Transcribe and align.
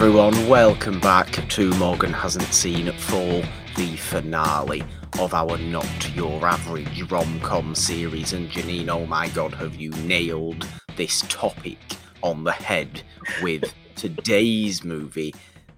everyone, 0.00 0.46
welcome 0.46 1.00
back 1.00 1.26
to 1.48 1.72
Morgan 1.74 2.12
Hasn't 2.12 2.54
Seen 2.54 2.92
for 2.98 3.42
the 3.74 3.96
finale 3.96 4.84
of 5.18 5.34
our 5.34 5.58
Not 5.58 6.14
Your 6.14 6.46
Average 6.46 7.10
rom 7.10 7.40
com 7.40 7.74
series. 7.74 8.32
And 8.32 8.48
Jeannine, 8.48 8.90
oh 8.90 9.06
my 9.06 9.26
god, 9.30 9.54
have 9.54 9.74
you 9.74 9.90
nailed 9.90 10.68
this 10.94 11.24
topic 11.28 11.78
on 12.22 12.44
the 12.44 12.52
head 12.52 13.02
with 13.42 13.74
today's 13.96 14.84
movie? 14.84 15.34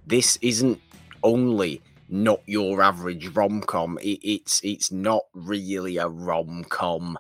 This 0.06 0.36
isn't 0.42 0.78
only 1.22 1.80
not 2.10 2.42
your 2.44 2.82
average 2.82 3.28
rom 3.28 3.62
com, 3.62 3.98
it, 4.02 4.20
it's 4.22 4.60
it's 4.62 4.92
not 4.92 5.22
really 5.32 5.96
a 5.96 6.08
rom 6.08 6.64
com 6.64 7.16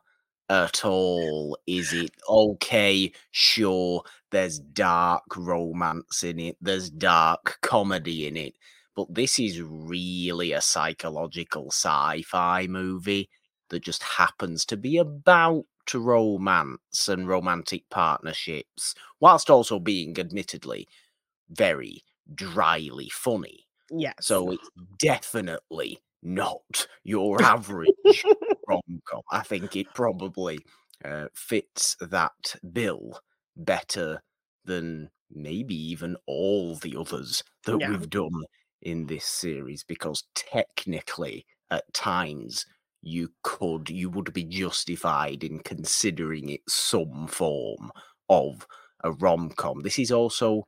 at 0.50 0.84
all, 0.84 1.56
is 1.66 1.94
it? 1.94 2.10
Okay, 2.28 3.10
sure, 3.30 4.02
there's 4.30 4.58
dark 4.58 5.24
romance 5.36 6.22
in 6.22 6.38
it, 6.38 6.56
there's 6.60 6.90
dark 6.90 7.58
comedy 7.62 8.26
in 8.26 8.36
it, 8.36 8.54
but 8.94 9.12
this 9.14 9.38
is 9.38 9.60
really 9.62 10.52
a 10.52 10.60
psychological 10.60 11.66
sci 11.70 12.22
fi 12.22 12.66
movie 12.66 13.28
that 13.70 13.82
just 13.82 14.02
happens 14.02 14.64
to 14.66 14.76
be 14.76 14.96
about 14.98 15.64
romance 15.94 17.08
and 17.08 17.26
romantic 17.28 17.88
partnerships, 17.90 18.94
whilst 19.18 19.50
also 19.50 19.78
being 19.80 20.16
admittedly 20.18 20.86
very 21.48 22.04
dryly 22.34 23.08
funny. 23.08 23.66
Yes. 23.90 24.14
So 24.20 24.52
it's 24.52 24.70
definitely 24.98 25.98
not 26.22 26.86
your 27.02 27.42
average 27.42 28.24
rom 28.68 28.80
com. 29.04 29.22
I 29.32 29.42
think 29.42 29.74
it 29.74 29.86
probably 29.94 30.60
uh, 31.04 31.26
fits 31.34 31.96
that 32.00 32.56
bill 32.72 33.20
better 33.64 34.22
than 34.64 35.10
maybe 35.30 35.74
even 35.74 36.16
all 36.26 36.76
the 36.76 36.96
others 36.96 37.42
that 37.64 37.78
Yeah. 37.78 37.86
we've 37.86 38.10
done 38.10 38.44
in 38.82 39.06
this 39.06 39.24
series 39.24 39.84
because 39.84 40.24
technically 40.34 41.46
at 41.70 41.92
times 41.94 42.66
you 43.02 43.30
could 43.42 43.88
you 43.90 44.10
would 44.10 44.32
be 44.32 44.44
justified 44.44 45.44
in 45.44 45.60
considering 45.60 46.48
it 46.48 46.60
some 46.68 47.26
form 47.28 47.90
of 48.28 48.66
a 49.04 49.12
rom-com 49.12 49.80
this 49.80 49.98
is 49.98 50.10
also 50.12 50.64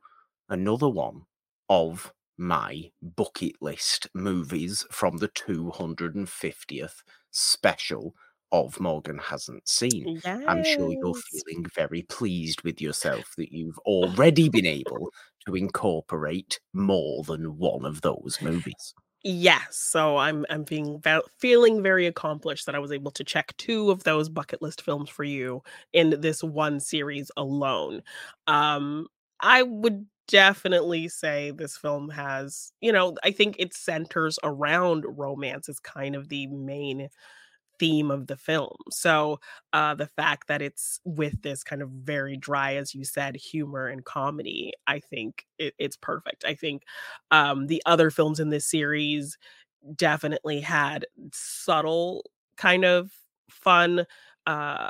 another 0.49 0.89
one 0.89 1.21
of 1.69 2.13
my 2.37 2.91
bucket 3.01 3.55
list 3.61 4.07
movies 4.13 4.85
from 4.91 5.17
the 5.17 5.27
250th 5.29 7.03
special 7.31 8.15
of 8.53 8.79
Morgan 8.79 9.17
Hasn't 9.17 9.67
Seen. 9.67 10.21
I'm 10.25 10.63
sure 10.63 10.93
you're 10.93 11.13
feeling 11.13 11.65
very 11.75 12.03
pleased 12.03 12.61
with 12.61 12.79
yourself 12.79 13.33
that 13.37 13.51
you've 13.51 13.77
already 13.85 14.47
been 14.47 14.67
able 14.67 15.09
to 15.45 15.55
incorporate 15.55 16.59
more 16.71 17.23
than 17.23 17.57
one 17.57 17.83
of 17.83 18.01
those 18.01 18.37
movies. 18.41 18.93
Yes. 19.25 19.77
So 19.77 20.17
I'm 20.17 20.45
I'm 20.49 20.63
being 20.63 21.01
feeling 21.39 21.81
very 21.81 22.07
accomplished 22.07 22.65
that 22.65 22.75
I 22.75 22.79
was 22.79 22.91
able 22.91 23.11
to 23.11 23.23
check 23.23 23.55
two 23.57 23.89
of 23.89 24.03
those 24.03 24.27
bucket 24.29 24.61
list 24.61 24.81
films 24.81 25.09
for 25.09 25.23
you 25.23 25.61
in 25.93 26.21
this 26.21 26.43
one 26.43 26.79
series 26.79 27.31
alone. 27.37 28.03
Um 28.47 29.07
I 29.39 29.63
would 29.63 30.05
definitely 30.27 31.07
say 31.07 31.51
this 31.51 31.77
film 31.77 32.09
has, 32.09 32.71
you 32.81 32.91
know, 32.91 33.15
I 33.23 33.31
think 33.31 33.55
it 33.59 33.73
centers 33.73 34.37
around 34.43 35.05
romance 35.07 35.69
is 35.69 35.79
kind 35.79 36.15
of 36.15 36.29
the 36.29 36.47
main 36.47 37.09
theme 37.79 38.11
of 38.11 38.27
the 38.27 38.37
film. 38.37 38.75
So, 38.91 39.39
uh, 39.73 39.95
the 39.95 40.07
fact 40.07 40.47
that 40.47 40.61
it's 40.61 40.99
with 41.05 41.41
this 41.41 41.63
kind 41.63 41.81
of 41.81 41.89
very 41.89 42.37
dry, 42.37 42.75
as 42.75 42.93
you 42.95 43.05
said, 43.05 43.35
humor 43.35 43.87
and 43.87 44.03
comedy, 44.05 44.73
I 44.87 44.99
think 44.99 45.45
it, 45.57 45.73
it's 45.79 45.97
perfect. 45.97 46.45
I 46.45 46.55
think 46.55 46.83
um, 47.31 47.67
the 47.67 47.81
other 47.85 48.11
films 48.11 48.39
in 48.39 48.49
this 48.49 48.65
series 48.69 49.37
definitely 49.95 50.61
had 50.61 51.05
subtle 51.33 52.23
kind 52.57 52.85
of 52.85 53.11
fun 53.49 54.05
uh 54.47 54.89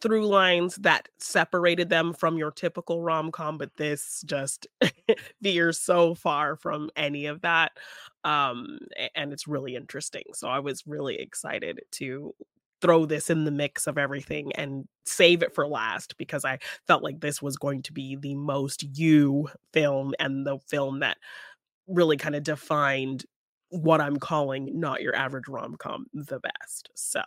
through 0.00 0.26
lines 0.26 0.76
that 0.76 1.08
separated 1.18 1.88
them 1.88 2.12
from 2.12 2.36
your 2.36 2.50
typical 2.50 3.00
rom-com 3.00 3.56
but 3.56 3.74
this 3.76 4.22
just 4.26 4.66
veers 5.42 5.78
so 5.78 6.14
far 6.14 6.56
from 6.56 6.90
any 6.96 7.26
of 7.26 7.40
that 7.40 7.72
um 8.24 8.78
and 9.14 9.32
it's 9.32 9.46
really 9.46 9.76
interesting 9.76 10.24
so 10.32 10.48
i 10.48 10.58
was 10.58 10.86
really 10.86 11.16
excited 11.16 11.80
to 11.90 12.34
throw 12.80 13.06
this 13.06 13.30
in 13.30 13.44
the 13.44 13.50
mix 13.50 13.86
of 13.86 13.96
everything 13.98 14.52
and 14.56 14.86
save 15.06 15.42
it 15.42 15.54
for 15.54 15.66
last 15.66 16.16
because 16.18 16.44
i 16.44 16.58
felt 16.86 17.02
like 17.02 17.20
this 17.20 17.40
was 17.42 17.56
going 17.56 17.82
to 17.82 17.92
be 17.92 18.16
the 18.16 18.34
most 18.34 18.82
you 18.98 19.48
film 19.72 20.14
and 20.18 20.46
the 20.46 20.58
film 20.68 21.00
that 21.00 21.16
really 21.86 22.16
kind 22.16 22.34
of 22.34 22.42
defined 22.42 23.24
what 23.70 24.00
i'm 24.00 24.16
calling 24.18 24.70
not 24.78 25.02
your 25.02 25.14
average 25.16 25.48
rom-com 25.48 26.06
the 26.14 26.38
best 26.40 26.90
so 26.94 27.22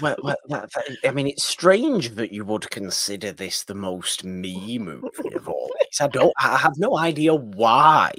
Well, 0.00 0.16
well 0.22 0.36
that, 0.48 0.70
that- 0.74 0.96
I 1.04 1.10
mean, 1.10 1.26
it's 1.26 1.44
strange 1.44 2.10
that 2.10 2.32
you 2.32 2.44
would 2.44 2.70
consider 2.70 3.32
this 3.32 3.64
the 3.64 3.74
most 3.74 4.24
me 4.24 4.78
movie 4.78 5.34
of 5.34 5.48
all 5.48 5.70
these. 5.80 6.00
I 6.00 6.08
don't, 6.08 6.32
I 6.38 6.56
have 6.58 6.74
no 6.76 6.98
idea 6.98 7.34
why 7.34 8.12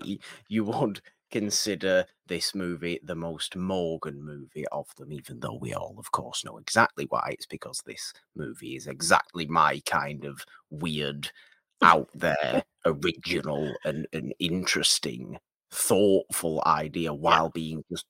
you 0.47 0.63
would 0.65 1.01
consider 1.31 2.05
this 2.27 2.53
movie 2.55 2.99
the 3.03 3.15
most 3.15 3.55
Morgan 3.55 4.23
movie 4.23 4.67
of 4.71 4.93
them, 4.95 5.11
even 5.11 5.39
though 5.39 5.57
we 5.59 5.73
all, 5.73 5.95
of 5.97 6.11
course, 6.11 6.43
know 6.45 6.57
exactly 6.57 7.05
why. 7.09 7.29
It's 7.31 7.45
because 7.45 7.81
this 7.85 8.13
movie 8.35 8.75
is 8.75 8.87
exactly 8.87 9.45
my 9.45 9.81
kind 9.85 10.25
of 10.25 10.45
weird, 10.69 11.31
out 11.81 12.09
there, 12.15 12.63
original, 12.85 13.73
and, 13.85 14.07
and 14.13 14.33
interesting, 14.39 15.37
thoughtful 15.71 16.63
idea 16.65 17.13
while 17.13 17.49
being 17.49 17.83
just 17.91 18.05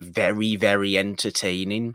very, 0.00 0.56
very 0.56 0.96
entertaining 0.96 1.94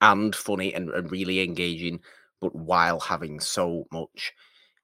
and 0.00 0.34
funny 0.34 0.72
and, 0.74 0.90
and 0.90 1.10
really 1.10 1.42
engaging, 1.42 2.00
but 2.40 2.54
while 2.54 3.00
having 3.00 3.40
so 3.40 3.86
much 3.92 4.32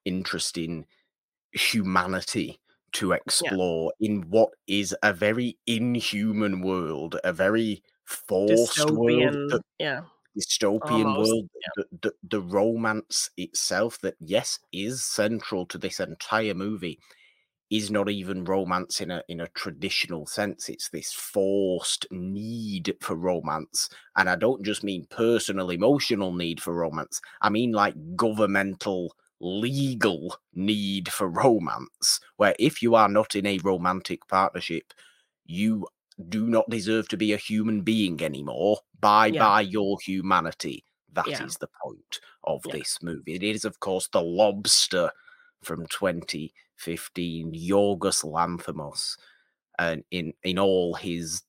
interesting 0.03 0.85
humanity 1.53 2.59
to 2.95 3.11
explore 3.13 3.93
in 3.99 4.23
what 4.29 4.49
is 4.67 4.95
a 5.03 5.13
very 5.13 5.57
inhuman 5.67 6.61
world, 6.61 7.17
a 7.23 7.33
very 7.33 7.83
forced 8.05 8.89
world, 8.91 9.33
dystopian 9.33 9.49
the 9.49 9.61
yeah 9.79 10.01
dystopian 10.37 11.05
Almost, 11.05 11.31
world, 11.31 11.49
the, 11.75 11.85
the, 12.01 12.13
the 12.23 12.41
romance 12.41 13.29
itself 13.37 13.99
that, 14.01 14.15
yes, 14.19 14.59
is 14.73 15.03
central 15.05 15.65
to 15.67 15.77
this 15.77 15.99
entire 15.99 16.53
movie 16.53 16.99
is 17.71 17.89
not 17.89 18.09
even 18.09 18.43
romance 18.45 19.01
in 19.01 19.09
a 19.11 19.23
in 19.27 19.41
a 19.41 19.47
traditional 19.49 20.25
sense. 20.25 20.69
It's 20.69 20.89
this 20.89 21.11
forced 21.11 22.05
need 22.11 22.95
for 23.01 23.15
romance 23.15 23.89
and 24.15 24.29
i 24.29 24.35
don't 24.35 24.63
just 24.63 24.83
mean 24.83 25.07
personal 25.09 25.71
emotional 25.71 26.31
need 26.33 26.61
for 26.61 26.73
romance. 26.73 27.21
I 27.41 27.49
mean 27.49 27.71
like 27.71 27.95
governmental 28.15 29.15
legal 29.39 30.37
need 30.53 31.09
for 31.11 31.27
romance 31.27 32.19
where 32.37 32.55
if 32.59 32.81
you 32.81 32.95
are 32.95 33.09
not 33.09 33.35
in 33.35 33.45
a 33.45 33.57
romantic 33.59 34.25
partnership 34.27 34.93
you 35.45 35.85
do 36.29 36.47
not 36.47 36.69
deserve 36.69 37.07
to 37.09 37.17
be 37.17 37.33
a 37.33 37.37
human 37.37 37.81
being 37.81 38.21
anymore 38.23 38.79
bye 39.01 39.31
Yeah. 39.31 39.39
bye 39.39 39.61
your 39.61 39.97
humanity 40.01 40.83
That 41.13 41.27
is 41.27 41.31
Yeah. 41.31 41.47
the 41.59 41.69
point 41.83 42.19
of 42.45 42.63
Yeah. 42.65 42.73
this 42.73 42.97
movie 43.01 43.35
it 43.35 43.43
is 43.43 43.65
of 43.65 43.79
course 43.79 44.07
the 44.07 44.21
lobster 44.21 45.11
from 45.63 45.85
2015 45.87 47.53
yorgos 47.53 48.23
lanthimos 48.23 49.17
and 49.79 50.03
in 50.11 50.33
in 50.43 50.57
all 50.59 50.93
his 50.95 51.43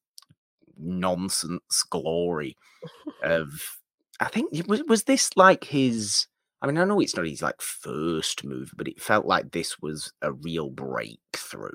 nonsense 0.79 1.83
glory 1.91 2.57
of 3.23 3.79
i 4.21 4.27
think 4.29 4.53
was 4.69 4.83
was 4.85 5.05
this 5.05 5.37
like 5.37 5.65
his 5.65 6.27
i 6.63 6.67
mean 6.67 6.79
i 6.79 6.85
know 6.85 7.01
it's 7.01 7.17
not 7.17 7.27
his 7.27 7.43
like 7.43 7.61
first 7.61 8.45
movie 8.45 8.71
but 8.77 8.89
it 8.89 9.01
felt 9.01 9.27
like 9.27 9.51
this 9.53 9.79
was 9.81 10.13
a 10.23 10.33
real 10.33 10.71
breakthrough 10.71 11.71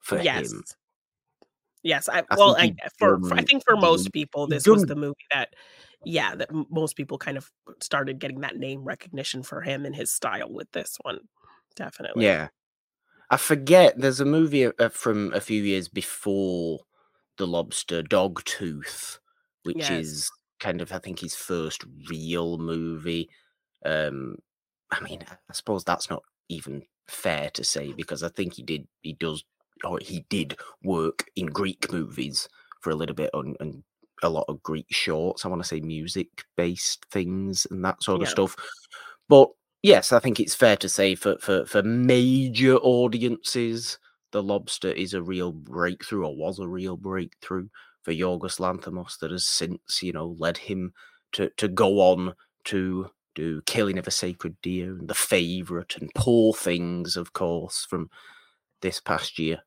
for 0.00 0.18
yes 0.18 0.52
him 0.58 0.64
yes 1.82 2.08
i, 2.08 2.22
I 2.30 2.36
well 2.36 2.56
I, 2.56 2.72
for, 2.98 3.18
for 3.22 3.36
i 3.36 3.42
think 3.42 3.64
for 3.64 3.76
most 3.76 4.12
people 4.12 4.46
this 4.46 4.68
was 4.70 4.84
the 4.84 4.96
movie 4.96 5.14
that 5.32 5.54
yeah 6.04 6.34
that 6.34 6.48
most 6.70 6.96
people 6.96 7.18
kind 7.18 7.36
of 7.36 7.50
started 7.80 8.18
getting 8.18 8.40
that 8.40 8.56
name 8.56 8.84
recognition 8.84 9.42
for 9.42 9.60
him 9.60 9.84
and 9.84 9.94
his 9.94 10.12
style 10.12 10.52
with 10.52 10.70
this 10.72 10.96
one 11.02 11.20
definitely 11.76 12.30
Yeah. 12.30 12.48
I 13.30 13.36
forget. 13.38 13.98
There's 13.98 14.20
a 14.20 14.24
movie 14.26 14.66
uh, 14.66 14.90
from 14.90 15.32
a 15.34 15.40
few 15.40 15.62
years 15.62 15.88
before 15.88 16.80
The 17.38 17.46
Lobster, 17.46 18.02
Dogtooth, 18.02 19.18
which 19.64 19.90
Yes. 19.90 19.90
is 19.90 20.32
kind 20.60 20.80
of, 20.82 20.92
I 20.92 20.98
think, 20.98 21.20
his 21.20 21.34
first 21.36 21.84
real 22.10 22.58
movie. 22.58 23.30
Um, 23.84 24.36
I 24.90 25.00
mean, 25.00 25.24
I- 25.30 25.52
suppose 25.52 25.84
that's 25.84 26.10
not 26.10 26.22
even 26.48 26.82
fair 27.08 27.50
to 27.50 27.64
say 27.64 27.92
because 27.92 28.22
I 28.22 28.28
think 28.28 28.54
he 28.54 28.62
did, 28.62 28.86
he 29.02 29.14
does, 29.14 29.44
or 29.84 29.98
he 30.00 30.24
did 30.28 30.56
work 30.82 31.24
in 31.36 31.46
Greek 31.46 31.92
movies 31.92 32.48
for 32.80 32.90
a 32.90 32.94
little 32.96 33.14
bit 33.16 33.30
on, 33.34 33.56
and 33.60 33.82
a 34.22 34.28
lot 34.28 34.44
of 34.48 34.62
Greek 34.62 34.86
shorts. 34.90 35.44
I 35.44 35.48
want 35.48 35.62
to 35.62 35.68
say 35.68 35.80
music 35.80 36.28
based 36.56 37.04
things 37.10 37.66
and 37.70 37.84
that 37.84 38.02
sort 38.02 38.22
of 38.22 38.28
stuff. 38.28 38.56
But 39.28 39.48
yes, 39.82 40.12
I 40.12 40.18
think 40.20 40.40
it's 40.40 40.54
fair 40.54 40.76
to 40.78 40.88
say 40.88 41.14
for 41.14 41.36
for 41.38 41.64
for 41.66 41.82
major 41.82 42.76
audiences, 42.76 43.98
The 44.32 44.42
Lobster 44.42 44.92
is 44.92 45.14
a 45.14 45.22
real 45.22 45.52
breakthrough, 45.52 46.26
or 46.26 46.36
was 46.36 46.58
a 46.58 46.68
real 46.68 46.96
breakthrough 46.96 47.68
for 48.02 48.12
Yorgos 48.12 48.58
Lanthimos 48.60 49.18
that 49.20 49.30
has 49.30 49.46
since, 49.46 50.02
you 50.02 50.12
know, 50.12 50.36
led 50.38 50.58
him 50.58 50.92
to 51.32 51.50
to 51.56 51.68
go 51.68 52.00
on 52.00 52.34
to 52.64 53.10
do 53.34 53.62
Killing 53.62 53.98
of 53.98 54.06
a 54.06 54.10
Sacred 54.10 54.56
Deer 54.62 54.92
and 54.92 55.08
The 55.08 55.14
Favourite 55.14 55.96
and 55.96 56.10
Poor 56.14 56.52
Things, 56.52 57.16
of 57.16 57.32
course, 57.32 57.86
from 57.88 58.10
this 58.80 59.00
past 59.00 59.38
year. 59.38 59.58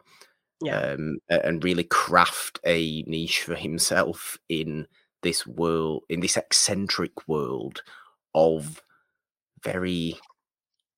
Yeah. 0.61 0.79
Um, 0.79 1.17
and 1.29 1.63
really 1.63 1.83
craft 1.83 2.59
a 2.65 3.03
niche 3.07 3.43
for 3.43 3.55
himself 3.55 4.37
in 4.47 4.87
this 5.21 5.45
world, 5.45 6.03
in 6.07 6.21
this 6.21 6.37
eccentric 6.37 7.27
world 7.27 7.81
of 8.33 8.81
very 9.63 10.15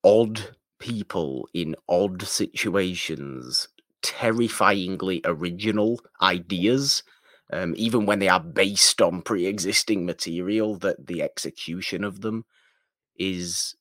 odd 0.03 0.55
people 0.79 1.47
in 1.53 1.75
odd 1.89 2.21
situations, 2.21 3.67
terrifyingly 4.03 5.21
original 5.25 5.99
ideas. 6.21 7.03
Um, 7.51 7.73
even 7.77 8.05
when 8.05 8.19
they 8.19 8.27
are 8.27 8.41
based 8.41 9.01
on 9.01 9.21
pre-existing 9.21 10.05
material, 10.05 10.75
that 10.79 11.07
the 11.07 11.21
execution 11.21 12.03
of 12.03 12.21
them 12.21 12.45
is 13.17 13.75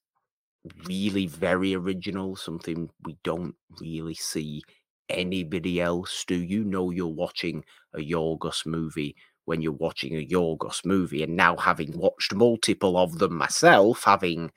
really 0.87 1.27
very 1.27 1.75
original, 1.75 2.37
something 2.37 2.91
we 3.05 3.17
don't 3.23 3.55
really 3.81 4.15
see 4.15 4.62
anybody 5.09 5.81
else 5.81 6.25
do. 6.27 6.37
You 6.37 6.65
know, 6.65 6.91
you're 6.91 7.06
watching 7.06 7.65
a 7.94 7.99
Yorgos 7.99 8.67
movie 8.67 9.17
when 9.44 9.61
you're 9.61 9.73
watching 9.73 10.17
a 10.17 10.27
Yorgos 10.27 10.85
movie, 10.85 11.23
and 11.23 11.37
now 11.37 11.56
having 11.56 11.97
watched 11.97 12.35
multiple 12.35 12.99
of 12.99 13.19
them 13.19 13.35
myself, 13.37 14.03
having 14.05 14.50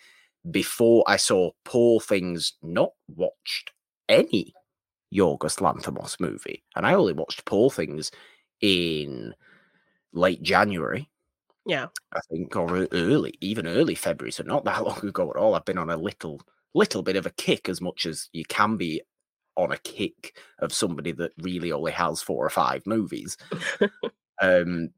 before 0.50 1.04
I 1.08 1.18
saw 1.18 1.52
Poor 1.64 2.00
Things, 2.00 2.54
not 2.64 2.92
watched 3.08 3.72
any 4.08 4.54
Yorgos 5.14 5.60
Lanthimos 5.60 6.20
movie, 6.20 6.64
and 6.75 6.88
I 6.88 6.94
only 6.94 7.14
watched 7.14 7.46
Poor 7.46 7.70
Things 7.70 8.12
in 8.62 9.36
late 10.12 10.42
January. 10.42 11.08
Yeah. 11.66 11.88
I 12.14 12.20
think, 12.30 12.56
or 12.56 12.88
early, 12.92 13.34
even 13.42 13.68
early 13.68 13.96
February, 13.96 14.32
so 14.32 14.44
not 14.44 14.66
that 14.66 14.84
long 14.86 15.06
ago 15.06 15.30
at 15.30 15.38
all. 15.38 15.56
I've 15.56 15.66
been 15.66 15.78
on 15.78 15.90
a 15.90 15.98
little, 15.98 16.42
little 16.74 17.04
bit 17.04 17.16
of 17.16 17.26
a 17.26 17.32
kick, 17.32 17.70
as 17.70 17.82
much 17.82 18.06
as 18.06 18.30
you 18.34 18.46
can 18.46 18.78
be 18.78 19.02
on 19.56 19.72
a 19.72 19.78
kick 19.78 20.38
of 20.60 20.74
somebody 20.74 21.12
that 21.14 21.34
really 21.42 21.72
only 21.72 21.92
has 21.92 22.22
four 22.22 22.46
or 22.46 22.50
five 22.50 22.86
movies. 22.88 23.38
um, 24.42 24.92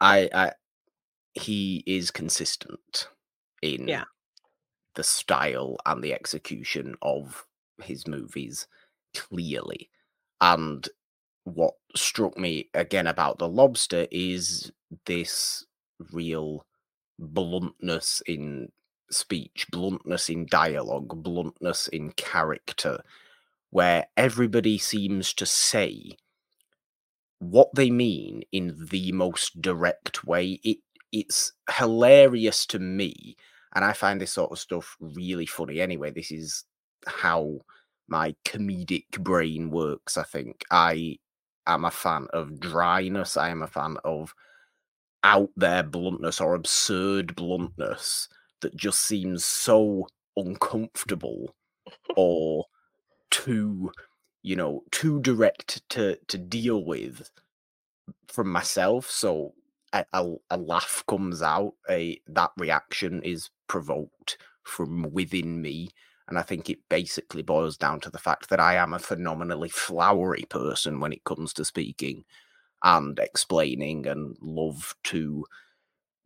I, 0.00 0.28
I, 0.32 0.52
he 1.34 1.84
is 1.86 2.10
consistent 2.10 3.08
in 3.62 3.88
Yeah. 3.88 4.04
the 4.94 5.04
style 5.04 5.78
and 5.86 6.02
the 6.02 6.14
execution 6.14 6.96
of 7.02 7.46
his 7.82 8.06
movies, 8.06 8.66
clearly. 9.14 9.90
And 10.40 10.88
what 11.46 11.74
struck 11.94 12.36
me 12.36 12.68
again 12.74 13.06
about 13.06 13.38
the 13.38 13.48
lobster 13.48 14.08
is 14.10 14.72
this 15.06 15.64
real 16.12 16.66
bluntness 17.20 18.20
in 18.26 18.68
speech, 19.12 19.66
bluntness 19.70 20.28
in 20.28 20.46
dialogue, 20.50 21.22
bluntness 21.22 21.86
in 21.86 22.10
character, 22.12 23.00
where 23.70 24.06
everybody 24.16 24.76
seems 24.76 25.32
to 25.34 25.46
say 25.46 26.16
what 27.38 27.72
they 27.76 27.90
mean 27.92 28.42
in 28.50 28.88
the 28.90 29.12
most 29.12 29.62
direct 29.62 30.24
way. 30.24 30.58
It 30.64 30.78
it's 31.12 31.52
hilarious 31.70 32.66
to 32.66 32.80
me, 32.80 33.36
and 33.72 33.84
I 33.84 33.92
find 33.92 34.20
this 34.20 34.32
sort 34.32 34.50
of 34.50 34.58
stuff 34.58 34.96
really 34.98 35.46
funny. 35.46 35.80
Anyway, 35.80 36.10
this 36.10 36.32
is 36.32 36.64
how 37.06 37.60
my 38.08 38.34
comedic 38.44 39.10
brain 39.20 39.70
works. 39.70 40.16
I 40.16 40.24
think 40.24 40.64
I 40.72 41.18
am 41.66 41.84
a 41.84 41.90
fan 41.90 42.26
of 42.32 42.60
dryness. 42.60 43.36
I 43.36 43.50
am 43.50 43.62
a 43.62 43.66
fan 43.66 43.96
of 44.04 44.34
out 45.24 45.50
there 45.56 45.82
bluntness 45.82 46.40
or 46.40 46.54
absurd 46.54 47.34
bluntness 47.34 48.28
that 48.60 48.76
just 48.76 49.00
seems 49.00 49.44
so 49.44 50.06
uncomfortable 50.36 51.54
or 52.16 52.66
too 53.30 53.90
you 54.42 54.54
know 54.54 54.82
too 54.92 55.20
direct 55.20 55.82
to 55.90 56.18
to 56.28 56.38
deal 56.38 56.84
with 56.84 57.30
from 58.28 58.48
myself 58.50 59.10
so 59.10 59.52
a, 59.92 60.04
a, 60.12 60.34
a 60.50 60.56
laugh 60.56 61.02
comes 61.08 61.42
out 61.42 61.72
a 61.90 62.20
that 62.26 62.50
reaction 62.56 63.22
is 63.22 63.50
provoked 63.68 64.38
from 64.62 65.02
within 65.12 65.60
me 65.60 65.88
and 66.28 66.38
i 66.38 66.42
think 66.42 66.68
it 66.68 66.78
basically 66.88 67.42
boils 67.42 67.76
down 67.76 68.00
to 68.00 68.10
the 68.10 68.18
fact 68.18 68.48
that 68.48 68.60
i 68.60 68.74
am 68.74 68.92
a 68.92 68.98
phenomenally 68.98 69.68
flowery 69.68 70.44
person 70.48 71.00
when 71.00 71.12
it 71.12 71.24
comes 71.24 71.52
to 71.52 71.64
speaking 71.64 72.24
and 72.82 73.18
explaining 73.18 74.06
and 74.06 74.36
love 74.40 74.94
to 75.02 75.44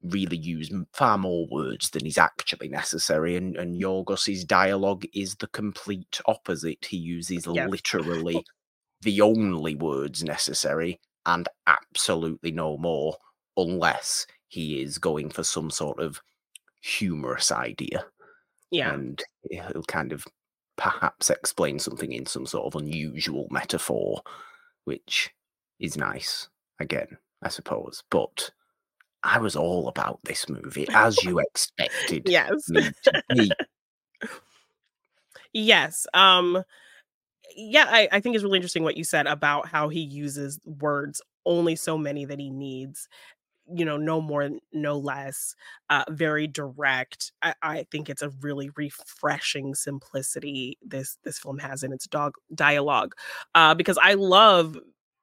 really 0.03 0.37
use 0.37 0.71
far 0.93 1.19
more 1.19 1.47
words 1.51 1.91
than 1.91 2.07
is 2.07 2.19
actually 2.19 2.69
necessary. 2.69 3.37
And, 3.37 3.57
and 3.57 3.81
Yorgos's 3.81 4.45
dialogue 4.45 5.05
is 5.13 5.37
the 5.37 5.49
complete 5.49 6.21
opposite. 6.27 6.87
He 6.87 6.97
uses 6.97 7.47
literally 7.47 8.45
the 9.03 9.21
only 9.21 9.75
words 9.75 10.23
necessary 10.23 11.01
and 11.27 11.49
absolutely 11.67 12.51
no 12.51 12.79
more, 12.79 13.17
unless 13.57 14.27
he 14.49 14.83
is 14.83 14.99
going 14.99 15.31
for 15.31 15.45
some 15.45 15.71
sort 15.71 16.01
of 16.01 16.21
humorous 16.83 17.53
idea. 17.53 18.05
Yeah. 18.71 18.93
And 18.93 19.23
he'll 19.51 19.83
kind 19.85 20.13
of 20.13 20.25
perhaps 20.77 21.31
explain 21.31 21.79
something 21.79 22.13
in 22.13 22.27
some 22.27 22.47
sort 22.47 22.67
of 22.67 22.81
unusual 22.81 23.47
metaphor, 23.51 24.23
which 24.85 25.31
is 25.79 25.97
nice, 25.97 26.49
again, 26.79 27.19
I 27.43 27.49
suppose. 27.49 28.03
But 28.11 28.51
I 29.23 29.39
was 29.39 29.57
all 29.57 29.89
about 29.89 30.19
this 30.25 30.49
movie, 30.49 30.87
as 30.95 31.23
you 31.23 31.39
expected 31.55 32.23
Yes. 32.29 32.69
me 32.69 32.91
to 33.05 33.23
be. 33.35 33.53
Yes. 35.53 36.07
Um 36.15 36.63
yeah, 37.57 37.87
I, 37.89 38.09
I 38.13 38.21
think 38.21 38.35
it's 38.37 38.45
really 38.45 38.59
interesting 38.59 38.85
what 38.85 38.97
you 38.97 39.03
said 39.03 39.27
about 39.27 39.67
how 39.67 39.89
he 39.89 40.01
uses 40.01 40.61
words 40.65 41.21
only 41.45 41.75
so 41.75 41.99
many 41.99 42.25
that 42.25 42.39
he 42.39 42.49
needs, 42.51 43.09
you 43.75 43.85
know, 43.85 43.97
no 43.97 44.21
more, 44.21 44.49
no 44.73 44.99
less, 44.99 45.55
uh, 45.91 46.05
very 46.11 46.47
direct. 46.47 47.33
I, 47.43 47.55
I 47.63 47.87
think 47.91 48.09
it's 48.11 48.23
a 48.23 48.31
really 48.41 48.71
refreshing 48.77 49.75
simplicity 49.75 50.79
this 50.83 51.19
this 51.25 51.39
film 51.39 51.59
has 51.59 51.83
in 51.83 51.93
its 51.93 52.07
dog 52.07 52.35
dialogue. 52.55 53.15
Uh, 53.55 53.75
because 53.75 53.99
I 54.03 54.15
love, 54.15 54.77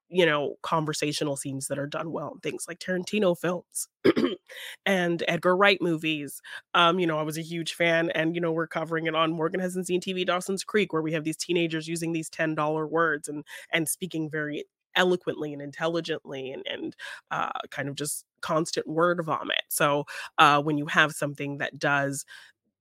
you 0.09 0.25
know, 0.25 0.55
conversational 0.63 1.35
scenes 1.35 1.67
that 1.67 1.77
are 1.79 1.87
done 1.87 2.11
well 2.11 2.37
things 2.41 2.65
like 2.67 2.79
Tarantino 2.79 3.37
films 3.37 3.87
and 4.85 5.23
Edgar 5.27 5.55
Wright 5.55 5.79
movies 5.81 6.41
um, 6.73 6.99
you 6.99 7.07
know, 7.07 7.17
I 7.17 7.23
was 7.23 7.37
a 7.37 7.41
huge 7.41 7.73
fan, 7.73 8.09
and 8.11 8.35
you 8.35 8.41
know, 8.41 8.51
we're 8.51 8.67
covering 8.67 9.07
it 9.07 9.15
on 9.15 9.31
Morgan 9.33 9.59
hasn't 9.59 9.87
seen 9.87 10.01
TV 10.01 10.25
Dawson's 10.25 10.63
Creek, 10.63 10.93
where 10.93 11.01
we 11.01 11.13
have 11.13 11.23
these 11.23 11.37
teenagers 11.37 11.87
using 11.87 12.11
these 12.13 12.29
ten 12.29 12.55
dollar 12.55 12.87
words 12.87 13.27
and 13.27 13.43
and 13.71 13.87
speaking 13.89 14.29
very 14.29 14.65
eloquently 14.97 15.53
and 15.53 15.61
intelligently 15.61 16.51
and 16.51 16.63
and 16.67 16.95
uh, 17.31 17.51
kind 17.71 17.89
of 17.89 17.95
just 17.95 18.25
constant 18.41 18.87
word 18.87 19.21
vomit. 19.25 19.63
So 19.69 20.05
uh, 20.37 20.61
when 20.61 20.77
you 20.77 20.87
have 20.87 21.13
something 21.13 21.59
that 21.59 21.79
does 21.79 22.25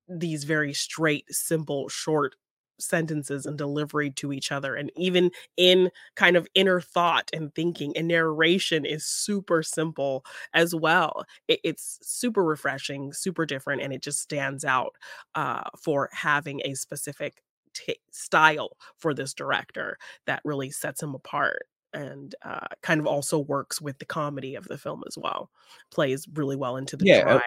these 0.08 0.44
very 0.44 0.73
straight, 0.73 1.25
simple, 1.30 1.88
short 1.88 2.35
sentences 2.78 3.46
and 3.46 3.56
delivery 3.56 4.11
to 4.11 4.35
each 4.35 4.52
other 4.52 4.75
and 4.75 4.92
even 4.96 5.30
in 5.56 5.90
kind 6.14 6.37
of 6.37 6.46
inner 6.54 6.78
thought 6.78 7.30
and 7.32 7.54
thinking 7.54 7.96
and 7.96 8.06
narration 8.06 8.85
is 8.85 9.06
super 9.06 9.62
simple 9.62 10.23
as 10.52 10.75
well 10.75 11.25
it, 11.49 11.58
it's 11.64 11.99
super 12.02 12.44
refreshing 12.44 13.14
super 13.14 13.46
different 13.46 13.80
and 13.80 13.94
it 13.94 14.02
just 14.02 14.20
stands 14.20 14.62
out 14.62 14.94
uh, 15.35 15.62
for 15.82 16.11
having 16.12 16.61
a 16.66 16.75
specific 16.75 17.42
ta 17.73 17.94
style 18.11 18.76
for 18.99 19.14
this 19.14 19.32
director 19.32 19.96
that 20.26 20.42
really 20.44 20.70
sets 20.70 21.02
him 21.02 21.14
apart 21.14 21.62
and 21.96 22.34
uh, 22.42 22.66
kind 22.82 23.00
of 23.00 23.06
also 23.06 23.38
works 23.38 23.80
with 23.80 23.98
the 23.98 24.04
comedy 24.04 24.54
of 24.54 24.64
the 24.68 24.78
film 24.78 25.02
as 25.06 25.16
well 25.18 25.50
plays 25.90 26.28
really 26.34 26.56
well 26.56 26.76
into 26.76 26.96
the 26.96 27.04
Yeah, 27.04 27.22
dry 27.22 27.40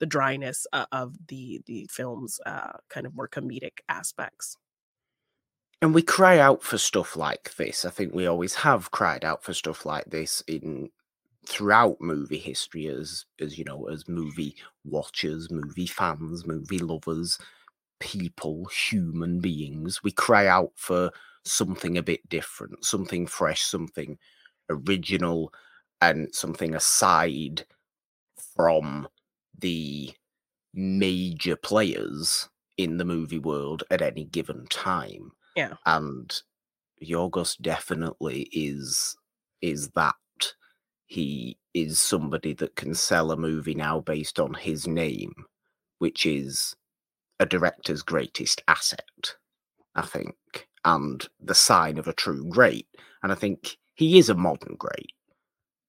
the 0.00 0.06
dryness 0.06 0.66
uh, 0.72 0.86
of 0.92 1.16
the 1.28 1.62
the 1.66 1.86
film's 1.90 2.40
uh, 2.44 2.72
kind 2.88 3.06
of 3.06 3.14
more 3.14 3.28
comedic 3.28 3.78
aspects 3.88 4.56
and 5.80 5.94
we 5.94 6.02
cry 6.02 6.38
out 6.38 6.62
for 6.62 6.78
stuff 6.78 7.16
like 7.16 7.56
this. 7.56 7.84
I 7.84 7.90
think 7.90 8.14
we 8.14 8.26
always 8.26 8.54
have 8.54 8.92
cried 8.92 9.24
out 9.24 9.42
for 9.42 9.52
stuff 9.52 9.84
like 9.84 10.04
this 10.06 10.42
in 10.46 10.90
throughout 11.44 12.00
movie 12.00 12.38
history 12.38 12.86
as 12.86 13.24
as 13.40 13.58
you 13.58 13.64
know 13.64 13.88
as 13.88 14.08
movie 14.08 14.54
watchers 14.84 15.50
movie 15.50 15.88
fans 15.88 16.46
movie 16.46 16.78
lovers 16.78 17.36
people 17.98 18.66
human 18.66 19.40
beings 19.40 20.04
we 20.04 20.12
cry 20.12 20.46
out 20.46 20.70
for 20.76 21.10
something 21.44 21.98
a 21.98 22.02
bit 22.02 22.26
different 22.28 22.84
something 22.84 23.26
fresh 23.26 23.62
something 23.62 24.18
original 24.70 25.52
and 26.00 26.34
something 26.34 26.74
aside 26.74 27.64
from 28.54 29.08
the 29.58 30.12
major 30.74 31.56
players 31.56 32.48
in 32.76 32.96
the 32.96 33.04
movie 33.04 33.38
world 33.38 33.84
at 33.90 34.02
any 34.02 34.24
given 34.24 34.66
time. 34.68 35.30
Yeah. 35.54 35.74
And 35.86 36.32
Yorgos 37.02 37.60
definitely 37.60 38.48
is 38.52 39.16
is 39.60 39.90
that. 39.90 40.14
He 41.06 41.58
is 41.74 42.00
somebody 42.00 42.54
that 42.54 42.74
can 42.74 42.94
sell 42.94 43.32
a 43.32 43.36
movie 43.36 43.74
now 43.74 44.00
based 44.00 44.40
on 44.40 44.54
his 44.54 44.86
name, 44.86 45.34
which 45.98 46.24
is 46.24 46.74
a 47.38 47.44
director's 47.44 48.02
greatest 48.02 48.62
asset, 48.66 49.34
I 49.94 50.02
think, 50.02 50.34
and 50.84 51.28
the 51.40 51.54
sign 51.54 51.98
of 51.98 52.08
a 52.08 52.12
true 52.12 52.44
great. 52.48 52.86
And 53.22 53.32
I 53.32 53.34
think 53.34 53.76
he 53.94 54.18
is 54.18 54.28
a 54.28 54.34
modern 54.34 54.76
great. 54.76 55.12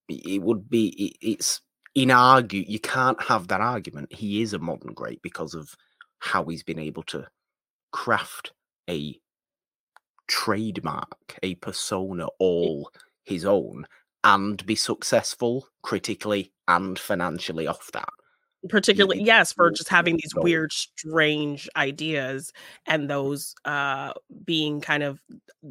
It 0.09 0.41
would 0.41 0.69
be, 0.69 1.15
it's 1.21 1.61
inargue, 1.97 2.67
you 2.67 2.79
can't 2.79 3.21
have 3.23 3.47
that 3.47 3.61
argument. 3.61 4.13
He 4.13 4.41
is 4.41 4.53
a 4.53 4.59
modern 4.59 4.93
great 4.93 5.21
because 5.21 5.53
of 5.53 5.75
how 6.19 6.45
he's 6.45 6.63
been 6.63 6.79
able 6.79 7.03
to 7.03 7.27
craft 7.91 8.51
a 8.89 9.19
trademark, 10.27 11.37
a 11.41 11.55
persona 11.55 12.27
all 12.39 12.91
his 13.23 13.45
own, 13.45 13.85
and 14.23 14.65
be 14.65 14.75
successful 14.75 15.67
critically 15.81 16.51
and 16.67 16.97
financially 16.97 17.67
off 17.67 17.91
that 17.91 18.09
particularly 18.69 19.21
yes 19.21 19.51
for 19.51 19.69
just 19.71 19.89
having 19.89 20.15
these 20.15 20.33
weird 20.35 20.71
strange 20.71 21.67
ideas 21.75 22.53
and 22.87 23.09
those 23.09 23.53
uh 23.65 24.13
being 24.45 24.79
kind 24.79 25.03
of 25.03 25.19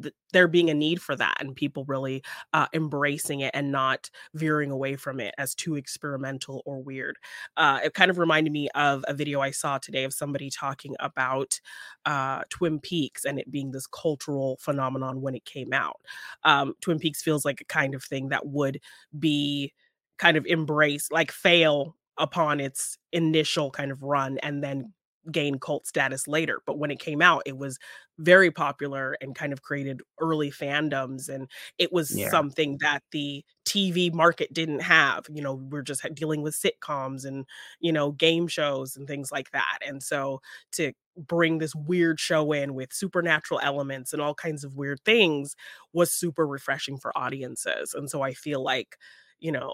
th- 0.01 0.13
there 0.31 0.47
being 0.47 0.69
a 0.69 0.73
need 0.75 1.01
for 1.01 1.15
that 1.15 1.35
and 1.39 1.55
people 1.55 1.85
really 1.85 2.21
uh 2.53 2.67
embracing 2.73 3.39
it 3.39 3.51
and 3.55 3.71
not 3.71 4.09
veering 4.35 4.69
away 4.69 4.95
from 4.95 5.19
it 5.19 5.33
as 5.39 5.55
too 5.55 5.75
experimental 5.75 6.61
or 6.65 6.81
weird. 6.83 7.17
Uh 7.57 7.79
it 7.83 7.93
kind 7.95 8.11
of 8.11 8.19
reminded 8.19 8.53
me 8.53 8.69
of 8.75 9.03
a 9.07 9.13
video 9.13 9.41
i 9.41 9.49
saw 9.51 9.77
today 9.79 10.03
of 10.03 10.13
somebody 10.13 10.49
talking 10.51 10.95
about 10.99 11.59
uh 12.05 12.41
twin 12.49 12.79
peaks 12.79 13.25
and 13.25 13.39
it 13.39 13.49
being 13.51 13.71
this 13.71 13.87
cultural 13.87 14.57
phenomenon 14.61 15.21
when 15.21 15.33
it 15.35 15.45
came 15.45 15.73
out. 15.73 15.99
Um 16.43 16.75
twin 16.81 16.99
peaks 16.99 17.23
feels 17.23 17.43
like 17.45 17.61
a 17.61 17.65
kind 17.65 17.95
of 17.95 18.03
thing 18.03 18.29
that 18.29 18.45
would 18.45 18.79
be 19.17 19.73
kind 20.17 20.37
of 20.37 20.45
embrace 20.45 21.09
like 21.11 21.31
fail 21.31 21.95
upon 22.17 22.59
its 22.59 22.97
initial 23.11 23.71
kind 23.71 23.91
of 23.91 24.03
run 24.03 24.37
and 24.39 24.63
then 24.63 24.83
mm. 25.27 25.31
gain 25.31 25.59
cult 25.59 25.87
status 25.87 26.27
later. 26.27 26.61
But 26.65 26.77
when 26.77 26.91
it 26.91 26.99
came 26.99 27.21
out, 27.21 27.43
it 27.45 27.57
was 27.57 27.79
very 28.19 28.51
popular 28.51 29.17
and 29.21 29.35
kind 29.35 29.51
of 29.53 29.63
created 29.63 30.01
early 30.21 30.51
fandoms. 30.51 31.29
And 31.29 31.49
it 31.79 31.91
was 31.91 32.15
yeah. 32.15 32.29
something 32.29 32.77
that 32.81 33.01
the 33.11 33.43
TV 33.65 34.13
market 34.13 34.53
didn't 34.53 34.81
have. 34.81 35.25
You 35.29 35.41
know, 35.41 35.55
we're 35.55 35.81
just 35.81 36.05
dealing 36.13 36.43
with 36.43 36.53
sitcoms 36.55 37.25
and, 37.25 37.45
you 37.79 37.91
know, 37.91 38.11
game 38.11 38.47
shows 38.47 38.95
and 38.95 39.07
things 39.07 39.31
like 39.31 39.51
that. 39.51 39.79
And 39.85 40.03
so 40.03 40.41
to 40.73 40.93
bring 41.17 41.57
this 41.57 41.75
weird 41.75 42.19
show 42.19 42.51
in 42.51 42.73
with 42.73 42.93
supernatural 42.93 43.59
elements 43.63 44.13
and 44.13 44.21
all 44.21 44.35
kinds 44.35 44.63
of 44.63 44.75
weird 44.75 44.99
things 45.03 45.55
was 45.93 46.11
super 46.11 46.45
refreshing 46.45 46.97
for 46.97 47.15
audiences. 47.17 47.93
And 47.93 48.09
so 48.09 48.21
I 48.21 48.33
feel 48.33 48.63
like, 48.63 48.97
you 49.39 49.51
know, 49.51 49.73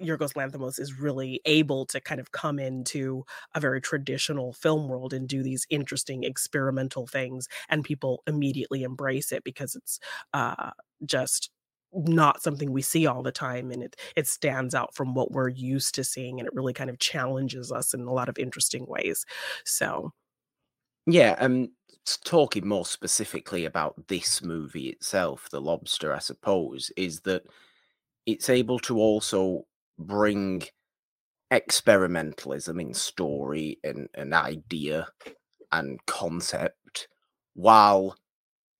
Yorgos 0.00 0.34
Lanthimos 0.34 0.78
is 0.78 0.98
really 0.98 1.40
able 1.44 1.86
to 1.86 2.00
kind 2.00 2.20
of 2.20 2.32
come 2.32 2.58
into 2.58 3.24
a 3.54 3.60
very 3.60 3.80
traditional 3.80 4.52
film 4.52 4.88
world 4.88 5.12
and 5.12 5.28
do 5.28 5.42
these 5.42 5.66
interesting 5.70 6.24
experimental 6.24 7.06
things, 7.06 7.48
and 7.68 7.84
people 7.84 8.22
immediately 8.26 8.82
embrace 8.82 9.32
it 9.32 9.44
because 9.44 9.74
it's 9.74 9.98
uh, 10.34 10.70
just 11.04 11.50
not 11.92 12.42
something 12.42 12.70
we 12.70 12.82
see 12.82 13.06
all 13.06 13.22
the 13.22 13.32
time 13.32 13.70
and 13.70 13.82
it 13.82 13.96
it 14.14 14.26
stands 14.26 14.74
out 14.74 14.94
from 14.94 15.14
what 15.14 15.30
we're 15.32 15.48
used 15.48 15.94
to 15.94 16.04
seeing 16.04 16.38
and 16.38 16.46
it 16.46 16.52
really 16.54 16.74
kind 16.74 16.90
of 16.90 16.98
challenges 16.98 17.72
us 17.72 17.94
in 17.94 18.00
a 18.02 18.12
lot 18.12 18.28
of 18.28 18.36
interesting 18.38 18.84
ways. 18.86 19.24
So 19.64 20.12
yeah 21.06 21.34
um 21.38 21.70
talking 22.24 22.66
more 22.66 22.86
specifically 22.86 23.64
about 23.64 24.08
this 24.08 24.42
movie 24.42 24.88
itself 24.88 25.48
the 25.50 25.60
lobster 25.60 26.12
i 26.12 26.18
suppose 26.18 26.90
is 26.96 27.20
that 27.20 27.44
it's 28.26 28.48
able 28.50 28.78
to 28.80 28.98
also 28.98 29.66
bring 29.98 30.62
experimentalism 31.52 32.80
in 32.80 32.94
story 32.94 33.78
and 33.82 34.08
an 34.14 34.32
idea 34.32 35.08
and 35.72 36.04
concept 36.06 37.08
while 37.54 38.16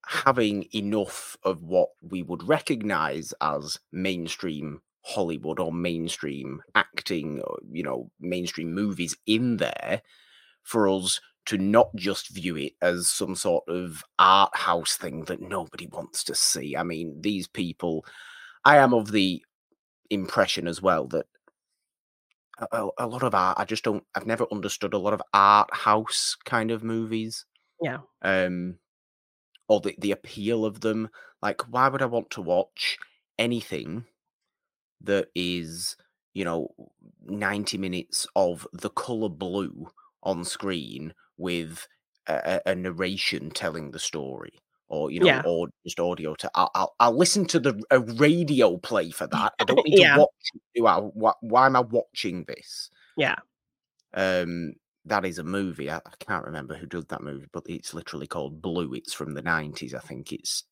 having 0.07 0.67
enough 0.75 1.37
of 1.43 1.63
what 1.63 1.91
we 2.01 2.23
would 2.23 2.47
recognize 2.47 3.35
as 3.41 3.79
mainstream 3.93 4.81
Hollywood 5.03 5.59
or 5.59 5.73
mainstream 5.73 6.63
acting, 6.75 7.41
or, 7.41 7.59
you 7.71 7.83
know, 7.83 8.11
mainstream 8.21 8.73
movies 8.73 9.17
in 9.27 9.57
there 9.57 10.03
for 10.63 10.89
us 10.89 11.21
to 11.47 11.57
not 11.57 11.95
just 11.97 12.29
view 12.29 12.57
it 12.57 12.73
as 12.83 13.09
some 13.09 13.35
sort 13.35 13.65
of 13.69 14.05
art 14.19 14.55
house 14.55 14.97
thing 14.97 15.25
that 15.25 15.41
nobody 15.41 15.87
wants 15.87 16.23
to 16.25 16.35
see. 16.35 16.77
I 16.77 16.83
mean, 16.83 17.21
these 17.23 17.49
people, 17.49 18.05
I 18.65 18.77
am 18.77 18.93
of 18.93 19.13
the 19.13 19.43
impression 20.11 20.67
as 20.67 20.81
well 20.83 21.07
that 21.09 21.27
a, 22.73 22.89
a, 22.99 23.07
lot 23.07 23.23
of 23.23 23.35
art, 23.35 23.59
I 23.59 23.65
just 23.65 23.85
don't, 23.85 24.05
I've 24.15 24.27
never 24.27 24.47
understood 24.51 24.95
a 24.95 24.99
lot 24.99 25.13
of 25.13 25.23
art 25.33 25.69
house 25.73 26.37
kind 26.45 26.71
of 26.71 26.83
movies. 26.83 27.45
Yeah. 27.81 27.99
Um, 28.23 28.79
or 29.69 29.81
the, 29.81 29.95
the 29.99 30.13
appeal 30.13 30.65
of 30.65 30.81
them. 30.81 31.11
Like, 31.43 31.63
why 31.73 31.89
would 31.89 32.03
I 32.03 32.07
want 32.07 32.31
to 32.31 32.43
watch 32.43 32.99
anything 33.39 34.05
that 35.03 35.29
is, 35.35 35.97
you 36.35 36.45
know, 36.45 36.75
90 37.25 37.79
minutes 37.79 38.27
of 38.35 38.67
the 38.73 38.91
color 38.91 39.29
blue 39.29 39.89
on 40.23 40.45
screen 40.45 41.15
with 41.37 41.87
a, 42.27 42.61
a 42.67 42.75
narration 42.75 43.51
telling 43.51 43.91
the 43.91 43.99
story? 44.01 44.59
Or 44.89 45.11
you 45.11 45.21
know, 45.21 45.27
yeah. 45.27 45.43
or 45.45 45.69
just 45.85 46.01
audio. 46.01 46.35
To 46.35 46.51
I'll, 46.55 46.71
I'll, 46.75 46.95
I'll 47.01 47.17
listen 47.17 47.45
to 47.47 47.61
the 47.61 47.83
a 47.91 48.01
radio 48.01 48.77
play 48.79 49.11
for 49.11 49.27
that. 49.27 49.55
I 49.59 49.65
don't 49.65 49.85
need 49.87 50.01
yeah. 50.01 50.15
to 50.15 50.21
watch. 50.21 50.29
Do 50.75 50.87
I? 50.87 50.97
Why, 50.99 51.33
why 51.41 51.67
am 51.67 51.77
I 51.77 51.81
watching 51.81 52.45
this? 52.45 52.91
Yeah. 53.17 53.37
Um, 54.15 54.75
that 55.05 55.25
is 55.25 55.39
a 55.39 55.45
movie. 55.45 55.91
I, 55.91 55.97
I, 55.97 56.13
can't 56.19 56.45
remember 56.45 56.75
who 56.75 56.87
did 56.87 57.09
that 57.09 57.23
movie, 57.23 57.47
but 57.53 57.65
it's 57.67 57.95
literally 57.95 58.27
called 58.27 58.63
Blue. 58.63 58.95
It's 58.95 59.13
from 59.13 59.35
the 59.35 59.43
nineties. 59.43 59.95
I 59.95 60.01
think 60.01 60.33
it's 60.33 60.65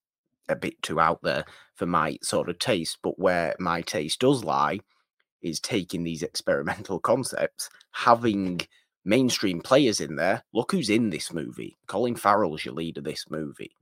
a 0.48 0.56
bit 0.56 0.80
too 0.82 1.00
out 1.00 1.22
there 1.22 1.44
for 1.74 1.86
my 1.86 2.18
sort 2.22 2.48
of 2.48 2.58
taste. 2.58 2.98
But 3.02 3.18
where 3.18 3.54
my 3.58 3.82
taste 3.82 4.20
does 4.20 4.44
lie 4.44 4.80
is 5.42 5.60
taking 5.60 6.04
these 6.04 6.22
experimental 6.22 6.98
concepts, 7.00 7.68
having 7.92 8.60
mainstream 9.04 9.60
players 9.60 10.00
in 10.00 10.16
there. 10.16 10.42
Look 10.52 10.72
who's 10.72 10.90
in 10.90 11.10
this 11.10 11.32
movie. 11.32 11.76
Colin 11.86 12.16
Farrell's 12.16 12.64
your 12.64 12.74
lead 12.74 12.98
of 12.98 13.04
this 13.04 13.26
movie 13.30 13.75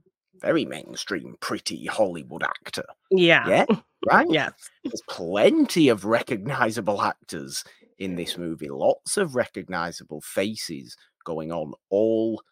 very 0.44 0.66
mainstream, 0.66 1.36
pretty 1.40 1.86
Hollywood 1.86 2.42
actor. 2.42 2.84
Yeah. 3.10 3.48
Yeah. 3.48 3.66
Right? 4.06 4.26
yeah. 4.28 4.50
There's 4.84 5.00
plenty 5.08 5.88
of 5.88 6.04
recognizable 6.04 7.00
actors 7.00 7.64
in 7.98 8.16
this 8.16 8.36
movie, 8.36 8.68
lots 8.68 9.16
of 9.16 9.34
recognizable 9.34 10.20
faces 10.20 10.94
going 11.24 11.50
on, 11.50 11.72
all 11.88 12.42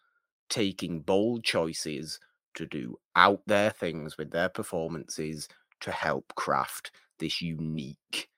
taking 0.49 1.01
bold 1.01 1.43
choices 1.43 2.19
to 2.55 2.65
do 2.65 2.97
out 3.15 3.41
there 3.45 3.69
things 3.69 4.17
with 4.17 4.31
their 4.31 4.49
performances 4.49 5.47
to 5.81 5.91
help 5.91 6.33
craft 6.33 6.89
this 7.19 7.39
unique 7.39 8.29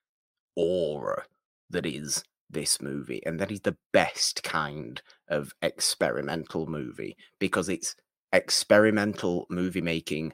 aura 0.57 1.23
that 1.69 1.85
is 1.85 2.21
this 2.49 2.81
movie. 2.81 3.21
And 3.25 3.39
that 3.39 3.49
is 3.49 3.61
the 3.61 3.77
best 3.93 4.43
kind 4.43 5.01
of 5.29 5.53
experimental 5.61 6.65
movie 6.67 7.15
because 7.39 7.69
it's 7.69 7.95
experimental 8.35 9.45
movie 9.49 9.81
making 9.81 10.33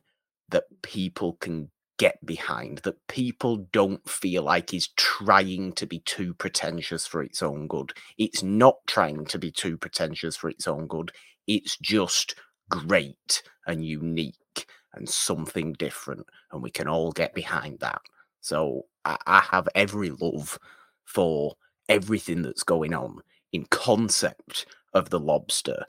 that 0.49 0.65
people 0.81 1.33
can 1.33 1.71
get 1.97 2.25
behind, 2.25 2.79
that 2.79 3.07
people 3.07 3.57
don't 3.71 4.09
feel 4.09 4.43
like 4.43 4.73
is 4.73 4.89
trying 4.97 5.71
to 5.73 5.85
be 5.85 5.99
too 5.99 6.33
pretentious 6.33 7.05
for 7.05 7.21
its 7.21 7.43
own 7.43 7.67
good. 7.67 7.93
It's 8.17 8.41
not 8.41 8.77
trying 8.87 9.25
to 9.25 9.37
be 9.37 9.51
too 9.51 9.77
pretentious 9.77 10.35
for 10.35 10.49
its 10.49 10.67
own 10.67 10.87
good. 10.87 11.11
It's 11.47 11.77
just 11.77 12.35
great 12.69 13.43
and 13.67 13.85
unique 13.85 14.65
and 14.93 15.07
something 15.07 15.73
different. 15.73 16.25
And 16.51 16.63
we 16.63 16.71
can 16.71 16.87
all 16.87 17.11
get 17.11 17.35
behind 17.35 17.79
that. 17.81 18.01
So 18.41 18.87
I, 19.05 19.17
I 19.27 19.39
have 19.51 19.69
every 19.75 20.09
love 20.09 20.57
for 21.05 21.55
everything 21.87 22.41
that's 22.41 22.63
going 22.63 22.93
on 22.93 23.19
in 23.53 23.65
concept 23.65 24.65
of 24.93 25.09
the 25.09 25.19
lobster 25.19 25.85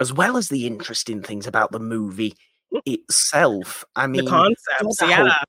as 0.00 0.12
well 0.12 0.36
as 0.36 0.48
the 0.48 0.66
interesting 0.66 1.22
things 1.22 1.46
about 1.46 1.72
the 1.72 1.78
movie 1.78 2.34
mm. 2.72 2.80
itself. 2.86 3.84
I 3.94 4.06
mean, 4.06 4.24
the 4.24 4.30
concepts, 4.30 5.02
I 5.02 5.08
yeah. 5.08 5.16
Hope, 5.28 5.48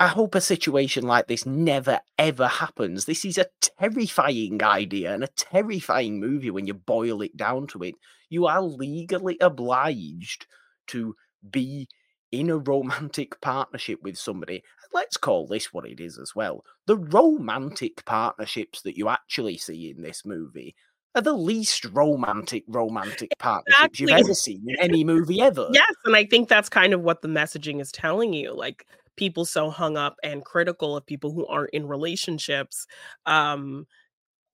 I 0.00 0.06
hope 0.08 0.34
a 0.34 0.40
situation 0.40 1.06
like 1.06 1.26
this 1.26 1.44
never 1.44 2.00
ever 2.18 2.46
happens. 2.46 3.04
This 3.04 3.24
is 3.24 3.38
a 3.38 3.46
terrifying 3.60 4.62
idea 4.62 5.12
and 5.12 5.24
a 5.24 5.28
terrifying 5.28 6.18
movie 6.20 6.50
when 6.50 6.66
you 6.66 6.74
boil 6.74 7.20
it 7.22 7.36
down 7.36 7.66
to 7.68 7.82
it. 7.82 7.94
You 8.30 8.46
are 8.46 8.62
legally 8.62 9.36
obliged 9.40 10.46
to 10.88 11.14
be 11.50 11.88
in 12.32 12.50
a 12.50 12.58
romantic 12.58 13.40
partnership 13.42 14.00
with 14.02 14.16
somebody, 14.16 14.62
let's 14.92 15.16
call 15.16 15.46
this 15.46 15.72
what 15.72 15.86
it 15.86 16.00
is 16.00 16.18
as 16.18 16.34
well. 16.34 16.64
The 16.86 16.96
romantic 16.96 18.04
partnerships 18.04 18.82
that 18.82 18.96
you 18.96 19.08
actually 19.08 19.58
see 19.58 19.90
in 19.90 20.02
this 20.02 20.24
movie 20.24 20.74
are 21.14 21.22
the 21.22 21.32
least 21.32 21.86
romantic 21.86 22.64
romantic 22.68 23.30
partnerships 23.38 24.00
exactly. 24.00 24.12
you've 24.12 24.26
ever 24.26 24.34
seen 24.34 24.64
in 24.66 24.76
any 24.80 25.04
movie 25.04 25.40
ever. 25.40 25.68
Yes, 25.72 25.94
and 26.04 26.14
I 26.16 26.24
think 26.24 26.48
that's 26.48 26.68
kind 26.68 26.92
of 26.92 27.02
what 27.02 27.22
the 27.22 27.28
messaging 27.28 27.80
is 27.80 27.90
telling 27.90 28.32
you. 28.32 28.54
Like 28.54 28.86
people 29.16 29.44
so 29.44 29.70
hung 29.70 29.96
up 29.96 30.16
and 30.22 30.44
critical 30.44 30.96
of 30.96 31.04
people 31.04 31.32
who 31.32 31.46
aren't 31.46 31.70
in 31.70 31.86
relationships 31.86 32.86
um 33.26 33.86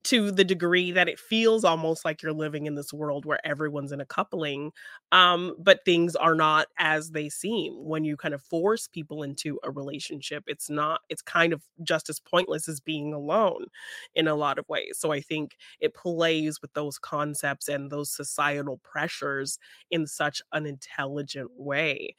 to 0.07 0.31
the 0.31 0.45
degree 0.45 0.93
that 0.93 1.09
it 1.09 1.19
feels 1.19 1.65
almost 1.65 2.05
like 2.05 2.23
you're 2.23 2.33
living 2.33 2.67
in 2.67 2.75
this 2.75 2.93
world 2.93 3.25
where 3.27 3.45
everyone's 3.47 3.93
in 3.93 4.01
a 4.01 4.07
coupling 4.07 4.73
um, 5.13 5.55
but 5.59 5.85
things 5.85 6.17
are 6.17 6.35
not 6.35 6.69
as 6.79 7.11
they 7.13 7.29
seem. 7.29 7.75
When 7.85 8.05
you 8.05 8.17
kind 8.17 8.35
of 8.35 8.43
force 8.43 8.89
people 8.89 9.23
into 9.23 9.59
a 9.65 9.71
relationship 9.71 10.45
it's 10.47 10.71
not 10.71 11.01
it's 11.09 11.23
kind 11.23 11.53
of 11.53 11.63
just 11.83 12.09
as 12.11 12.21
pointless 12.21 12.69
as 12.69 12.81
being 12.81 13.13
alone 13.15 13.67
in 14.15 14.29
a 14.29 14.35
lot 14.35 14.59
of 14.59 14.69
ways. 14.69 14.97
So 14.99 15.13
i 15.13 15.21
think 15.21 15.57
it 15.81 15.95
plays 15.95 16.61
with 16.63 16.73
those 16.75 16.99
concepts 16.99 17.69
and 17.69 17.91
those 17.91 18.11
societal 18.11 18.79
pressures 18.79 19.59
in 19.91 20.07
such 20.07 20.43
an 20.53 20.67
intelligent 20.67 21.51
way 21.57 22.15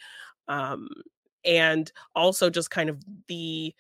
um, 0.48 0.88
and 1.46 1.92
also 2.16 2.50
just 2.50 2.72
kind 2.72 2.90
of 2.90 3.04
the 3.28 3.74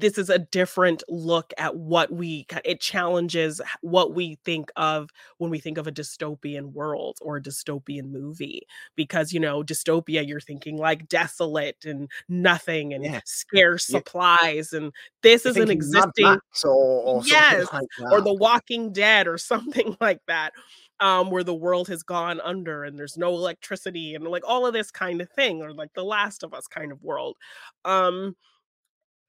this 0.00 0.18
is 0.18 0.30
a 0.30 0.38
different 0.38 1.02
look 1.08 1.52
at 1.58 1.76
what 1.76 2.12
we 2.12 2.46
it 2.64 2.80
challenges 2.80 3.60
what 3.80 4.14
we 4.14 4.38
think 4.44 4.70
of 4.76 5.10
when 5.38 5.50
we 5.50 5.58
think 5.58 5.78
of 5.78 5.86
a 5.86 5.92
dystopian 5.92 6.72
world 6.72 7.18
or 7.20 7.36
a 7.36 7.42
dystopian 7.42 8.10
movie 8.10 8.62
because 8.96 9.32
you 9.32 9.40
know 9.40 9.62
dystopia 9.62 10.26
you're 10.26 10.40
thinking 10.40 10.76
like 10.76 11.08
desolate 11.08 11.84
and 11.84 12.10
nothing 12.28 12.92
and 12.94 13.04
yeah. 13.04 13.20
scarce 13.24 13.88
yeah. 13.88 13.98
supplies 13.98 14.72
and 14.72 14.92
this 15.22 15.44
you're 15.44 15.52
is 15.52 15.56
an 15.56 15.70
existing 15.70 16.26
or, 16.26 16.40
or 16.64 17.22
yes 17.24 17.66
like 17.72 17.86
or 18.10 18.20
the 18.20 18.34
walking 18.34 18.92
dead 18.92 19.26
or 19.26 19.38
something 19.48 19.96
like 20.00 20.20
that 20.26 20.52
um, 21.00 21.30
where 21.30 21.44
the 21.44 21.54
world 21.54 21.88
has 21.88 22.02
gone 22.02 22.40
under 22.40 22.84
and 22.84 22.98
there's 22.98 23.16
no 23.16 23.30
electricity 23.30 24.14
and 24.14 24.24
like 24.24 24.42
all 24.46 24.66
of 24.66 24.72
this 24.72 24.90
kind 24.90 25.20
of 25.20 25.30
thing, 25.30 25.62
or 25.62 25.72
like 25.72 25.92
the 25.94 26.04
Last 26.04 26.42
of 26.42 26.52
Us 26.54 26.66
kind 26.66 26.92
of 26.92 27.02
world. 27.02 27.36
Um, 27.84 28.34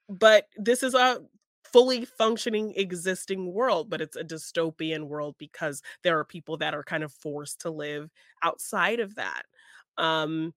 but 0.09 0.47
this 0.57 0.83
is 0.83 0.93
a 0.93 1.21
fully 1.63 2.03
functioning 2.03 2.73
existing 2.75 3.53
world 3.53 3.89
but 3.89 4.01
it's 4.01 4.15
a 4.15 4.23
dystopian 4.23 5.07
world 5.07 5.35
because 5.37 5.83
there 6.03 6.17
are 6.17 6.25
people 6.25 6.57
that 6.57 6.73
are 6.73 6.83
kind 6.83 7.03
of 7.03 7.13
forced 7.13 7.61
to 7.61 7.69
live 7.69 8.09
outside 8.41 8.99
of 8.99 9.15
that 9.15 9.43
um 9.97 10.51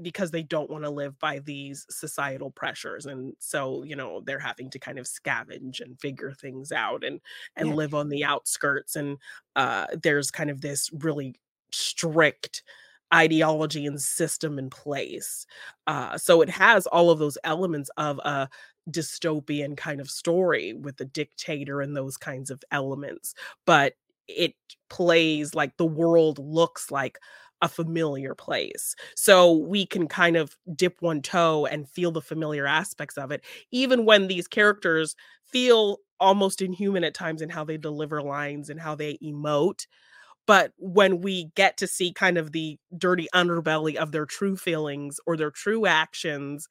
because 0.00 0.30
they 0.30 0.42
don't 0.42 0.70
want 0.70 0.84
to 0.84 0.90
live 0.90 1.18
by 1.18 1.40
these 1.40 1.86
societal 1.90 2.50
pressures 2.50 3.06
and 3.06 3.34
so 3.38 3.82
you 3.84 3.96
know 3.96 4.20
they're 4.24 4.38
having 4.38 4.70
to 4.70 4.78
kind 4.78 4.98
of 4.98 5.06
scavenge 5.06 5.80
and 5.80 6.00
figure 6.00 6.32
things 6.32 6.72
out 6.72 7.04
and 7.04 7.20
and 7.56 7.68
yeah. 7.68 7.74
live 7.74 7.94
on 7.94 8.08
the 8.08 8.24
outskirts 8.24 8.96
and 8.96 9.18
uh 9.56 9.86
there's 10.02 10.30
kind 10.30 10.50
of 10.50 10.60
this 10.60 10.90
really 10.92 11.34
strict 11.72 12.62
ideology 13.14 13.86
and 13.86 14.00
system 14.00 14.58
in 14.58 14.70
place. 14.70 15.46
Uh, 15.86 16.18
so 16.18 16.40
it 16.42 16.50
has 16.50 16.86
all 16.86 17.10
of 17.10 17.18
those 17.18 17.38
elements 17.44 17.90
of 17.96 18.18
a 18.24 18.48
dystopian 18.90 19.76
kind 19.76 20.00
of 20.00 20.10
story 20.10 20.72
with 20.72 20.96
the 20.96 21.04
dictator 21.04 21.80
and 21.80 21.96
those 21.96 22.16
kinds 22.16 22.50
of 22.50 22.62
elements, 22.70 23.34
but 23.66 23.94
it 24.26 24.54
plays 24.90 25.54
like 25.54 25.76
the 25.76 25.86
world 25.86 26.38
looks 26.38 26.90
like 26.90 27.18
a 27.60 27.68
familiar 27.68 28.34
place. 28.34 28.94
So 29.16 29.52
we 29.52 29.84
can 29.84 30.06
kind 30.06 30.36
of 30.36 30.56
dip 30.76 30.96
one 31.00 31.22
toe 31.22 31.66
and 31.66 31.88
feel 31.88 32.12
the 32.12 32.20
familiar 32.22 32.66
aspects 32.66 33.18
of 33.18 33.30
it, 33.32 33.44
even 33.72 34.04
when 34.04 34.28
these 34.28 34.46
characters 34.46 35.16
feel 35.44 35.98
almost 36.20 36.62
inhuman 36.62 37.04
at 37.04 37.14
times 37.14 37.42
in 37.42 37.48
how 37.48 37.64
they 37.64 37.76
deliver 37.76 38.22
lines 38.22 38.70
and 38.70 38.80
how 38.80 38.94
they 38.94 39.18
emote 39.22 39.86
but 40.48 40.72
when 40.78 41.22
we 41.22 41.52
get 41.56 41.78
to 41.78 41.88
see 41.88 42.12
kind 42.12 42.38
of 42.38 42.52
the 42.52 42.78
dirty 42.98 43.28
underbelly 43.34 43.96
of 43.96 44.12
their 44.12 44.26
true 44.26 44.56
feelings 44.56 45.20
or 45.28 45.36
their 45.38 45.52
true 45.52 45.86
actions 45.86 46.68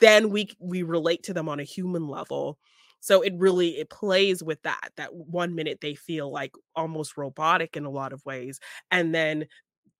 then 0.00 0.30
we 0.30 0.50
we 0.60 0.82
relate 0.82 1.22
to 1.24 1.34
them 1.34 1.48
on 1.48 1.60
a 1.60 1.64
human 1.64 2.06
level. 2.08 2.58
So 3.00 3.22
it 3.22 3.32
really 3.36 3.78
it 3.78 3.90
plays 3.90 4.42
with 4.42 4.62
that 4.62 4.90
that 4.96 5.14
one 5.14 5.54
minute 5.54 5.78
they 5.80 5.94
feel 5.94 6.30
like 6.32 6.52
almost 6.74 7.16
robotic 7.16 7.76
in 7.76 7.84
a 7.84 7.90
lot 7.90 8.12
of 8.12 8.24
ways 8.24 8.58
and 8.90 9.14
then 9.14 9.46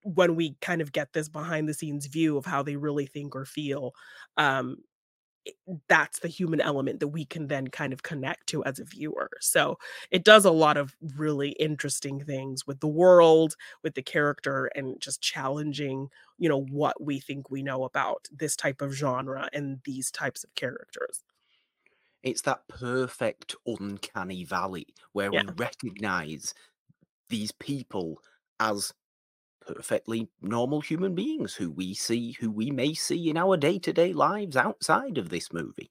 when 0.03 0.35
we 0.35 0.55
kind 0.61 0.81
of 0.81 0.91
get 0.93 1.13
this 1.13 1.29
behind 1.29 1.69
the 1.69 1.73
scenes 1.73 2.07
view 2.07 2.37
of 2.37 2.45
how 2.45 2.63
they 2.63 2.75
really 2.77 3.05
think 3.07 3.35
or 3.35 3.45
feel 3.45 3.93
um 4.37 4.77
that's 5.87 6.19
the 6.19 6.27
human 6.27 6.61
element 6.61 6.99
that 6.99 7.07
we 7.09 7.25
can 7.25 7.47
then 7.47 7.67
kind 7.67 7.93
of 7.93 8.03
connect 8.03 8.47
to 8.47 8.63
as 8.65 8.79
a 8.79 8.85
viewer. 8.85 9.29
So 9.39 9.77
it 10.11 10.23
does 10.23 10.45
a 10.45 10.51
lot 10.51 10.77
of 10.77 10.95
really 11.15 11.49
interesting 11.51 12.23
things 12.23 12.65
with 12.65 12.79
the 12.79 12.87
world, 12.87 13.55
with 13.83 13.95
the 13.95 14.01
character, 14.01 14.69
and 14.75 14.99
just 14.99 15.21
challenging, 15.21 16.09
you 16.37 16.49
know, 16.49 16.61
what 16.61 17.01
we 17.01 17.19
think 17.19 17.49
we 17.49 17.63
know 17.63 17.83
about 17.83 18.27
this 18.31 18.55
type 18.55 18.81
of 18.81 18.93
genre 18.93 19.49
and 19.53 19.79
these 19.85 20.11
types 20.11 20.43
of 20.43 20.53
characters. 20.55 21.23
It's 22.23 22.41
that 22.41 22.67
perfect 22.67 23.55
uncanny 23.65 24.43
valley 24.43 24.87
where 25.13 25.29
yeah. 25.31 25.43
we 25.43 25.53
recognize 25.55 26.53
these 27.29 27.51
people 27.53 28.19
as 28.59 28.93
perfectly 29.73 30.29
normal 30.41 30.81
human 30.81 31.15
beings 31.15 31.53
who 31.53 31.69
we 31.69 31.93
see, 31.93 32.33
who 32.39 32.49
we 32.51 32.71
may 32.71 32.93
see 32.93 33.29
in 33.29 33.37
our 33.37 33.57
day 33.57 33.79
to 33.79 33.93
day 33.93 34.13
lives 34.13 34.55
outside 34.57 35.17
of 35.17 35.29
this 35.29 35.53
movie, 35.53 35.89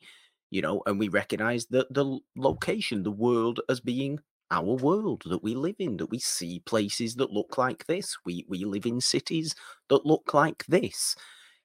you 0.50 0.62
know, 0.62 0.82
and 0.86 0.98
we 0.98 1.08
recognize 1.08 1.66
that 1.66 1.92
the 1.92 2.18
location, 2.36 3.02
the 3.02 3.10
world 3.10 3.60
as 3.68 3.80
being 3.80 4.18
our 4.50 4.74
world 4.74 5.22
that 5.26 5.42
we 5.42 5.54
live 5.54 5.76
in, 5.78 5.96
that 5.98 6.10
we 6.10 6.18
see 6.18 6.60
places 6.60 7.14
that 7.16 7.30
look 7.32 7.58
like 7.58 7.86
this. 7.86 8.16
We 8.24 8.44
we 8.48 8.64
live 8.64 8.86
in 8.86 9.00
cities 9.00 9.54
that 9.88 10.06
look 10.06 10.34
like 10.34 10.64
this. 10.66 11.14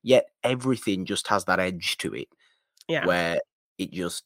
Yet 0.03 0.25
everything 0.43 1.05
just 1.05 1.27
has 1.29 1.45
that 1.45 1.59
edge 1.59 1.97
to 1.99 2.13
it. 2.13 2.27
Yeah. 2.87 3.05
Where 3.05 3.39
it 3.77 3.91
just 3.91 4.23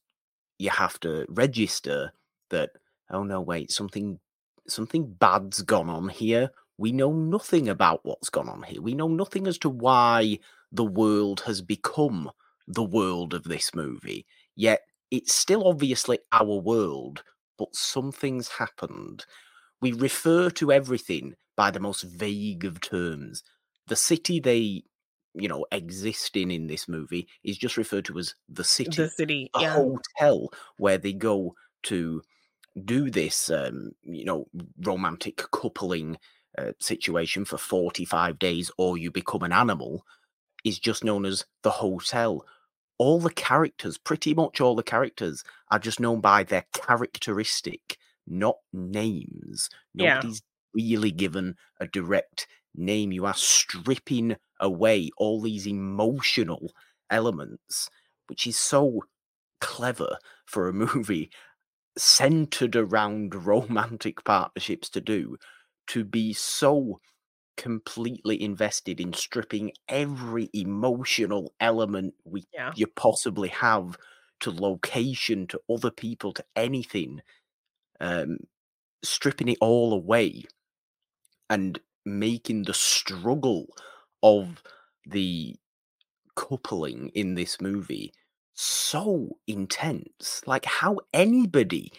you 0.60 0.72
have 0.72 1.00
to 1.02 1.26
register 1.30 2.12
that, 2.50 2.72
oh 3.12 3.24
no, 3.24 3.42
wait, 3.42 3.72
something 3.72 4.20
something 4.68 5.14
bad's 5.14 5.62
gone 5.62 5.90
on 5.90 6.10
here 6.10 6.52
we 6.78 6.92
know 6.92 7.12
nothing 7.12 7.68
about 7.68 8.02
what's 8.04 8.30
gone 8.30 8.50
on 8.50 8.64
here. 8.64 8.82
We 8.82 8.94
know 8.94 9.08
nothing 9.08 9.48
as 9.48 9.58
to 9.60 9.70
why 9.70 10.40
the 10.72 10.86
world 10.86 11.42
has 11.42 11.62
become 11.62 12.32
the 12.68 12.84
world 12.84 13.34
of 13.34 13.44
this 13.44 13.74
movie. 13.74 14.26
Yet 14.56 14.82
it's 15.10 15.34
still 15.34 15.68
obviously 15.68 16.20
our 16.32 16.60
world, 16.60 17.24
but 17.58 17.76
something's 17.76 18.50
happened. 18.50 19.26
We 19.82 19.92
refer 19.92 20.50
to 20.52 20.72
everything 20.72 21.36
by 21.56 21.72
the 21.72 21.80
most 21.80 22.04
vague 22.04 22.66
of 22.66 22.82
terms. 22.82 23.44
The 23.88 23.96
city 23.96 24.40
they, 24.40 24.84
you 25.34 25.48
know, 25.48 25.66
exist 25.72 26.36
in 26.36 26.52
in 26.52 26.68
this 26.68 26.88
movie 26.88 27.28
is 27.44 27.58
just 27.58 27.78
referred 27.78 28.06
to 28.06 28.20
as 28.20 28.36
the 28.50 28.64
city. 28.64 29.04
The 29.04 29.10
city, 29.10 29.50
a 29.56 29.62
yeah. 29.62 29.74
hotel 29.74 30.50
where 30.78 30.98
they 30.98 31.14
go 31.14 31.56
to 31.84 32.22
do 32.86 33.10
this, 33.10 33.50
um, 33.50 33.92
you 34.04 34.26
know, 34.26 34.48
romantic 34.84 35.38
coupling 35.52 36.18
uh, 36.58 36.72
situation 36.80 37.46
for 37.46 37.58
45 37.58 38.40
days 38.40 38.72
or 38.78 38.98
you 38.98 39.12
become 39.12 39.44
an 39.44 39.54
animal 39.54 40.06
is 40.64 40.80
just 40.80 41.04
known 41.04 41.26
as 41.26 41.46
the 41.64 41.70
hotel. 41.70 42.46
All 42.98 43.20
the 43.20 43.32
characters, 43.32 43.98
pretty 43.98 44.34
much 44.34 44.60
all 44.60 44.76
the 44.76 44.84
characters, 44.84 45.44
are 45.70 45.80
just 45.80 46.00
known 46.00 46.20
by 46.20 46.44
their 46.44 46.66
characteristic, 46.74 47.98
not 48.26 48.58
names. 48.74 49.70
Nobody's 49.94 50.42
yeah. 50.74 50.84
really 50.84 51.12
given 51.12 51.56
a 51.80 51.88
direct 51.88 52.48
name. 52.76 53.12
You 53.12 53.26
are 53.26 53.36
stripping 53.36 54.36
away 54.60 55.12
all 55.18 55.42
these 55.42 55.68
emotional 55.68 56.72
elements, 57.10 57.90
which 58.28 58.48
is 58.48 58.58
so 58.58 59.04
clever 59.62 60.18
for 60.46 60.68
a 60.68 60.74
movie 60.96 61.30
centered 61.98 62.76
around 62.76 63.34
romantic 63.34 64.24
partnerships 64.24 64.90
to 64.90 65.02
do 65.02 65.38
to 65.88 66.04
be 66.04 66.34
so 66.34 67.00
completely 67.58 68.42
invested 68.42 69.02
in 69.02 69.14
stripping 69.14 69.72
every 69.90 70.50
emotional 70.54 71.54
element 71.60 72.14
we 72.24 72.46
yeah. 72.54 72.72
you 72.76 72.86
possibly 72.86 73.50
have 73.50 73.98
to 74.40 74.52
location 74.52 75.48
to 75.48 75.60
other 75.68 75.90
people 75.90 76.32
to 76.32 76.46
anything 76.56 77.20
um 78.00 78.38
stripping 79.04 79.48
it 79.48 79.58
all 79.60 79.92
away 79.92 80.44
and 81.50 81.80
making 82.06 82.64
the 82.64 82.74
struggle 82.74 83.66
of 84.22 84.62
the 85.06 85.56
coupling 86.36 87.10
in 87.16 87.34
this 87.34 87.60
movie 87.60 88.14
so 88.54 89.38
intense 89.48 90.42
like 90.46 90.66
how 90.66 90.98
anybody 91.14 91.92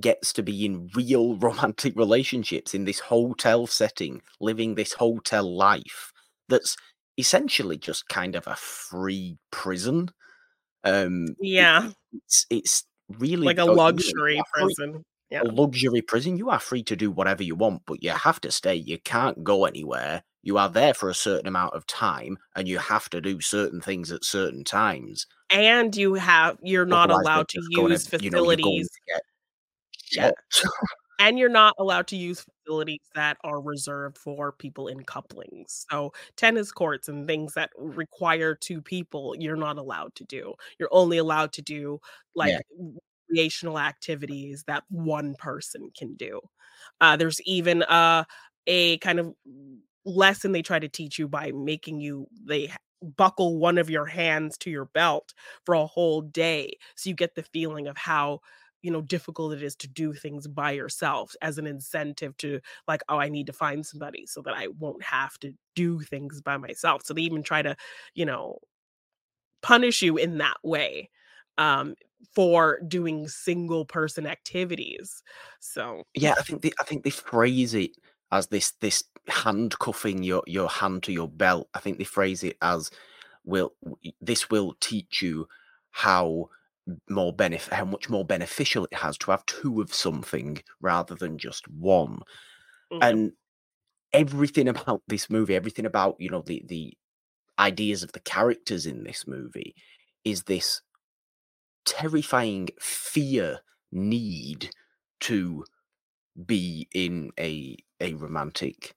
gets 0.00 0.32
to 0.34 0.42
be 0.42 0.64
in 0.64 0.90
real 0.94 1.36
romantic 1.38 1.94
relationships 1.96 2.74
in 2.74 2.84
this 2.84 3.00
hotel 3.00 3.66
setting, 3.66 4.22
living 4.40 4.74
this 4.74 4.94
hotel 4.94 5.56
life 5.56 6.12
that's 6.48 6.76
essentially 7.18 7.78
just 7.78 8.08
kind 8.08 8.36
of 8.36 8.46
a 8.46 8.56
free 8.56 9.38
prison. 9.50 10.10
Um, 10.84 11.28
yeah, 11.40 11.90
it's 12.12 12.46
it's 12.50 12.84
really 13.18 13.46
like 13.46 13.58
a 13.58 13.64
luxury 13.64 14.40
prison. 14.52 15.04
Yeah. 15.30 15.42
A 15.42 15.44
luxury 15.44 16.02
prison. 16.02 16.36
You 16.36 16.50
are 16.50 16.60
free 16.60 16.84
to 16.84 16.94
do 16.94 17.10
whatever 17.10 17.42
you 17.42 17.56
want, 17.56 17.82
but 17.84 18.00
you 18.00 18.10
have 18.10 18.40
to 18.42 18.52
stay. 18.52 18.76
You 18.76 18.98
can't 19.04 19.42
go 19.42 19.64
anywhere. 19.64 20.22
You 20.42 20.58
are 20.58 20.68
there 20.68 20.94
for 20.94 21.10
a 21.10 21.14
certain 21.14 21.48
amount 21.48 21.74
of 21.74 21.84
time, 21.86 22.38
and 22.54 22.68
you 22.68 22.78
have 22.78 23.08
to 23.10 23.20
do 23.20 23.40
certain 23.40 23.80
things 23.80 24.12
at 24.12 24.24
certain 24.24 24.62
times. 24.62 25.26
And 25.50 25.96
you 25.96 26.14
have 26.14 26.58
you're 26.62 26.86
not 26.86 27.10
Otherwise, 27.10 27.24
allowed 27.24 27.48
to 27.48 27.60
use 27.70 28.06
facilities. 28.06 28.88
You 29.08 29.14
know, 29.14 29.20
yeah. 30.12 30.30
and 31.18 31.38
you're 31.38 31.48
not 31.48 31.74
allowed 31.78 32.06
to 32.08 32.16
use 32.16 32.44
facilities 32.64 33.00
that 33.14 33.38
are 33.44 33.60
reserved 33.60 34.18
for 34.18 34.52
people 34.52 34.88
in 34.88 35.02
couplings. 35.04 35.86
So 35.90 36.12
tennis 36.36 36.72
courts 36.72 37.08
and 37.08 37.26
things 37.26 37.54
that 37.54 37.70
require 37.76 38.54
two 38.54 38.82
people, 38.82 39.34
you're 39.38 39.56
not 39.56 39.78
allowed 39.78 40.14
to 40.16 40.24
do. 40.24 40.54
You're 40.78 40.92
only 40.92 41.18
allowed 41.18 41.52
to 41.54 41.62
do 41.62 42.00
like 42.34 42.52
yeah. 42.52 42.60
recreational 43.28 43.78
activities 43.78 44.64
that 44.66 44.84
one 44.88 45.34
person 45.38 45.90
can 45.96 46.14
do. 46.14 46.40
Uh, 47.00 47.16
there's 47.16 47.40
even 47.42 47.82
uh, 47.84 48.24
a 48.66 48.98
kind 48.98 49.18
of 49.18 49.34
lesson 50.04 50.52
they 50.52 50.62
try 50.62 50.78
to 50.78 50.88
teach 50.88 51.18
you 51.18 51.28
by 51.28 51.50
making 51.52 52.00
you 52.00 52.26
they 52.44 52.70
buckle 53.16 53.58
one 53.58 53.76
of 53.76 53.90
your 53.90 54.06
hands 54.06 54.56
to 54.56 54.70
your 54.70 54.86
belt 54.86 55.34
for 55.64 55.74
a 55.74 55.86
whole 55.86 56.22
day 56.22 56.72
so 56.94 57.10
you 57.10 57.14
get 57.14 57.34
the 57.34 57.42
feeling 57.42 57.88
of 57.88 57.96
how 57.96 58.40
you 58.86 58.92
know 58.92 59.02
difficult 59.02 59.52
it 59.52 59.62
is 59.62 59.74
to 59.74 59.88
do 59.88 60.12
things 60.12 60.46
by 60.46 60.70
yourself 60.70 61.34
as 61.42 61.58
an 61.58 61.66
incentive 61.66 62.36
to 62.36 62.60
like 62.86 63.02
oh 63.08 63.18
i 63.18 63.28
need 63.28 63.46
to 63.46 63.52
find 63.52 63.84
somebody 63.84 64.24
so 64.24 64.40
that 64.40 64.54
i 64.54 64.68
won't 64.78 65.02
have 65.02 65.36
to 65.40 65.52
do 65.74 66.00
things 66.00 66.40
by 66.40 66.56
myself. 66.56 67.02
So 67.04 67.12
they 67.12 67.20
even 67.22 67.42
try 67.42 67.62
to 67.62 67.76
you 68.14 68.24
know 68.24 68.58
punish 69.62 70.02
you 70.02 70.16
in 70.16 70.38
that 70.38 70.56
way 70.62 71.10
um 71.58 71.94
for 72.32 72.80
doing 72.88 73.28
single 73.28 73.84
person 73.84 74.26
activities. 74.26 75.22
So 75.60 76.04
yeah 76.14 76.34
i 76.38 76.42
think 76.42 76.62
they, 76.62 76.72
i 76.80 76.84
think 76.84 77.04
they 77.04 77.10
phrase 77.10 77.74
it 77.74 77.90
as 78.32 78.46
this 78.48 78.72
this 78.80 79.04
handcuffing 79.28 80.22
your 80.22 80.42
your 80.46 80.68
hand 80.68 81.02
to 81.04 81.12
your 81.12 81.28
belt. 81.28 81.68
I 81.74 81.80
think 81.80 81.98
they 81.98 82.04
phrase 82.04 82.44
it 82.44 82.56
as 82.62 82.90
will 83.44 83.72
this 84.20 84.50
will 84.50 84.76
teach 84.80 85.22
you 85.22 85.48
how 85.90 86.50
more 87.08 87.32
benefit 87.32 87.72
how 87.72 87.84
much 87.84 88.08
more 88.08 88.24
beneficial 88.24 88.84
it 88.84 88.94
has 88.94 89.18
to 89.18 89.30
have 89.30 89.44
two 89.46 89.80
of 89.80 89.92
something 89.92 90.62
rather 90.80 91.14
than 91.14 91.38
just 91.38 91.66
one 91.68 92.20
mm-hmm. 92.92 93.02
and 93.02 93.32
everything 94.12 94.68
about 94.74 95.02
this 95.08 95.28
movie 95.28 95.54
everything 95.54 95.86
about 95.86 96.16
you 96.18 96.30
know 96.30 96.42
the 96.42 96.62
the 96.66 96.96
ideas 97.58 98.02
of 98.02 98.12
the 98.12 98.20
characters 98.20 98.86
in 98.86 99.04
this 99.04 99.26
movie 99.26 99.74
is 100.24 100.42
this 100.42 100.82
terrifying 101.84 102.68
fear 102.80 103.60
need 103.92 104.70
to 105.20 105.64
be 106.44 106.88
in 106.94 107.30
a 107.38 107.76
a 108.00 108.12
romantic 108.14 108.94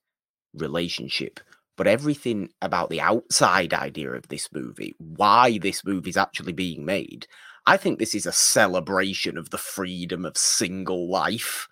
relationship 0.53 1.39
but 1.77 1.87
everything 1.87 2.49
about 2.61 2.89
the 2.89 2.99
outside 2.99 3.73
idea 3.73 4.11
of 4.11 4.27
this 4.27 4.49
movie 4.51 4.93
why 4.97 5.57
this 5.59 5.85
movie 5.85 6.09
is 6.09 6.17
actually 6.17 6.51
being 6.51 6.83
made 6.83 7.27
I 7.65 7.77
think 7.77 7.99
this 7.99 8.15
is 8.15 8.25
a 8.25 8.31
celebration 8.31 9.37
of 9.37 9.49
the 9.49 9.57
freedom 9.57 10.25
of 10.25 10.37
single 10.37 11.09
life, 11.09 11.67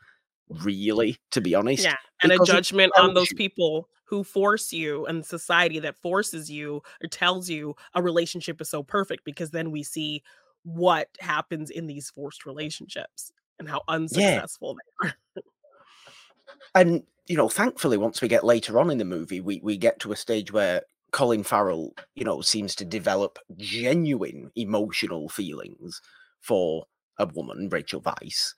really, 0.50 1.17
to 1.32 1.41
be 1.41 1.56
honest. 1.56 1.84
Yeah, 1.84 1.95
and 2.21 2.32
a 2.32 2.39
judgment 2.45 2.91
on 2.97 3.13
those 3.13 3.34
people 3.34 3.89
who 4.06 4.23
force 4.23 4.71
you 4.71 5.06
and 5.06 5.26
society 5.26 5.80
that 5.80 5.97
forces 5.97 6.50
you 6.50 6.82
or 7.04 7.10
tells 7.10 7.50
you 7.50 7.76
a 7.93 8.02
relationship 8.02 8.62
is 8.62 8.69
so 8.69 8.82
perfect 8.82 9.26
because 9.26 9.52
then 9.52 9.69
we 9.69 9.84
see 9.84 10.23
what 10.63 11.10
happens 11.19 11.69
in 11.69 11.88
these 11.88 12.10
forced 12.10 12.45
relationships 12.45 13.34
and 13.60 13.69
how 13.69 13.82
unsuccessful 13.88 14.78
yeah. 15.04 15.12
they 15.34 15.41
are. 15.41 15.43
and 16.76 17.04
you 17.28 17.36
know, 17.36 17.50
thankfully, 17.50 17.97
once 17.97 18.21
we 18.21 18.28
get 18.28 18.45
later 18.45 18.80
on 18.80 18.89
in 18.89 18.97
the 18.97 19.06
movie, 19.06 19.41
we 19.41 19.60
we 19.62 19.78
get 19.78 20.00
to 20.00 20.12
a 20.12 20.15
stage 20.15 20.52
where 20.52 20.82
Colin 21.12 21.43
Farrell, 21.43 21.93
you 22.15 22.24
know, 22.26 22.41
seems 22.41 22.76
to 22.76 22.86
develop 22.86 23.39
genuine 23.56 24.52
emotional 24.56 25.30
feelings 25.30 26.02
for 26.41 26.86
a 27.17 27.26
woman, 27.26 27.70
Rachel 27.70 28.02
Weisz. 28.02 28.54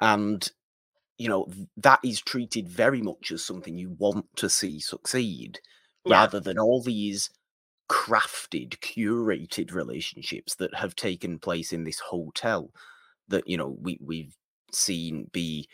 And, 0.00 0.50
you 1.18 1.28
know, 1.28 1.48
that 1.76 2.00
is 2.04 2.20
treated 2.20 2.68
very 2.68 3.02
much 3.02 3.30
as 3.32 3.44
something 3.44 3.76
you 3.76 3.90
want 3.98 4.26
to 4.36 4.48
see 4.48 4.80
succeed 4.80 5.58
yeah. 6.04 6.14
rather 6.14 6.40
than 6.40 6.58
all 6.58 6.80
these 6.80 7.30
crafted, 7.88 8.78
curated 8.78 9.72
relationships 9.74 10.54
that 10.54 10.76
have 10.76 10.94
taken 10.94 11.38
place 11.38 11.72
in 11.72 11.84
this 11.84 11.98
hotel 11.98 12.70
that, 13.28 13.46
you 13.48 13.56
know, 13.56 13.76
we, 13.80 13.98
we've 14.00 14.36
seen 14.72 15.28
be 15.32 15.68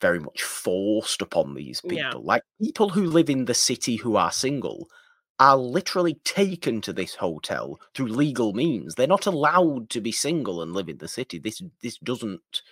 very 0.00 0.20
much 0.20 0.42
forced 0.42 1.20
upon 1.22 1.54
these 1.54 1.80
people. 1.80 1.96
Yeah. 1.96 2.12
Like 2.14 2.42
people 2.62 2.90
who 2.90 3.06
live 3.06 3.28
in 3.28 3.46
the 3.46 3.54
city 3.54 3.96
who 3.96 4.16
are 4.16 4.30
single 4.30 4.88
are 5.38 5.56
literally 5.56 6.14
taken 6.24 6.80
to 6.82 6.92
this 6.92 7.14
hotel 7.14 7.80
through 7.94 8.08
legal 8.08 8.52
means. 8.52 8.94
They're 8.94 9.06
not 9.06 9.26
allowed 9.26 9.90
to 9.90 10.00
be 10.00 10.12
single 10.12 10.62
and 10.62 10.72
live 10.72 10.88
in 10.88 10.98
the 10.98 11.08
city. 11.08 11.38
This 11.38 11.62
this 11.82 11.98
doesn't 11.98 12.62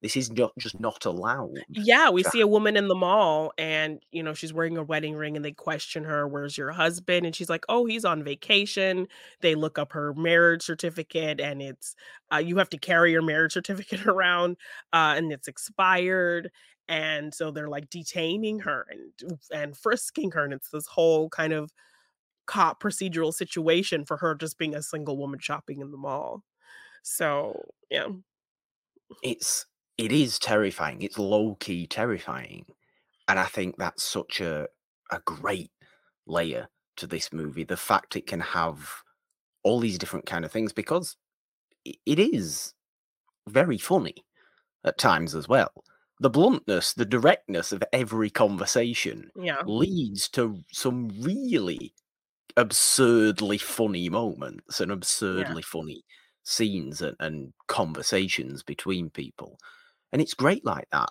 this 0.00 0.16
is 0.16 0.30
not 0.30 0.52
just 0.58 0.78
not 0.78 1.04
allowed. 1.04 1.58
Yeah, 1.68 2.10
we 2.10 2.22
see 2.22 2.40
a 2.40 2.46
woman 2.46 2.76
in 2.76 2.86
the 2.86 2.94
mall 2.94 3.52
and 3.58 4.00
you 4.12 4.22
know 4.22 4.32
she's 4.34 4.52
wearing 4.52 4.76
a 4.76 4.82
wedding 4.82 5.16
ring 5.16 5.36
and 5.36 5.44
they 5.44 5.52
question 5.52 6.04
her, 6.04 6.26
"Where's 6.26 6.56
your 6.56 6.72
husband?" 6.72 7.26
and 7.26 7.34
she's 7.34 7.50
like, 7.50 7.64
"Oh, 7.68 7.84
he's 7.84 8.04
on 8.04 8.22
vacation." 8.22 9.08
They 9.40 9.54
look 9.54 9.78
up 9.78 9.92
her 9.92 10.14
marriage 10.14 10.62
certificate 10.62 11.40
and 11.40 11.60
it's 11.62 11.94
uh, 12.32 12.38
you 12.38 12.58
have 12.58 12.70
to 12.70 12.78
carry 12.78 13.12
your 13.12 13.22
marriage 13.22 13.52
certificate 13.52 14.06
around 14.06 14.56
uh, 14.92 15.14
and 15.16 15.32
it's 15.32 15.48
expired 15.48 16.50
and 16.88 17.34
so 17.34 17.50
they're 17.50 17.68
like 17.68 17.90
detaining 17.90 18.60
her 18.60 18.86
and 18.90 19.38
and 19.52 19.76
frisking 19.76 20.30
her 20.30 20.44
and 20.44 20.54
it's 20.54 20.70
this 20.70 20.86
whole 20.86 21.28
kind 21.28 21.52
of 21.52 21.72
cop 22.48 22.82
procedural 22.82 23.32
situation 23.32 24.04
for 24.04 24.16
her 24.16 24.34
just 24.34 24.58
being 24.58 24.74
a 24.74 24.82
single 24.82 25.16
woman 25.16 25.38
shopping 25.38 25.80
in 25.80 25.92
the 25.92 25.98
mall. 25.98 26.42
So, 27.02 27.68
yeah. 27.90 28.08
It's 29.22 29.66
it 29.96 30.10
is 30.10 30.38
terrifying. 30.38 31.02
It's 31.02 31.18
low 31.18 31.56
key 31.60 31.86
terrifying. 31.86 32.66
And 33.28 33.38
I 33.38 33.44
think 33.44 33.76
that's 33.76 34.02
such 34.02 34.40
a 34.40 34.66
a 35.10 35.20
great 35.20 35.70
layer 36.26 36.68
to 36.96 37.06
this 37.06 37.32
movie. 37.32 37.64
The 37.64 37.76
fact 37.76 38.16
it 38.16 38.26
can 38.26 38.40
have 38.40 39.02
all 39.62 39.80
these 39.80 39.98
different 39.98 40.26
kind 40.26 40.44
of 40.44 40.52
things 40.52 40.72
because 40.72 41.16
it 41.84 42.18
is 42.18 42.74
very 43.48 43.78
funny 43.78 44.14
at 44.84 44.98
times 44.98 45.34
as 45.34 45.48
well. 45.48 45.72
The 46.20 46.30
bluntness, 46.30 46.94
the 46.94 47.04
directness 47.04 47.72
of 47.72 47.82
every 47.92 48.30
conversation 48.30 49.30
yeah. 49.40 49.62
leads 49.64 50.28
to 50.30 50.64
some 50.72 51.10
really 51.20 51.94
absurdly 52.56 53.58
funny 53.58 54.08
moments 54.08 54.80
and 54.80 54.90
absurdly 54.90 55.62
yeah. 55.62 55.70
funny 55.70 56.04
scenes 56.44 57.02
and, 57.02 57.16
and 57.20 57.52
conversations 57.66 58.62
between 58.62 59.10
people. 59.10 59.58
And 60.12 60.22
it's 60.22 60.34
great 60.34 60.64
like 60.64 60.88
that. 60.90 61.10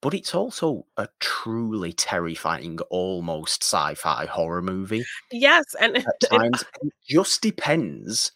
But 0.00 0.14
it's 0.14 0.34
also 0.34 0.86
a 0.96 1.08
truly 1.20 1.92
terrifying, 1.92 2.80
almost 2.90 3.62
sci-fi 3.62 4.26
horror 4.26 4.62
movie. 4.62 5.04
Yes, 5.30 5.64
and 5.80 5.98
at 5.98 6.04
times 6.30 6.62
it, 6.62 6.68
it 6.82 6.92
just 7.08 7.40
depends 7.40 8.32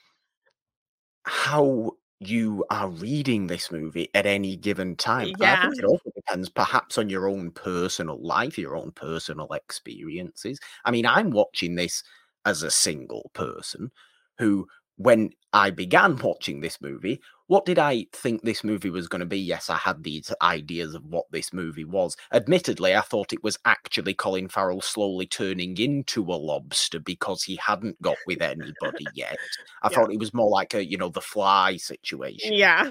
how 1.25 1.92
you 2.20 2.64
are 2.70 2.88
reading 2.88 3.46
this 3.46 3.70
movie 3.70 4.09
at 4.14 4.27
any 4.27 4.57
given 4.57 4.96
time. 4.96 5.33
Yeah. 5.38 5.59
I 5.59 5.62
think 5.62 5.79
it 5.79 5.85
also 5.85 6.11
depends 6.14 6.49
perhaps 6.49 6.99
on 6.99 7.11
your 7.11 7.29
own 7.29 7.51
personal 7.51 8.18
life, 8.22 8.57
your 8.57 8.77
own 8.77 8.92
personal 8.92 9.53
experiences. 9.53 10.59
I 10.85 10.90
mean, 10.90 11.05
I'm 11.05 11.31
watching 11.31 11.75
this 11.75 12.03
as 12.46 12.62
a 12.62 12.70
single 12.70 13.30
person 13.35 13.90
who 14.38 14.66
when 14.96 15.30
I 15.52 15.70
began 15.70 16.16
watching 16.16 16.61
this 16.61 16.80
movie, 16.80 17.20
what 17.48 17.64
did 17.64 17.78
I 17.78 18.06
think 18.12 18.42
this 18.42 18.64
movie 18.64 18.90
was 18.90 19.09
going 19.09 19.20
to 19.20 19.26
be? 19.26 19.38
Yes, 19.38 19.70
I 19.70 19.76
had 19.76 20.02
these 20.02 20.32
ideas 20.42 20.94
of 20.94 21.04
what 21.04 21.26
this 21.30 21.52
movie 21.52 21.85
was. 21.85 22.16
Admittedly, 22.32 22.94
I 22.94 23.02
thought 23.02 23.32
it 23.32 23.44
was 23.44 23.59
actually 23.64 24.14
Colin 24.14 24.48
Farrell 24.48 24.80
slowly 24.80 25.26
turning 25.26 25.76
into 25.76 26.22
a 26.22 26.35
lobster 26.35 26.98
because 26.98 27.42
he 27.42 27.56
hadn't 27.56 28.00
got 28.02 28.16
with 28.26 28.40
anybody 28.40 29.06
yet. 29.14 29.37
I 29.82 29.90
yeah. 29.90 29.96
thought 29.96 30.12
it 30.12 30.18
was 30.18 30.35
more 30.35 30.50
like 30.50 30.74
a, 30.74 30.85
you 30.85 30.96
know, 30.96 31.11
the 31.11 31.20
fly 31.20 31.76
situation. 31.76 32.54
Yeah. 32.54 32.90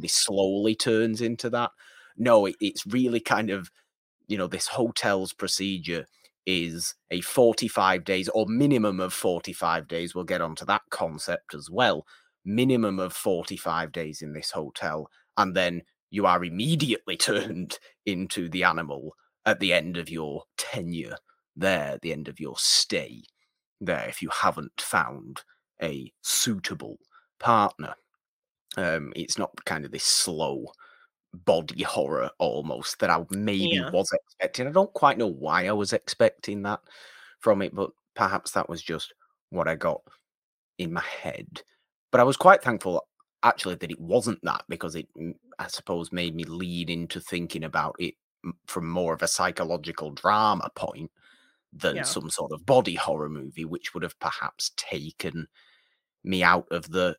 he 0.00 0.08
slowly 0.08 0.76
turns 0.76 1.20
into 1.20 1.50
that. 1.50 1.72
No, 2.16 2.46
it, 2.46 2.56
it's 2.60 2.86
really 2.86 3.20
kind 3.20 3.50
of, 3.50 3.70
you 4.28 4.38
know, 4.38 4.46
this 4.46 4.68
hotel's 4.68 5.32
procedure 5.32 6.06
is 6.50 6.94
a 7.10 7.20
45 7.20 8.04
days 8.04 8.28
or 8.28 8.46
minimum 8.46 9.00
of 9.00 9.12
45 9.12 9.86
days. 9.86 10.14
We'll 10.14 10.24
get 10.24 10.40
onto 10.40 10.64
that 10.66 10.82
concept 10.90 11.54
as 11.54 11.70
well. 11.70 12.06
Minimum 12.44 12.98
of 12.98 13.12
45 13.12 13.92
days 13.92 14.22
in 14.22 14.32
this 14.32 14.50
hotel. 14.50 15.08
And 15.36 15.54
then 15.54 15.82
you 16.10 16.26
are 16.26 16.44
immediately 16.44 17.16
turned 17.30 17.78
into 18.04 18.48
the 18.48 18.64
animal 18.64 19.14
at 19.46 19.60
the 19.60 19.72
end 19.72 19.96
of 19.96 20.10
your 20.10 20.44
tenure 20.56 21.16
there, 21.56 21.98
the 22.02 22.12
end 22.12 22.28
of 22.28 22.40
your 22.40 22.56
stay. 22.58 23.22
there 23.80 24.08
if 24.08 24.20
you 24.20 24.30
haven't 24.30 24.80
found 24.80 25.42
a 25.82 26.12
suitable 26.22 26.98
partner. 27.38 27.94
Um, 28.76 29.12
it's 29.16 29.38
not 29.38 29.64
kind 29.64 29.84
of 29.84 29.92
this 29.92 30.04
slow 30.04 30.66
body 31.34 31.82
horror 31.82 32.30
almost 32.38 32.98
that 33.00 33.10
I 33.10 33.24
maybe 33.30 33.68
Yeah. 33.76 33.90
was 33.92 34.10
expecting. 34.12 34.66
I 34.66 34.72
don't 34.72 34.92
quite 34.94 35.18
know 35.18 35.26
why 35.28 35.66
I 35.68 35.72
was 35.72 35.92
expecting 35.92 36.62
that 36.62 36.80
from 37.40 37.62
it, 37.62 37.74
but 37.74 37.90
perhaps 38.14 38.52
that 38.52 38.68
was 38.68 38.82
just 38.82 39.12
what 39.50 39.68
I 39.68 39.74
got 39.76 40.02
in 40.78 40.92
my 40.92 41.02
head. 41.02 41.62
But 42.12 42.20
I 42.20 42.24
was 42.24 42.36
quite 42.36 42.62
thankful 42.62 43.06
actually 43.42 43.76
that 43.76 43.90
it 43.90 44.00
wasn't 44.00 44.40
that 44.44 44.64
because 44.68 44.94
it, 44.96 45.08
mm, 45.16 45.34
I 45.58 45.68
suppose, 45.68 46.12
made 46.12 46.34
me 46.34 46.44
lead 46.44 46.90
into 46.90 47.20
thinking 47.20 47.64
about 47.64 47.96
it 47.98 48.14
from 48.66 48.88
more 48.88 49.14
of 49.14 49.22
a 49.22 49.28
psychological 49.28 50.10
drama 50.12 50.70
point 50.74 51.10
than 51.72 51.96
Yeah. 51.96 52.04
some 52.04 52.30
sort 52.30 52.52
of 52.52 52.66
body 52.66 52.94
horror 52.94 53.28
movie, 53.28 53.64
which 53.64 53.94
would 53.94 54.02
have 54.02 54.18
perhaps 54.20 54.72
taken 54.76 55.46
me 56.24 56.42
out 56.42 56.66
of 56.70 56.90
the 56.90 57.16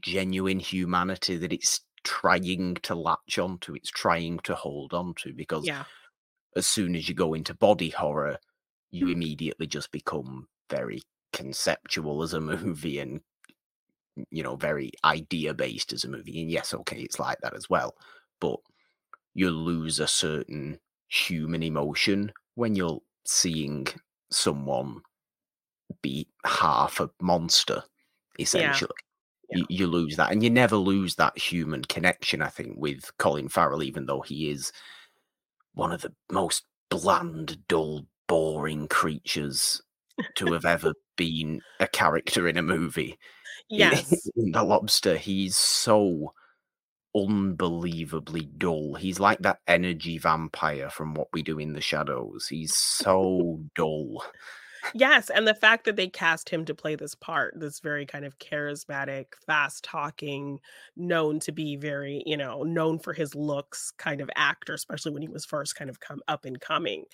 genuine 0.00 0.60
humanity 0.60 1.36
that 1.36 1.52
it's 1.52 1.80
trying 2.06 2.76
to 2.82 2.94
latch 2.94 3.38
onto, 3.38 3.74
it's 3.74 3.90
trying 3.90 4.38
to 4.44 4.54
hold 4.54 4.94
on 4.94 5.14
to. 5.22 5.34
Because 5.34 5.66
Yeah. 5.66 5.84
as 6.54 6.66
soon 6.66 6.94
as 6.94 7.08
you 7.08 7.14
go 7.14 7.34
into 7.34 7.52
body 7.52 7.90
horror, 7.90 8.38
you 8.90 9.06
mm. 9.06 9.12
immediately 9.12 9.66
just 9.66 9.90
become 9.90 10.48
very 10.70 11.02
conceptual 11.32 12.22
as 12.22 12.32
a 12.32 12.40
movie 12.52 13.00
and 13.00 13.20
you 14.30 14.42
know 14.42 14.56
very 14.56 14.90
idea 15.04 15.52
based 15.52 15.92
as 15.92 16.04
a 16.04 16.08
movie 16.08 16.40
and 16.40 16.50
yes 16.50 16.72
okay 16.72 17.00
it's 17.00 17.20
like 17.20 17.38
that 17.42 17.54
as 17.54 17.68
well 17.68 17.94
but 18.40 18.58
you 19.34 19.50
lose 19.50 20.00
a 20.00 20.06
certain 20.06 20.78
human 21.08 21.62
emotion 21.62 22.32
when 22.54 22.74
you're 22.74 23.02
seeing 23.26 23.86
someone 24.30 25.02
be 26.00 26.26
half 26.46 26.98
a 26.98 27.10
monster 27.20 27.82
essentially 28.38 28.90
Yeah. 29.50 29.58
You, 29.58 29.66
you 29.70 29.86
lose 29.86 30.16
that 30.16 30.32
and 30.32 30.42
you 30.42 30.50
never 30.50 30.76
lose 30.76 31.14
that 31.16 31.38
human 31.38 31.82
connection 31.84 32.42
i 32.42 32.48
think 32.48 32.74
with 32.78 33.16
colin 33.18 33.48
farrell 33.48 33.82
even 33.82 34.06
though 34.06 34.20
he 34.22 34.50
is 34.50 34.72
one 35.74 35.92
of 35.92 36.02
the 36.02 36.12
most 36.30 36.64
bland 36.90 37.58
dull 37.68 38.06
boring 38.28 38.88
creatures 38.88 39.80
to 40.36 40.52
have 40.52 40.64
ever 40.64 40.92
been 41.16 41.60
a 41.80 41.86
character 41.88 42.48
in 42.48 42.56
a 42.56 42.62
movie 42.62 43.18
in- 43.78 43.92
Yes. 43.92 44.28
in 44.36 44.52
the 44.52 44.62
lobster 44.64 45.16
he's 45.16 45.56
so 45.56 46.32
unbelievably 47.14 48.50
dull 48.58 48.94
he's 48.94 49.18
like 49.20 49.38
that 49.40 49.58
energy 49.66 50.18
vampire 50.18 50.90
from 50.90 51.14
what 51.14 51.28
we 51.32 51.42
do 51.42 51.58
in 51.58 51.72
the 51.72 51.80
shadows 51.80 52.46
he's 52.48 52.76
so 52.76 53.60
dull 53.74 54.22
Yes, 54.94 55.30
and 55.30 55.46
the 55.46 55.54
fact 55.54 55.84
that 55.84 55.96
they 55.96 56.08
cast 56.08 56.48
him 56.48 56.64
to 56.66 56.74
play 56.74 56.94
this 56.94 57.14
part, 57.14 57.54
this 57.58 57.80
very 57.80 58.06
kind 58.06 58.24
of 58.24 58.38
charismatic, 58.38 59.26
fast 59.46 59.84
talking, 59.84 60.58
known 60.96 61.40
to 61.40 61.52
be 61.52 61.76
very, 61.76 62.22
you 62.24 62.36
know, 62.36 62.62
known 62.62 62.98
for 62.98 63.12
his 63.12 63.34
looks 63.34 63.90
kind 63.98 64.20
of 64.20 64.30
actor, 64.36 64.74
especially 64.74 65.12
when 65.12 65.22
he 65.22 65.28
was 65.28 65.44
first 65.44 65.76
kind 65.76 65.90
of 65.90 66.00
come 66.00 66.20
up 66.28 66.44
and 66.44 66.60
coming. 66.60 67.04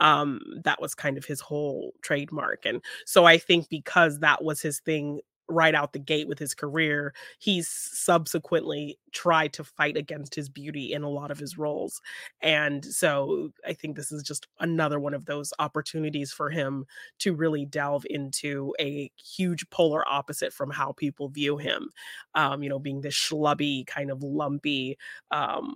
Um, 0.00 0.40
that 0.64 0.80
was 0.80 0.94
kind 0.94 1.18
of 1.18 1.24
his 1.26 1.40
whole 1.40 1.92
trademark. 2.02 2.66
And 2.66 2.82
so 3.06 3.24
I 3.26 3.38
think 3.38 3.68
because 3.70 4.20
that 4.20 4.44
was 4.44 4.60
his 4.62 4.80
thing 4.80 5.20
right 5.48 5.74
out 5.74 5.92
the 5.92 5.98
gate 5.98 6.28
with 6.28 6.38
his 6.38 6.54
career, 6.54 7.12
he's 7.38 7.68
subsequently 7.68 8.98
tried 9.12 9.52
to 9.54 9.64
fight 9.64 9.96
against 9.96 10.34
his 10.34 10.48
beauty 10.48 10.92
in 10.92 11.02
a 11.02 11.08
lot 11.08 11.30
of 11.30 11.38
his 11.38 11.58
roles. 11.58 12.00
And 12.40 12.84
so 12.84 13.50
I 13.66 13.74
think 13.74 13.96
this 13.96 14.12
is 14.12 14.22
just 14.22 14.46
another 14.60 14.98
one 14.98 15.14
of 15.14 15.26
those 15.26 15.52
opportunities 15.58 16.32
for 16.32 16.50
him 16.50 16.86
to 17.20 17.34
really 17.34 17.66
delve 17.66 18.04
into 18.08 18.74
a 18.80 19.10
huge 19.16 19.68
polar 19.70 20.08
opposite 20.08 20.52
from 20.52 20.70
how 20.70 20.92
people 20.92 21.28
view 21.28 21.56
him. 21.56 21.90
Um, 22.34 22.62
you 22.62 22.68
know, 22.68 22.78
being 22.78 23.00
this 23.00 23.14
schlubby, 23.14 23.86
kind 23.86 24.10
of 24.10 24.22
lumpy, 24.22 24.96
um, 25.30 25.74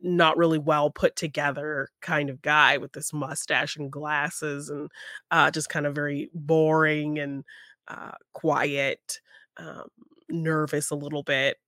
not 0.00 0.36
really 0.36 0.58
well 0.58 0.90
put 0.90 1.16
together 1.16 1.88
kind 2.00 2.30
of 2.30 2.40
guy 2.42 2.76
with 2.76 2.92
this 2.92 3.12
mustache 3.12 3.76
and 3.76 3.90
glasses 3.90 4.68
and 4.68 4.90
uh, 5.30 5.50
just 5.50 5.68
kind 5.68 5.86
of 5.86 5.94
very 5.94 6.30
boring 6.34 7.18
and 7.18 7.44
uh, 7.88 8.12
quiet, 8.32 9.20
um, 9.56 9.88
nervous 10.28 10.90
a 10.90 10.94
little 10.94 11.22
bit 11.22 11.58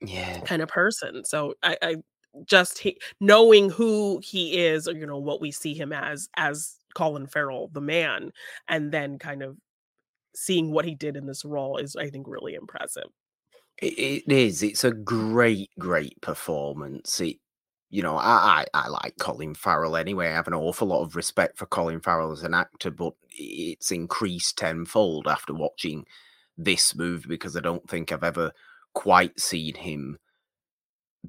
yeah 0.00 0.40
kind 0.40 0.60
of 0.60 0.68
person. 0.68 1.24
So 1.24 1.54
I, 1.62 1.76
I 1.80 1.96
just 2.46 2.78
he, 2.78 2.98
knowing 3.20 3.70
who 3.70 4.20
he 4.22 4.58
is, 4.64 4.88
or 4.88 4.92
you 4.92 5.06
know 5.06 5.18
what 5.18 5.40
we 5.40 5.50
see 5.50 5.74
him 5.74 5.92
as 5.92 6.28
as 6.36 6.76
Colin 6.94 7.26
Farrell, 7.26 7.68
the 7.72 7.80
man, 7.80 8.32
and 8.68 8.92
then 8.92 9.18
kind 9.18 9.42
of 9.42 9.56
seeing 10.34 10.70
what 10.70 10.84
he 10.84 10.94
did 10.94 11.16
in 11.16 11.26
this 11.26 11.44
role 11.44 11.76
is, 11.76 11.96
I 11.96 12.10
think, 12.10 12.26
really 12.26 12.54
impressive. 12.54 13.08
It, 13.80 14.26
it 14.28 14.32
is. 14.32 14.62
It's 14.62 14.84
a 14.84 14.92
great, 14.92 15.70
great 15.78 16.20
performance. 16.20 17.20
It, 17.20 17.36
you 17.94 18.02
know, 18.02 18.16
I, 18.16 18.64
I 18.74 18.86
I 18.86 18.88
like 18.88 19.14
Colin 19.20 19.54
Farrell 19.54 19.96
anyway. 19.96 20.26
I 20.26 20.32
have 20.32 20.48
an 20.48 20.54
awful 20.54 20.88
lot 20.88 21.02
of 21.04 21.14
respect 21.14 21.56
for 21.56 21.66
Colin 21.66 22.00
Farrell 22.00 22.32
as 22.32 22.42
an 22.42 22.52
actor, 22.52 22.90
but 22.90 23.14
it's 23.30 23.92
increased 23.92 24.58
tenfold 24.58 25.28
after 25.28 25.54
watching 25.54 26.04
this 26.58 26.96
movie 26.96 27.28
because 27.28 27.56
I 27.56 27.60
don't 27.60 27.88
think 27.88 28.10
I've 28.10 28.24
ever 28.24 28.50
quite 28.94 29.38
seen 29.38 29.76
him 29.76 30.18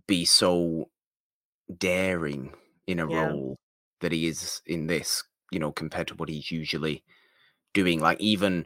be 0.08 0.26
so 0.26 0.90
daring 1.78 2.54
in 2.88 3.00
a 3.00 3.08
Yeah. 3.08 3.36
role 3.36 3.58
that 4.02 4.12
he 4.12 4.28
is 4.28 4.62
in 4.66 4.88
this. 4.88 5.24
You 5.52 5.60
know, 5.60 5.72
compared 5.72 6.08
to 6.08 6.16
what 6.16 6.30
he's 6.30 6.50
usually 6.50 7.04
doing. 7.76 8.00
Like 8.00 8.20
even 8.20 8.66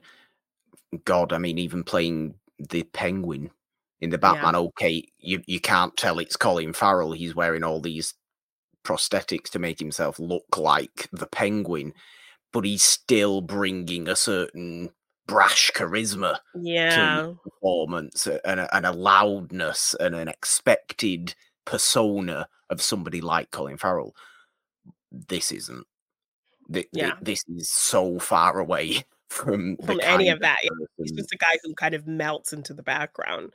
God, 1.04 1.34
I 1.34 1.38
mean, 1.38 1.58
even 1.58 1.84
playing 1.84 2.36
the 2.58 2.84
Penguin 2.84 3.52
in 4.02 4.10
the 4.10 4.16
Yeah. 4.18 4.34
Batman. 4.34 4.56
Okay, 4.56 5.08
you 5.18 5.42
you 5.48 5.60
can't 5.60 5.96
tell 5.98 6.20
it's 6.20 6.36
Colin 6.38 6.74
Farrell. 6.74 7.12
He's 7.14 7.36
wearing 7.36 7.64
all 7.64 7.82
these 7.82 8.14
prosthetics 8.84 9.50
to 9.52 9.60
make 9.60 9.80
himself 9.80 10.20
look 10.20 10.58
like 10.58 11.10
the 11.12 11.28
Penguin, 11.28 11.94
but 12.54 12.66
he's 12.66 12.84
still 12.84 13.42
bringing 13.42 14.08
a 14.08 14.16
certain 14.16 14.90
brash 15.28 15.70
charisma 15.76 16.40
Yeah, 16.56 17.34
performance 17.44 18.26
uh, 18.26 18.40
and 18.46 18.60
a, 18.62 18.76
and 18.76 18.86
a 18.86 18.92
loudness 18.92 19.96
and 20.00 20.16
an 20.16 20.28
expected 20.28 21.36
persona 21.66 22.48
of 22.70 22.82
somebody 22.82 23.22
like 23.22 23.52
Colin 23.52 23.78
Farrell. 23.78 24.16
This 25.12 25.52
isn't. 25.52 25.86
Th- 26.72 26.88
th- 26.94 27.04
Yeah. 27.06 27.14
This 27.22 27.44
is 27.48 27.70
so 27.70 28.18
far 28.20 28.60
away 28.60 29.04
from 29.30 29.78
from 29.86 30.00
any 30.04 30.30
of 30.30 30.40
that. 30.40 30.58
yeah. 30.64 30.70
He's 30.98 31.12
just 31.12 31.32
a 31.34 31.38
guy 31.38 31.58
who 31.64 31.74
kind 31.76 31.94
of 31.94 32.08
melts 32.08 32.54
into 32.54 32.74
the 32.74 32.84
background. 32.84 33.52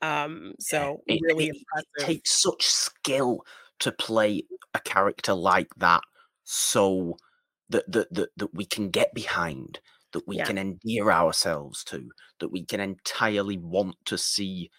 Um, 0.00 0.54
so 0.60 1.02
It- 1.06 1.20
really 1.20 1.48
it- 1.48 1.66
it 1.74 1.86
takes 1.98 2.32
such 2.42 2.66
skill 2.66 3.44
to 3.80 3.92
play 3.92 4.42
a 4.74 4.80
character 4.80 5.34
like 5.34 5.68
that 5.76 6.02
so 6.44 7.16
that 7.68 7.90
that 7.92 8.12
that, 8.14 8.30
that 8.36 8.54
we 8.54 8.64
can 8.66 8.90
get 8.90 9.14
behind 9.14 9.80
that 10.12 10.26
we 10.26 10.38
Yeah. 10.38 10.42
can 10.42 10.58
endear 10.58 11.10
ourselves 11.12 11.84
to 11.84 12.10
that 12.40 12.48
we 12.50 12.64
can 12.64 12.80
entirely 12.80 13.58
want 13.58 13.96
to 14.06 14.16
see 14.18 14.70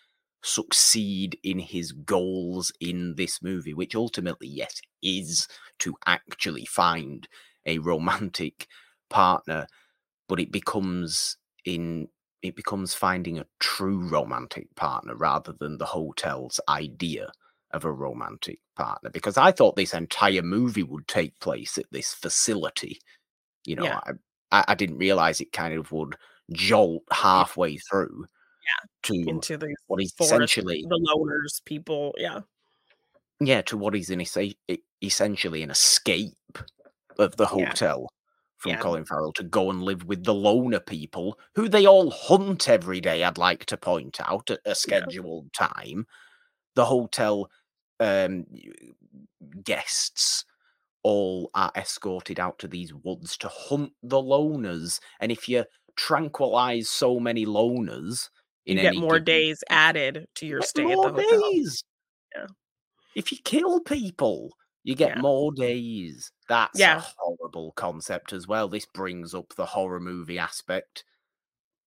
succeed 0.43 1.37
in 1.43 1.59
his 1.59 1.91
goals 1.91 2.71
in 2.79 3.15
this 3.15 3.41
movie 3.41 3.73
which 3.73 3.95
ultimately 3.95 4.47
yes 4.47 4.81
is 5.03 5.47
to 5.79 5.95
actually 6.05 6.65
find 6.65 7.27
a 7.65 7.77
romantic 7.79 8.67
partner 9.09 9.67
but 10.27 10.39
it 10.39 10.51
becomes 10.51 11.37
in 11.65 12.07
it 12.41 12.55
becomes 12.55 12.93
finding 12.93 13.37
a 13.37 13.45
true 13.59 14.07
romantic 14.07 14.73
partner 14.75 15.15
rather 15.15 15.53
than 15.53 15.77
the 15.77 15.85
hotel's 15.85 16.59
idea 16.69 17.31
of 17.71 17.85
a 17.85 17.91
romantic 17.91 18.59
partner 18.75 19.09
because 19.11 19.37
i 19.37 19.51
thought 19.51 19.75
this 19.75 19.93
entire 19.93 20.41
movie 20.41 20.83
would 20.83 21.07
take 21.07 21.39
place 21.39 21.77
at 21.77 21.85
this 21.91 22.13
facility. 22.13 22.99
You 23.65 23.75
know 23.75 23.83
Yeah. 23.83 23.99
I, 24.51 24.65
I 24.69 24.75
didn't 24.75 24.97
realize 24.97 25.41
it 25.41 25.51
kind 25.51 25.73
of 25.75 25.91
would 25.91 26.15
jolt 26.51 27.03
halfway 27.11 27.77
through 27.77 28.25
yeah. 28.65 28.87
to 29.03 29.29
into 29.29 29.57
the 29.57 29.75
what 29.87 30.01
is 30.01 30.11
forest, 30.13 30.33
essentially 30.33 30.85
the 30.89 30.99
loners 30.99 31.63
people. 31.65 32.13
Yeah, 32.17 32.39
yeah 33.39 33.61
to 33.63 33.77
what 33.77 33.95
is 33.95 34.11
e- 34.11 34.57
essentially 35.03 35.63
an 35.63 35.69
escape 35.69 36.57
of 37.17 37.35
the 37.35 37.45
hotel 37.45 38.07
from 38.59 38.71
Yeah. 38.71 38.79
Colin 38.79 39.05
Farrell 39.05 39.33
to 39.33 39.43
go 39.43 39.69
and 39.69 39.81
live 39.81 40.03
with 40.05 40.23
the 40.23 40.33
loner 40.33 40.79
people 40.79 41.39
who 41.55 41.67
they 41.67 41.85
all 41.85 42.11
hunt 42.11 42.69
every 42.69 43.01
day. 43.01 43.23
I'd 43.23 43.37
like 43.37 43.65
to 43.65 43.77
point 43.77 44.19
out 44.21 44.49
at 44.51 44.59
a 44.65 44.75
scheduled 44.75 45.51
time. 45.53 46.05
The 46.75 46.85
hotel 46.85 47.49
um, 47.99 48.45
guests 49.63 50.45
all 51.03 51.49
are 51.55 51.71
escorted 51.75 52.39
out 52.39 52.59
to 52.59 52.67
these 52.67 52.93
woods 52.93 53.37
to 53.37 53.47
hunt 53.47 53.93
the 54.03 54.21
loners, 54.21 54.99
and 55.19 55.31
if 55.31 55.47
you 55.47 55.63
tranquilize 55.95 56.89
so 56.89 57.19
many 57.19 57.45
loners 57.45 58.29
in 58.65 58.77
you 58.77 58.83
get 58.83 58.95
more 58.95 59.13
given 59.13 59.23
days 59.25 59.63
added 59.69 60.27
to 60.35 60.45
your 60.45 60.61
stay 60.61 60.83
at 60.83 60.89
the 60.89 60.95
hotel. 60.95 61.51
days. 61.51 61.83
Yeah. 62.35 62.47
If 63.15 63.31
you 63.31 63.37
kill 63.43 63.79
people, 63.81 64.53
You 64.83 64.95
get 64.95 65.15
Yeah. 65.15 65.15
more 65.15 65.51
days. 65.53 66.31
That's 66.49 66.85
Yeah. 66.85 66.97
a 66.97 67.13
horrible 67.17 67.73
concept 67.73 68.33
as 68.33 68.47
well. 68.47 68.67
This 68.69 68.85
brings 68.85 69.33
up 69.33 69.55
the 69.55 69.67
horror 69.67 69.99
movie 69.99 70.39
aspect. 70.39 71.03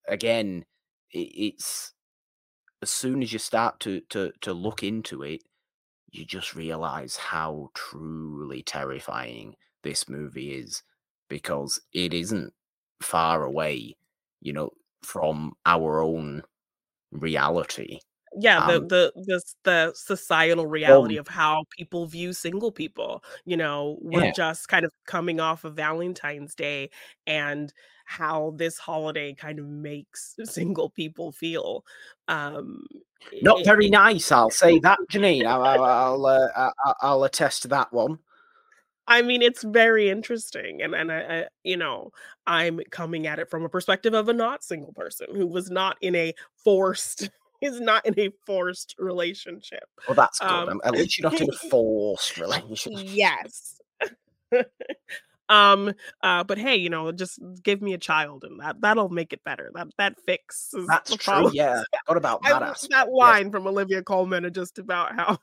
Again, 0.07 0.65
it's 1.11 1.93
as 2.81 2.91
soon 2.91 3.23
as 3.23 3.33
you 3.33 3.39
start 3.39 3.79
to 3.81 4.01
to 4.11 4.33
to 4.41 4.53
look 4.53 4.83
into 4.83 5.23
it, 5.23 5.43
you 6.11 6.25
just 6.25 6.55
realize 6.55 7.17
how 7.17 7.71
truly 7.75 8.63
terrifying 8.63 9.55
this 9.83 10.09
movie 10.09 10.53
is 10.55 10.83
because 11.29 11.81
it 11.93 12.13
isn't 12.13 12.53
far 13.01 13.43
away, 13.45 13.97
you 14.41 14.53
know, 14.53 14.71
from 15.03 15.55
our 15.65 16.01
own 16.01 16.43
reality. 17.11 17.99
Yeah, 18.39 18.65
the 18.67 18.77
Um, 18.77 18.87
the 18.87 19.11
the 19.15 19.41
the 19.63 19.91
societal 19.95 20.65
reality 20.65 21.17
um, 21.17 21.21
of 21.21 21.27
how 21.27 21.63
people 21.77 22.07
view 22.07 22.33
single 22.33 22.71
people, 22.71 23.23
you 23.45 23.57
know, 23.57 23.97
we're 24.01 24.25
yeah. 24.25 24.31
just 24.31 24.67
kind 24.67 24.85
of 24.85 24.91
coming 25.05 25.39
off 25.39 25.63
of 25.63 25.75
Valentine's 25.75 26.55
Day 26.55 26.89
and 27.27 27.73
how 28.05 28.53
this 28.57 28.77
holiday 28.77 29.33
kind 29.33 29.59
of 29.59 29.67
makes 29.67 30.35
single 30.45 30.89
people 30.89 31.31
feel. 31.31 31.85
Um, 32.27 32.85
Not 33.41 33.59
it 33.59 33.65
very 33.65 33.87
it 33.87 33.91
nice, 33.91 34.31
I'll 34.31 34.49
say 34.49 34.79
that, 34.79 34.99
Jeannine. 35.09 35.45
I'll 35.45 35.63
I'll 35.65 35.83
I'll, 35.83 36.25
uh, 36.25 36.71
I'll 37.01 37.23
attest 37.23 37.63
to 37.63 37.67
that 37.69 37.93
one. 37.93 38.19
I 39.07 39.21
mean, 39.21 39.41
it's 39.41 39.63
very 39.63 40.09
interesting, 40.09 40.81
and 40.81 40.95
and 40.95 41.11
I 41.11 41.19
I 41.19 41.47
you 41.63 41.77
know, 41.77 42.11
I'm 42.47 42.79
coming 42.89 43.27
at 43.27 43.39
it 43.39 43.49
from 43.49 43.63
a 43.63 43.69
perspective 43.69 44.13
of 44.13 44.29
a 44.29 44.33
not 44.33 44.63
single 44.63 44.93
person 44.93 45.27
who 45.35 45.45
was 45.47 45.69
not 45.69 45.97
in 46.01 46.15
a 46.15 46.33
forced 46.63 47.29
is 47.63 47.79
not 47.79 48.05
in 48.05 48.19
a 48.19 48.29
forced 48.45 48.95
relationship. 48.97 49.85
Well, 50.07 50.15
that's 50.15 50.39
good. 50.39 50.49
Um 50.49 50.69
Um, 50.69 50.81
at 50.83 50.93
least 50.93 51.17
you're 51.17 51.29
not 51.31 51.39
in 51.41 51.49
a 51.49 51.53
forced 51.69 52.37
relationship. 52.37 52.91
Yes. 53.05 53.79
Um, 55.49 55.93
uh, 56.21 56.43
but 56.43 56.57
hey, 56.57 56.77
you 56.77 56.89
know, 56.89 57.11
just 57.11 57.39
give 57.63 57.81
me 57.81 57.93
a 57.93 57.97
child 57.97 58.43
and 58.43 58.59
that 58.61 58.79
that'll 58.81 59.09
make 59.09 59.33
it 59.33 59.43
better. 59.43 59.71
That 59.75 59.87
that 59.97 60.15
fixes 60.25 60.87
That's 60.87 61.11
the 61.11 61.17
true, 61.17 61.33
problem. 61.33 61.53
yeah. 61.53 61.83
what 62.05 62.17
about 62.17 62.39
I 62.45 62.51
that 62.53 62.61
love 62.61 62.77
that 62.89 63.11
line 63.11 63.51
from 63.51 63.67
Olivia 63.67 64.01
Colman 64.01 64.45
and 64.45 64.55
just 64.55 64.79
about 64.79 65.15
how 65.15 65.37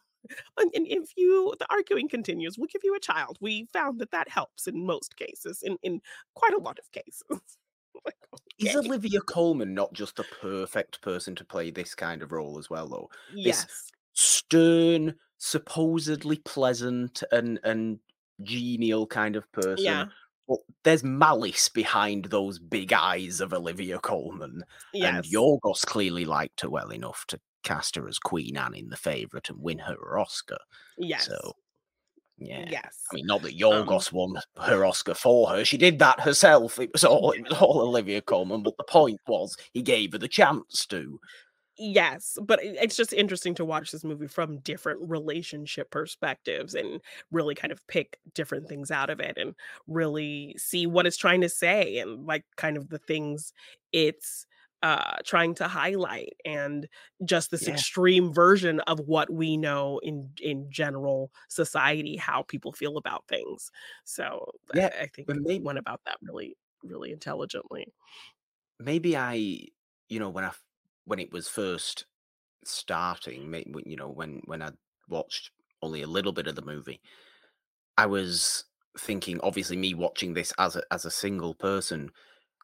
and, 0.59 0.71
and 0.75 0.87
if 0.87 1.11
you 1.17 1.55
the 1.59 1.67
arguing 1.71 2.09
continues, 2.09 2.57
we'll 2.59 2.69
give 2.73 2.83
you 2.83 2.95
a 2.95 3.01
child. 3.01 3.37
We 3.41 3.67
found 3.73 4.01
that 4.01 4.11
that 4.13 4.29
helps 4.29 4.67
in 4.67 4.87
most 4.87 5.17
cases, 5.17 5.63
in 5.63 5.77
in 5.83 6.01
quite 6.35 6.55
a 6.55 6.61
lot 6.61 6.79
of 6.79 6.91
cases. 6.93 7.59
like, 8.07 8.17
Is. 8.59 8.75
Olivia 8.77 9.21
Colman 9.23 9.75
not 9.75 9.93
just 9.93 10.17
the 10.17 10.25
perfect 10.25 11.01
person 11.03 11.35
to 11.37 11.45
play 11.45 11.71
this 11.71 11.95
kind 11.95 12.23
of 12.23 12.33
role 12.33 12.59
as 12.59 12.71
well, 12.71 12.89
though? 12.89 13.11
This 13.43 13.67
Yes. 13.67 13.93
stern, 14.15 15.17
supposedly 15.39 16.39
pleasant 16.39 17.23
and 17.33 17.59
and 17.65 18.01
genial 18.43 19.07
kind 19.07 19.37
of 19.37 19.51
person. 19.53 19.85
Yeah. 19.85 20.07
But 20.49 20.59
there's 20.85 21.05
malice 21.05 21.69
behind 21.69 22.27
those 22.27 22.59
big 22.59 22.93
eyes 22.93 23.41
of 23.41 23.53
Olivia 23.53 23.99
Colman. 24.01 24.65
And 25.01 25.23
Yes. 25.23 25.25
Yorgos 25.25 25.87
clearly 25.87 26.25
liked 26.25 26.61
her 26.63 26.71
well 26.71 26.91
enough 26.93 27.25
to 27.29 27.41
cast 27.65 27.97
her 27.97 28.09
as 28.09 28.19
Queen 28.19 28.57
Anne 28.57 28.75
in 28.75 28.89
The 28.91 28.97
Favourite 28.97 29.49
and 29.51 29.61
win 29.63 29.79
her 29.81 29.95
her 29.95 30.19
Oscar. 30.19 30.59
Yes. 30.99 31.29
So, 31.29 31.55
yeah. 32.41 32.65
Yes. 32.69 33.05
I 33.13 33.17
mean, 33.17 33.27
not 33.27 33.43
that 33.43 33.53
Um 33.53 33.87
Yorgos 33.87 34.13
won 34.13 34.35
her 34.61 34.85
Oscar 34.85 35.15
for 35.15 35.49
her. 35.51 35.65
She 35.65 35.77
did 35.77 35.99
that 35.99 36.21
herself. 36.21 36.79
It 36.81 36.91
was 36.93 37.05
all 37.05 37.33
it 37.33 37.43
was 37.43 37.59
all 37.61 37.81
Olivia 37.81 38.23
Colman. 38.23 38.63
But 38.63 38.77
the 38.79 38.85
point 38.85 39.21
was, 39.29 39.57
he 39.73 39.83
gave 39.83 40.13
her 40.13 40.19
the 40.19 40.29
chance 40.29 40.87
to. 40.87 41.21
Yes, 41.83 42.37
but 42.43 42.59
it's 42.63 42.97
just 42.97 43.15
interesting 43.15 43.55
to 43.55 43.65
watch 43.65 43.91
this 43.91 44.05
movie 44.05 44.27
from 44.27 44.59
different 44.59 45.01
relationship 45.09 45.91
perspectives 45.91 46.75
and 46.75 47.01
really 47.31 47.55
kind 47.55 47.73
of 47.73 47.87
pick 47.87 48.19
different 48.35 48.69
things 48.69 48.91
out 48.91 49.09
of 49.09 49.19
it 49.19 49.39
and 49.39 49.55
really 49.87 50.55
see 50.59 50.87
what 50.87 51.07
it's 51.07 51.17
trying 51.17 51.41
to 51.41 51.49
say 51.49 51.97
and 51.97 52.27
like 52.27 52.45
kind 52.59 52.77
of 52.77 52.91
the 52.91 52.99
things 52.99 53.55
it's 53.93 54.45
uh 54.83 55.17
trying 55.25 55.55
to 55.55 55.69
highlight 55.69 56.35
and 56.45 56.89
just 57.25 57.51
this 57.51 57.67
Yeah. 57.67 57.69
extreme 57.69 58.33
version 58.33 58.81
of 58.81 59.01
what 59.01 59.31
we 59.31 59.57
know 59.57 59.99
in 60.03 60.33
in 60.41 60.71
general 60.71 61.31
society 61.49 62.17
how 62.17 62.43
people 62.45 62.73
feel 62.73 62.97
about 62.97 63.27
things. 63.29 63.71
So 64.05 64.53
I- 64.73 64.79
Yeah, 64.79 64.91
i 65.01 65.07
think 65.07 65.29
but 65.29 65.37
maybe 65.37 65.63
went 65.65 65.79
about 65.79 66.01
that 66.07 66.19
really 66.23 66.57
really 66.83 67.13
intelligently. 67.13 67.93
Maybe 68.79 69.17
I, 69.17 69.35
you 70.09 70.19
know, 70.19 70.31
when 70.31 70.45
i 70.45 70.53
when 71.05 71.19
it 71.19 71.33
was 71.33 71.49
first 71.49 72.07
starting, 72.65 73.55
you 73.87 73.97
know, 73.97 74.09
when 74.11 74.43
when 74.47 74.63
I 74.63 74.73
watched 75.09 75.53
only 75.83 76.03
a 76.03 76.07
little 76.09 76.33
bit 76.33 76.47
of 76.49 76.57
the 76.57 76.63
movie, 76.63 77.01
I 77.99 78.07
was 78.07 78.65
thinking, 78.99 79.41
obviously, 79.43 79.77
me 79.77 79.95
watching 79.95 80.35
this 80.35 80.53
as 80.59 80.77
a 80.77 80.83
as 80.93 81.05
a 81.05 81.11
single 81.13 81.55
person, 81.55 82.13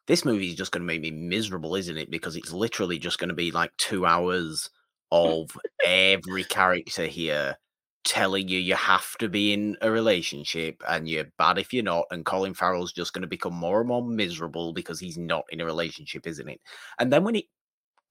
this 0.07 0.25
movie 0.25 0.49
is 0.49 0.55
just 0.55 0.71
going 0.71 0.81
to 0.81 0.87
make 0.87 1.01
me 1.01 1.11
miserable, 1.11 1.75
isn't 1.75 1.97
it? 1.97 2.09
Because 2.09 2.35
it's 2.35 2.51
literally 2.51 2.97
just 2.97 3.19
going 3.19 3.29
to 3.29 3.35
be 3.35 3.51
like 3.51 3.71
two 3.77 4.05
hours 4.05 4.69
of 5.11 5.49
every 5.85 6.43
character 6.43 7.05
here 7.05 7.57
telling 8.03 8.47
you 8.47 8.59
you 8.59 8.75
have 8.75 9.17
to 9.17 9.29
be 9.29 9.53
in 9.53 9.75
a 9.81 9.91
relationship 9.91 10.81
and 10.87 11.07
you're 11.07 11.25
bad 11.37 11.57
if 11.57 11.73
you're 11.73 11.83
not. 11.83 12.05
And 12.11 12.25
Colin 12.25 12.53
Farrell's 12.53 12.93
just 12.93 13.13
going 13.13 13.21
to 13.21 13.27
become 13.27 13.53
more 13.53 13.79
and 13.79 13.87
more 13.87 14.03
miserable 14.03 14.73
because 14.73 14.99
he's 14.99 15.17
not 15.17 15.43
in 15.49 15.61
a 15.61 15.65
relationship, 15.65 16.25
isn't 16.25 16.47
it? 16.49 16.59
And 16.99 17.11
then 17.11 17.23
when 17.23 17.35
it 17.35 17.45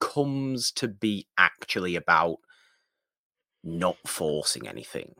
comes 0.00 0.70
to 0.72 0.88
be 0.88 1.26
actually 1.38 1.96
about 1.96 2.36
not 3.64 3.96
forcing 4.06 4.68
anything, 4.68 5.14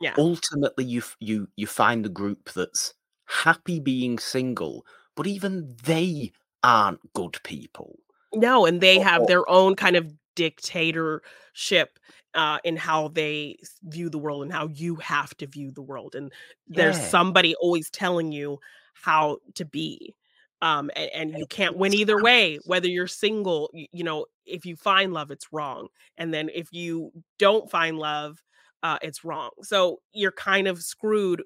yeah 0.00 0.14
ultimately 0.16 0.84
you 0.84 1.02
you 1.20 1.48
you 1.56 1.66
find 1.66 2.04
the 2.04 2.08
group 2.08 2.50
that's 2.54 2.94
happy 3.26 3.78
being 3.78 4.18
single, 4.18 4.84
but 5.20 5.26
even 5.26 5.76
they 5.84 6.32
aren't 6.62 7.12
good 7.12 7.38
people. 7.42 7.98
No, 8.32 8.64
and 8.64 8.80
they 8.80 8.98
have 8.98 9.26
their 9.26 9.46
own 9.50 9.76
kind 9.76 9.94
of 9.94 10.10
dictatorship 10.34 11.98
uh, 12.32 12.56
in 12.64 12.74
how 12.74 13.08
they 13.08 13.58
view 13.82 14.08
the 14.08 14.16
world 14.16 14.44
and 14.44 14.50
how 14.50 14.68
you 14.68 14.94
have 14.94 15.36
to 15.36 15.46
view 15.46 15.72
the 15.72 15.82
world. 15.82 16.14
And 16.14 16.32
there's 16.68 16.96
yeah, 16.96 17.04
somebody 17.08 17.54
always 17.56 17.90
telling 17.90 18.32
you 18.32 18.60
how 18.94 19.40
to 19.56 19.66
be. 19.66 20.14
Um, 20.62 20.90
and, 20.96 21.10
and 21.12 21.38
you 21.38 21.44
can't 21.44 21.76
win 21.76 21.92
either 21.92 22.22
way, 22.22 22.58
whether 22.64 22.88
you're 22.88 23.06
single, 23.06 23.68
you, 23.74 23.88
you 23.92 24.04
know, 24.04 24.24
if 24.46 24.64
you 24.64 24.74
find 24.74 25.12
love, 25.12 25.30
it's 25.30 25.52
wrong. 25.52 25.88
And 26.16 26.32
then 26.32 26.48
if 26.54 26.72
you 26.72 27.12
don't 27.38 27.70
find 27.70 27.98
love, 27.98 28.42
uh, 28.82 28.96
it's 29.02 29.22
wrong. 29.22 29.50
So 29.60 30.00
you're 30.14 30.32
kind 30.32 30.66
of 30.66 30.80
screwed 30.80 31.42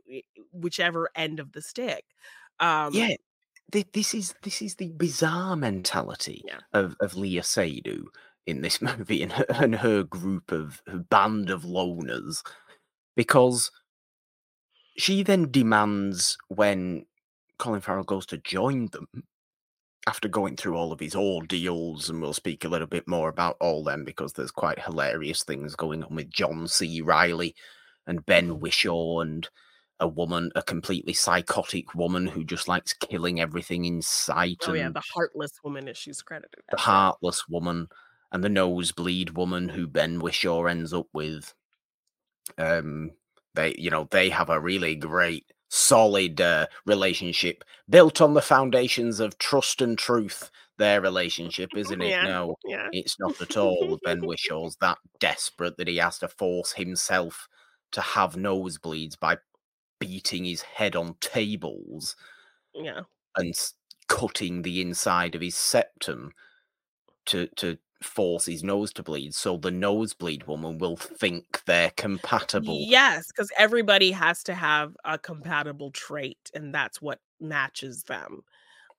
whichever 0.53 1.11
end 1.17 1.41
of 1.41 1.51
the 1.51 1.61
stick. 1.61 2.05
Um, 2.61 2.95
yeah. 2.95 3.17
Thi- 3.73 3.87
This 3.93 4.15
is 4.15 4.35
this 4.43 4.63
is 4.63 4.77
the 4.77 4.93
bizarre 4.97 5.57
mentality 5.57 6.43
yeah. 6.47 6.61
of 6.73 6.97
of 7.01 7.13
Léa 7.13 7.43
Seydoux 7.43 8.07
in 8.47 8.63
this 8.63 8.81
movie 8.83 9.23
and 9.23 9.33
her, 9.33 9.47
and 9.49 9.77
her 9.77 10.03
group 10.03 10.53
of 10.53 10.83
her 10.87 10.99
band 10.99 11.51
of 11.51 11.63
loners 11.63 12.43
because 13.17 13.71
she 14.97 15.23
then 15.23 15.51
demands 15.51 16.37
when 16.49 17.07
Colin 17.59 17.81
Farrell 17.81 18.05
goes 18.05 18.27
to 18.27 18.39
join 18.39 18.89
them 18.89 19.09
after 20.07 20.29
going 20.29 20.57
through 20.57 20.77
all 20.77 20.93
of 20.93 21.01
his 21.01 21.15
ordeals, 21.15 22.11
and 22.11 22.21
we'll 22.21 22.35
speak 22.35 22.65
a 22.65 22.69
little 22.69 22.87
bit 22.87 23.09
more 23.09 23.29
about 23.29 23.57
all 23.61 23.83
them 23.83 24.05
because 24.05 24.35
there's 24.35 24.51
quite 24.51 24.79
hilarious 24.79 25.43
things 25.43 25.75
going 25.77 26.05
on 26.05 26.15
with 26.15 26.31
John 26.31 26.69
C. 26.69 27.01
Reilly 27.01 27.55
and 28.07 28.27
Ben 28.27 28.51
mm-hmm. 28.51 28.61
Whishaw 28.61 29.21
and 29.21 29.49
a 30.01 30.09
woman, 30.09 30.51
a 30.55 30.63
completely 30.63 31.13
psychotic 31.13 31.95
woman 31.95 32.27
who 32.27 32.45
just 32.45 32.69
likes 32.69 32.93
killing 32.93 33.41
everything 33.41 33.85
in 33.85 34.03
sight, 34.03 34.59
Oh 34.67 34.73
yeah, 34.73 34.89
the 34.91 35.03
heartless 35.15 35.53
woman 35.63 35.89
as 35.89 35.97
she's 35.97 36.21
credited 36.23 36.63
the. 36.71 36.77
Heartless 36.77 37.49
woman 37.49 37.89
and 38.33 38.43
the 38.43 38.49
nosebleed 38.49 39.31
woman 39.37 39.69
who 39.69 39.87
Ben 39.87 40.21
Whishaw 40.21 40.69
ends 40.71 40.93
up 40.93 41.07
with. 41.13 41.55
Um, 42.59 43.13
they, 43.55 43.75
you 43.79 43.91
know, 43.91 44.09
they 44.11 44.29
have 44.31 44.51
a 44.51 44.61
really 44.61 44.97
great, 44.97 45.47
solid 45.69 46.41
uh, 46.41 46.67
relationship 46.87 47.63
built 47.89 48.21
on 48.21 48.35
the 48.35 48.43
foundations 48.43 49.21
of 49.21 49.39
trust 49.39 49.81
and 49.81 49.97
truth. 49.97 50.51
Their 50.77 51.01
relationship, 51.01 51.71
isn't 51.77 52.03
it? 52.03 52.09
Yeah, 52.11 52.25
No, 52.25 52.57
yeah. 52.67 52.89
it's 52.91 53.19
not 53.21 53.41
at 53.41 53.57
all. 53.57 53.99
Ben 54.05 54.23
Whishaw's 54.23 54.77
that 54.81 54.99
desperate 55.21 55.77
that 55.77 55.87
he 55.89 55.99
has 55.99 56.19
to 56.19 56.29
force 56.29 56.73
himself 56.73 57.47
to 57.93 58.01
have 58.01 58.35
nosebleeds 58.35 59.19
by 59.19 59.37
beating 60.05 60.45
his 60.45 60.63
head 60.63 60.97
on 60.97 61.15
tables 61.21 62.17
Yeah. 62.75 63.03
and 63.37 63.55
cutting 64.09 64.63
the 64.63 64.81
inside 64.81 65.35
of 65.35 65.41
his 65.41 65.57
septum 65.57 66.33
to 67.27 67.47
to 67.57 67.79
force 68.03 68.45
his 68.45 68.63
nose 68.63 68.93
to 68.93 69.03
bleed 69.03 69.35
so 69.35 69.57
the 69.57 69.71
nosebleed 69.71 70.47
woman 70.47 70.77
will 70.77 70.97
think 70.97 71.63
they're 71.65 71.91
compatible 71.97 72.85
Yes, 72.87 73.27
because 73.29 73.51
everybody 73.57 74.11
has 74.11 74.43
to 74.43 74.55
have 74.55 74.95
a 75.07 75.19
compatible 75.19 75.91
trait, 75.91 76.51
and 76.55 76.75
that's 76.75 77.01
what 77.01 77.19
matches 77.41 78.03
them. 78.03 78.43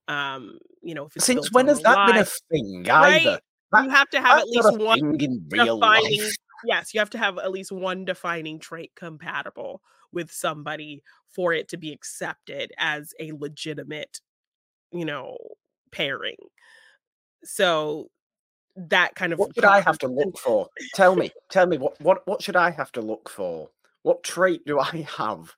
Um, 0.07 0.57
you 0.81 0.95
know, 0.95 1.05
if 1.05 1.15
it's 1.15 1.25
since 1.25 1.51
when 1.51 1.67
has 1.67 1.81
that 1.83 2.07
been 2.07 2.17
a 2.17 2.25
thing 2.25 2.83
right? 2.87 3.21
either 3.21 3.39
that, 3.71 3.83
You 3.83 3.89
have 3.91 4.09
to 4.09 4.21
have 4.21 4.39
at 4.39 4.47
least 4.47 4.77
one 4.79 5.17
defining 5.17 5.79
life 5.79 6.35
yes, 6.65 6.93
you 6.93 6.99
have 6.99 7.09
to 7.11 7.17
have 7.17 7.37
at 7.37 7.51
least 7.51 7.71
one 7.71 8.05
defining 8.05 8.59
trait 8.59 8.91
compatible 8.95 9.81
with 10.15 10.31
somebody 10.31 11.03
for 11.29 11.53
it 11.53 11.67
to 11.67 11.77
be 11.77 11.91
accepted 11.91 12.71
as 12.77 13.13
a 13.19 13.33
legitimate, 13.33 14.21
you 14.91 15.05
know, 15.05 15.37
pairing. 15.91 16.37
So 17.43 18.09
that 18.75 19.15
kind 19.15 19.33
of 19.33 19.39
what 19.39 19.53
should 19.53 19.65
I 19.65 19.81
have 19.81 19.99
to 19.99 20.07
look 20.07 20.37
for? 20.37 20.67
Tell 20.95 21.15
me, 21.15 21.31
tell 21.49 21.67
me 21.67 21.77
what 21.77 21.99
what 22.01 22.25
what 22.25 22.41
should 22.41 22.55
I 22.55 22.71
have 22.71 22.91
to 22.93 23.01
look 23.01 23.29
for? 23.29 23.69
What 24.01 24.23
trait 24.23 24.65
do 24.65 24.79
I 24.79 25.07
have? 25.17 25.53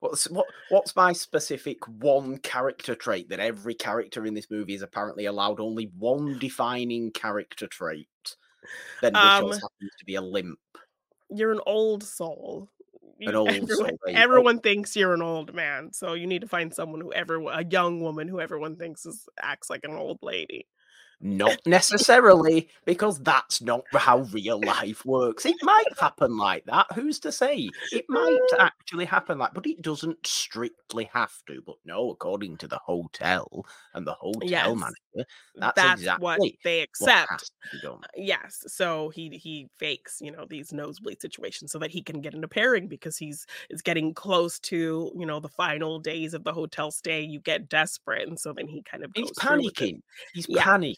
What's 0.00 0.28
what 0.30 0.46
what's 0.70 0.96
my 0.96 1.12
specific 1.12 1.86
one 1.86 2.38
character 2.38 2.94
trait 2.94 3.28
that 3.30 3.40
every 3.40 3.74
character 3.74 4.26
in 4.26 4.34
this 4.34 4.50
movie 4.50 4.74
is 4.74 4.82
apparently 4.82 5.26
allowed 5.26 5.60
only 5.60 5.90
one 5.98 6.38
defining 6.38 7.10
character 7.12 7.66
trait? 7.66 8.08
Then 9.00 9.12
which 9.12 9.22
um, 9.22 9.44
happens 9.44 9.92
to 9.98 10.04
be 10.04 10.14
a 10.14 10.22
limp. 10.22 10.58
You're 11.30 11.52
an 11.52 11.60
old 11.66 12.02
soul. 12.02 12.68
An 13.26 13.34
old 13.36 13.48
everyone, 13.48 13.68
soul. 13.68 13.98
Oh 14.06 14.12
everyone 14.12 14.60
thinks 14.60 14.96
you're 14.96 15.14
an 15.14 15.22
old 15.22 15.54
man, 15.54 15.92
so 15.92 16.14
you 16.14 16.26
need 16.26 16.42
to 16.42 16.48
find 16.48 16.74
someone 16.74 17.00
who 17.00 17.12
ever 17.12 17.42
a 17.50 17.64
young 17.64 18.00
woman 18.00 18.28
who 18.28 18.40
everyone 18.40 18.76
thinks 18.76 19.06
is 19.06 19.28
acts 19.40 19.70
like 19.70 19.84
an 19.84 19.94
old 19.94 20.18
lady. 20.22 20.66
Not 21.24 21.60
necessarily, 21.66 22.68
because 22.84 23.20
that's 23.20 23.62
not 23.62 23.84
how 23.92 24.22
real 24.32 24.60
life 24.60 25.04
works. 25.04 25.46
It 25.46 25.54
might 25.62 25.84
happen 26.00 26.36
like 26.36 26.64
that. 26.64 26.86
Who's 26.96 27.20
to 27.20 27.30
say? 27.30 27.68
It 27.92 28.04
might 28.08 28.38
actually 28.58 29.04
happen 29.04 29.38
like, 29.38 29.54
but 29.54 29.64
it 29.64 29.80
doesn't 29.80 30.26
strictly 30.26 31.08
have 31.12 31.32
to. 31.46 31.62
But 31.64 31.76
no, 31.84 32.10
according 32.10 32.56
to 32.58 32.66
the 32.66 32.78
hotel 32.78 33.64
and 33.94 34.04
the 34.04 34.14
hotel 34.14 34.48
yes, 34.48 34.66
manager, 34.66 35.28
that's, 35.54 35.76
that's 35.76 36.00
exactly 36.00 36.24
what 36.24 36.40
they 36.64 36.80
accept. 36.80 37.52
What 37.84 37.92
uh, 37.92 37.98
yes, 38.16 38.64
so 38.66 39.10
he 39.10 39.30
he 39.30 39.68
fakes, 39.78 40.18
you 40.20 40.32
know, 40.32 40.44
these 40.48 40.72
nosebleed 40.72 41.20
situations 41.20 41.70
so 41.70 41.78
that 41.78 41.92
he 41.92 42.02
can 42.02 42.20
get 42.20 42.34
into 42.34 42.48
pairing 42.48 42.88
because 42.88 43.16
he's 43.16 43.46
is 43.70 43.80
getting 43.80 44.12
close 44.12 44.58
to 44.58 45.12
you 45.16 45.26
know 45.26 45.38
the 45.38 45.48
final 45.48 46.00
days 46.00 46.34
of 46.34 46.42
the 46.42 46.52
hotel 46.52 46.90
stay. 46.90 47.20
You 47.20 47.38
get 47.38 47.68
desperate, 47.68 48.26
and 48.26 48.40
so 48.40 48.52
then 48.52 48.66
he 48.66 48.82
kind 48.82 49.04
of 49.04 49.12
he's 49.14 49.30
panicking. 49.32 50.00
He's 50.34 50.46
yeah. 50.48 50.62
panicking 50.62 50.96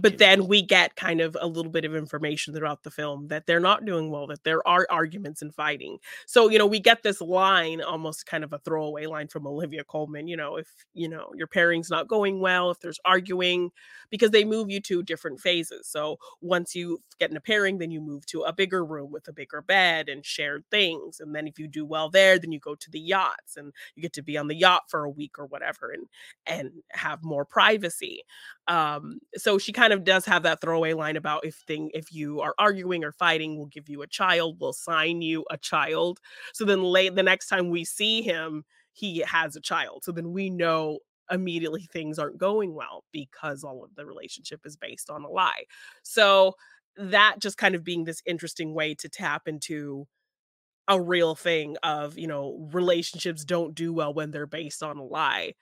but 0.00 0.18
then 0.18 0.46
we 0.46 0.62
get 0.62 0.96
kind 0.96 1.20
of 1.20 1.36
a 1.40 1.46
little 1.46 1.70
bit 1.70 1.84
of 1.84 1.94
information 1.94 2.54
throughout 2.54 2.82
the 2.82 2.90
film 2.90 3.28
that 3.28 3.46
they're 3.46 3.60
not 3.60 3.84
doing 3.84 4.10
well, 4.10 4.26
that 4.28 4.44
there 4.44 4.66
are 4.66 4.86
arguments 4.90 5.42
and 5.42 5.54
fighting. 5.54 5.98
So, 6.26 6.48
you 6.48 6.58
know, 6.58 6.66
we 6.66 6.80
get 6.80 7.02
this 7.02 7.20
line, 7.20 7.82
almost 7.82 8.26
kind 8.26 8.44
of 8.44 8.52
a 8.52 8.58
throwaway 8.58 9.06
line 9.06 9.28
from 9.28 9.46
Olivia 9.46 9.84
Colman, 9.84 10.28
you 10.28 10.36
know, 10.36 10.56
if, 10.56 10.68
you 10.94 11.08
know, 11.08 11.30
your 11.34 11.46
pairing's 11.46 11.90
not 11.90 12.08
going 12.08 12.40
well, 12.40 12.70
if 12.70 12.80
there's 12.80 13.00
arguing, 13.04 13.70
because 14.10 14.30
they 14.30 14.44
move 14.44 14.70
you 14.70 14.80
to 14.80 15.02
different 15.02 15.40
phases. 15.40 15.86
So 15.88 16.18
once 16.40 16.74
you 16.74 17.02
get 17.18 17.30
in 17.30 17.36
a 17.36 17.40
pairing, 17.40 17.78
then 17.78 17.90
you 17.90 18.00
move 18.00 18.26
to 18.26 18.42
a 18.42 18.52
bigger 18.52 18.84
room 18.84 19.10
with 19.12 19.28
a 19.28 19.32
bigger 19.32 19.62
bed 19.62 20.08
and 20.08 20.24
shared 20.24 20.64
things. 20.70 21.20
And 21.20 21.34
then 21.34 21.46
if 21.46 21.58
you 21.58 21.68
do 21.68 21.84
well 21.84 22.08
there, 22.10 22.38
then 22.38 22.52
you 22.52 22.58
go 22.58 22.74
to 22.74 22.90
the 22.90 23.00
yachts 23.00 23.56
and 23.56 23.72
you 23.94 24.02
get 24.02 24.12
to 24.14 24.22
be 24.22 24.36
on 24.36 24.48
the 24.48 24.56
yacht 24.56 24.84
for 24.88 25.04
a 25.04 25.10
week 25.10 25.38
or 25.38 25.46
whatever 25.46 25.90
and 25.90 26.06
and 26.46 26.72
have 26.90 27.22
more 27.22 27.44
privacy. 27.44 28.22
Um, 28.66 29.20
so 29.36 29.49
she 29.58 29.72
kind 29.72 29.92
of 29.92 30.04
does 30.04 30.24
have 30.26 30.42
that 30.44 30.60
throwaway 30.60 30.92
line 30.92 31.16
about 31.16 31.44
if 31.44 31.56
thing 31.66 31.90
if 31.94 32.12
you 32.12 32.40
are 32.40 32.54
arguing 32.58 33.04
or 33.04 33.12
fighting, 33.12 33.56
we'll 33.56 33.66
give 33.66 33.88
you 33.88 34.02
a 34.02 34.06
child, 34.06 34.56
we'll 34.60 34.72
sign 34.72 35.22
you 35.22 35.44
a 35.50 35.56
child. 35.56 36.18
So 36.52 36.64
then 36.64 36.82
late 36.82 37.14
the 37.14 37.22
next 37.22 37.48
time 37.48 37.70
we 37.70 37.84
see 37.84 38.22
him, 38.22 38.64
he 38.92 39.18
has 39.20 39.56
a 39.56 39.60
child. 39.60 40.04
So 40.04 40.12
then 40.12 40.32
we 40.32 40.50
know 40.50 40.98
immediately 41.30 41.88
things 41.92 42.18
aren't 42.18 42.38
going 42.38 42.74
well 42.74 43.04
because 43.12 43.62
all 43.62 43.84
of 43.84 43.94
the 43.94 44.04
relationship 44.04 44.60
is 44.64 44.76
based 44.76 45.10
on 45.10 45.22
a 45.24 45.28
lie. 45.28 45.64
So 46.02 46.54
that 46.96 47.36
just 47.38 47.56
kind 47.56 47.74
of 47.74 47.84
being 47.84 48.04
this 48.04 48.22
interesting 48.26 48.74
way 48.74 48.94
to 48.96 49.08
tap 49.08 49.46
into 49.46 50.06
a 50.88 51.00
real 51.00 51.34
thing 51.36 51.76
of, 51.82 52.18
you 52.18 52.26
know, 52.26 52.68
relationships 52.72 53.44
don't 53.44 53.74
do 53.74 53.92
well 53.92 54.12
when 54.12 54.32
they're 54.32 54.46
based 54.46 54.82
on 54.82 54.98
a 54.98 55.04
lie. 55.04 55.54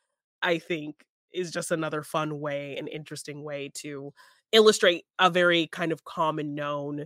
I 0.42 0.58
think 0.58 1.04
is 1.32 1.50
just 1.50 1.70
another 1.70 2.02
fun 2.02 2.40
way 2.40 2.76
and 2.76 2.88
interesting 2.88 3.42
way 3.44 3.70
to 3.74 4.12
illustrate 4.52 5.04
a 5.18 5.30
very 5.30 5.66
kind 5.66 5.92
of 5.92 6.04
common 6.04 6.54
known 6.54 7.04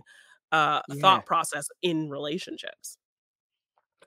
uh, 0.51 0.81
yeah. 0.87 1.01
thought 1.01 1.25
process 1.25 1.67
in 1.81 2.09
relationships. 2.09 2.97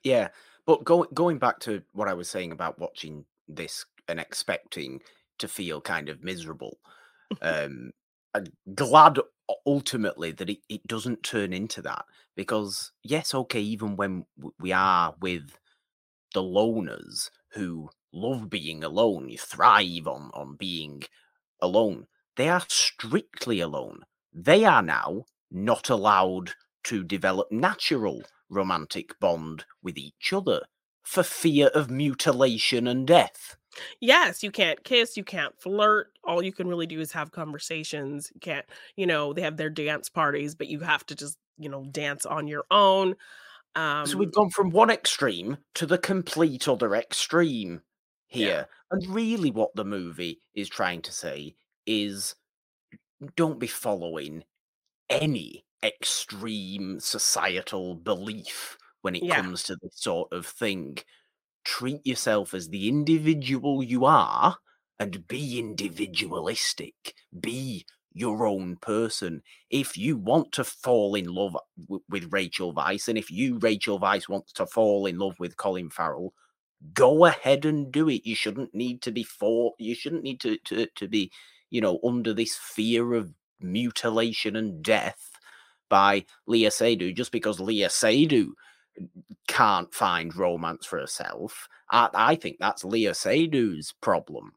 Yeah, 0.03 0.29
but 0.67 0.85
going 0.85 1.09
going 1.13 1.39
back 1.39 1.59
to 1.61 1.83
what 1.93 2.09
I 2.09 2.15
was 2.15 2.29
saying 2.29 2.53
about 2.53 2.79
watching 2.79 3.25
this 3.49 3.85
and 4.09 4.21
expecting 4.21 5.01
to 5.39 5.49
feel 5.49 5.81
kind 5.81 6.09
of 6.09 6.23
miserable, 6.23 6.79
um, 7.43 7.91
I'm 8.35 8.47
glad 8.75 9.19
ultimately 9.67 10.33
that 10.33 10.51
it, 10.51 10.59
it 10.69 10.87
doesn't 10.87 11.23
turn 11.23 11.53
into 11.53 11.83
that 11.83 12.05
because 12.37 12.93
yes, 13.03 13.35
okay, 13.35 13.61
even 13.61 13.97
when 13.97 14.27
we 14.61 14.73
are 14.73 15.15
with 15.21 15.59
the 16.35 16.43
loners 16.43 17.31
who 17.53 17.89
love 18.17 18.51
being 18.51 18.83
alone, 18.83 19.29
you 19.29 19.39
thrive 19.39 20.07
on 20.07 20.31
on 20.35 20.57
being 20.57 21.03
alone. 21.61 22.07
They 22.37 22.49
are 22.49 22.65
strictly 22.69 23.61
alone. 23.61 24.01
They 24.33 24.65
are 24.65 24.83
now 24.83 25.27
not 25.51 25.89
allowed 25.89 26.53
to 26.85 27.05
develop 27.05 27.51
natural 27.51 28.23
romantic 28.49 29.19
bond 29.21 29.65
with 29.83 29.99
each 29.99 30.33
other 30.33 30.63
for 31.03 31.23
fear 31.23 31.69
of 31.69 31.91
mutilation 31.91 32.87
and 32.87 33.07
death. 33.07 33.57
Yes, 34.01 34.43
you 34.43 34.51
can't 34.51 34.83
kiss, 34.85 35.17
you 35.17 35.25
can't 35.25 35.59
flirt. 35.61 36.09
All 36.25 36.43
you 36.43 36.53
can 36.53 36.69
really 36.69 36.87
do 36.87 37.01
is 37.01 37.13
have 37.13 37.31
conversations. 37.31 38.31
You 38.35 38.41
can't, 38.41 38.67
you 38.97 39.07
know, 39.07 39.33
they 39.33 39.43
have 39.43 39.57
their 39.57 39.71
dance 39.71 40.09
parties, 40.09 40.55
but 40.55 40.69
you 40.69 40.81
have 40.81 41.05
to 41.07 41.15
just, 41.15 41.39
you 41.59 41.69
know, 41.69 41.85
dance 41.91 42.27
on 42.27 42.49
your 42.49 42.65
own. 42.71 43.15
Um, 43.75 44.07
so 44.07 44.17
we've 44.17 44.33
gone 44.33 44.51
from 44.51 44.71
one 44.71 44.91
extreme 44.91 45.59
to 45.75 45.87
the 45.87 45.99
complete 45.99 46.67
other 46.67 46.95
extreme 46.95 47.83
here. 48.27 48.49
Yeah. 48.49 48.65
And 48.91 49.15
really, 49.15 49.51
what 49.51 49.75
the 49.75 49.85
movie 49.85 50.41
is 50.55 50.69
trying 50.69 51.03
to 51.03 51.13
say 51.13 51.57
is 51.87 52.35
don't 53.37 53.59
be 53.59 53.67
following 53.67 54.45
any 55.09 55.65
extreme 55.83 57.01
societal 57.01 57.95
belief 57.95 58.77
when 59.03 59.15
it 59.15 59.23
yeah. 59.23 59.37
comes 59.37 59.63
to 59.65 59.77
this 59.83 60.01
sort 60.01 60.33
of 60.33 60.47
thing. 60.47 60.99
Treat 61.65 62.07
yourself 62.07 62.55
as 62.55 62.69
the 62.69 62.89
individual 62.89 63.83
you 63.83 64.05
are 64.05 64.59
and 64.99 65.27
be 65.27 65.59
individualistic. 65.59 67.15
Be 67.39 67.85
your 68.13 68.47
own 68.47 68.77
person. 68.77 69.43
If 69.69 69.97
you 69.97 70.17
want 70.17 70.53
to 70.53 70.65
fall 70.65 71.15
in 71.15 71.27
love 71.27 71.57
w- 71.79 72.03
with 72.09 72.33
Rachel 72.33 72.75
Weisz, 72.75 73.09
and 73.09 73.19
if 73.19 73.31
you, 73.31 73.59
Rachel 73.59 74.01
Weisz, 74.01 74.29
wants 74.29 74.53
to 74.55 74.67
fall 74.67 75.07
in 75.07 75.19
love 75.19 75.39
with 75.39 75.59
Colin 75.59 75.91
Farrell, 75.91 76.33
go 76.93 77.25
ahead 77.25 77.65
and 77.65 77.91
do 77.91 78.09
it. 78.09 78.27
You 78.27 78.35
shouldn't 78.35 78.75
need 78.75 79.03
to 79.03 79.13
be 79.13 79.23
for 79.23 79.75
you 79.79 79.95
shouldn't 79.95 80.23
need 80.23 80.41
to 80.41 80.59
to, 80.65 80.87
to 80.95 81.09
be, 81.09 81.31
you 81.71 81.81
know, 81.81 81.99
under 82.05 82.33
this 82.33 82.57
fear 82.57 83.15
of 83.15 83.33
mutilation 83.61 84.57
and 84.57 84.83
death 84.83 85.31
by 85.89 86.25
Léa 86.49 86.69
Seydoux 86.69 87.15
just 87.15 87.33
because 87.33 87.59
Léa 87.59 87.89
Seydoux 87.89 88.53
can't 89.49 89.93
find 89.95 90.35
romance 90.35 90.87
for 90.87 90.99
herself. 90.99 91.69
I, 91.91 92.09
I 92.15 92.35
think 92.35 92.57
that's 92.59 92.85
Léa 92.85 93.11
Seydoux's 93.11 93.95
problem. 94.01 94.53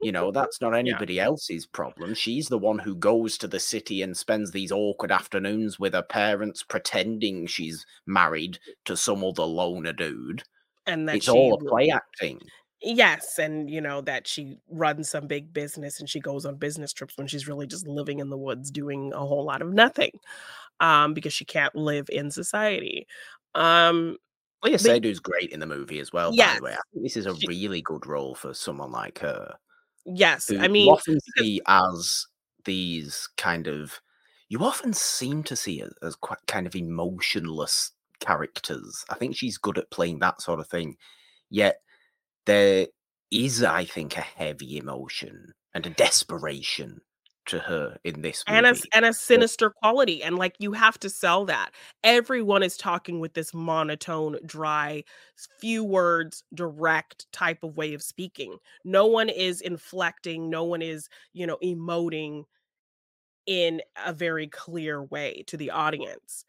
You 0.00 0.12
know, 0.12 0.30
that's 0.32 0.60
not 0.60 0.74
anybody 0.74 1.14
yeah. 1.14 1.26
else's 1.26 1.66
problem. 1.66 2.14
She's 2.14 2.48
the 2.48 2.58
one 2.58 2.78
who 2.78 2.94
goes 2.94 3.38
to 3.38 3.48
the 3.48 3.60
city 3.60 4.02
and 4.02 4.16
spends 4.16 4.50
these 4.50 4.72
awkward 4.72 5.12
afternoons 5.12 5.78
with 5.78 5.94
her 5.94 6.02
parents 6.02 6.62
pretending 6.62 7.46
she's 7.46 7.86
married 8.06 8.58
to 8.86 8.96
some 8.96 9.22
other 9.22 9.44
loner 9.44 9.92
dude 9.92 10.42
and 10.86 11.08
that 11.08 11.16
it's 11.16 11.28
all 11.28 11.54
a 11.54 11.58
play 11.58 11.90
acting. 11.90 12.40
Yes, 12.82 13.38
and 13.38 13.70
you 13.70 13.80
know 13.80 14.02
that 14.02 14.26
she 14.26 14.58
runs 14.70 15.08
some 15.08 15.26
big 15.26 15.52
business 15.52 15.98
and 15.98 16.08
she 16.08 16.20
goes 16.20 16.44
on 16.44 16.56
business 16.56 16.92
trips 16.92 17.16
when 17.16 17.26
she's 17.26 17.48
really 17.48 17.66
just 17.66 17.86
living 17.86 18.18
in 18.18 18.28
the 18.28 18.36
woods 18.36 18.70
doing 18.70 19.12
a 19.14 19.18
whole 19.18 19.44
lot 19.44 19.62
of 19.62 19.72
nothing, 19.72 20.12
um, 20.80 21.14
because 21.14 21.32
she 21.32 21.44
can't 21.44 21.74
live 21.74 22.08
in 22.10 22.30
society. 22.30 23.06
Um, 23.54 24.18
Léa 24.64 24.74
Seydoux's 24.74 25.20
great 25.20 25.50
in 25.50 25.60
the 25.60 25.66
movie 25.66 26.00
as 26.00 26.12
well. 26.12 26.34
Yes, 26.34 26.54
by 26.54 26.58
the 26.58 26.64
way, 26.64 26.72
I 26.72 26.80
think 26.92 27.04
this 27.04 27.16
is 27.16 27.26
a 27.26 27.34
she, 27.34 27.46
really 27.46 27.82
good 27.82 28.06
role 28.06 28.34
for 28.34 28.52
someone 28.52 28.92
like 28.92 29.18
her. 29.20 29.54
Yes, 30.04 30.50
I 30.52 30.68
mean, 30.68 30.86
you 30.86 30.92
often 30.92 31.18
see 31.38 31.60
as 31.66 32.26
these 32.64 33.28
kind 33.36 33.66
of, 33.66 34.00
you 34.48 34.62
often 34.62 34.92
seem 34.92 35.42
to 35.44 35.56
see 35.56 35.80
as, 35.80 35.92
as 36.02 36.14
quite 36.14 36.38
kind 36.46 36.66
of 36.66 36.76
emotionless 36.76 37.92
characters. 38.20 39.04
I 39.10 39.14
think 39.14 39.36
she's 39.36 39.58
good 39.58 39.78
at 39.78 39.90
playing 39.90 40.20
that 40.20 40.40
sort 40.40 40.60
of 40.60 40.68
thing. 40.68 40.96
Yet 41.50 41.80
there 42.46 42.86
is, 43.30 43.62
I 43.62 43.84
think, 43.84 44.16
a 44.16 44.20
heavy 44.20 44.78
emotion 44.78 45.52
and 45.74 45.86
a 45.86 45.90
desperation 45.90 47.00
to 47.46 47.58
her 47.60 47.96
in 48.04 48.22
this 48.22 48.42
movie. 48.48 48.58
and 48.58 48.66
a 48.66 48.80
and 48.92 49.04
a 49.04 49.12
sinister 49.12 49.70
quality 49.70 50.22
and 50.22 50.36
like 50.36 50.54
you 50.58 50.72
have 50.72 50.98
to 50.98 51.08
sell 51.08 51.44
that 51.44 51.70
everyone 52.04 52.62
is 52.62 52.76
talking 52.76 53.20
with 53.20 53.34
this 53.34 53.54
monotone 53.54 54.36
dry 54.44 55.02
few 55.60 55.84
words 55.84 56.42
direct 56.54 57.30
type 57.32 57.62
of 57.62 57.76
way 57.76 57.94
of 57.94 58.02
speaking 58.02 58.56
no 58.84 59.06
one 59.06 59.28
is 59.28 59.60
inflecting 59.60 60.50
no 60.50 60.64
one 60.64 60.82
is 60.82 61.08
you 61.32 61.46
know 61.46 61.56
emoting 61.62 62.44
in 63.46 63.80
a 64.04 64.12
very 64.12 64.48
clear 64.48 65.02
way 65.04 65.44
to 65.46 65.56
the 65.56 65.70
audience 65.70 66.44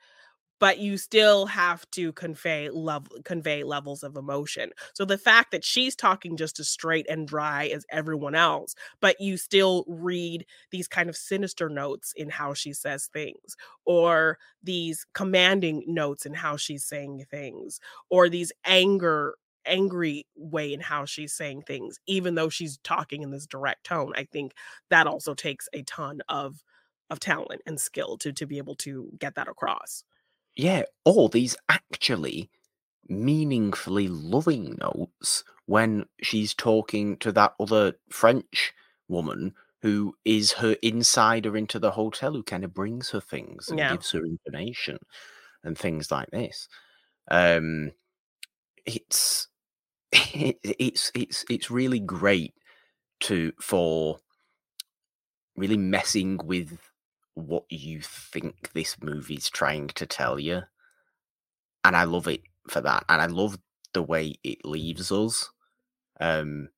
but 0.60 0.80
you 0.80 0.98
still 0.98 1.46
have 1.46 1.90
to 1.92 2.12
convey 2.14 2.70
love 2.70 3.08
convey 3.24 3.64
levels 3.64 4.04
of 4.04 4.16
emotion. 4.18 4.72
So 4.94 5.06
the 5.06 5.18
fact 5.18 5.52
that 5.52 5.64
she's 5.64 5.96
talking 5.96 6.38
just 6.38 6.60
as 6.60 6.70
straight 6.70 7.06
and 7.10 7.28
dry 7.28 7.68
as 7.68 7.86
everyone 7.92 8.36
else, 8.36 8.76
but 9.02 9.20
you 9.20 9.38
still 9.38 9.84
read 9.88 10.46
these 10.72 10.88
kind 10.88 11.10
of 11.10 11.16
sinister 11.18 11.70
notes 11.70 12.14
in 12.16 12.30
how 12.30 12.54
she 12.54 12.74
says 12.74 13.08
things, 13.14 13.56
or 13.86 14.38
these 14.64 15.06
commanding 15.14 15.84
notes 15.88 16.26
in 16.26 16.34
how 16.34 16.58
she's 16.58 16.86
saying 16.86 17.26
things, 17.30 17.80
or 18.10 18.30
these 18.30 18.52
anger 18.66 19.36
angry 19.66 20.26
way 20.36 20.72
in 20.74 20.80
how 20.80 21.04
she's 21.04 21.34
saying 21.34 21.62
things 21.62 22.00
even 22.08 22.36
though 22.36 22.48
she's 22.48 22.78
talking 22.86 23.22
in 23.22 23.32
this 23.32 23.46
direct 23.46 23.84
tone 23.84 24.14
i 24.16 24.24
think 24.24 24.54
that 24.90 25.08
also 25.08 25.34
takes 25.34 25.68
a 25.74 25.82
ton 25.84 26.22
of 26.30 26.64
of 27.10 27.20
talent 27.20 27.62
and 27.66 27.80
skill 27.80 28.18
to 28.18 28.32
to 28.32 28.46
be 28.46 28.58
able 28.58 28.76
to 28.76 29.10
get 29.20 29.36
that 29.36 29.48
across 29.50 30.04
yeah, 30.58 30.84
or 31.06 31.30
these 31.30 31.56
actually 31.70 32.50
meaningfully 33.08 34.08
loving 34.08 34.78
notes 34.82 35.44
when 35.68 36.06
she's 36.22 36.54
talking 36.54 37.16
to 37.18 37.32
that 37.32 37.54
other 37.60 37.94
French 38.10 38.74
woman 39.08 39.54
who 39.84 40.16
is 40.26 40.54
her 40.54 40.76
insider 40.82 41.56
into 41.56 41.78
the 41.80 41.92
hotel 41.92 42.34
who 42.34 42.44
kind 42.44 42.64
of 42.64 42.74
brings 42.74 43.12
her 43.12 43.22
things 43.22 43.70
and 43.70 43.78
yeah 43.78 43.92
gives 43.92 44.12
her 44.12 44.26
information 44.26 44.98
and 45.64 45.78
things 45.78 46.12
like 46.12 46.30
this. 46.32 46.68
Um 47.30 47.92
it's 48.86 49.48
it's 50.12 51.12
it's 51.14 51.46
it's 51.50 51.72
really 51.72 52.00
great 52.00 52.54
to 53.20 53.52
for 53.62 54.18
really 55.56 55.78
messing 55.78 56.40
with 56.44 56.80
what 57.38 57.66
you 57.70 58.02
think 58.02 58.72
this 58.74 58.98
movie's 59.02 59.50
trying 59.50 59.88
to 59.90 60.06
tell 60.06 60.40
you. 60.40 60.64
And 61.84 61.96
I 61.96 62.04
love 62.04 62.28
it 62.28 62.42
for 62.70 62.82
that. 62.82 63.06
And 63.08 63.22
I 63.22 63.28
love 63.28 63.58
the 63.94 64.04
way 64.04 64.36
it 64.44 64.66
leaves 64.66 65.12
us 65.12 65.50
um, 66.20 66.70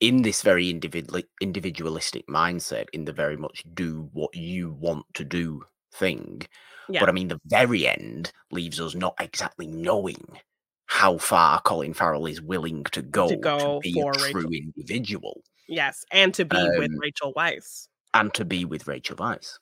in 0.00 0.22
this 0.22 0.42
very 0.42 0.70
individual 0.70 1.22
individualistic 1.40 2.26
mindset, 2.28 2.86
in 2.92 3.04
the 3.04 3.12
very 3.12 3.36
much 3.36 3.64
do 3.74 4.08
what 4.12 4.34
you 4.34 4.72
want 4.72 5.04
to 5.14 5.24
do 5.24 5.64
thing. 5.92 6.42
yeah 6.88 7.00
But 7.00 7.08
I 7.08 7.12
mean, 7.12 7.28
the 7.28 7.40
very 7.46 7.86
end 7.86 8.32
leaves 8.50 8.80
us 8.80 8.94
not 8.94 9.14
exactly 9.20 9.66
knowing 9.66 10.38
how 10.86 11.18
far 11.18 11.60
Colin 11.60 11.94
Farrell 11.94 12.26
is 12.26 12.40
willing 12.40 12.84
to 12.84 12.90
to 12.90 13.02
go 13.02 13.28
to 13.28 13.36
go 13.36 13.80
be 13.80 13.92
for 13.92 14.10
a 14.10 14.14
true 14.16 14.40
rachel 14.40 14.50
individual 14.52 15.42
yes 15.68 16.04
and 16.10 16.34
to 16.34 16.44
be 16.44 16.56
with 16.56 16.90
um, 16.90 16.98
rachel 16.98 17.32
weisz 17.34 17.86
and 18.14 18.32
to 18.34 18.44
be 18.44 18.64
with 18.64 18.86
Rachel 18.86 19.16
Weisz. 19.16 19.58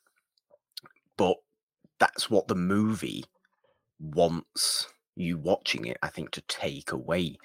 But 1.18 1.36
that's 2.00 2.30
what 2.30 2.48
the 2.48 2.54
movie 2.54 3.24
wants 4.00 4.86
you 5.16 5.36
watching 5.36 5.84
it, 5.84 5.98
I 6.02 6.08
think, 6.08 6.30
to 6.32 6.40
take 6.42 6.92
away 6.92 7.36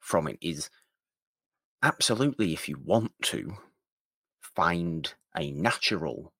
from 0.00 0.26
it 0.26 0.38
is 0.42 0.70
absolutely 1.82 2.52
if 2.52 2.68
you 2.68 2.78
want 2.82 3.12
to 3.22 3.54
find 4.42 5.14
a 5.36 5.50
natural 5.52 6.32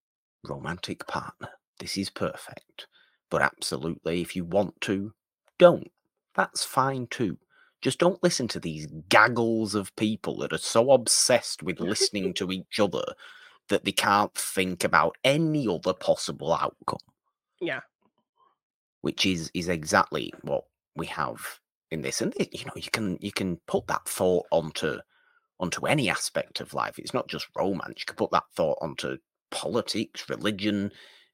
romantic 0.43 1.07
partner, 1.07 1.51
this 1.79 1.97
is 1.97 2.11
perfect. 2.11 2.87
But 3.31 3.43
absolutely, 3.43 4.23
if 4.23 4.35
you 4.35 4.45
want 4.45 4.81
to, 4.83 5.13
don't. 5.59 5.91
That's 6.35 6.65
fine 6.65 7.07
too. 7.07 7.39
Just 7.83 7.99
don't 7.99 8.23
listen 8.23 8.49
to 8.49 8.61
these 8.61 8.89
gaggles 9.09 9.75
of 9.75 9.95
people 9.97 10.39
that 10.39 10.53
are 10.53 10.59
so 10.59 10.91
obsessed 10.93 11.63
with 11.63 11.81
listening 11.81 12.35
to 12.35 12.51
each 12.51 12.81
other 12.81 13.05
that 13.71 13.85
they 13.85 13.93
can't 13.93 14.35
think 14.35 14.85
about 14.85 15.17
any 15.25 15.67
other 15.67 15.95
possible 15.95 16.53
outcome. 16.53 16.99
Yeah. 17.61 17.81
Which 19.01 19.25
is 19.25 19.51
is 19.55 19.69
exactly 19.69 20.33
what 20.43 20.65
we 20.95 21.07
have 21.07 21.41
in 21.91 22.03
this 22.03 22.21
and 22.21 22.35
you 22.53 22.65
know 22.67 22.73
you 22.77 22.91
can 22.93 23.17
you 23.21 23.33
can 23.33 23.57
put 23.67 23.87
that 23.87 24.07
thought 24.07 24.47
onto 24.53 24.99
onto 25.59 25.87
any 25.87 26.11
aspect 26.11 26.61
of 26.61 26.75
life. 26.75 26.99
It's 26.99 27.15
not 27.15 27.29
just 27.29 27.49
romance 27.57 28.01
you 28.01 28.07
can 28.07 28.17
put 28.17 28.31
that 28.33 28.45
thought 28.55 28.79
onto 28.83 29.17
politics 29.51 30.29
religion 30.29 30.93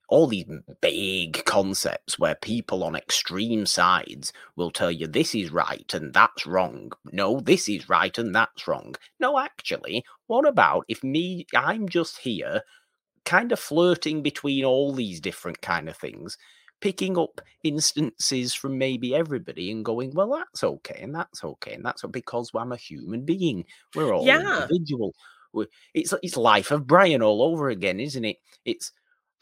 all 0.09 0.27
these 0.27 0.45
big 0.81 1.45
concepts 1.45 2.19
where 2.19 2.37
people 2.37 2.85
on 2.85 2.95
extreme 2.95 3.67
sides 3.67 4.33
will 4.55 4.71
tell 4.71 4.91
you 4.91 5.07
this 5.07 5.35
is 5.35 5.51
right 5.51 5.93
and 5.95 6.15
that's 6.15 6.47
wrong. 6.47 6.93
No 7.13 7.41
this 7.41 7.69
is 7.69 7.89
right 7.89 8.17
and 8.19 8.35
that's 8.35 8.69
wrong. 8.69 8.95
No 9.19 9.39
actually 9.39 10.05
what 10.27 10.47
about 10.47 10.85
if 10.89 11.03
me 11.05 11.47
i'm 11.55 11.89
just 11.89 12.19
here 12.19 12.63
kind 13.25 13.53
of 13.53 13.59
flirting 13.59 14.23
between 14.23 14.65
all 14.65 14.93
these 14.93 15.21
different 15.21 15.61
kind 15.61 15.89
of 15.89 15.97
things 15.97 16.37
picking 16.81 17.17
up 17.19 17.41
instances 17.65 18.53
from 18.53 18.77
maybe 18.77 19.15
everybody 19.15 19.71
and 19.71 19.85
going 19.85 20.13
well 20.15 20.31
that's 20.31 20.63
okay 20.63 21.01
and 21.01 21.15
that's 21.15 21.43
okay 21.43 21.73
and 21.73 21.85
that's 21.85 22.05
because 22.11 22.51
i'm 22.55 22.73
a 22.73 22.77
human 22.77 23.25
being. 23.25 23.65
We're 23.95 24.13
all 24.13 24.27
yeah. 24.27 24.63
individual. 24.63 25.15
It's 25.95 26.13
it's 26.23 26.37
life 26.37 26.71
of 26.71 26.87
brian 26.87 27.23
all 27.23 27.43
over 27.43 27.71
again 27.71 27.99
isn't 27.99 28.25
it? 28.25 28.37
It's 28.65 28.93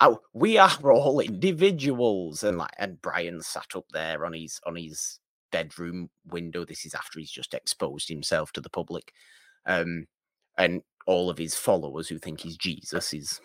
oh 0.00 0.20
we 0.32 0.58
are 0.58 0.92
all 0.92 1.20
individuals 1.20 2.42
and 2.42 2.58
like 2.58 2.74
and 2.78 3.00
brian 3.02 3.40
sat 3.40 3.66
up 3.74 3.86
there 3.92 4.24
on 4.24 4.32
his 4.32 4.60
on 4.66 4.76
his 4.76 5.18
bedroom 5.52 6.10
window 6.26 6.64
this 6.64 6.84
is 6.84 6.94
after 6.94 7.20
he's 7.20 7.30
just 7.30 7.54
exposed 7.54 8.08
himself 8.08 8.52
to 8.52 8.60
the 8.60 8.70
public 8.70 9.12
um 9.66 10.06
and 10.58 10.82
all 11.06 11.30
of 11.30 11.38
his 11.38 11.54
followers 11.54 12.08
who 12.08 12.18
think 12.18 12.40
he's 12.40 12.56
jesus 12.56 13.12
is 13.12 13.40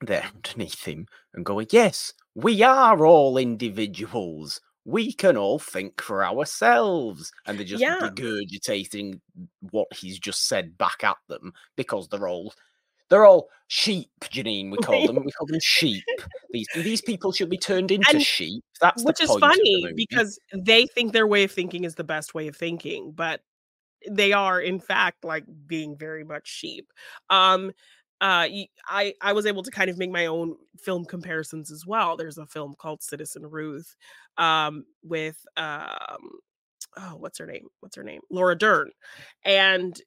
there 0.00 0.24
underneath 0.34 0.84
him 0.84 1.06
and 1.34 1.44
going, 1.44 1.66
Yes, 1.70 2.12
we 2.34 2.62
are 2.62 3.04
all 3.04 3.38
individuals. 3.38 4.60
We 4.84 5.12
can 5.12 5.36
all 5.36 5.58
think 5.58 6.00
for 6.00 6.24
ourselves. 6.24 7.32
And 7.46 7.58
they're 7.58 7.66
just 7.66 7.82
yeah 7.82 7.98
regurgitating 8.00 9.20
what 9.70 9.88
he's 9.92 10.18
just 10.18 10.46
said 10.46 10.78
back 10.78 11.02
at 11.02 11.16
them 11.28 11.52
because 11.76 12.08
they're 12.08 12.28
all 12.28 12.54
they're 13.10 13.26
all 13.26 13.48
sheep, 13.68 14.08
Jeannine, 14.30 14.70
we 14.70 14.78
call 14.78 15.06
them. 15.06 15.16
We 15.24 15.32
call 15.32 15.46
them 15.46 15.60
sheep. 15.60 16.04
These 16.50 16.68
these 16.74 17.02
people 17.02 17.32
should 17.32 17.50
be 17.50 17.58
turned 17.58 17.90
into 17.90 18.10
and 18.10 18.22
sheep. 18.22 18.62
That's 18.80 19.04
which 19.04 19.20
is 19.20 19.30
of 19.30 19.36
the 19.36 19.40
funny 19.40 19.92
because 19.94 20.38
they 20.54 20.86
think 20.86 21.12
their 21.12 21.26
way 21.26 21.44
of 21.44 21.52
thinking 21.52 21.84
is 21.84 21.94
the 21.94 22.04
best 22.04 22.34
way 22.34 22.48
of 22.48 22.56
thinking 22.56 23.12
but 23.14 23.40
they 24.08 24.32
are 24.32 24.60
in 24.60 24.78
fact 24.78 25.24
like 25.24 25.44
being 25.66 25.96
very 25.96 26.24
much 26.24 26.46
sheep 26.46 26.92
um 27.30 27.68
uh 28.20 28.46
i 28.88 29.14
i 29.20 29.32
was 29.32 29.46
able 29.46 29.62
to 29.62 29.70
kind 29.70 29.90
of 29.90 29.98
make 29.98 30.10
my 30.10 30.26
own 30.26 30.54
film 30.78 31.04
comparisons 31.04 31.70
as 31.70 31.84
well 31.86 32.16
there's 32.16 32.38
a 32.38 32.46
film 32.46 32.74
called 32.78 33.02
citizen 33.02 33.44
ruth 33.46 33.96
um 34.38 34.84
with 35.02 35.38
um 35.56 36.38
oh 36.98 37.16
what's 37.18 37.38
her 37.38 37.46
name 37.46 37.66
what's 37.80 37.96
her 37.96 38.04
name 38.04 38.20
laura 38.30 38.56
dern 38.56 38.90
and 39.44 40.00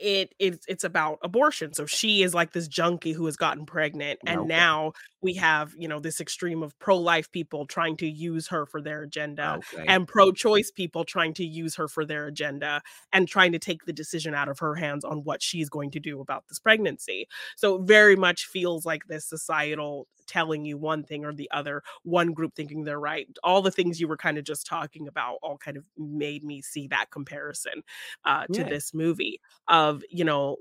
it 0.00 0.34
it's 0.38 0.64
it's 0.68 0.84
about 0.84 1.18
abortion. 1.22 1.74
So 1.74 1.86
she 1.86 2.22
is 2.22 2.34
like 2.34 2.52
this 2.52 2.68
junkie 2.68 3.12
who 3.12 3.26
has 3.26 3.36
gotten 3.36 3.66
pregnant 3.66 4.20
and 4.26 4.46
Okay. 4.46 4.48
now 4.48 4.92
we 5.22 5.34
have, 5.34 5.74
you 5.76 5.88
know, 5.88 6.00
this 6.00 6.20
extreme 6.20 6.62
of 6.62 6.78
pro-life 6.78 7.30
people 7.32 7.66
trying 7.66 7.96
to 7.98 8.06
use 8.08 8.48
her 8.48 8.66
for 8.66 8.80
their 8.80 9.02
agenda 9.02 9.58
Okay. 9.58 9.84
and 9.86 10.08
pro-choice 10.08 10.70
people 10.70 11.04
trying 11.04 11.34
to 11.34 11.44
use 11.44 11.74
her 11.76 11.88
for 11.88 12.04
their 12.04 12.26
agenda 12.26 12.82
and 13.12 13.28
trying 13.28 13.52
to 13.52 13.58
take 13.58 13.84
the 13.84 13.92
decision 13.92 14.34
out 14.34 14.48
of 14.48 14.58
her 14.58 14.74
hands 14.74 15.04
on 15.04 15.18
what 15.24 15.42
she's 15.42 15.68
going 15.68 15.90
to 15.90 16.00
do 16.00 16.20
about 16.20 16.48
this 16.48 16.58
pregnancy. 16.58 17.26
So 17.56 17.76
it 17.76 17.82
very 17.86 18.16
much 18.16 18.46
feels 18.46 18.86
like 18.86 19.06
this 19.06 19.24
societal 19.26 20.06
telling 20.26 20.64
you 20.64 20.78
one 20.78 21.02
thing 21.02 21.24
or 21.24 21.32
the 21.34 21.50
other, 21.50 21.82
one 22.04 22.32
group 22.32 22.54
thinking 22.54 22.84
they're 22.84 23.00
right. 23.00 23.26
All 23.42 23.62
the 23.62 23.70
things 23.70 24.00
you 24.00 24.06
were 24.06 24.16
kind 24.16 24.38
of 24.38 24.44
just 24.44 24.64
talking 24.66 25.08
about 25.08 25.38
all 25.42 25.58
kind 25.58 25.76
of 25.76 25.84
made 25.98 26.44
me 26.44 26.62
see 26.62 26.86
that 26.88 27.10
comparison 27.10 27.82
uh, 28.24 28.46
to 28.52 28.62
Yeah. 28.62 28.68
this 28.70 28.94
movie 28.94 29.40
of, 29.68 30.04
you 30.08 30.24
know, 30.24 30.56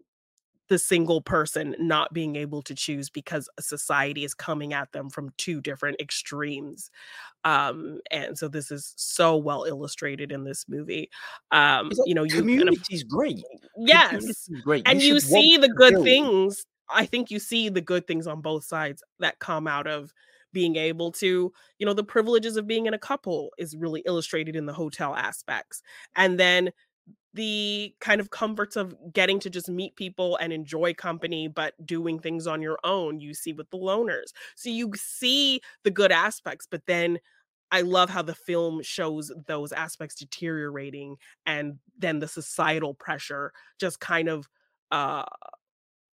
the 0.70 0.80
single 0.80 1.22
person 1.22 1.76
not 1.80 2.14
being 2.14 2.36
able 2.36 2.62
to 2.62 2.74
choose 2.76 3.10
because 3.10 3.50
society 3.60 4.24
is 4.24 4.34
coming 4.34 4.72
at 4.74 4.92
them 4.92 5.10
from 5.10 5.32
two 5.38 5.60
different 5.62 6.00
extremes 6.00 6.90
um 7.44 8.00
and 8.12 8.38
so 8.38 8.48
this 8.48 8.72
is 8.72 8.94
so 8.96 9.36
well 9.36 9.64
illustrated 9.66 10.32
in 10.32 10.44
this 10.44 10.66
movie 10.70 11.10
um 11.52 11.92
you 12.06 12.14
know 12.14 12.24
you 12.24 12.38
community's 12.38 13.04
great. 13.04 13.44
yes 13.78 14.10
Community's 14.10 14.62
great. 14.64 14.88
and 14.88 15.02
you 15.02 15.14
want 15.14 15.24
see 15.24 15.58
the 15.58 15.70
good 15.70 15.94
build- 15.94 16.06
things 16.06 16.66
i 16.90 17.06
think 17.06 17.32
you 17.32 17.40
see 17.40 17.70
the 17.70 17.82
good 17.82 18.06
things 18.08 18.28
on 18.28 18.42
both 18.42 18.64
sides 18.64 19.04
that 19.20 19.40
come 19.40 19.68
out 19.68 19.88
of 19.88 20.14
being 20.52 20.76
able 20.76 21.12
to 21.12 21.52
you 21.78 21.86
know 21.86 21.94
the 21.94 22.04
privileges 22.04 22.58
of 22.58 22.68
being 22.68 22.86
in 22.88 22.94
a 22.94 23.00
couple 23.00 23.52
is 23.58 23.76
really 23.78 24.02
illustrated 24.06 24.56
in 24.56 24.66
the 24.66 24.74
hotel 24.74 25.16
aspects 25.16 25.82
and 26.16 26.40
then 26.40 26.72
the 27.34 27.94
kind 28.00 28.20
of 28.20 28.32
comforts 28.32 28.76
of 28.76 28.96
getting 29.14 29.40
to 29.40 29.50
just 29.50 29.70
meet 29.70 29.96
people 29.96 30.36
and 30.38 30.52
enjoy 30.52 30.94
company 30.94 31.48
but 31.48 31.74
doing 31.86 32.20
things 32.20 32.48
on 32.48 32.62
your 32.62 32.80
own 32.84 33.20
you 33.20 33.34
see 33.34 33.54
with 33.54 33.70
the 33.70 33.78
loners 33.78 34.32
so 34.56 34.70
you 34.70 34.92
see 34.96 35.62
the 35.84 35.92
good 35.92 36.12
aspects 36.12 36.68
but 36.70 36.86
then 36.88 37.20
I 37.72 37.82
love 37.82 38.10
how 38.10 38.24
the 38.24 38.34
film 38.34 38.82
shows 38.82 39.32
those 39.46 39.72
aspects 39.72 40.16
deteriorating 40.16 41.18
and 41.46 41.78
then 41.98 42.18
the 42.20 42.28
societal 42.28 42.96
pressure 42.96 43.54
just 43.80 44.00
kind 44.00 44.28
of 44.28 44.50
uh 44.92 45.26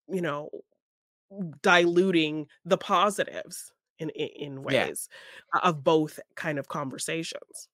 you 0.09 0.21
know 0.23 0.49
diluting 1.63 2.47
the 2.65 2.79
positives 2.79 3.73
in 3.99 4.11
in, 4.11 4.29
in 4.37 4.63
ways 4.63 5.09
uh, 5.55 5.61
of 5.65 5.85
both 5.85 6.19
kind 6.37 6.59
of 6.59 6.69
conversations. 6.69 7.69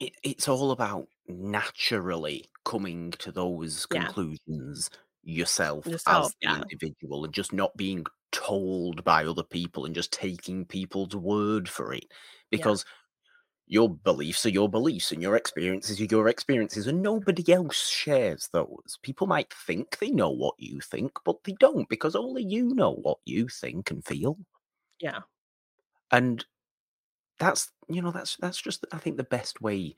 It, 0.00 0.12
it's 0.22 0.48
all 0.48 0.70
about 0.70 1.08
naturally 1.26 2.44
coming 2.64 3.10
to 3.12 3.32
those 3.32 3.86
Yeah. 3.90 4.04
conclusions 4.04 4.90
yourself 5.24 5.86
Yourself, 5.86 6.26
as 6.26 6.36
the 6.40 6.48
yeah. 6.48 6.56
individual 6.62 7.24
and 7.24 7.34
just 7.34 7.52
not 7.52 7.76
being 7.76 8.04
told 8.32 9.04
by 9.04 9.24
other 9.24 9.42
people 9.42 9.84
and 9.84 9.94
just 9.94 10.12
taking 10.12 10.64
people's 10.64 11.14
word 11.16 11.68
for 11.68 11.92
it. 11.92 12.06
Because 12.50 12.84
your 13.66 13.90
beliefs 13.90 14.46
are 14.46 14.50
your 14.50 14.68
beliefs 14.68 15.12
and 15.12 15.20
your 15.22 15.36
experiences 15.36 16.00
are 16.00 16.04
your 16.04 16.28
experiences 16.28 16.86
and 16.86 17.02
nobody 17.02 17.52
else 17.52 17.88
shares 17.88 18.48
those. 18.52 18.98
People 19.02 19.26
might 19.26 19.52
think 19.66 19.98
they 19.98 20.10
know 20.10 20.30
what 20.30 20.54
you 20.58 20.80
think, 20.80 21.12
but 21.24 21.36
they 21.44 21.52
don't 21.60 21.88
because 21.88 22.16
only 22.16 22.42
you 22.44 22.74
know 22.74 22.92
what 22.94 23.18
you 23.26 23.48
think 23.48 23.90
and 23.90 24.04
feel. 24.06 24.38
Yeah. 25.00 25.20
and 26.12 26.44
that's 27.38 27.70
you 27.88 28.02
know 28.02 28.10
that's 28.10 28.36
that's 28.36 28.60
just 28.60 28.84
i 28.92 28.98
think 28.98 29.16
the 29.16 29.24
best 29.24 29.60
way 29.62 29.94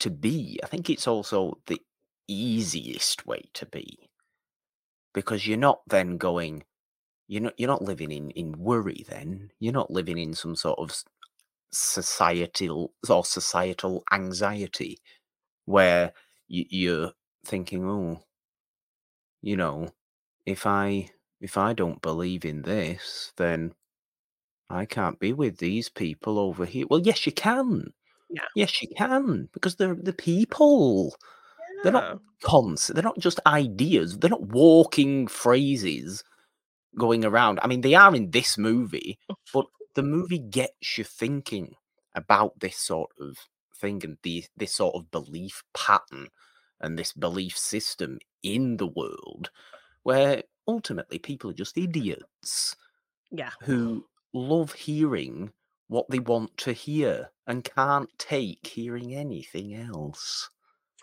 to 0.00 0.10
be. 0.10 0.58
I 0.62 0.66
think 0.66 0.90
it's 0.90 1.06
also 1.06 1.58
the 1.66 1.80
easiest 2.28 3.26
way 3.26 3.42
to 3.54 3.66
be 3.66 4.10
because 5.14 5.46
you're 5.46 5.58
not 5.58 5.80
then 5.88 6.18
going 6.18 6.64
you're 7.28 7.42
not 7.42 7.54
you're 7.58 7.68
not 7.68 7.82
living 7.82 8.12
in 8.12 8.30
in 8.32 8.58
worry 8.58 9.04
then. 9.08 9.50
You're 9.60 9.72
not 9.72 9.90
living 9.90 10.18
in 10.18 10.34
some 10.34 10.56
sort 10.56 10.78
of 10.78 10.92
societal 11.72 12.94
or 13.08 13.24
societal 13.24 14.04
anxiety 14.12 14.98
where 15.66 16.12
you, 16.48 16.64
you're 16.70 17.12
thinking 17.46 17.88
oh 17.88 18.22
you 19.42 19.56
know 19.56 19.88
if 20.46 20.66
i 20.66 21.08
if 21.40 21.56
i 21.58 21.72
don't 21.72 22.02
believe 22.02 22.44
in 22.44 22.62
this 22.62 23.32
then 23.36 23.72
I 24.70 24.84
can't 24.84 25.18
be 25.18 25.32
with 25.32 25.58
these 25.58 25.88
people 25.88 26.38
over 26.38 26.64
here. 26.64 26.86
Well, 26.88 27.00
yes, 27.00 27.24
you 27.26 27.32
can. 27.32 27.92
Yeah. 28.30 28.42
Yes, 28.54 28.82
you 28.82 28.88
can 28.96 29.48
because 29.52 29.76
they're 29.76 29.94
the 29.94 30.12
people. 30.12 31.16
They're 31.82 31.92
not 31.92 32.20
cons. 32.42 32.88
They're 32.88 33.02
not 33.02 33.18
just 33.18 33.40
ideas. 33.46 34.18
They're 34.18 34.30
not 34.30 34.48
walking 34.48 35.26
phrases 35.28 36.22
going 36.98 37.24
around. 37.24 37.60
I 37.62 37.66
mean, 37.68 37.80
they 37.82 37.94
are 37.94 38.14
in 38.14 38.30
this 38.30 38.58
movie, 38.58 39.18
but 39.52 39.66
the 39.94 40.02
movie 40.02 40.38
gets 40.40 40.98
you 40.98 41.04
thinking 41.04 41.74
about 42.14 42.58
this 42.60 42.76
sort 42.76 43.10
of 43.20 43.36
thing 43.76 44.00
and 44.04 44.18
the 44.22 44.44
this 44.56 44.74
sort 44.74 44.96
of 44.96 45.10
belief 45.10 45.62
pattern 45.72 46.28
and 46.80 46.98
this 46.98 47.12
belief 47.12 47.56
system 47.56 48.18
in 48.42 48.76
the 48.76 48.86
world, 48.86 49.50
where 50.02 50.42
ultimately 50.66 51.18
people 51.18 51.50
are 51.50 51.54
just 51.54 51.78
idiots 51.86 52.76
Yeah. 53.30 53.50
who 53.62 54.04
love 54.32 54.72
hearing 54.74 55.52
what 55.88 56.08
they 56.10 56.18
want 56.20 56.56
to 56.58 56.72
hear 56.72 57.30
and 57.46 57.64
can't 57.64 58.10
take 58.18 58.66
hearing 58.66 59.14
anything 59.14 59.74
else. 59.74 60.50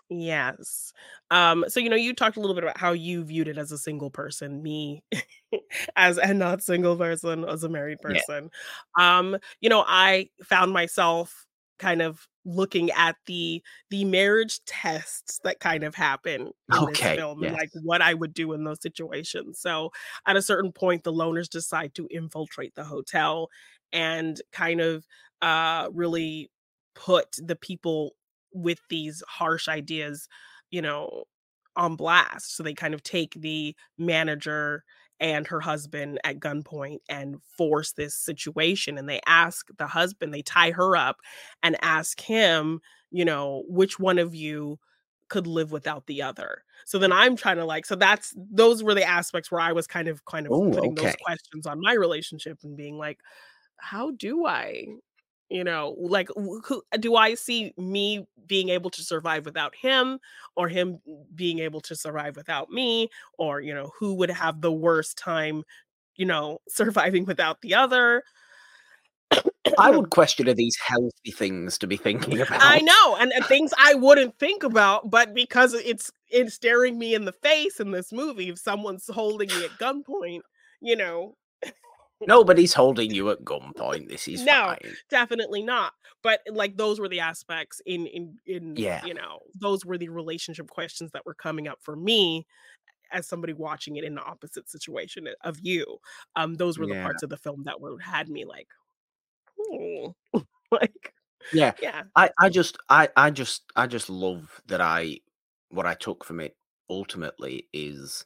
Yes. 0.08 0.92
Um, 1.32 1.64
so 1.68 1.80
you 1.80 1.90
know, 1.90 1.96
you 1.96 2.14
talked 2.14 2.36
a 2.36 2.40
little 2.40 2.54
bit 2.54 2.62
about 2.62 2.78
how 2.78 2.92
you 2.92 3.24
viewed 3.24 3.48
it 3.48 3.58
as 3.58 3.72
a 3.72 3.78
single 3.78 4.10
person, 4.10 4.62
me 4.62 5.02
as 5.96 6.18
a 6.18 6.32
not 6.32 6.62
single 6.62 6.96
person, 6.96 7.44
as 7.44 7.64
a 7.64 7.68
married 7.68 8.00
Yeah. 8.06 8.22
person. 8.22 8.50
Um, 8.98 9.36
you 9.60 9.68
know, 9.68 9.84
I 9.86 10.30
found 10.44 10.72
myself 10.72 11.45
kind 11.78 12.02
of 12.02 12.28
looking 12.44 12.90
at 12.92 13.16
the 13.26 13.62
the 13.90 14.04
marriage 14.04 14.64
tests 14.66 15.40
that 15.44 15.60
kind 15.60 15.82
of 15.84 15.94
happen 15.94 16.52
in 16.70 16.84
this 16.86 16.98
Okay, 16.98 17.16
film 17.16 17.42
and 17.42 17.52
yes. 17.52 17.58
like 17.58 17.70
what 17.82 18.00
I 18.02 18.14
would 18.14 18.32
do 18.34 18.52
in 18.52 18.64
those 18.64 18.80
situations. 18.82 19.60
So 19.60 19.90
at 20.26 20.36
a 20.36 20.42
certain 20.42 20.72
point, 20.72 21.04
the 21.04 21.12
loners 21.12 21.48
decide 21.48 21.94
to 21.96 22.06
infiltrate 22.10 22.74
the 22.76 22.84
hotel 22.84 23.48
and 23.92 24.40
kind 24.52 24.80
of 24.80 25.06
uh 25.42 25.88
really 25.92 26.50
put 26.94 27.36
the 27.38 27.56
people 27.56 28.12
with 28.52 28.80
these 28.88 29.22
harsh 29.28 29.68
ideas, 29.68 30.28
you 30.70 30.80
know, 30.80 31.24
on 31.76 31.96
blast. 31.96 32.56
So 32.56 32.62
they 32.62 32.74
kind 32.74 32.94
of 32.94 33.02
take 33.02 33.34
the 33.34 33.76
manager 33.98 34.84
and 35.20 35.46
her 35.46 35.60
husband 35.60 36.20
at 36.24 36.40
gunpoint 36.40 36.98
and 37.08 37.42
force 37.42 37.92
this 37.92 38.14
situation. 38.14 38.98
And 38.98 39.08
they 39.08 39.20
ask 39.26 39.68
the 39.78 39.86
husband, 39.86 40.34
they 40.34 40.42
tie 40.42 40.72
her 40.72 40.96
up 40.96 41.16
and 41.62 41.76
ask 41.82 42.20
him, 42.20 42.80
you 43.10 43.24
know, 43.24 43.64
which 43.68 43.98
one 43.98 44.18
of 44.18 44.34
you 44.34 44.78
could 45.28 45.46
live 45.46 45.72
without 45.72 46.06
the 46.06 46.22
other. 46.22 46.62
So 46.84 46.98
then 46.98 47.12
I'm 47.12 47.36
trying 47.36 47.56
to 47.56 47.64
like, 47.64 47.86
so 47.86 47.96
that's 47.96 48.34
those 48.36 48.82
were 48.82 48.94
the 48.94 49.04
aspects 49.04 49.50
where 49.50 49.60
I 49.60 49.72
was 49.72 49.86
kind 49.86 50.08
of 50.08 50.24
kind 50.24 50.46
of 50.46 50.52
Oh, 50.52 50.70
putting 50.70 50.94
those 50.94 51.16
questions 51.24 51.66
on 51.66 51.80
my 51.80 51.94
relationship 51.94 52.58
and 52.62 52.76
being 52.76 52.96
like, 52.98 53.18
how 53.78 54.12
do 54.12 54.46
I? 54.46 54.86
You 55.48 55.62
know, 55.62 55.94
like, 55.98 56.28
who 56.34 56.82
do 56.98 57.14
I 57.14 57.34
see 57.34 57.72
me 57.76 58.26
being 58.46 58.68
able 58.68 58.90
to 58.90 59.02
survive 59.02 59.44
without 59.44 59.74
him, 59.76 60.18
or 60.56 60.68
him 60.68 60.98
being 61.34 61.60
able 61.60 61.80
to 61.82 61.94
survive 61.94 62.36
without 62.36 62.70
me, 62.70 63.08
or 63.38 63.60
you 63.60 63.72
know, 63.72 63.92
who 63.98 64.14
would 64.14 64.30
have 64.30 64.60
the 64.60 64.72
worst 64.72 65.16
time, 65.16 65.62
you 66.16 66.26
know, 66.26 66.58
surviving 66.68 67.24
without 67.24 67.60
the 67.60 67.74
other? 67.74 68.24
I 69.78 69.90
would 69.96 70.10
question 70.10 70.48
are 70.48 70.54
these 70.54 70.76
healthy 70.76 71.30
things 71.30 71.78
to 71.78 71.86
be 71.86 71.96
thinking 71.96 72.40
about? 72.40 72.60
I 72.62 72.80
know, 72.80 73.16
and, 73.20 73.32
and 73.32 73.44
things 73.46 73.72
I 73.78 73.94
wouldn't 73.94 74.38
think 74.38 74.64
about, 74.64 75.10
but 75.10 75.32
because 75.32 75.74
it's 75.74 76.10
it's 76.28 76.54
staring 76.54 76.98
me 76.98 77.14
in 77.14 77.24
the 77.24 77.32
face 77.32 77.78
in 77.78 77.92
this 77.92 78.12
movie, 78.12 78.48
if 78.48 78.58
someone's 78.58 79.08
holding 79.08 79.48
me 79.48 79.64
at 79.64 79.70
gunpoint, 79.78 80.40
you 80.80 80.96
know, 80.96 81.36
Nobody's 82.24 82.72
holding 82.74 83.10
you 83.12 83.30
at 83.30 83.44
gunpoint. 83.44 84.08
This 84.08 84.26
is 84.28 84.42
No. 84.44 84.74
fine. 84.74 84.96
definitely 85.08 85.62
not. 85.62 85.94
But 86.22 86.40
like 86.50 86.76
those 86.76 86.98
were 87.00 87.08
the 87.08 87.20
aspects 87.20 87.80
in 87.86 88.06
in 88.06 88.38
in 88.46 88.76
Yeah. 88.76 89.00
you 89.00 89.14
know, 89.14 89.40
those 89.54 89.84
were 89.84 89.98
the 89.98 90.08
relationship 90.08 90.68
questions 90.68 91.12
that 91.12 91.24
were 91.24 91.34
coming 91.34 91.68
up 91.68 91.78
for 91.82 91.96
me 91.96 92.46
as 93.12 93.28
somebody 93.28 93.52
watching 93.54 93.96
it 93.96 94.04
in 94.04 94.14
the 94.16 94.22
opposite 94.22 94.70
situation 94.70 95.28
of 95.42 95.58
you. 95.62 95.98
Um, 96.36 96.54
those 96.56 96.78
were 96.78 96.88
the 96.88 96.94
Yeah. 96.94 97.06
parts 97.06 97.22
of 97.22 97.30
the 97.30 97.38
film 97.38 97.64
that 97.64 97.80
were 97.80 97.98
had 98.00 98.28
me 98.30 98.44
like, 98.46 98.68
"Hmm." 99.58 100.10
like 100.72 101.14
Yeah. 101.52 101.74
yeah, 101.80 102.04
I, 102.14 102.30
I 102.38 102.48
just 102.48 102.76
I, 102.88 103.08
I 103.16 103.30
just 103.30 103.64
I 103.76 103.86
just 103.86 104.10
love 104.10 104.60
that 104.66 104.80
I 104.80 105.20
what 105.68 105.86
I 105.86 105.94
took 105.94 106.24
from 106.24 106.40
it 106.40 106.56
ultimately 106.90 107.68
is 107.72 108.24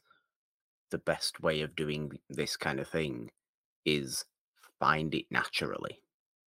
the 0.91 0.99
best 0.99 1.41
way 1.41 1.61
of 1.61 1.75
doing 1.75 2.19
this 2.29 2.57
kind 2.57 2.79
of 2.79 2.87
thing 2.89 3.31
is 3.85 4.25
find 4.79 5.13
it 5.15 5.25
naturally. 5.31 6.01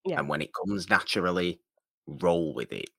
Yeah. 0.05 0.21
And 0.21 0.29
when 0.29 0.43
it 0.43 0.53
comes 0.55 0.89
naturally, 0.91 1.61
roll 2.07 2.55
with 2.55 2.73
it. 2.73 2.91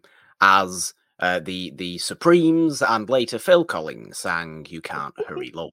As 0.42 0.94
uh, 1.20 1.40
the 1.40 1.72
the 1.76 1.98
Supremes 2.00 2.82
and 2.82 3.10
later 3.10 3.40
Phil 3.40 3.66
Collins 3.66 4.18
sang 4.18 4.66
You 4.70 4.82
Can't 4.82 5.16
Hurry 5.28 5.52
Love. 5.56 5.72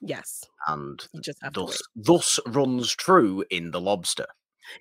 yes, 0.00 0.44
And 0.66 1.06
you 1.12 1.20
just 1.20 1.38
have 1.42 1.54
thus 1.54 1.80
thus 1.96 2.40
runs 2.46 2.94
true 2.94 3.44
in 3.50 3.70
the 3.70 3.80
lobster. 3.80 4.26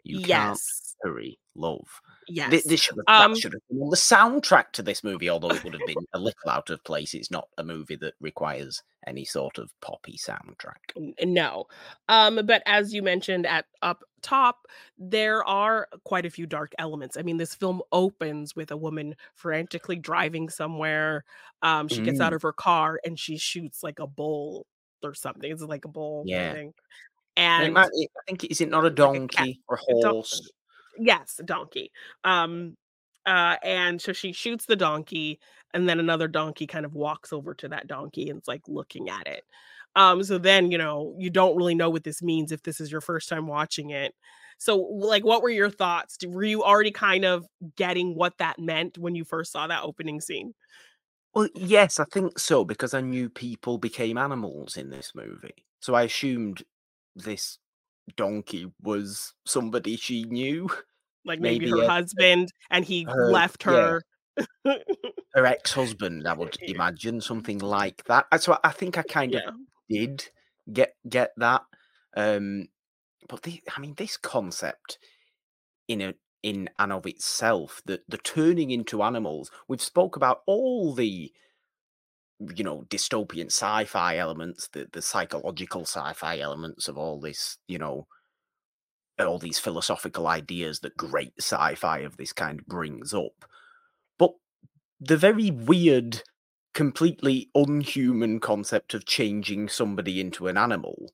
You 0.04 0.20
can't 0.22 0.60
hurry 1.02 1.40
love. 1.56 2.02
Yes. 2.32 2.50
Thi- 2.52 2.70
This 2.70 2.82
should 2.82 2.96
have, 2.98 3.24
Um, 3.24 3.34
that 3.34 3.40
should 3.40 3.54
have 3.54 3.62
been 3.70 3.82
on 3.82 3.90
the 3.90 3.96
soundtrack 3.98 4.72
to 4.74 4.82
this 4.84 5.04
movie, 5.04 5.30
although 5.30 5.50
it 5.52 5.64
would 5.64 5.74
have 5.74 5.86
been 5.86 6.06
a 6.14 6.20
little 6.20 6.50
out 6.50 6.70
of 6.70 6.84
place. 6.84 7.14
It's 7.14 7.32
not 7.32 7.48
a 7.58 7.64
movie 7.64 7.96
that 7.98 8.14
requires 8.20 8.82
any 9.08 9.26
sort 9.26 9.58
of 9.58 9.72
poppy 9.82 10.16
soundtrack. 10.18 11.16
No 11.24 11.66
um 12.08 12.40
but 12.46 12.62
as 12.68 12.94
you 12.94 13.02
mentioned 13.02 13.48
at 13.48 13.66
up 13.82 14.04
top 14.22 14.68
there 15.00 15.44
are 15.46 15.88
quite 16.06 16.24
a 16.24 16.30
few 16.30 16.46
dark 16.46 16.72
elements 16.78 17.18
i 17.18 17.24
mean 17.24 17.38
this 17.38 17.56
film 17.56 17.82
opens 17.92 18.56
with 18.56 18.70
a 18.70 18.78
woman 18.78 19.16
frantically 19.34 19.96
driving 19.96 20.50
somewhere 20.50 21.26
um 21.64 21.88
she 21.88 22.02
gets 22.04 22.20
out 22.20 22.32
Mm. 22.32 22.36
of 22.36 22.42
her 22.44 22.54
car 22.54 23.00
and 23.04 23.18
she 23.20 23.38
shoots 23.40 23.82
like 23.82 23.98
a 23.98 24.06
bull 24.06 24.68
or 25.04 25.16
something 25.16 25.52
it's 25.52 25.64
like 25.64 25.86
a 25.86 25.88
bull 25.88 26.24
Yeah. 26.28 26.54
think. 26.54 26.76
And 27.36 27.66
it 27.66 27.74
might, 27.74 27.90
it, 27.94 28.12
I 28.16 28.22
think 28.28 28.44
is 28.52 28.62
it 28.62 28.70
not 28.70 28.84
a 28.86 28.90
like 28.90 28.92
a 28.92 28.96
cat- 28.96 28.98
donkey 29.38 29.62
or 29.68 29.78
a 29.78 29.80
horse? 29.80 30.52
Yes 30.98 31.40
donkey 31.46 31.92
um 32.24 32.76
uh 33.26 33.56
and 33.64 34.02
so 34.02 34.14
she 34.14 34.32
shoots 34.32 34.66
the 34.66 34.76
donkey 34.76 35.40
and 35.74 35.88
then 35.88 36.00
another 36.00 36.28
donkey 36.28 36.68
kind 36.68 36.86
of 36.86 36.94
walks 36.94 37.32
over 37.32 37.54
to 37.54 37.68
that 37.68 37.88
donkey 37.88 38.30
and 38.30 38.40
it's 38.40 38.48
like 38.48 38.62
looking 38.68 39.10
at 39.10 39.28
it 39.28 39.44
um 39.96 40.24
so 40.24 40.38
then 40.38 40.72
you 40.72 40.78
know 40.78 41.16
you 41.18 41.30
don't 41.30 41.56
really 41.56 41.76
know 41.76 41.90
what 41.90 42.04
this 42.04 42.22
means 42.22 42.52
if 42.52 42.64
this 42.64 42.80
is 42.82 42.92
your 42.92 43.02
first 43.02 43.30
time 43.30 43.48
watching 43.48 43.92
it 43.92 44.14
so 44.62 44.78
like 44.78 45.26
what 45.26 45.42
were 45.42 45.50
your 45.50 45.72
thoughts? 45.72 46.20
Were 46.24 46.44
you 46.44 46.64
already 46.64 46.92
kind 46.92 47.26
of 47.26 47.48
getting 47.78 48.14
what 48.14 48.38
that 48.38 48.60
meant 48.60 48.96
when 48.96 49.16
you 49.16 49.26
first 49.26 49.52
saw 49.52 49.66
that 49.66 49.82
opening 49.82 50.22
scene? 50.22 50.54
Well, 51.34 51.48
yes, 51.56 52.00
I 52.00 52.06
think 52.06 52.38
so 52.38 52.66
because 52.66 52.94
I 52.94 53.02
knew 53.02 53.30
people 53.30 53.78
became 53.78 54.18
animals 54.18 54.78
in 54.78 54.90
this 54.90 55.14
movie, 55.16 55.66
so 55.80 55.94
I 55.96 56.04
assumed 56.04 56.64
this 57.16 57.58
donkey 58.18 58.72
was 58.82 59.34
somebody 59.46 59.96
she 59.98 60.24
knew, 60.24 60.70
like 61.26 61.40
maybe, 61.40 61.66
Maybe 61.66 61.80
her 61.80 61.86
a- 61.86 61.90
husband 61.90 62.52
and 62.70 62.84
he 62.86 63.04
her- 63.04 63.32
left 63.32 63.64
yeah. 63.66 63.72
her 63.72 64.02
her 65.34 65.46
ex-husband. 65.46 66.28
I 66.28 66.34
would 66.34 66.58
imagine 66.62 67.22
something 67.22 67.60
like 67.60 68.04
that. 68.06 68.26
So 68.42 68.58
I 68.64 68.72
think 68.72 68.98
I 68.98 69.04
kind 69.04 69.36
of 69.36 69.42
did 69.90 70.30
get 70.72 70.96
get 71.08 71.32
that. 71.38 71.64
Um, 72.16 72.68
but 73.30 73.44
the, 73.44 73.62
I 73.76 73.80
mean, 73.80 73.94
this 73.96 74.18
concept 74.18 74.98
in 75.88 76.02
a 76.02 76.14
in 76.44 76.70
and 76.80 76.92
of 76.92 77.06
itself, 77.06 77.82
the 77.86 78.02
the 78.08 78.18
turning 78.18 78.72
into 78.72 79.04
animals. 79.04 79.52
We've 79.68 79.82
spoke 79.82 80.16
about 80.16 80.42
all 80.48 80.94
the 80.94 81.32
you 82.56 82.64
know 82.64 82.86
dystopian 82.90 83.48
sci-fi 83.48 84.18
elements, 84.18 84.68
the 84.70 84.88
the 84.92 85.02
psychological 85.02 85.82
sci-fi 85.82 86.40
elements 86.40 86.88
of 86.88 86.98
all 86.98 87.20
this, 87.20 87.58
you 87.68 87.78
know, 87.78 88.08
all 89.20 89.40
these 89.40 89.60
philosophical 89.60 90.28
ideas 90.28 90.80
that 90.80 90.98
great 90.98 91.34
sci-fi 91.40 92.00
of 92.00 92.18
this 92.18 92.34
kind 92.34 92.66
brings 92.66 93.14
up. 93.14 93.46
But 94.18 94.32
the 95.00 95.18
very 95.18 95.52
weird, 95.52 96.24
completely 96.74 97.50
unhuman 97.56 98.40
concept 98.40 98.94
of 98.94 99.06
changing 99.06 99.70
somebody 99.70 100.20
into 100.20 100.48
an 100.48 100.58
animal 100.58 101.12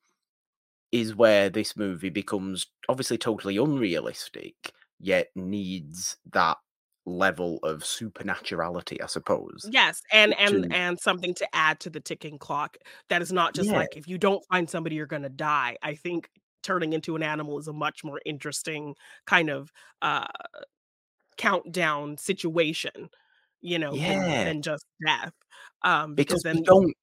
is 0.91 1.15
where 1.15 1.49
this 1.49 1.75
movie 1.75 2.09
becomes 2.09 2.67
obviously 2.87 3.17
totally 3.17 3.57
unrealistic, 3.57 4.71
yet 4.99 5.27
needs 5.35 6.17
that 6.31 6.57
level 7.07 7.59
of 7.63 7.83
supernaturality, 7.83 9.01
I 9.01 9.07
suppose. 9.07 9.67
Yes, 9.71 10.01
and 10.11 10.37
and 10.37 10.63
To 10.63 10.75
and 10.75 10.99
something 10.99 11.33
to 11.35 11.47
add 11.55 11.79
to 11.81 11.89
the 11.89 11.99
ticking 11.99 12.37
clock 12.37 12.77
that 13.09 13.21
is 13.21 13.31
not 13.31 13.55
just 13.55 13.69
yeah, 13.69 13.77
like 13.77 13.95
if 13.95 14.07
you 14.07 14.17
don't 14.17 14.43
find 14.51 14.69
somebody 14.69 14.95
you're 14.95 15.07
going 15.07 15.23
to 15.23 15.29
die. 15.29 15.77
I 15.81 15.95
think 15.95 16.29
turning 16.63 16.93
into 16.93 17.15
an 17.15 17.23
animal 17.23 17.57
is 17.57 17.67
a 17.67 17.73
much 17.73 18.03
more 18.03 18.19
interesting 18.25 18.95
kind 19.25 19.49
of 19.49 19.71
uh 20.01 20.27
countdown 21.37 22.17
situation, 22.17 23.09
you 23.61 23.79
know, 23.79 23.91
than 23.91 23.99
yeah, 24.01 24.43
than 24.43 24.61
just 24.61 24.85
death. 25.05 25.33
Um 25.83 26.13
because 26.13 26.43
because 26.43 26.43
we 26.43 26.51
then 26.53 26.63
don't 26.63 26.93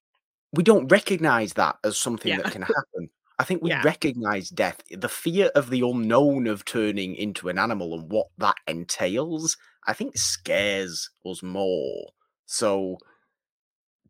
we 0.53 0.63
don't 0.63 0.87
recognize 0.87 1.53
that 1.53 1.77
as 1.83 1.97
something 1.97 2.31
yeah, 2.31 2.41
that 2.41 2.51
can 2.51 2.61
happen. 2.61 3.09
I 3.37 3.43
think 3.43 3.61
we 3.61 3.69
yeah. 3.69 3.81
recognize 3.83 4.49
death, 4.49 4.81
the 4.89 5.09
fear 5.09 5.51
of 5.55 5.69
the 5.69 5.81
unknown 5.81 6.47
of 6.47 6.63
turning 6.63 7.15
into 7.15 7.49
an 7.49 7.59
animal 7.59 7.93
and 7.93 8.09
what 8.09 8.27
that 8.37 8.55
entails, 8.65 9.57
I 9.87 9.93
think 9.93 10.17
scares 10.17 11.09
us 11.25 11.43
more. 11.43 12.11
So 12.45 12.97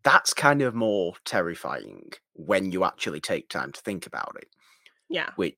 that's 0.03 0.34
kind 0.34 0.61
of 0.61 0.76
more 0.76 1.15
terrifying 1.26 2.11
when 2.34 2.71
you 2.71 2.84
actually 2.84 3.19
take 3.21 3.49
time 3.49 3.71
to 3.71 3.82
think 3.82 4.05
about 4.05 4.36
it. 4.39 4.47
Yeah. 5.09 5.36
Which 5.36 5.57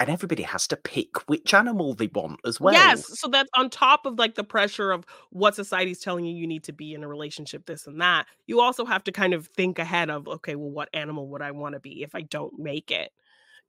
and 0.00 0.10
everybody 0.10 0.42
has 0.44 0.66
to 0.68 0.76
pick 0.76 1.28
which 1.28 1.54
animal 1.54 1.94
they 1.94 2.08
want 2.08 2.40
as 2.46 2.60
well. 2.60 2.90
Yes, 2.90 3.06
so 3.20 3.28
that's 3.28 3.50
on 3.54 3.70
top 3.70 4.06
of, 4.06 4.18
like, 4.18 4.34
the 4.34 4.42
pressure 4.42 4.90
of 4.90 5.04
what 5.30 5.54
society's 5.54 6.00
telling 6.00 6.24
you 6.24 6.34
you 6.34 6.46
need 6.46 6.64
to 6.64 6.72
be 6.72 6.94
in 6.94 7.04
a 7.04 7.08
relationship, 7.08 7.66
this 7.66 7.86
and 7.86 8.00
that, 8.00 8.26
you 8.46 8.60
also 8.60 8.84
have 8.84 9.04
to 9.04 9.12
kind 9.12 9.34
of 9.34 9.46
think 9.48 9.78
ahead 9.78 10.10
of, 10.10 10.26
"Okay, 10.26 10.56
well, 10.56 10.70
what 10.70 10.88
animal 10.92 11.28
would 11.28 11.42
I 11.42 11.52
wanna 11.52 11.78
be 11.78 12.02
if 12.02 12.14
I 12.14 12.22
don't 12.22 12.58
make 12.58 12.90
it?" 12.90 13.12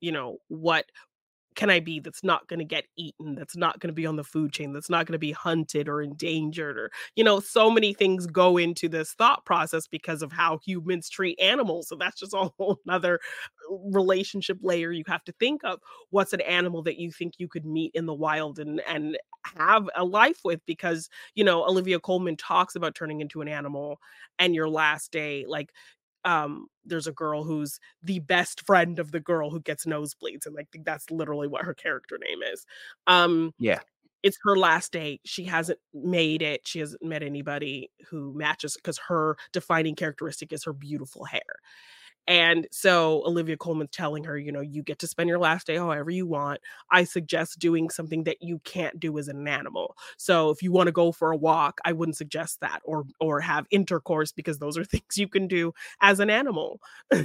You 0.02 0.12
know, 0.14 0.40
"What 0.50 0.92
can 1.58 1.70
I 1.72 1.82
be 1.82 2.00
that's 2.00 2.24
not 2.24 2.48
gonna 2.48 2.64
get 2.66 2.86
eaten, 2.98 3.36
that's 3.36 3.58
not 3.58 3.80
gonna 3.82 3.94
be 3.94 4.06
on 4.08 4.16
the 4.18 4.24
food 4.26 4.54
chain, 4.54 4.74
that's 4.74 4.90
not 4.90 5.08
gonna 5.08 5.20
be 5.20 5.34
hunted 5.34 5.90
or 5.90 6.02
endangered?" 6.02 6.78
Or, 6.80 6.92
you 7.18 7.24
know, 7.26 7.42
so 7.42 7.70
many 7.72 7.94
things 7.94 8.28
go 8.28 8.58
into 8.58 8.90
this 8.90 9.14
thought 9.14 9.46
process 9.46 9.88
because 9.88 10.22
of 10.24 10.32
how 10.34 10.60
humans 10.66 11.10
treat 11.10 11.40
animals, 11.42 11.90
so 11.90 11.98
that's 11.98 12.20
just 12.22 12.34
a 12.36 12.50
whole 12.60 12.80
'nother 12.86 13.20
uh, 13.72 13.76
relationship 13.92 14.58
layer 14.62 14.92
you 14.92 15.04
have 15.08 15.24
to 15.26 15.34
think 15.40 15.62
of. 15.66 15.80
What's 16.12 16.34
an 16.34 16.42
animal 16.42 16.84
that 16.84 16.98
you 17.00 17.12
think 17.12 17.36
you 17.40 17.48
could 17.50 17.66
meet 17.66 17.92
in 17.96 18.06
the 18.06 18.14
wild 18.14 18.60
and 18.60 18.82
and 18.88 19.18
have 19.58 19.90
a 19.96 20.06
life 20.06 20.40
with? 20.46 20.62
Because, 20.66 21.10
you 21.36 21.44
know, 21.44 21.64
Olivia 21.66 22.00
Colman 22.00 22.38
talks 22.38 22.76
about 22.76 22.96
turning 22.96 23.22
into 23.22 23.42
an 23.42 23.48
animal 23.48 24.00
and 24.40 24.56
your 24.56 24.70
last 24.70 25.12
day, 25.12 25.46
like, 25.48 25.72
um, 26.26 26.68
there's 26.86 27.08
a 27.08 27.12
girl 27.14 27.44
who's 27.44 27.80
the 28.04 28.20
best 28.20 28.62
friend 28.66 29.00
of 29.00 29.12
the 29.12 29.20
girl 29.20 29.50
who 29.50 29.62
gets 29.62 29.86
nosebleeds, 29.86 30.46
and 30.46 30.56
like 30.56 30.68
that's 30.86 31.10
literally 31.12 31.48
what 31.48 31.66
her 31.66 31.74
character 31.74 32.18
name 32.20 32.42
is. 32.44 32.66
Um, 33.08 33.54
Yeah. 33.60 33.80
it's 34.24 34.38
her 34.44 34.58
last 34.58 34.92
date 34.94 35.22
She 35.26 35.46
hasn't 35.46 35.80
made 35.94 36.42
it. 36.42 36.68
She 36.68 36.80
hasn't 36.80 37.04
met 37.04 37.24
anybody 37.24 37.92
who 38.10 38.34
matches 38.36 38.76
because 38.76 39.00
her 39.08 39.38
defining 39.54 39.96
characteristic 39.96 40.52
is 40.54 40.64
her 40.66 40.74
beautiful 40.74 41.26
hair. 41.26 41.42
And 42.28 42.68
so 42.72 43.24
Olivia 43.26 43.56
Colman's 43.56 43.92
telling 43.92 44.26
her, 44.26 44.38
you 44.38 44.52
know, 44.52 44.60
you 44.60 44.84
get 44.84 45.00
to 45.00 45.08
spend 45.08 45.30
your 45.30 45.40
last 45.40 45.68
day 45.68 45.78
however 45.78 46.12
you 46.12 46.28
want. 46.28 46.60
I 46.92 47.06
suggest 47.06 47.60
doing 47.60 47.90
something 47.90 48.26
that 48.26 48.42
you 48.42 48.60
can't 48.60 49.00
do 49.00 49.18
as 49.18 49.30
an 49.30 49.48
animal. 49.48 49.96
So 50.18 50.50
if 50.50 50.62
you 50.62 50.72
want 50.72 50.88
to 50.88 50.92
go 50.92 51.12
for 51.14 51.32
a 51.32 51.38
walk, 51.38 51.80
I 51.86 51.94
wouldn't 51.94 52.18
suggest 52.18 52.60
that 52.60 52.82
or 52.84 53.06
or 53.22 53.40
have 53.40 53.66
intercourse 53.72 54.32
because 54.34 54.60
those 54.60 54.78
are 54.78 54.84
things 54.86 55.18
you 55.18 55.30
can 55.30 55.48
do 55.48 55.74
as 56.02 56.20
an 56.20 56.30
animal. 56.30 56.82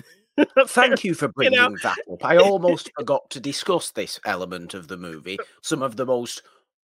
Thank 0.66 1.04
you 1.04 1.14
for 1.14 1.30
you 1.40 1.50
know. 1.50 1.68
bringing 1.68 1.78
that 1.82 1.98
up. 2.10 2.24
I 2.24 2.36
almost 2.38 2.90
forgot 2.96 3.28
to 3.30 3.40
discuss 3.40 3.90
this 3.90 4.20
element 4.24 4.72
of 4.72 4.88
the 4.88 4.96
movie. 4.96 5.38
Uh. 5.38 5.44
Some 5.62 5.82
of 5.82 5.96
the 5.96 6.06
most 6.06 6.42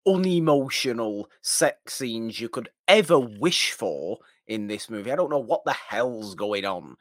unemotional 0.05 1.29
sex 1.41 1.95
scenes 1.95 2.39
you 2.39 2.49
could 2.49 2.69
ever 2.87 3.19
wish 3.19 3.71
for 3.71 4.19
in 4.47 4.67
this 4.67 4.89
movie. 4.89 5.11
I 5.11 5.15
don't 5.15 5.29
know 5.31 5.39
what 5.39 5.63
the 5.65 5.73
hell's 5.73 6.35
going 6.35 6.65
on 6.65 6.95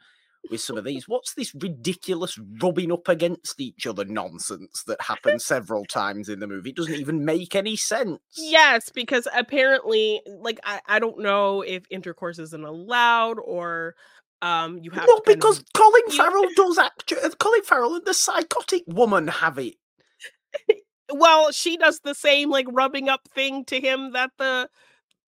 with 0.49 0.61
some 0.61 0.77
of 0.77 0.83
these. 0.83 1.07
What's 1.07 1.33
this 1.33 1.53
ridiculous 1.55 2.39
rubbing 2.61 2.91
up 2.91 3.07
against 3.07 3.59
each 3.59 3.87
other 3.87 4.05
nonsense 4.05 4.83
that 4.83 5.01
happens 5.01 5.45
several 5.45 5.85
times 5.85 6.29
in 6.29 6.39
the 6.39 6.47
movie? 6.47 6.71
It 6.71 6.75
doesn't 6.75 6.95
even 6.95 7.25
make 7.25 7.55
any 7.55 7.75
sense. 7.75 8.19
Yes, 8.37 8.89
because 8.89 9.27
apparently, 9.35 10.21
like 10.27 10.59
I, 10.63 10.81
I 10.87 10.99
don't 10.99 11.19
know 11.19 11.61
if 11.61 11.85
intercourse 11.89 12.39
isn't 12.39 12.63
allowed 12.63 13.39
or 13.39 13.95
um 14.41 14.79
you 14.79 14.91
have 14.91 15.07
No, 15.07 15.15
to 15.15 15.21
kind 15.21 15.37
of 15.37 15.39
because 15.39 15.63
Colin 15.73 16.09
Farrell 16.09 16.47
does 16.55 16.77
actually. 16.77 17.29
Colin 17.39 17.63
Farrell 17.63 17.95
and 17.95 18.05
the 18.05 18.13
psychotic 18.13 18.83
woman 18.87 19.27
have 19.27 19.57
it. 19.57 19.75
well, 21.13 21.51
she 21.51 21.77
does 21.77 21.99
the 22.03 22.15
same 22.15 22.49
like 22.49 22.67
rubbing 22.71 23.09
up 23.09 23.21
thing 23.33 23.65
to 23.65 23.79
him 23.79 24.13
that 24.13 24.31
the, 24.37 24.69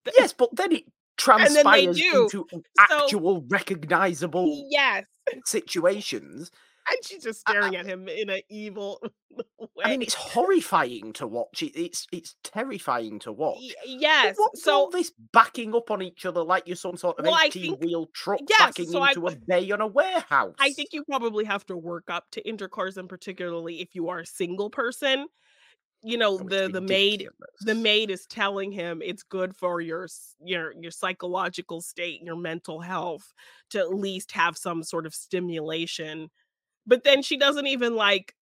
the 0.04 0.14
Yes, 0.18 0.34
but 0.34 0.50
then 0.56 0.72
it 0.74 0.84
and 0.84 0.84
then 0.84 0.84
they 0.84 0.94
transpires 1.18 2.00
into 2.00 2.48
So 2.52 2.64
actual 2.80 3.44
recognizable 3.50 4.68
yes. 4.70 5.06
situations. 5.46 6.52
And 6.88 6.98
she's 7.04 7.24
just 7.24 7.42
I, 7.48 7.52
I, 7.52 7.54
staring 7.54 7.76
at 7.76 7.86
him 7.86 8.08
in 8.08 8.30
an 8.30 8.42
evil 8.50 9.02
I 9.84 9.90
mean, 9.90 10.02
it's 10.02 10.14
horrifying 10.14 11.14
to 11.14 11.28
watch. 11.28 11.62
It, 11.62 11.76
it's 11.76 12.08
it's 12.12 12.36
terrifying 12.44 13.20
to 13.20 13.32
watch. 13.32 13.58
Y- 13.60 13.98
yes. 14.00 14.36
what's 14.38 14.68
all 14.68 14.92
So 14.92 14.98
this 14.98 15.12
backing 15.34 15.76
up 15.76 15.92
on 15.92 16.02
each 16.02 16.26
other 16.26 16.44
like 16.44 16.68
you're 16.68 16.76
some 16.76 16.98
sort 16.98 17.20
of 17.20 17.26
well, 17.26 17.38
eighteen 17.44 17.72
think 17.72 17.82
wheel 17.82 18.08
truck 18.14 18.40
yes. 18.48 18.60
backing 18.60 18.90
So 18.90 19.04
into 19.04 19.28
a 19.28 19.36
bay 19.36 19.70
on 19.72 19.82
a 19.82 19.88
warehouse? 19.88 20.56
I 20.60 20.72
think 20.72 20.90
you 20.94 21.04
probably 21.04 21.46
have 21.46 21.66
to 21.68 21.78
work 21.78 22.10
up 22.10 22.26
to 22.32 22.48
intercourse, 22.48 22.98
and 22.98 23.10
particularly 23.10 23.82
if 23.82 23.96
you 23.96 24.10
are 24.10 24.20
a 24.20 24.26
single 24.26 24.70
person. 24.70 25.28
You 26.08 26.18
know, 26.18 26.38
the 26.38 26.70
the 26.72 26.82
maid 26.82 27.28
the 27.62 27.74
maid 27.74 28.12
is 28.12 28.28
telling 28.28 28.72
him 28.72 29.02
it's 29.04 29.24
good 29.24 29.56
for 29.56 29.82
your 29.82 30.08
your 30.40 30.72
your 30.80 30.92
psychological 30.92 31.82
state, 31.82 32.22
your 32.22 32.36
mental 32.36 32.80
health 32.80 33.34
to 33.72 33.80
at 33.80 33.90
least 33.90 34.32
have 34.34 34.56
some 34.56 34.84
sort 34.84 35.08
of 35.08 35.16
stimulation. 35.16 36.30
But 36.86 37.04
then 37.04 37.24
she 37.24 37.38
doesn't 37.38 37.66
even 37.66 37.96
like 37.96 38.36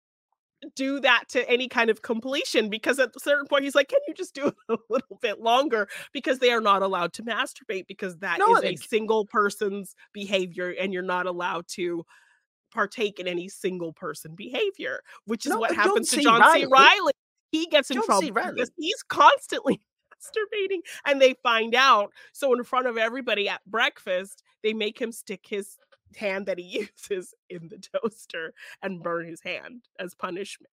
do 0.75 0.99
that 1.01 1.25
to 1.29 1.49
any 1.49 1.69
kind 1.69 1.89
of 1.89 2.03
completion 2.03 2.69
because 2.69 2.99
at 2.99 3.11
a 3.15 3.21
certain 3.21 3.47
point 3.47 3.63
he's 3.63 3.77
like, 3.77 3.89
"Can 3.89 4.01
you 4.09 4.15
just 4.15 4.35
do 4.35 4.49
it 4.49 4.55
a 4.69 4.77
little 4.91 5.19
bit 5.21 5.41
longer?" 5.41 5.89
Because 6.13 6.41
they 6.41 6.51
are 6.51 6.61
not 6.61 6.83
allowed 6.83 7.13
to 7.15 7.23
masturbate 7.23 7.87
because 7.87 8.19
that 8.19 8.39
No, 8.41 8.57
is 8.57 8.65
a 8.65 8.75
single 8.77 9.25
person's 9.27 9.95
behavior 10.13 10.75
and 10.81 10.93
you're 10.93 11.03
not 11.03 11.27
allowed 11.27 11.67
to 11.75 12.05
partake 12.73 13.21
in 13.21 13.29
any 13.29 13.49
single 13.49 13.93
person 13.93 14.35
behavior, 14.35 15.01
which 15.27 15.47
is 15.47 15.51
no, 15.51 15.61
what 15.61 15.71
John 15.71 15.79
happens 15.79 16.11
to 16.11 16.21
John 16.23 16.41
C. 16.53 16.65
Reilly. 16.65 16.73
Reilly. 16.73 17.13
He 17.53 17.67
gets 17.67 17.91
in 17.91 18.01
John 18.01 18.07
trouble 18.09 18.33
because 18.57 18.71
he's 18.79 19.03
constantly 19.05 19.81
masturbating 20.15 20.81
and 21.07 21.21
they 21.23 21.35
find 21.43 21.75
out. 21.75 22.13
So 22.33 22.53
in 22.55 22.65
front 22.65 22.87
of 22.89 22.97
everybody 22.99 23.49
at 23.49 23.65
breakfast, 23.67 24.43
they 24.63 24.73
make 24.75 25.01
him 25.01 25.13
stick 25.13 25.47
his 25.49 25.79
hand 26.17 26.47
that 26.47 26.59
he 26.59 26.89
uses 27.09 27.35
in 27.49 27.69
the 27.69 27.79
toaster 27.79 28.55
and 28.83 29.03
burn 29.03 29.27
his 29.27 29.43
hand 29.43 29.85
as 29.99 30.15
punishment. 30.15 30.73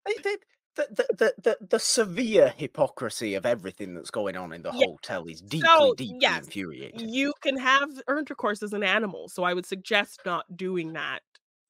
The, 0.76 0.88
the, 0.91 1.07
the, 1.17 1.34
the, 1.41 1.67
the 1.67 1.80
severe 1.80 2.49
hypocrisy 2.49 3.34
of 3.36 3.45
everything 3.45 3.93
that's 3.93 4.11
going 4.11 4.36
on 4.36 4.51
in 4.51 4.61
the 4.61 4.71
Yeah. 4.71 4.86
hotel 4.86 5.26
is 5.26 5.41
deeply, 5.41 5.91
So 5.91 5.93
deeply 5.93 6.17
yes, 6.19 6.47
infuriating. 6.47 7.09
you 7.09 7.34
can 7.41 7.57
have 7.57 7.89
intercourse 8.09 8.61
as 8.63 8.73
an 8.73 8.84
animal. 8.84 9.30
So 9.30 9.43
I 9.43 9.53
would 9.53 9.65
suggest 9.65 10.21
not 10.26 10.45
doing 10.57 10.93
that 10.93 11.21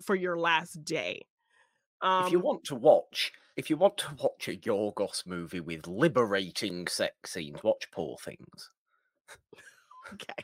for 0.03 0.15
your 0.15 0.37
last 0.39 0.83
day. 0.83 1.21
if 2.17 2.31
you 2.31 2.39
Um, 2.39 2.39
want 2.39 2.63
to 2.65 2.75
watch, 2.75 3.31
if 3.57 3.69
you 3.69 3.77
want 3.77 3.97
to 3.97 4.15
watch 4.21 4.47
a 4.47 4.55
Yorgos 4.55 5.25
movie 5.25 5.59
with 5.59 5.87
liberating 5.87 6.87
sex 6.87 7.31
scenes, 7.31 7.63
watch 7.63 7.89
Poor 7.91 8.17
Things. 8.17 8.69
okay. 10.13 10.43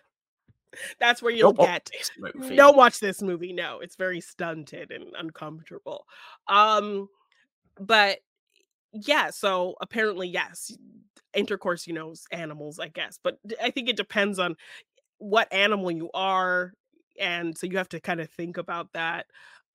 That's 1.00 1.22
where 1.22 1.34
you'll 1.34 1.52
Don't 1.52 1.68
watch 1.68 1.68
get 1.68 1.90
this 1.92 2.12
movie. 2.36 2.56
Don't 2.56 2.78
watch 2.78 3.00
this 3.00 3.22
movie. 3.22 3.54
No, 3.54 3.80
it's 3.80 3.98
very 3.98 4.22
stunted 4.22 4.92
and 4.92 5.14
uncomfortable. 5.18 6.06
Um, 6.48 7.10
but 7.80 8.20
yeah, 8.94 9.30
so 9.32 9.76
apparently, 9.82 10.30
yes, 10.30 10.76
intercourse, 11.34 11.88
you 11.88 11.94
know, 11.94 12.12
is 12.12 12.26
animals, 12.32 12.80
I 12.80 12.88
guess. 12.88 13.20
But 13.22 13.38
I 13.62 13.72
think 13.72 13.90
it 13.90 13.98
depends 13.98 14.40
on 14.40 14.56
what 15.18 15.52
animal 15.52 15.92
you 15.92 16.10
are, 16.14 16.74
and 17.20 17.58
so 17.58 17.68
you 17.68 17.78
have 17.78 17.90
to 17.90 18.00
kind 18.00 18.22
of 18.22 18.30
think 18.30 18.58
about 18.58 18.94
that. 18.94 19.26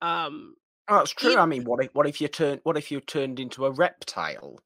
Um, 0.01 0.55
Oh, 0.89 0.99
that's 0.99 1.11
true. 1.13 1.37
I 1.37 1.47
mean, 1.47 1.65
what 1.65 1.85
if 1.85 1.95
what 1.95 2.07
if 2.07 2.21
you 2.21 2.29
turn 2.29 2.61
what 2.63 2.77
if 2.77 2.91
you 2.91 3.01
turned 3.01 3.41
into 3.41 3.67
a 3.67 3.71
reptile? 3.71 4.61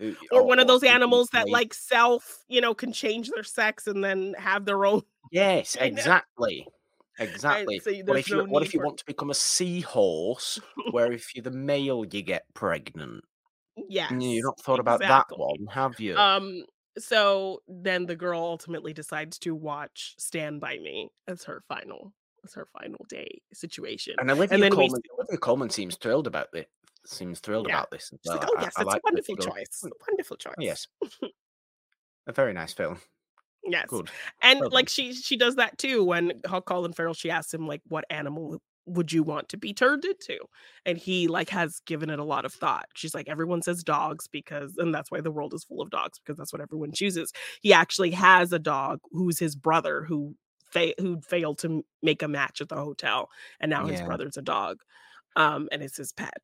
Or 0.00 0.12
or 0.32 0.46
one 0.46 0.58
of 0.58 0.66
those 0.66 0.82
animals 0.82 1.28
that, 1.32 1.48
like 1.48 1.72
self 1.72 2.44
you 2.48 2.60
know, 2.60 2.74
can 2.74 2.92
change 2.92 3.30
their 3.30 3.42
sex 3.42 3.86
and 3.86 4.04
then 4.04 4.34
have 4.38 4.64
their 4.64 4.84
own 4.84 5.02
Yes, 5.30 5.76
exactly. 5.80 6.66
Exactly. 7.18 7.80
What 8.04 8.18
if 8.18 8.28
you 8.28 8.36
no 8.38 8.44
what 8.44 8.62
if 8.62 8.74
you 8.74 8.80
want 8.80 8.98
to 8.98 9.06
become 9.06 9.30
a 9.30 9.34
seahorse, 9.34 10.60
where 10.90 11.12
if 11.12 11.34
you're 11.34 11.42
the 11.42 11.50
male, 11.50 12.04
you 12.04 12.22
get 12.22 12.44
pregnant? 12.52 13.24
Mm, 13.78 14.34
you've 14.34 14.44
not 14.44 14.60
thought 14.60 14.80
about 14.80 15.00
that 15.00 15.06
exactly. 15.06 15.38
one, 15.38 15.66
have 15.68 15.98
you? 15.98 16.16
Um, 16.16 16.64
so 16.98 17.62
then 17.68 18.06
the 18.06 18.16
girl 18.16 18.40
ultimately 18.40 18.92
decides 18.92 19.38
to 19.40 19.54
watch 19.54 20.14
Stand 20.18 20.60
By 20.60 20.78
Me 20.78 21.08
as 21.26 21.44
her 21.44 21.62
final 21.68 22.12
her 22.54 22.66
final 22.66 23.04
day 23.08 23.40
situation, 23.52 24.16
And 24.18 24.30
and 24.30 24.38
Olivia 24.38 24.58
then 24.62 24.76
we 24.76 24.88
Colman 24.88 25.02
Olivia 25.14 25.38
Colman 25.38 25.70
seems 25.70 25.96
thrilled 25.96 26.26
about 26.26 26.48
thi 26.52 26.66
seems 27.04 27.40
thrilled 27.40 27.68
Yeah. 27.68 27.78
about 27.78 27.90
this 27.90 28.12
She's 28.22 28.34
like, 28.34 28.44
"Oh, 28.44 28.56
yes, 28.58 28.72
I 28.76 28.82
it's 28.82 28.94
a 28.94 28.98
like 28.98 29.02
she 29.24 29.34
wonderful 29.34 29.36
choice, 29.36 29.84
wonderful 30.08 30.36
choice." 30.36 30.54
yes. 30.58 30.86
A 32.28 32.32
very 32.32 32.52
nice 32.52 32.72
film. 32.72 33.00
Yes, 33.64 33.88
Good. 33.88 34.10
and, 34.42 34.60
Well 34.60 34.70
like, 34.70 34.88
she 34.88 35.12
she 35.12 35.36
does 35.36 35.56
that 35.56 35.78
too 35.78 36.04
when 36.04 36.40
Colin 36.66 36.92
Farrell 36.92 37.14
she 37.14 37.30
asks 37.30 37.52
him, 37.52 37.66
like, 37.66 37.82
"What 37.88 38.04
animal 38.10 38.60
would 38.86 39.12
you 39.12 39.22
want 39.24 39.48
to 39.50 39.56
be 39.56 39.74
turned 39.74 40.04
into?" 40.04 40.38
And 40.84 40.96
he, 40.98 41.26
like, 41.28 41.48
has 41.50 41.80
given 41.86 42.08
it 42.10 42.18
a 42.20 42.24
lot 42.24 42.44
of 42.44 42.52
thought. 42.52 42.86
She's 42.94 43.14
like, 43.14 43.28
"Everyone 43.28 43.62
says 43.62 43.82
dogs 43.82 44.28
because 44.28 44.76
and 44.78 44.94
that's 44.94 45.10
why 45.10 45.20
the 45.20 45.32
world 45.32 45.52
is 45.54 45.64
full 45.64 45.80
of 45.82 45.90
dogs, 45.90 46.18
because 46.18 46.36
that's 46.36 46.52
what 46.52 46.62
everyone 46.62 46.92
chooses." 46.92 47.32
He 47.60 47.72
actually 47.72 48.12
has 48.12 48.52
a 48.52 48.58
dog 48.60 49.00
who's 49.10 49.38
his 49.40 49.56
brother 49.56 50.04
who 50.04 50.36
fa 50.70 50.94
who 50.98 51.20
failed 51.20 51.58
to 51.60 51.84
make 52.02 52.22
a 52.22 52.28
match 52.28 52.60
at 52.60 52.68
the 52.68 52.76
hotel, 52.76 53.30
and 53.60 53.70
now 53.70 53.86
his 53.86 54.00
brother's 54.02 54.36
a 54.36 54.42
dog, 54.42 54.80
um, 55.36 55.68
and 55.72 55.82
it's 55.82 55.96
his 55.98 56.12
pet. 56.12 56.42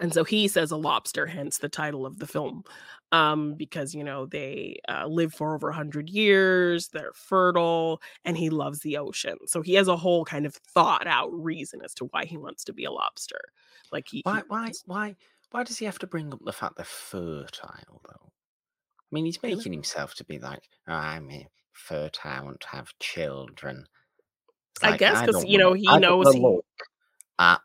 And 0.00 0.12
so 0.14 0.24
he 0.24 0.48
says 0.48 0.70
a 0.70 0.76
lobster, 0.78 1.26
hence 1.26 1.58
the 1.58 1.68
title 1.68 2.06
of 2.06 2.18
the 2.18 2.26
film, 2.26 2.64
um, 3.12 3.54
because, 3.56 3.94
you 3.94 4.02
know, 4.02 4.24
they, 4.24 4.80
uh, 4.88 5.06
live 5.06 5.34
for 5.34 5.54
over 5.54 5.68
100 5.68 6.08
years, 6.08 6.88
they're 6.88 7.12
fertile, 7.12 8.00
and 8.24 8.38
he 8.38 8.48
loves 8.48 8.80
the 8.80 8.96
ocean. 8.96 9.36
So 9.46 9.60
he 9.60 9.74
has 9.74 9.88
a 9.88 9.96
whole 9.96 10.24
kind 10.24 10.46
of 10.46 10.54
thought 10.54 11.06
out 11.06 11.28
reason 11.32 11.82
as 11.84 11.92
to 11.96 12.06
why 12.06 12.24
he 12.24 12.38
wants 12.38 12.64
to 12.64 12.72
be 12.72 12.84
a 12.84 12.90
lobster. 12.90 13.52
Like, 13.90 14.08
he 14.08 14.24
Why 14.24 14.42
he 14.42 14.42
why 14.48 14.74
why 14.84 15.16
why 15.50 15.62
does 15.64 15.78
he 15.78 15.84
have 15.84 15.98
to 16.00 16.06
bring 16.08 16.32
up 16.32 16.40
the 16.44 16.52
fact 16.52 16.74
they're 16.76 16.84
fertile, 16.84 18.00
though? 18.04 18.32
I 18.32 19.08
mean, 19.12 19.26
he's 19.26 19.42
making 19.42 19.72
himself 19.72 20.14
to 20.16 20.24
be 20.24 20.38
like, 20.38 20.68
"Oh, 20.88 20.94
I'm, 20.94 21.30
eh, 21.30 21.44
fertile, 21.72 22.44
want 22.44 22.60
to 22.60 22.68
have 22.68 22.92
children." 22.98 23.86
It's 24.76 24.84
I 24.84 24.96
guess 24.96 25.20
because 25.20 25.44
you 25.44 25.58
know, 25.58 25.72
he 25.72 25.86
I 25.88 25.98
knows 25.98 26.32
he 26.32 26.58
at 27.38 27.60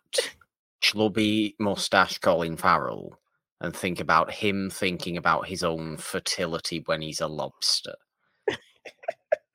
chubby 0.81 1.55
mustache 1.59 2.17
Colin 2.19 2.57
Farrell 2.57 3.19
and 3.61 3.75
think 3.75 3.99
about 3.99 4.31
him 4.31 4.69
thinking 4.69 5.17
about 5.17 5.47
his 5.47 5.63
own 5.63 5.97
fertility 5.97 6.83
when 6.85 7.01
he's 7.01 7.21
a 7.21 7.27
lobster. 7.27 7.95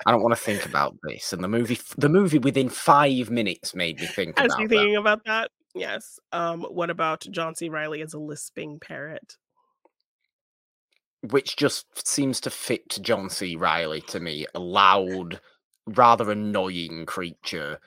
I 0.05 0.11
don't 0.11 0.23
wanna 0.23 0.37
think 0.37 0.67
about 0.67 0.97
this, 1.05 1.33
and 1.33 1.45
the 1.45 1.49
movie 1.49 1.79
the 1.97 2.09
movie 2.09 2.39
within 2.39 2.69
5 2.69 3.31
minutes 3.31 3.75
made 3.75 4.01
me 4.01 4.07
think 4.07 4.39
you 4.39 4.45
about 4.45 4.59
that. 4.59 4.69
thinking 4.69 4.97
about 4.97 5.25
that? 5.27 5.51
Yes. 5.75 6.19
Um, 6.33 6.63
what 6.65 6.91
about 6.91 7.21
John 7.31 7.55
C. 7.55 7.69
Reilly 7.69 8.03
as 8.03 8.15
a 8.15 8.19
lisping 8.19 8.79
parrot? 8.81 9.37
Which 11.31 11.57
just 11.57 12.07
seems 12.07 12.41
to 12.41 12.51
fit 12.51 12.99
John 13.01 13.31
C. 13.31 13.55
Reilly 13.57 14.01
to 14.03 14.19
me, 14.21 14.47
a 14.55 14.61
loud, 14.61 15.41
rather 15.87 16.31
annoying 16.31 17.07
creature 17.07 17.79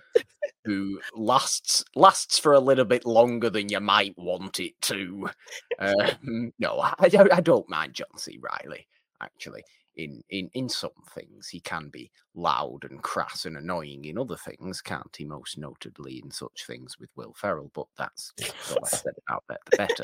who 0.63 0.99
lasts 1.13 1.83
lasts 1.95 2.39
for 2.39 2.53
a 2.53 2.59
little 2.59 2.85
bit 2.85 3.05
longer 3.05 3.49
than 3.49 3.69
you 3.69 3.79
might 3.79 4.17
want 4.17 4.59
it 4.59 4.73
to. 4.83 5.29
Um, 5.79 6.53
no, 6.59 6.79
I 6.99 7.09
don't 7.09 7.31
I 7.31 7.41
don't 7.41 7.69
mind 7.69 7.93
John 7.93 8.17
C. 8.17 8.39
Reilly 8.41 8.87
actually. 9.21 9.63
In 9.97 10.21
in 10.29 10.49
in 10.53 10.67
some 10.67 10.89
things, 11.13 11.47
he 11.47 11.61
can 11.61 11.87
be 11.89 12.11
loud 12.33 12.83
and 12.89 13.01
crass 13.01 13.45
and 13.45 13.55
annoying 13.55 14.03
in 14.05 14.17
other 14.17 14.35
things, 14.35 14.81
can't 14.81 15.15
he? 15.15 15.23
Most 15.23 15.57
notably 15.57 16.21
in 16.23 16.31
such 16.31 16.65
things 16.67 16.99
with 16.99 17.09
Will 17.15 17.33
Ferrell, 17.33 17.71
but 17.73 17.87
that's 17.97 18.33
the 18.37 18.53
less 18.81 19.01
said 19.03 19.13
about 19.27 19.43
that, 19.47 19.61
the 19.69 19.77
better. 19.77 20.03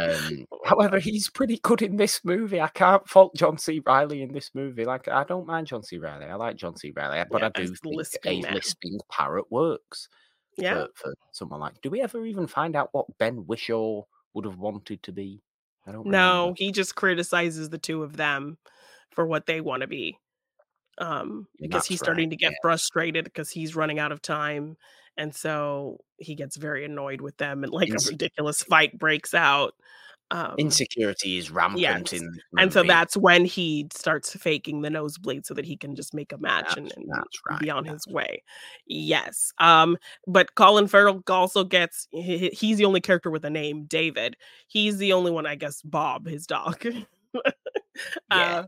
Um, 0.00 0.46
however, 0.64 0.98
he's 0.98 1.28
pretty 1.30 1.58
good 1.62 1.82
in 1.82 1.96
this 1.96 2.20
movie. 2.24 2.60
I 2.60 2.68
can't 2.68 3.06
fault 3.08 3.34
John 3.36 3.58
C. 3.58 3.80
Reilly 3.86 4.22
in 4.22 4.32
this 4.32 4.50
movie. 4.54 4.84
Like, 4.84 5.08
I 5.08 5.24
don't 5.24 5.46
mind 5.46 5.66
John 5.66 5.82
C. 5.82 5.98
Reilly. 5.98 6.26
I 6.26 6.34
like 6.34 6.56
John 6.56 6.76
C. 6.76 6.92
Reilly, 6.94 7.22
but 7.30 7.42
Yeah, 7.42 7.46
I 7.54 7.60
do 7.60 7.66
think 7.68 7.94
lisping 7.96 8.44
a 8.46 8.54
lisping 8.54 8.98
parrot 9.10 9.50
works 9.50 10.08
Yeah. 10.56 10.86
for 10.94 11.10
for 11.10 11.14
someone 11.32 11.60
like 11.60 11.80
do 11.82 11.90
we 11.90 12.00
ever 12.00 12.24
even 12.26 12.46
find 12.46 12.76
out 12.76 12.88
what 12.92 13.06
Ben 13.18 13.44
Whishaw 13.44 14.04
would 14.34 14.44
have 14.44 14.58
wanted 14.58 15.02
to 15.04 15.12
be? 15.12 15.42
I 15.86 15.92
don't 15.92 16.04
remember. 16.06 16.16
No, 16.16 16.54
he 16.56 16.72
just 16.72 16.94
criticizes 16.94 17.68
the 17.70 17.78
2 17.78 18.02
of 18.02 18.16
them 18.16 18.58
for 19.10 19.26
what 19.26 19.46
they 19.46 19.60
wanna 19.60 19.86
be. 19.86 20.18
Um, 20.98 21.48
And 21.60 21.70
because 21.70 21.86
he's 21.86 22.00
that's 22.00 22.06
starting 22.06 22.30
to 22.30 22.36
yeah. 22.36 22.50
frustrated 22.62 23.24
because 23.24 23.50
he's 23.50 23.76
running 23.76 23.98
out 23.98 24.12
of 24.12 24.22
time, 24.22 24.76
and 25.16 25.34
so 25.34 25.98
he 26.18 26.34
gets 26.34 26.56
very 26.56 26.84
annoyed 26.84 27.20
with 27.20 27.36
them, 27.38 27.64
and, 27.64 27.72
like, 27.72 27.90
a 27.90 28.00
ridiculous 28.10 28.62
fight 28.62 28.98
breaks 28.98 29.34
out. 29.34 29.74
Um 30.30 30.54
Insecurity 30.58 31.36
is 31.38 31.50
rampant 31.50 31.80
Yes, 31.80 32.12
in 32.12 32.28
and 32.56 32.72
so 32.72 32.82
that's 32.84 33.16
when 33.16 33.44
he 33.44 33.88
starts 33.94 34.32
faking 34.36 34.82
the 34.82 34.90
nosebleed 34.90 35.44
so 35.46 35.54
that 35.54 35.64
he 35.64 35.76
can 35.76 35.94
just 35.96 36.14
make 36.14 36.32
a 36.32 36.38
match 36.38 36.76
and 36.76 36.86
That's 36.86 36.96
and 36.96 37.06
that's 37.08 37.40
be 37.58 37.70
right, 37.70 37.70
on 37.70 37.84
his 37.84 38.06
that's 38.06 38.14
right. 38.14 38.14
way. 38.14 38.42
Yes, 38.86 39.52
um, 39.58 39.96
but 40.26 40.54
Colin 40.54 40.88
Farrell 40.88 41.22
also 41.28 41.64
gets 41.64 42.06
he 42.12 42.48
he's 42.50 42.78
the 42.78 42.84
only 42.84 43.00
character 43.00 43.30
with 43.30 43.44
a 43.44 43.50
name, 43.50 43.84
David. 43.86 44.36
He's 44.68 44.98
the 44.98 45.12
only 45.12 45.30
one, 45.32 45.46
I 45.46 45.56
guess 45.56 45.82
Bob, 45.82 46.26
his 46.26 46.46
dog. 46.46 46.84
Yeah. 48.30 48.60
Uh, 48.60 48.64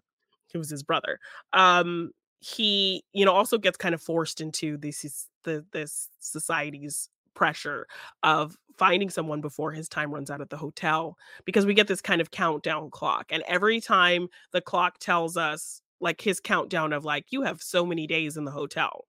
it 0.56 0.58
was 0.58 0.70
his 0.70 0.82
brother. 0.84 1.20
Um, 1.54 2.12
he, 2.40 3.04
you 3.14 3.24
know, 3.26 3.32
also 3.32 3.58
gets 3.58 3.78
kind 3.78 3.94
of 3.94 4.02
forced 4.02 4.40
into 4.42 4.78
this 4.78 5.04
is 5.04 5.28
the 5.44 5.66
this 5.72 6.08
society's 6.20 7.10
pressure 7.34 7.86
of 8.24 8.56
finding 8.78 9.10
someone 9.10 9.40
before 9.42 9.72
his 9.72 9.88
time 9.88 10.12
runs 10.12 10.30
out 10.30 10.40
at 10.42 10.50
the 10.50 10.56
hotel, 10.58 11.16
because 11.46 11.66
we 11.66 11.74
get 11.74 11.88
this 11.88 12.02
kind 12.02 12.20
of 12.22 12.30
countdown 12.32 12.90
clock, 12.90 13.26
and 13.30 13.42
every 13.48 13.80
time 13.80 14.28
the 14.52 14.60
clock 14.62 14.98
tells 15.00 15.36
us, 15.36 15.82
like, 16.00 16.20
his 16.22 16.40
countdown 16.40 16.92
of, 16.94 17.04
like, 17.06 17.26
"You 17.32 17.42
have 17.42 17.62
so 17.62 17.86
many 17.86 18.06
days 18.06 18.36
in 18.38 18.44
the 18.44 18.52
hotel," 18.52 19.06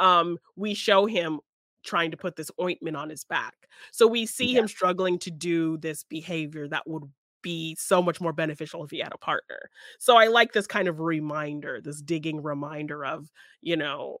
um, 0.00 0.38
we 0.56 0.74
show 0.74 1.06
him 1.06 1.40
trying 1.84 2.10
to 2.12 2.16
put 2.18 2.36
this 2.36 2.50
ointment 2.60 2.96
on 2.96 3.10
his 3.10 3.24
back. 3.24 3.68
So 3.92 4.06
we 4.08 4.26
see 4.26 4.54
Yeah. 4.54 4.58
him 4.58 4.68
struggling 4.68 5.18
to 5.20 5.30
do 5.30 5.78
this 5.78 6.04
behavior 6.04 6.68
that 6.68 6.88
would 6.88 7.04
be 7.42 7.74
so 7.76 8.02
much 8.02 8.20
more 8.20 8.32
beneficial 8.32 8.84
if 8.84 8.90
he 8.90 8.98
had 8.98 9.12
a 9.12 9.18
partner. 9.18 9.70
So 9.98 10.16
I 10.16 10.26
like 10.26 10.52
this 10.52 10.66
kind 10.66 10.88
of 10.88 11.00
reminder, 11.00 11.80
this 11.80 12.02
digging 12.02 12.42
reminder 12.42 13.04
of, 13.04 13.30
you 13.60 13.76
know 13.76 14.18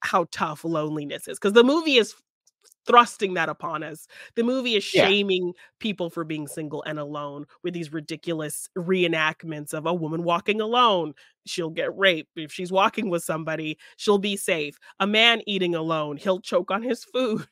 how 0.00 0.26
tough 0.30 0.64
loneliness 0.64 1.28
is. 1.28 1.38
Because 1.38 1.54
the 1.54 1.64
movie 1.64 1.96
is 1.96 2.14
thrusting 2.86 3.34
that 3.34 3.48
upon 3.48 3.82
us. 3.82 4.06
The 4.36 4.44
movie 4.44 4.76
is 4.76 4.84
Yeah. 4.92 5.08
shaming 5.08 5.52
people 5.80 6.08
for 6.08 6.22
being 6.24 6.46
single 6.46 6.82
and 6.84 6.98
alone 6.98 7.46
with 7.64 7.74
these 7.74 7.92
ridiculous 7.92 8.68
reenactments 8.78 9.74
of 9.74 9.86
a 9.86 9.94
woman 9.94 10.22
walking 10.22 10.60
alone, 10.60 11.14
she'll 11.46 11.70
get 11.70 11.96
raped. 11.96 12.30
If 12.36 12.52
she's 12.52 12.72
walking 12.72 13.08
with 13.10 13.22
somebody, 13.24 13.78
she'll 13.96 14.18
be 14.18 14.36
safe. 14.36 14.78
A 15.00 15.06
man 15.06 15.42
eating 15.46 15.74
alone, 15.74 16.16
he'll 16.16 16.40
choke 16.40 16.70
on 16.70 16.82
his 16.82 17.04
food. 17.14 17.46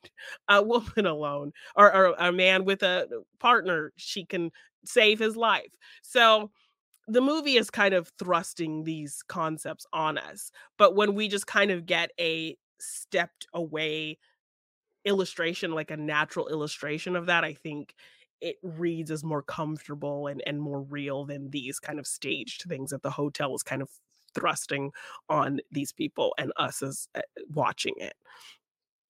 A 0.48 0.62
woman 0.62 1.06
alone 1.06 1.52
or 1.76 1.94
or 1.94 2.14
a 2.18 2.32
man 2.32 2.64
with 2.64 2.82
a 2.82 3.08
partner, 3.40 3.92
she 3.96 4.24
can 4.24 4.50
save 4.84 5.18
his 5.18 5.36
life. 5.36 5.72
So, 6.02 6.50
the 7.08 7.20
movie 7.22 7.56
is 7.56 7.70
kind 7.70 7.94
of 7.94 8.12
thrusting 8.18 8.84
these 8.84 9.22
concepts 9.28 9.86
on 9.92 10.18
us, 10.18 10.50
but 10.78 10.96
when 10.96 11.14
we 11.14 11.28
just 11.28 11.46
kind 11.46 11.70
of 11.70 11.86
get 11.86 12.10
a 12.20 12.56
stepped 12.80 13.46
away 13.54 14.18
illustration, 15.04 15.72
like 15.72 15.90
a 15.90 15.96
natural 15.96 16.48
illustration 16.48 17.16
of 17.16 17.26
that, 17.26 17.44
I 17.44 17.54
think 17.54 17.94
it 18.44 18.58
reads 18.62 19.10
as 19.10 19.24
more 19.24 19.42
comfortable 19.42 20.28
and 20.28 20.42
and 20.46 20.60
more 20.62 20.82
real 20.82 21.24
than 21.26 21.50
these 21.50 21.80
kind 21.80 21.98
of 22.00 22.06
staged 22.06 22.64
things 22.64 22.90
that 22.90 23.02
the 23.02 23.10
hotel 23.12 23.54
is 23.54 23.64
kind 23.64 23.82
of 23.82 23.90
thrusting 24.34 24.92
on 25.30 25.60
these 25.72 25.92
people 25.92 26.34
and 26.38 26.52
us 26.56 26.82
as, 26.82 27.08
uh, 27.14 27.22
watching 27.48 27.94
it. 27.98 28.14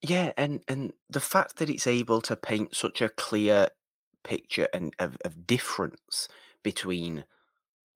Yeah, 0.02 0.32
and 0.36 0.62
and 0.68 0.92
the 1.08 1.20
fact 1.20 1.56
that 1.56 1.70
it's 1.70 1.86
able 1.86 2.20
to 2.22 2.36
paint 2.36 2.74
such 2.76 3.00
a 3.00 3.08
clear 3.08 3.68
picture 4.22 4.68
and 4.74 4.94
of 4.98 5.16
of 5.24 5.46
difference 5.46 6.28
between 6.62 7.24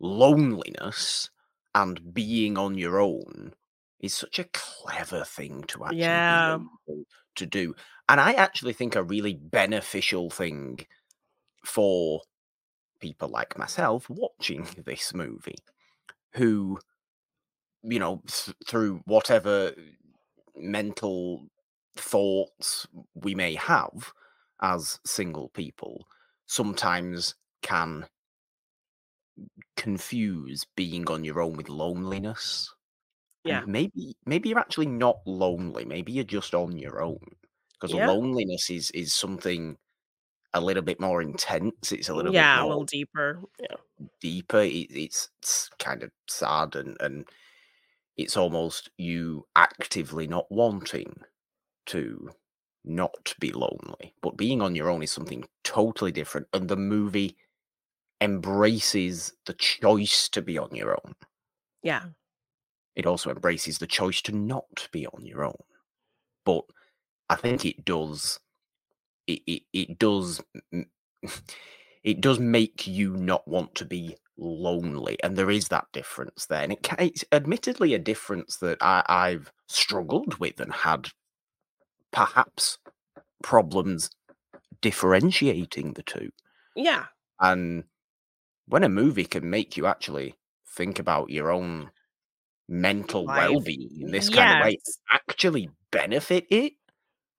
loneliness 0.01 1.31
and 1.75 2.15
being 2.15 2.59
on 2.59 2.79
your 2.79 3.01
own 3.01 3.55
is 4.01 4.15
such 4.15 4.39
a 4.41 4.45
clever 4.55 5.25
thing 5.25 5.65
to 5.65 5.85
actually 5.87 6.23
Yeah. 6.31 6.59
to 7.37 7.47
do, 7.47 7.75
and 8.09 8.21
I 8.21 8.33
actually 8.35 8.73
think 8.75 8.97
a 8.97 9.03
really 9.03 9.35
beneficial 9.35 10.31
thing 10.31 10.87
for 11.65 12.23
people 13.01 13.29
like 13.29 13.59
myself 13.59 14.09
watching 14.11 14.67
this 14.87 15.15
movie, 15.15 15.59
who, 16.35 16.79
you 17.83 17.99
know, 17.99 18.23
th 18.27 18.55
through 18.67 18.99
whatever 19.07 19.75
mental 20.57 21.49
thoughts 21.97 22.87
we 23.15 23.35
may 23.35 23.55
have 23.55 24.13
as 24.63 25.01
single 25.07 25.49
people 25.51 26.07
sometimes 26.47 27.35
can 27.63 28.07
confuse 29.77 30.65
being 30.77 31.09
on 31.09 31.25
your 31.25 31.41
own 31.41 31.57
with 31.57 31.69
loneliness. 31.69 32.73
Yeah. 33.45 33.63
And 33.63 33.67
maybe 33.67 34.17
maybe 34.27 34.49
you're 34.51 34.59
actually 34.59 34.87
not 34.87 35.19
lonely. 35.27 35.85
Maybe 35.85 36.13
you're 36.13 36.25
just 36.25 36.55
on 36.55 36.79
your 36.79 37.03
own. 37.03 37.21
Because 37.75 37.95
Yeah. 37.95 38.13
loneliness 38.13 38.71
is 38.71 38.91
is 38.93 39.15
something 39.15 39.79
a 40.55 40.61
little 40.61 40.83
bit 40.83 41.01
more 41.01 41.21
intense. 41.23 41.93
It's 41.93 42.09
a 42.09 42.15
little 42.15 42.33
bit 42.33 42.39
Yeah, 42.39 42.65
a 42.65 42.67
little 42.67 42.85
deeper. 42.85 43.41
Yeah. 43.61 43.77
deeper. 44.21 44.61
It, 44.61 44.91
it's, 44.91 45.29
it's 45.39 45.71
kind 45.79 46.03
of 46.03 46.11
sad 46.29 46.77
and 46.77 46.97
and 47.01 47.29
it's 48.17 48.37
almost 48.37 48.91
you 48.99 49.47
actively 49.55 50.27
not 50.27 50.51
wanting 50.51 51.21
to 51.87 52.31
not 52.85 53.35
be 53.39 53.53
lonely. 53.53 54.15
But 54.23 54.37
being 54.37 54.61
on 54.61 54.75
your 54.75 54.91
own 54.91 55.03
is 55.03 55.13
something 55.13 55.45
totally 55.65 56.11
different. 56.13 56.49
And 56.53 56.69
the 56.69 56.77
movie 56.77 57.37
embraces 58.21 59.33
the 59.47 59.55
choice 59.55 60.29
to 60.31 60.43
be 60.43 60.59
on 60.59 60.75
your 60.75 60.93
own. 60.93 61.15
Yeah. 61.83 62.07
It 62.97 63.07
also 63.07 63.31
embraces 63.31 63.79
the 63.79 63.87
choice 63.87 64.21
to 64.23 64.33
not 64.33 64.89
be 64.91 65.07
on 65.07 65.25
your 65.25 65.45
own. 65.45 65.63
But 66.45 66.65
I 67.29 67.37
think 67.37 67.65
it 67.65 67.85
does 67.85 68.41
it 69.29 69.43
it, 69.47 69.63
it 69.73 69.99
does 69.99 70.43
it 72.05 72.21
does 72.21 72.41
make 72.41 72.87
you 72.87 73.17
not 73.17 73.47
want 73.47 73.75
to 73.77 73.85
be 73.85 74.17
lonely 74.37 75.17
and 75.23 75.37
there 75.37 75.51
is 75.51 75.69
that 75.69 75.87
difference 75.93 76.47
there 76.47 76.63
and 76.63 76.73
it, 76.73 76.89
it's 76.99 77.25
admittedly 77.33 77.95
a 77.95 77.99
difference 77.99 78.57
that 78.59 78.79
I, 78.81 79.05
i've 79.09 79.53
struggled 79.69 80.39
with 80.39 80.61
and 80.61 80.73
had 80.73 81.09
perhaps 82.13 82.79
problems 83.43 84.11
differentiating 84.81 85.95
the 85.95 86.03
two 86.03 86.31
Yeah. 86.77 87.07
and 87.41 87.85
when 88.67 88.85
a 88.85 88.89
movie 88.89 89.25
can 89.25 89.49
make 89.51 89.77
you 89.77 89.87
actually 89.87 90.37
think 90.77 90.99
about 90.99 91.31
your 91.31 91.51
own 91.51 91.91
mental 92.69 93.25
Life. 93.25 93.51
well-being 93.51 93.91
in 94.01 94.11
this 94.11 94.29
kind 94.29 94.53
of 94.53 94.67
way 94.67 94.79
actually 95.13 95.71
benefit 95.91 96.47
it 96.51 96.75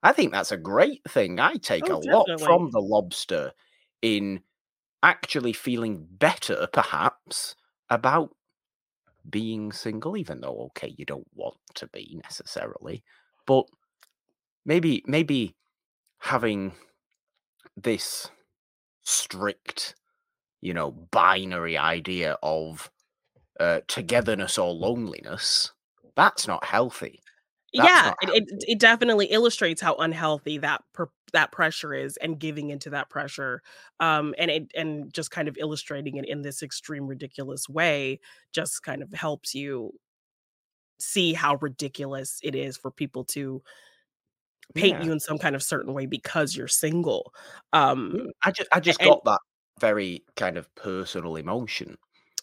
i 0.04 0.12
think 0.12 0.32
that's 0.32 0.52
a 0.52 0.58
great 0.58 1.02
thing 1.08 1.39
i 1.39 1.56
take 1.56 1.89
Oh, 1.89 1.91
a 1.91 1.97
lot 1.97 2.32
from 2.39 2.70
the 2.72 2.80
lobster 2.82 3.52
in 4.02 4.41
actually 5.04 5.54
feeling 5.54 6.08
better 6.12 6.68
perhaps 6.74 7.56
about 7.89 8.36
being 9.30 9.72
single 9.72 10.18
even 10.18 10.41
though 10.41 10.60
okay 10.68 10.93
you 10.97 11.06
don't 11.06 11.28
want 11.34 11.58
to 11.76 11.88
be 11.88 12.20
necessarily 12.24 13.04
but 13.45 13.66
maybe 14.66 15.04
maybe 15.08 15.56
having 16.20 16.74
this 17.78 18.30
strict 19.04 19.95
you 20.62 20.74
know 20.74 20.91
binary 20.91 21.78
idea 21.78 22.38
of 22.43 22.91
uh, 23.60 23.82
togetherness 23.88 24.58
or 24.58 24.74
loneliness 24.74 25.74
that's 26.16 26.47
not 26.47 26.64
healthy 26.66 27.22
yeah, 27.74 28.13
it, 28.22 28.30
it 28.30 28.63
it 28.67 28.80
definitely 28.80 29.28
illustrates 29.28 29.82
how 29.82 29.95
unhealthy 29.95 30.57
that 30.59 30.84
per, 30.93 31.07
that 31.34 31.51
pressure 31.51 31.93
is 31.93 32.17
and 32.17 32.39
giving 32.39 32.70
into 32.72 32.89
that 32.91 33.09
pressure. 33.09 33.61
Um 33.99 34.34
and 34.38 34.49
it 34.51 34.72
and 34.76 35.13
just 35.13 35.32
kind 35.32 35.47
of 35.47 35.57
illustrating 35.59 36.17
it 36.17 36.26
in 36.28 36.41
this 36.41 36.63
extreme 36.63 37.07
ridiculous 37.07 37.70
way 37.70 38.20
just 38.53 38.84
kind 38.84 39.03
of 39.03 39.13
helps 39.13 39.53
you 39.55 39.93
see 40.99 41.34
how 41.34 41.55
ridiculous 41.61 42.39
it 42.43 42.55
is 42.55 42.78
for 42.78 42.91
people 42.91 43.24
to 43.24 43.63
paint 44.76 44.99
Yeah. 44.99 45.01
you 45.01 45.11
in 45.11 45.20
some 45.20 45.38
kind 45.39 45.55
of 45.55 45.63
certain 45.63 45.93
way 45.93 46.05
because 46.05 46.55
you're 46.55 46.67
single. 46.67 47.34
Um 47.74 48.15
Mm, 48.15 48.30
I 48.43 48.51
just 48.51 48.70
I 48.72 48.80
just 48.80 49.01
and- 49.01 49.15
got 49.15 49.24
that 49.26 49.39
very 49.80 50.24
kind 50.36 50.57
of 50.57 50.74
personal 50.76 51.36
emotion 51.36 51.97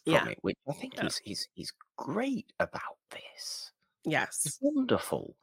from 0.07 0.27
Yeah. 0.27 0.29
it, 0.29 0.39
which 0.43 0.57
I 0.69 0.73
think 0.73 0.95
Yeah. 0.95 1.03
is 1.03 1.21
is 1.25 1.49
is 1.57 1.73
great 1.97 2.53
about 2.61 2.99
this. 3.11 3.73
Yes. 4.07 4.47
It's 4.47 4.59
wonderful 4.61 5.37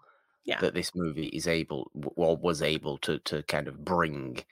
Yeah. 0.45 0.59
that 0.61 0.73
this 0.73 0.95
movie 0.95 1.27
is 1.27 1.47
able 1.47 1.91
w- 1.95 2.13
or 2.17 2.37
was 2.37 2.61
able 2.61 2.97
to 2.99 3.19
to 3.19 3.43
kind 3.43 3.67
of 3.67 3.85
bring 3.85 4.43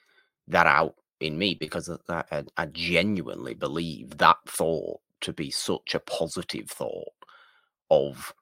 that 0.47 0.67
out 0.67 0.95
in 1.21 1.37
me 1.37 1.55
because 1.55 1.87
that 1.87 2.27
I, 2.31 2.45
I 2.57 2.67
genuinely 2.67 3.53
believe 3.55 4.17
that 4.19 4.37
thought 4.47 5.01
to 5.21 5.33
be 5.33 5.51
such 5.51 5.95
a 5.95 5.99
positive 6.01 6.69
thought 6.71 7.13
of 7.91 8.33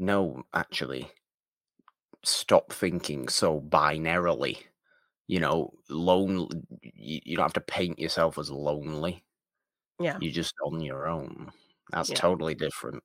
no 0.00 0.44
actually 0.54 1.10
stop 2.24 2.72
thinking 2.72 3.28
so 3.28 3.60
binarily 3.60 4.58
you 5.28 5.40
know 5.40 5.72
lonely 5.88 6.48
you, 6.82 7.20
you 7.24 7.36
don't 7.36 7.44
have 7.44 7.52
to 7.54 7.60
paint 7.60 7.98
yourself 7.98 8.38
as 8.38 8.50
lonely 8.50 9.24
Yeah. 9.98 10.18
you're 10.20 10.32
just 10.32 10.54
on 10.64 10.80
your 10.80 11.08
own 11.08 11.52
that's 11.92 12.10
Yeah. 12.10 12.14
totally 12.14 12.54
different 12.54 13.02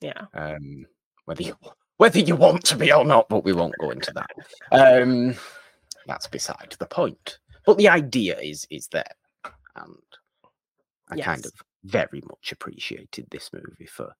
Yeah. 0.00 0.26
um 0.34 0.86
whether 1.28 1.42
you 1.42 1.54
whether 1.98 2.18
you 2.18 2.34
want 2.34 2.64
to 2.64 2.74
be 2.76 2.90
or 2.92 3.04
not 3.04 3.28
but 3.28 3.44
we 3.44 3.52
won't 3.52 3.74
go 3.78 3.90
into 3.90 4.12
that 4.12 4.30
um 4.72 5.34
that's 6.06 6.26
beside 6.26 6.74
the 6.78 6.86
point 6.86 7.38
but 7.66 7.76
the 7.76 7.88
idea 7.88 8.38
is 8.40 8.66
is 8.70 8.88
there 8.88 9.04
and 9.76 9.94
i 11.10 11.16
kind 11.20 11.44
of 11.44 11.52
very 11.84 12.22
much 12.26 12.50
appreciated 12.50 13.26
this 13.30 13.50
movie 13.52 13.86
for 13.86 14.14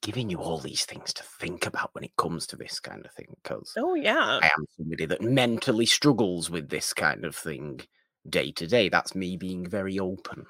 giving 0.00 0.30
you 0.30 0.38
all 0.38 0.58
these 0.58 0.84
things 0.84 1.12
to 1.12 1.22
think 1.22 1.66
about 1.66 1.90
when 1.94 2.04
it 2.04 2.16
comes 2.16 2.46
to 2.46 2.56
this 2.56 2.78
kind 2.80 3.04
of 3.04 3.12
thing 3.12 3.34
because 3.42 3.72
Oh 3.76 3.94
yeah. 3.94 4.40
I 4.42 4.46
am 4.46 4.66
somebody 4.76 5.06
that 5.06 5.22
mentally 5.22 5.86
struggles 5.86 6.50
with 6.50 6.68
this 6.68 6.92
kind 6.92 7.24
of 7.24 7.36
thing 7.36 7.80
day 8.28 8.50
to 8.52 8.66
day. 8.66 8.88
That's 8.88 9.14
me 9.14 9.36
being 9.36 9.64
very 9.68 10.00
open. 10.00 10.44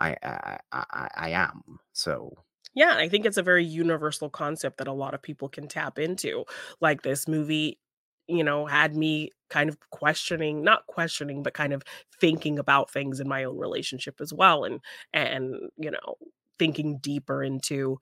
I, 0.00 0.16
I, 0.22 0.58
I- 0.70 1.08
I 1.16 1.30
am. 1.30 1.80
So 1.92 2.32
Yeah, 2.74 2.94
I 2.96 3.08
think 3.08 3.26
it's 3.26 3.36
a 3.36 3.42
very 3.42 3.64
universal 3.64 4.30
concept 4.30 4.78
that 4.78 4.88
a 4.88 4.92
lot 4.92 5.14
of 5.14 5.22
people 5.22 5.48
can 5.48 5.68
tap 5.68 5.98
into. 5.98 6.44
Like 6.80 7.02
this 7.02 7.26
movie, 7.26 7.78
you 8.26 8.44
know, 8.44 8.66
had 8.66 8.94
me 8.94 9.30
kind 9.50 9.68
of 9.70 9.78
questioning, 9.90 10.62
not 10.62 10.86
questioning, 10.86 11.42
but 11.42 11.54
kind 11.54 11.72
of 11.72 11.82
thinking 12.20 12.58
about 12.58 12.90
things 12.90 13.20
in 13.20 13.28
my 13.28 13.44
own 13.44 13.56
relationship 13.58 14.20
as 14.20 14.32
well 14.32 14.64
and 14.64 14.80
and 15.12 15.54
you 15.78 15.90
know, 15.90 16.16
thinking 16.58 16.98
deeper 16.98 17.42
into 17.42 17.98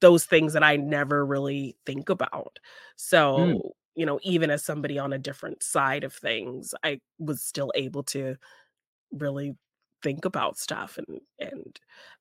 those 0.00 0.24
things 0.24 0.52
that 0.54 0.62
I 0.64 0.76
never 0.76 1.24
really 1.26 1.76
think 1.86 2.08
about. 2.08 2.58
Mm. 3.38 3.60
So, 3.60 3.74
you 3.96 4.06
know, 4.06 4.20
even 4.22 4.50
as 4.50 4.64
somebody 4.64 4.98
on 4.98 5.12
a 5.12 5.18
different 5.18 5.62
side 5.62 6.04
of 6.04 6.12
things, 6.14 6.74
I 6.84 7.00
was 7.18 7.42
still 7.42 7.72
able 7.76 8.02
to 8.04 8.36
really 9.12 9.56
think 10.04 10.26
about 10.26 10.58
stuff 10.58 10.98
and 10.98 11.20
and 11.40 11.80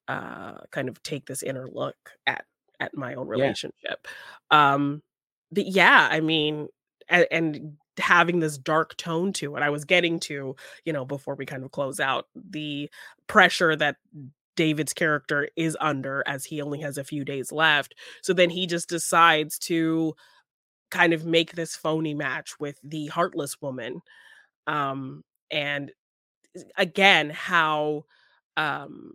uh 0.09 0.55
kind 0.71 0.89
of 0.89 1.03
take 1.03 1.27
this 1.27 1.43
inner 1.43 1.67
look 1.71 1.97
at 2.27 2.45
at 2.81 2.97
my 2.97 3.15
own 3.15 3.27
Yeah. 3.27 3.31
relationship 3.31 4.07
um 4.51 5.03
but 5.51 5.67
yeah 5.67 6.07
i 6.11 6.21
mean 6.21 6.69
and, 7.09 7.27
and 7.31 7.77
having 7.99 8.39
this 8.39 8.57
dark 8.57 8.97
tone 8.97 9.33
to 9.33 9.55
it 9.55 9.63
i 9.63 9.69
was 9.69 9.85
getting 9.85 10.19
to 10.21 10.55
you 10.85 10.93
know 10.93 11.05
before 11.05 11.35
we 11.35 11.45
kind 11.45 11.63
of 11.63 11.71
close 11.71 11.99
out 11.99 12.27
the 12.35 12.89
pressure 13.27 13.75
that 13.75 13.97
david's 14.55 14.93
character 14.93 15.49
is 15.55 15.77
under 15.81 16.23
as 16.27 16.45
he 16.45 16.61
only 16.61 16.79
has 16.81 16.97
a 16.97 17.03
few 17.03 17.25
days 17.25 17.51
left 17.51 17.95
so 18.23 18.33
then 18.33 18.49
he 18.49 18.67
just 18.67 18.89
decides 18.89 19.59
to 19.59 20.15
kind 20.91 21.13
of 21.13 21.25
make 21.25 21.53
this 21.53 21.75
phony 21.75 22.13
match 22.13 22.59
with 22.59 22.79
the 22.83 23.07
heartless 23.07 23.61
woman 23.61 24.01
um 24.67 25.23
and 25.51 25.91
again 26.77 27.29
how 27.29 28.03
um 28.57 29.13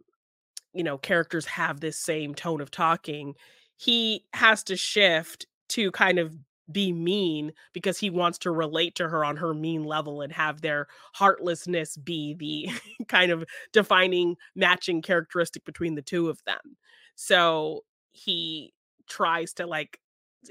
you 0.73 0.83
know 0.83 0.99
characters 0.99 1.47
have 1.47 1.81
this 1.81 1.99
same 1.99 2.35
tone 2.35 2.61
of 2.61 2.71
talking 2.71 3.35
he 3.77 4.25
has 4.35 4.63
to 4.65 4.77
shift 4.77 5.47
to 5.69 5.91
kind 5.93 6.19
of 6.19 6.37
be 6.71 6.93
mean 6.93 7.53
because 7.73 7.99
he 7.99 8.11
wants 8.11 8.39
to 8.39 8.51
relate 8.51 8.95
to 8.95 9.09
her 9.09 9.25
on 9.25 9.37
her 9.37 9.55
mean 9.55 9.85
level 9.85 10.21
and 10.21 10.33
have 10.33 10.61
their 10.61 10.87
heartlessness 11.15 11.97
be 11.97 12.35
the 12.35 12.69
kind 13.09 13.31
of 13.33 13.45
defining 13.73 14.37
matching 14.55 15.01
characteristic 15.01 15.65
between 15.65 15.95
the 15.95 16.03
two 16.03 16.29
of 16.29 16.43
them. 16.45 16.77
So 17.15 17.85
he 18.13 18.75
tries 19.09 19.55
to 19.55 19.67
like 19.67 19.99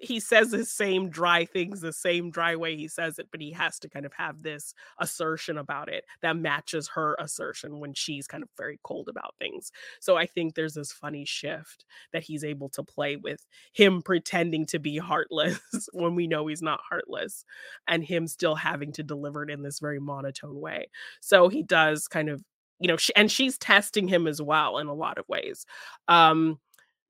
he 0.01 0.19
says 0.19 0.51
the 0.51 0.65
same 0.65 1.09
dry 1.09 1.45
things 1.45 1.79
the 1.79 1.93
same 1.93 2.29
dry 2.29 2.55
way 2.55 2.75
he 2.75 2.87
says 2.87 3.17
it 3.19 3.27
but 3.31 3.39
he 3.41 3.51
has 3.51 3.79
to 3.79 3.89
kind 3.89 4.05
of 4.05 4.11
have 4.13 4.43
this 4.43 4.73
assertion 4.99 5.57
about 5.57 5.87
it 5.87 6.03
that 6.21 6.35
matches 6.35 6.89
her 6.89 7.15
assertion 7.19 7.79
when 7.79 7.93
she's 7.93 8.27
kind 8.27 8.43
of 8.43 8.49
very 8.57 8.79
cold 8.83 9.07
about 9.07 9.33
things. 9.39 9.71
So 10.01 10.17
I 10.17 10.25
think 10.25 10.55
there's 10.55 10.73
this 10.73 10.91
funny 10.91 11.25
shift 11.25 11.85
that 12.11 12.23
he's 12.23 12.43
able 12.43 12.69
to 12.69 12.83
play 12.83 13.15
with 13.15 13.45
him 13.73 14.01
pretending 14.01 14.65
to 14.67 14.79
be 14.79 14.97
heartless 14.97 15.59
when 15.93 16.15
we 16.15 16.27
know 16.27 16.47
he's 16.47 16.61
not 16.61 16.81
heartless 16.87 17.45
and 17.87 18.03
him 18.03 18.27
still 18.27 18.55
having 18.55 18.91
to 18.93 19.03
deliver 19.03 19.43
it 19.43 19.49
in 19.49 19.61
this 19.63 19.79
very 19.79 19.99
monotone 19.99 20.59
way. 20.59 20.87
So 21.21 21.47
he 21.49 21.63
does 21.63 22.07
kind 22.07 22.29
of, 22.29 22.43
you 22.79 22.87
know, 22.87 22.97
sh- 22.97 23.11
and 23.15 23.31
she's 23.31 23.57
testing 23.57 24.07
him 24.07 24.27
as 24.27 24.41
well 24.41 24.77
in 24.79 24.87
a 24.87 24.93
lot 24.93 25.17
of 25.17 25.27
ways. 25.29 25.65
Um 26.07 26.59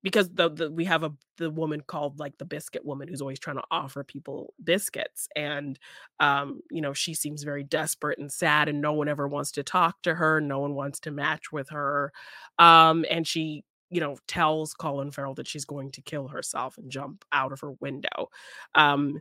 because 0.08 0.30
the, 0.30 0.50
the 0.50 0.72
we 0.72 0.86
have 0.86 1.04
a 1.04 1.12
the 1.36 1.50
woman 1.50 1.82
called 1.86 2.18
like 2.18 2.38
the 2.38 2.46
biscuit 2.46 2.86
woman 2.86 3.10
who's 3.10 3.20
always 3.20 3.40
trying 3.40 3.58
to 3.58 3.64
offer 3.72 4.06
people 4.06 4.54
biscuits 4.64 5.28
and 5.36 5.78
um 6.22 6.62
you 6.72 6.80
know 6.82 6.94
she 6.94 7.14
seems 7.14 7.44
very 7.44 7.62
desperate 7.66 8.18
and 8.18 8.32
sad 8.32 8.70
and 8.70 8.80
no 8.80 8.94
one 8.94 9.10
ever 9.10 9.28
wants 9.28 9.52
to 9.52 9.64
talk 9.64 10.02
to 10.02 10.16
her 10.16 10.40
no 10.40 10.60
one 10.60 10.76
wants 10.76 11.02
to 11.02 11.12
match 11.12 11.52
with 11.52 11.68
her 11.70 12.14
um 12.58 13.04
and 13.10 13.28
she 13.28 13.66
you 13.90 14.00
know 14.00 14.16
tells 14.30 14.74
Colin 14.74 15.12
Farrell 15.12 15.34
that 15.36 15.48
she's 15.48 15.66
going 15.66 15.92
to 15.92 16.02
kill 16.02 16.30
herself 16.30 16.78
and 16.78 16.90
jump 16.90 17.26
out 17.34 17.52
of 17.52 17.60
her 17.60 17.72
window 17.82 18.30
um 18.76 19.20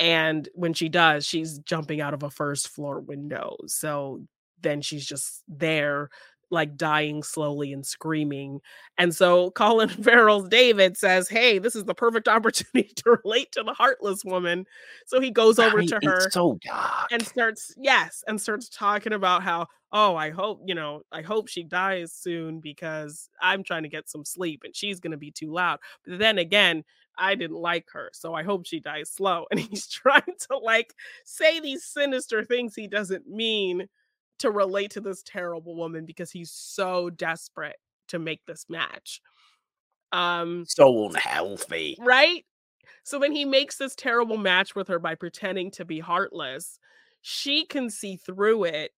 and 0.00 0.48
when 0.54 0.72
she 0.72 0.88
does 0.88 1.26
she's 1.26 1.58
jumping 1.58 2.00
out 2.00 2.14
of 2.14 2.22
a 2.22 2.30
first 2.30 2.68
floor 2.68 2.98
window 2.98 3.56
so 3.66 4.22
then 4.62 4.80
she's 4.80 5.04
just 5.04 5.42
there 5.46 6.08
like 6.54 6.76
dying 6.76 7.22
slowly 7.22 7.72
and 7.72 7.86
screaming. 7.86 8.60
And 8.98 9.14
so 9.14 9.50
Colin 9.52 9.88
Farrell's 10.04 10.48
David 10.48 10.96
says, 10.96 11.28
Hey, 11.28 11.58
this 11.58 11.76
is 11.76 11.84
the 11.84 11.94
perfect 11.94 12.28
opportunity 12.30 12.92
to 12.96 13.18
relate 13.24 13.52
to 13.52 13.62
the 13.64 13.74
heartless 13.74 14.24
woman. 14.24 14.66
So 15.06 15.20
he 15.20 15.30
goes 15.30 15.58
over 15.58 15.82
Right, 15.82 15.84
to 15.84 16.00
her 16.04 16.32
so 16.32 16.58
dark. 16.62 17.10
and 17.10 17.26
starts, 17.26 17.74
yes, 17.76 18.24
and 18.26 18.40
starts 18.40 18.68
talking 18.68 19.12
about 19.12 19.42
how, 19.42 19.66
oh, 19.92 20.16
I 20.16 20.30
hope, 20.30 20.62
you 20.66 20.74
know, 20.74 21.02
I 21.12 21.22
hope 21.22 21.48
she 21.48 21.62
dies 21.62 22.12
soon 22.12 22.60
because 22.60 23.28
I'm 23.40 23.62
trying 23.62 23.82
to 23.84 23.88
get 23.88 24.08
some 24.08 24.24
sleep 24.24 24.62
and 24.64 24.74
she's 24.74 25.00
going 25.00 25.12
to 25.12 25.16
be 25.18 25.30
too 25.30 25.52
loud. 25.52 25.80
But 26.06 26.18
then 26.18 26.38
again, 26.38 26.84
I 27.16 27.34
didn't 27.36 27.58
like 27.58 27.86
her, 27.92 28.10
so 28.12 28.34
I 28.34 28.42
hope 28.42 28.66
she 28.66 28.80
dies 28.80 29.10
slow. 29.10 29.46
And 29.50 29.60
he's 29.60 29.86
trying 29.86 30.22
to 30.50 30.58
like 30.58 30.94
say 31.24 31.60
these 31.60 31.84
sinister 31.84 32.44
things 32.44 32.74
he 32.74 32.88
doesn't 32.88 33.28
mean 33.28 33.88
to 34.38 34.50
relate 34.50 34.90
to 34.92 35.00
this 35.00 35.22
terrible 35.22 35.76
woman 35.76 36.04
because 36.04 36.30
he's 36.30 36.50
so 36.50 37.10
desperate 37.10 37.76
to 38.08 38.18
make 38.18 38.44
this 38.46 38.66
match. 38.68 39.20
Um, 40.12 40.64
so 40.68 41.08
unhealthy. 41.08 41.96
right? 42.00 42.44
So 43.02 43.18
then 43.18 43.32
he 43.32 43.44
makes 43.44 43.76
this 43.76 43.94
terrible 43.94 44.36
match 44.38 44.74
with 44.74 44.88
her 44.88 44.98
by 44.98 45.14
pretending 45.14 45.70
to 45.72 45.84
be 45.84 46.00
heartless. 46.00 46.78
She 47.22 47.66
can 47.66 47.90
see 47.90 48.16
through 48.16 48.64
it. 48.64 48.92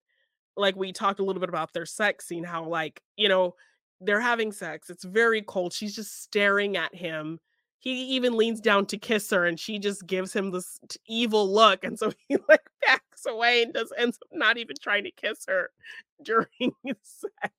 Like 0.57 0.77
we 0.77 0.93
talked 0.93 1.21
a 1.21 1.25
little 1.25 1.41
bit 1.41 1.49
about 1.49 1.73
their 1.73 1.87
sex 1.87 2.27
scene, 2.27 2.45
how 2.45 2.67
like, 2.67 3.03
you 3.17 3.29
know, 3.29 3.55
they're 4.01 4.21
having 4.21 4.53
sex. 4.53 4.91
It's 4.91 5.05
very 5.05 5.43
cold. 5.43 5.73
She's 5.73 5.95
just 5.95 6.23
staring 6.23 6.77
at 6.77 6.95
him. 6.95 7.41
He 7.79 8.17
even 8.17 8.37
leans 8.37 8.61
down 8.61 8.87
to 8.87 8.99
kiss 8.99 9.31
her 9.31 9.45
and 9.45 9.59
she 9.59 9.79
just 9.79 10.07
gives 10.07 10.33
him 10.33 10.51
this 10.51 10.79
evil 11.07 11.53
look. 11.53 11.85
And 11.85 11.99
so 11.99 12.13
he 12.29 12.37
like 12.49 12.65
backs 12.87 13.05
away 13.25 13.63
and 13.63 13.73
does 13.73 13.93
ends 13.97 14.19
up 14.23 14.29
not 14.33 14.59
even 14.59 14.77
trying 14.81 15.05
to 15.05 15.11
kiss 15.11 15.45
her 15.49 15.71
during 16.23 16.49
sex. 17.03 17.55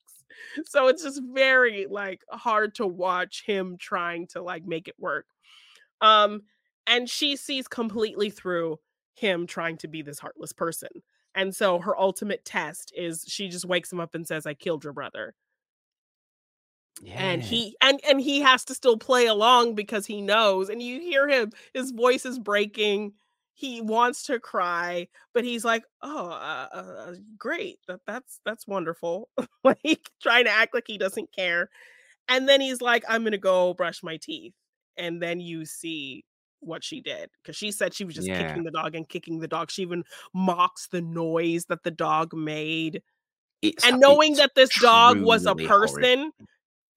So 0.65 0.87
it's 0.87 1.03
just 1.03 1.21
very 1.33 1.87
like 1.89 2.21
hard 2.29 2.75
to 2.75 2.85
watch 2.85 3.43
him 3.45 3.77
trying 3.79 4.27
to 4.27 4.41
like 4.41 4.65
make 4.65 4.87
it 4.87 4.95
work. 4.99 5.25
Um, 6.01 6.43
and 6.85 7.09
she 7.09 7.35
sees 7.35 7.67
completely 7.67 8.29
through 8.29 8.79
him 9.15 9.47
trying 9.47 9.77
to 9.77 9.87
be 9.87 10.01
this 10.01 10.19
heartless 10.19 10.53
person. 10.53 10.89
And 11.35 11.55
so 11.55 11.79
her 11.79 11.97
ultimate 11.97 12.45
test 12.45 12.91
is 12.95 13.25
she 13.27 13.47
just 13.47 13.65
wakes 13.65 13.91
him 13.91 13.99
up 13.99 14.15
and 14.15 14.27
says, 14.27 14.45
I 14.45 14.53
killed 14.53 14.83
your 14.83 14.93
brother. 14.93 15.33
Yeah. 17.01 17.19
And 17.19 17.43
he 17.43 17.75
and 17.81 17.99
and 18.07 18.19
he 18.19 18.41
has 18.41 18.65
to 18.65 18.73
still 18.73 18.97
play 18.97 19.27
along 19.27 19.75
because 19.75 20.07
he 20.07 20.21
knows, 20.21 20.69
and 20.69 20.81
you 20.81 20.99
hear 20.99 21.27
him, 21.27 21.51
his 21.73 21.91
voice 21.91 22.25
is 22.25 22.39
breaking. 22.39 23.13
He 23.57 23.81
wants 23.81 24.23
to 24.25 24.39
cry, 24.39 25.07
but 25.33 25.43
he's 25.43 25.65
like, 25.65 25.83
"Oh, 26.03 26.29
uh, 26.29 26.69
uh, 26.71 27.15
great, 27.37 27.79
that 27.87 28.01
that's 28.07 28.39
that's 28.45 28.67
wonderful." 28.67 29.29
like 29.63 30.11
trying 30.21 30.45
to 30.45 30.51
act 30.51 30.75
like 30.75 30.85
he 30.87 30.97
doesn't 30.99 31.33
care, 31.33 31.69
and 32.29 32.49
then 32.49 32.61
he's 32.61 32.81
like, 32.81 33.03
"I'm 33.09 33.23
gonna 33.23 33.37
go 33.39 33.73
brush 33.75 34.03
my 34.03 34.17
teeth," 34.17 34.53
and 34.97 35.21
then 35.21 35.39
you 35.39 35.65
see 35.65 36.25
what 36.61 36.83
she 36.83 37.01
did 37.01 37.29
because 37.43 37.55
she 37.55 37.71
said 37.71 37.93
she 37.93 38.05
was 38.05 38.15
just 38.15 38.33
Yeah. 38.33 38.33
kicking 38.33 38.63
the 38.63 38.71
dog 38.71 38.95
and 38.95 39.09
kicking 39.09 39.39
the 39.39 39.47
dog. 39.47 39.71
She 39.71 39.83
even 39.83 40.03
mocks 40.33 40.87
the 40.89 41.01
noise 41.01 41.65
that 41.67 41.83
the 41.83 41.91
dog 41.91 42.33
made, 42.35 43.03
It's 43.61 43.89
and 43.89 43.99
knowing 43.99 44.35
that 44.37 44.55
this 44.55 44.75
dog 44.75 45.19
was 45.21 45.45
a 45.45 45.55
person 45.55 46.31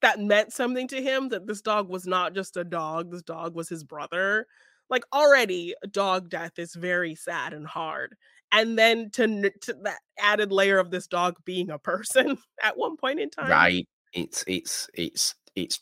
that 0.03 0.21
meant 0.21 0.53
something 0.53 0.89
to 0.89 1.03
him, 1.03 1.29
that 1.31 1.47
this 1.47 1.63
dog 1.63 1.89
was 1.89 2.07
not 2.07 2.35
just 2.35 2.57
a 2.57 2.65
dog, 2.65 3.11
this 3.13 3.23
dog 3.23 3.55
was 3.55 3.69
his 3.69 3.85
brother. 3.85 4.47
Like 4.91 5.05
already, 5.13 5.75
dog 5.91 6.29
death 6.29 6.59
is 6.59 6.75
very 6.75 7.15
sad 7.15 7.53
and 7.53 7.67
hard. 7.67 8.17
And 8.53 8.77
then 8.77 9.11
to, 9.13 9.51
to 9.63 9.75
that 9.85 10.01
added 10.19 10.51
layer 10.51 10.79
of 10.79 10.91
this 10.91 11.07
dog 11.07 11.37
being 11.45 11.71
a 11.71 11.79
person 11.79 12.37
at 12.63 12.77
one 12.77 12.97
point 12.97 13.21
in 13.21 13.31
time. 13.31 13.51
Right. 13.51 13.89
It's 14.13 14.45
it's 14.47 14.89
it's 14.95 15.35
it's 15.55 15.81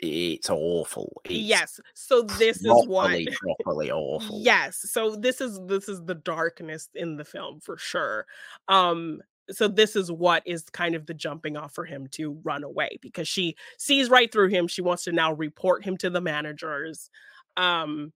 it's 0.00 0.48
awful. 0.48 1.20
It's 1.24 1.34
Yes. 1.34 1.80
So 1.94 2.22
this 2.22 2.58
is 2.58 2.86
what 2.86 3.08
properly, 3.08 3.28
properly 3.42 3.90
awful. 3.90 4.40
Yes. 4.42 4.78
So 4.90 5.14
this 5.14 5.40
is 5.40 5.60
this 5.66 5.88
is 5.88 6.02
the 6.04 6.14
darkness 6.14 6.88
in 6.94 7.16
the 7.16 7.24
film 7.24 7.60
for 7.60 7.76
sure. 7.76 8.26
Um 8.68 9.20
so 9.50 9.68
this 9.68 9.96
is 9.96 10.10
what 10.10 10.42
is 10.46 10.62
kind 10.72 10.94
of 10.94 11.06
the 11.06 11.14
jumping 11.14 11.56
off 11.56 11.74
for 11.74 11.84
him 11.84 12.06
to 12.12 12.38
run 12.44 12.62
away 12.62 12.98
because 13.02 13.28
she 13.28 13.56
sees 13.78 14.08
right 14.08 14.30
through 14.32 14.48
him. 14.48 14.68
She 14.68 14.80
wants 14.80 15.04
to 15.04 15.12
now 15.12 15.32
report 15.32 15.84
him 15.84 15.96
to 15.98 16.08
the 16.08 16.20
managers. 16.20 17.10
Um 17.58 18.12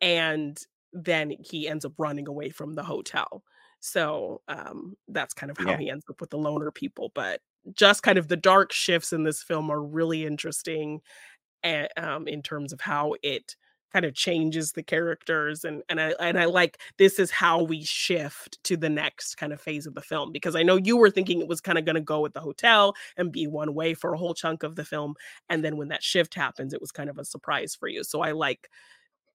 and 0.00 0.58
then 0.92 1.30
he 1.40 1.68
ends 1.68 1.84
up 1.84 1.92
running 1.98 2.28
away 2.28 2.50
from 2.50 2.74
the 2.74 2.82
hotel. 2.82 3.42
So 3.80 4.42
um 4.48 4.96
that's 5.08 5.34
kind 5.34 5.50
of 5.50 5.58
how 5.58 5.74
Yeah. 5.74 5.78
he 5.78 5.90
ends 5.90 6.04
up 6.10 6.20
with 6.20 6.30
the 6.30 6.38
loner 6.38 6.70
people, 6.70 7.12
but 7.14 7.40
just 7.74 8.02
kind 8.02 8.18
of 8.18 8.28
the 8.28 8.36
dark 8.36 8.72
shifts 8.72 9.12
in 9.12 9.24
this 9.24 9.42
film 9.42 9.70
are 9.70 9.82
really 9.82 10.24
interesting 10.24 11.00
and 11.62 11.88
um, 11.96 12.28
in 12.28 12.42
terms 12.42 12.72
of 12.72 12.80
how 12.80 13.14
it 13.22 13.56
kind 13.92 14.04
of 14.04 14.14
changes 14.14 14.72
the 14.72 14.82
characters 14.82 15.64
and 15.64 15.82
and 15.88 15.98
I 15.98 16.10
and 16.20 16.38
I 16.38 16.44
like 16.44 16.78
this 16.98 17.18
is 17.18 17.30
how 17.30 17.62
we 17.62 17.82
shift 17.84 18.62
to 18.64 18.76
the 18.76 18.90
next 18.90 19.36
kind 19.36 19.50
of 19.50 19.62
phase 19.62 19.86
of 19.86 19.94
the 19.94 20.02
film 20.02 20.30
because 20.30 20.54
I 20.54 20.62
know 20.62 20.76
you 20.76 20.94
were 20.98 21.08
thinking 21.10 21.40
it 21.40 21.48
was 21.48 21.62
kind 21.62 21.78
of 21.78 21.86
going 21.86 21.94
to 21.94 22.02
go 22.02 22.20
with 22.20 22.34
the 22.34 22.40
hotel 22.40 22.94
and 23.16 23.32
be 23.32 23.46
one 23.46 23.72
way 23.74 23.94
for 23.94 24.12
a 24.12 24.18
whole 24.18 24.34
chunk 24.34 24.62
of 24.62 24.76
the 24.76 24.84
film 24.84 25.14
and 25.48 25.64
then 25.64 25.78
when 25.78 25.88
that 25.88 26.02
shift 26.02 26.34
happens 26.34 26.74
it 26.74 26.82
was 26.82 26.92
kind 26.92 27.08
of 27.08 27.16
a 27.18 27.24
surprise 27.24 27.74
for 27.74 27.88
you 27.88 28.04
so 28.04 28.20
I 28.20 28.32
like 28.32 28.68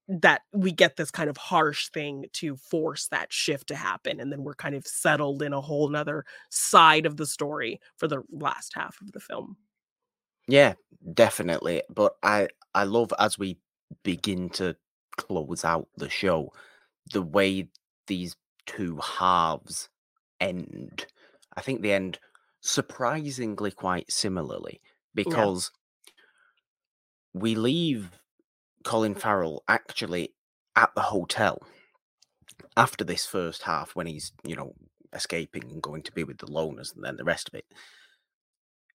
that 0.08 0.41
we 0.54 0.72
get 0.72 0.97
this 0.97 1.12
kind 1.12 1.30
of 1.30 1.38
harsh 1.38 1.89
thing 1.89 2.26
to 2.34 2.58
force 2.58 3.08
that 3.08 3.32
shift 3.32 3.68
to 3.68 3.76
happen 3.76 4.20
and 4.20 4.32
then 4.32 4.43
we're 4.43 4.54
kind 4.54 4.76
of 4.76 4.86
settled 4.86 5.41
in 5.41 5.54
a 5.54 5.62
whole 5.62 5.88
nother 5.89 6.26
side 6.49 7.06
of 7.06 7.18
the 7.18 7.26
story 7.26 7.80
for 7.97 8.08
the 8.08 8.22
last 8.32 8.74
half 8.76 8.99
of 9.01 9.12
the 9.14 9.20
film 9.20 9.58
Yeah, 10.47 10.74
definitely. 11.14 11.84
But 11.89 12.16
I 12.24 12.49
I 12.74 12.84
love 12.84 13.14
as 13.20 13.38
we 13.39 13.60
begin 14.04 14.49
to 14.51 14.76
close 15.18 15.64
out 15.64 15.88
the 15.97 16.10
show, 16.10 16.51
the 17.12 17.22
way 17.22 17.70
these 18.08 18.36
two 18.66 18.97
halves 18.97 19.89
end. 20.39 21.06
I 21.56 21.62
think 21.62 21.82
they 21.82 21.93
end 21.93 22.20
surprisingly 22.62 23.72
quite 23.72 24.12
similarly 24.12 24.82
because 25.15 25.72
we 27.34 27.56
leave 27.56 28.11
Colin 28.84 29.15
Farrell 29.15 29.64
actually 29.68 30.35
at 30.76 30.93
the 30.95 31.01
hotel 31.01 31.61
after 32.77 33.03
this 33.03 33.26
first 33.26 33.64
half 33.64 33.95
when 33.95 34.07
he's, 34.07 34.31
you 34.43 34.55
know, 34.55 34.73
escaping 35.14 35.64
and 35.65 35.81
going 35.81 36.03
to 36.03 36.11
be 36.11 36.23
with 36.23 36.38
the 36.39 36.47
loners 36.47 36.93
and 36.95 37.03
then 37.03 37.18
the 37.18 37.23
rest 37.23 37.47
of 37.47 37.53
it. 37.55 37.65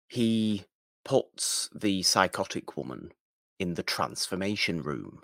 He 0.07 0.65
puts 1.03 1.68
the 1.76 2.03
psychotic 2.03 2.77
woman 2.77 3.11
in 3.60 3.73
the 3.73 3.84
transformation 3.84 4.81
room, 4.81 5.23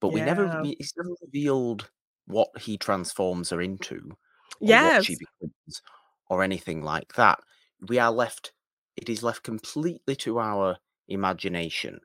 but 0.00 0.10
we 0.10 0.20
never 0.22 0.46
Yeah. 0.46 0.56
re- 0.58 0.76
it's 0.80 0.96
never 0.96 1.14
revealed 1.22 1.90
what 2.26 2.58
he 2.62 2.78
transforms 2.78 3.50
her 3.50 3.60
into 3.62 4.18
or 4.66 4.78
what 4.78 5.02
she 5.02 5.16
becomes 5.16 5.82
or 6.28 6.42
anything 6.42 6.82
like 6.82 7.14
that. 7.14 7.40
We 7.80 7.98
are 7.98 8.12
left 8.12 8.52
it 8.96 9.08
is 9.08 9.22
left 9.22 9.42
completely 9.44 10.16
to 10.16 10.38
our 10.40 10.78
imagination. 11.08 12.00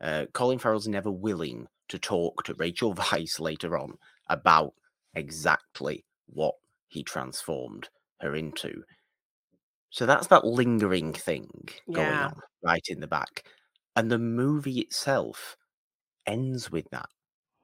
Uh, 0.00 0.26
Colin 0.32 0.58
Farrell's 0.58 0.88
never 0.88 1.10
willing 1.10 1.68
to 1.88 1.98
talk 1.98 2.44
to 2.44 2.54
Rachel 2.54 2.94
Weisz 2.96 3.40
later 3.40 3.76
on 3.78 3.98
about 4.28 4.74
exactly 5.14 6.04
what 6.26 6.54
he 6.88 7.02
transformed 7.02 7.88
her 8.20 8.34
into. 8.34 8.84
So 9.90 10.06
that's 10.06 10.26
that 10.28 10.44
lingering 10.46 11.12
thing 11.12 11.68
going 11.92 12.20
Yeah. 12.20 12.22
on 12.22 12.40
right 12.62 12.86
in 12.88 13.00
the 13.00 13.06
back. 13.06 13.44
And 13.96 14.10
the 14.10 14.18
movie 14.18 14.80
itself 14.80 15.56
ends 16.26 16.70
with 16.70 16.90
that 16.90 17.10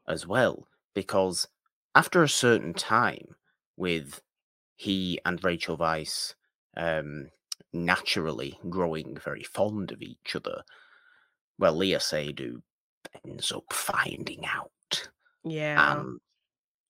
as 0.08 0.26
well, 0.26 0.68
because 0.94 1.48
after 1.94 2.22
a 2.22 2.28
certain 2.28 2.74
time, 2.74 3.36
with 3.76 4.22
he 4.76 5.20
and 5.24 5.42
Rachel 5.44 5.78
Weisz 5.78 6.34
um, 6.76 7.30
naturally 7.72 8.58
growing 8.70 9.16
very 9.18 9.44
fond 9.44 9.92
of 9.92 10.02
each 10.02 10.36
other, 10.36 10.64
well, 11.58 11.76
Léa 11.76 12.00
Seydoux 12.00 12.60
ends 13.24 13.52
up 13.52 13.64
finding 13.72 14.44
out 14.46 14.70
yeah 15.44 15.98
and 15.98 16.20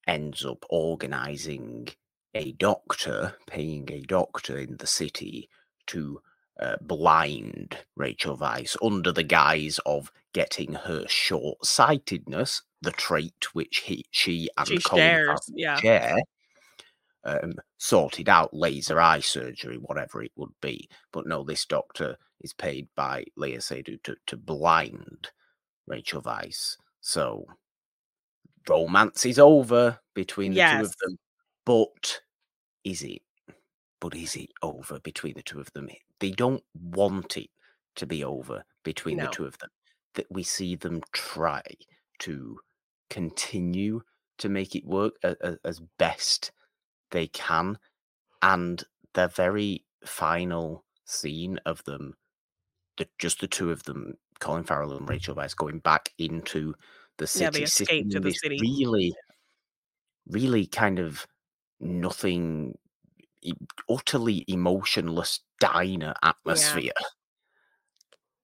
ends 0.07 0.45
up 0.45 0.65
organizing 0.69 1.89
a 2.35 2.53
doctor, 2.53 3.35
paying 3.47 3.89
a 3.93 4.01
doctor 4.03 4.59
in 4.59 4.77
the 4.79 4.87
city 4.87 5.49
to 5.87 6.21
uh, 6.61 6.77
blind 6.81 7.77
Rachel 7.97 8.37
Weisz 8.37 8.77
under 8.83 9.13
the 9.13 9.23
guise 9.23 9.81
of 9.87 10.13
getting 10.33 10.75
her 10.75 11.05
short 11.09 11.65
sightedness, 11.65 12.63
the 12.83 12.91
trait 12.91 13.55
which 13.55 13.79
he, 13.79 14.05
she 14.11 14.49
and 14.57 14.67
She 14.67 14.79
Colin 14.79 15.05
shares, 15.05 15.51
yeah. 15.55 15.77
share, 15.77 16.17
um, 17.25 17.55
sorted 17.79 18.29
out 18.29 18.53
laser 18.55 19.01
eye 19.01 19.21
surgery, 19.21 19.77
whatever 19.77 20.23
it 20.23 20.33
would 20.37 20.53
be. 20.61 20.89
But 21.13 21.27
no, 21.27 21.45
this 21.45 21.65
doctor 21.67 22.17
is 22.41 22.53
paid 22.53 22.89
by 22.97 23.25
Léa 23.39 23.59
Seydoux 23.59 24.03
to, 24.05 24.17
to 24.27 24.37
blind 24.37 25.31
Rachel 25.87 26.23
Weisz. 26.23 26.77
So 27.01 27.45
romance 28.69 29.27
is 29.27 29.39
over 29.39 29.99
between 30.15 30.55
the 30.55 30.61
two 30.61 30.85
of 30.85 30.95
them. 31.03 31.19
But 31.65 32.21
is 32.85 33.03
it? 33.03 33.23
But 34.01 34.15
is 34.15 34.37
it 34.37 34.51
over 34.63 35.01
between 35.01 35.35
the 35.35 35.43
two 35.43 35.61
of 35.61 35.73
them? 35.73 35.89
They 36.21 36.31
don't 36.31 36.63
want 36.75 37.37
it 37.37 37.49
to 37.97 38.07
be 38.07 38.25
over 38.25 38.63
between 38.83 39.17
No. 39.17 39.25
the 39.27 39.31
two 39.31 39.45
of 39.47 39.57
them. 39.59 39.71
That 40.15 40.27
we 40.31 40.43
see 40.43 40.77
them 40.77 41.01
try 41.13 41.63
to 42.21 42.59
continue 43.11 44.03
to 44.39 44.49
make 44.49 44.75
it 44.75 44.85
work 44.85 45.15
a- 45.23 45.37
a- 45.41 45.59
as 45.65 45.81
best 45.99 46.53
they 47.15 47.29
can. 47.29 47.79
And 48.43 48.85
the 49.15 49.29
very 49.29 49.87
final 50.05 50.85
scene 51.07 51.59
of 51.65 51.83
them, 51.85 52.17
the, 52.99 53.09
just 53.19 53.41
the 53.41 53.49
two 53.49 53.71
of 53.71 53.85
them, 53.85 54.19
Colin 54.41 54.65
Farrell 54.65 54.97
and 54.97 55.09
Rachel 55.09 55.35
Weisz, 55.35 55.57
going 55.57 55.79
back 55.79 56.11
into 56.19 56.75
the 57.17 57.27
city, 57.27 57.45
Yeah, 57.45 57.51
they 57.51 57.67
sitting 57.67 58.01
escape 58.01 58.11
to 58.11 58.21
the 58.21 58.33
city. 58.33 58.59
really, 58.61 59.15
really 60.29 60.67
kind 60.67 60.99
of 60.99 61.27
nothing, 61.81 62.77
utterly 63.89 64.45
emotionless 64.49 65.41
diner 65.61 66.15
atmosphere. 66.23 66.93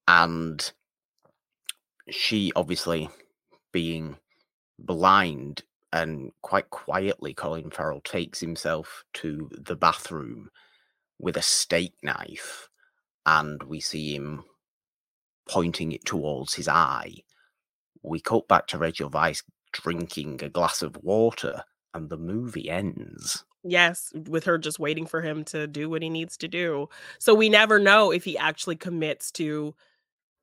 And 0.09 0.73
she 2.11 2.53
obviously 2.57 3.09
being 3.73 4.17
blind 4.79 5.63
and 5.93 6.31
quite 6.43 6.71
quietly 6.71 7.35
Colin 7.35 7.71
Farrell 7.71 8.01
takes 8.01 8.41
himself 8.41 9.05
to 9.15 9.51
the 9.53 9.77
bathroom 9.77 10.51
with 11.19 11.37
a 11.37 11.43
steak 11.43 11.95
knife 12.03 12.69
and 13.27 13.63
we 13.65 13.81
see 13.81 14.15
him 14.15 14.45
pointing 15.49 15.93
it 15.93 16.05
towards 16.05 16.55
his 16.55 16.69
eye. 16.69 17.15
We 18.03 18.21
cut 18.21 18.49
back 18.49 18.67
to 18.69 18.79
Rachel 18.79 19.11
Weisz 19.11 19.43
drinking 19.73 20.41
a 20.43 20.49
glass 20.49 20.83
of 20.83 20.97
water 21.03 21.65
and 21.93 22.09
the 22.09 22.17
movie 22.17 22.71
ends. 22.71 23.45
Yes, 23.63 24.13
with 24.15 24.45
her 24.45 24.57
just 24.57 24.79
waiting 24.79 25.07
for 25.07 25.21
him 25.21 25.45
to 25.47 25.67
do 25.67 25.91
what 25.91 26.03
he 26.03 26.09
needs 26.09 26.37
to 26.39 26.49
do. 26.49 26.89
So 27.19 27.35
we 27.35 27.49
never 27.49 27.79
know 27.79 28.11
if 28.11 28.25
he 28.25 28.39
actually 28.39 28.77
commits 28.77 29.31
to 29.33 29.75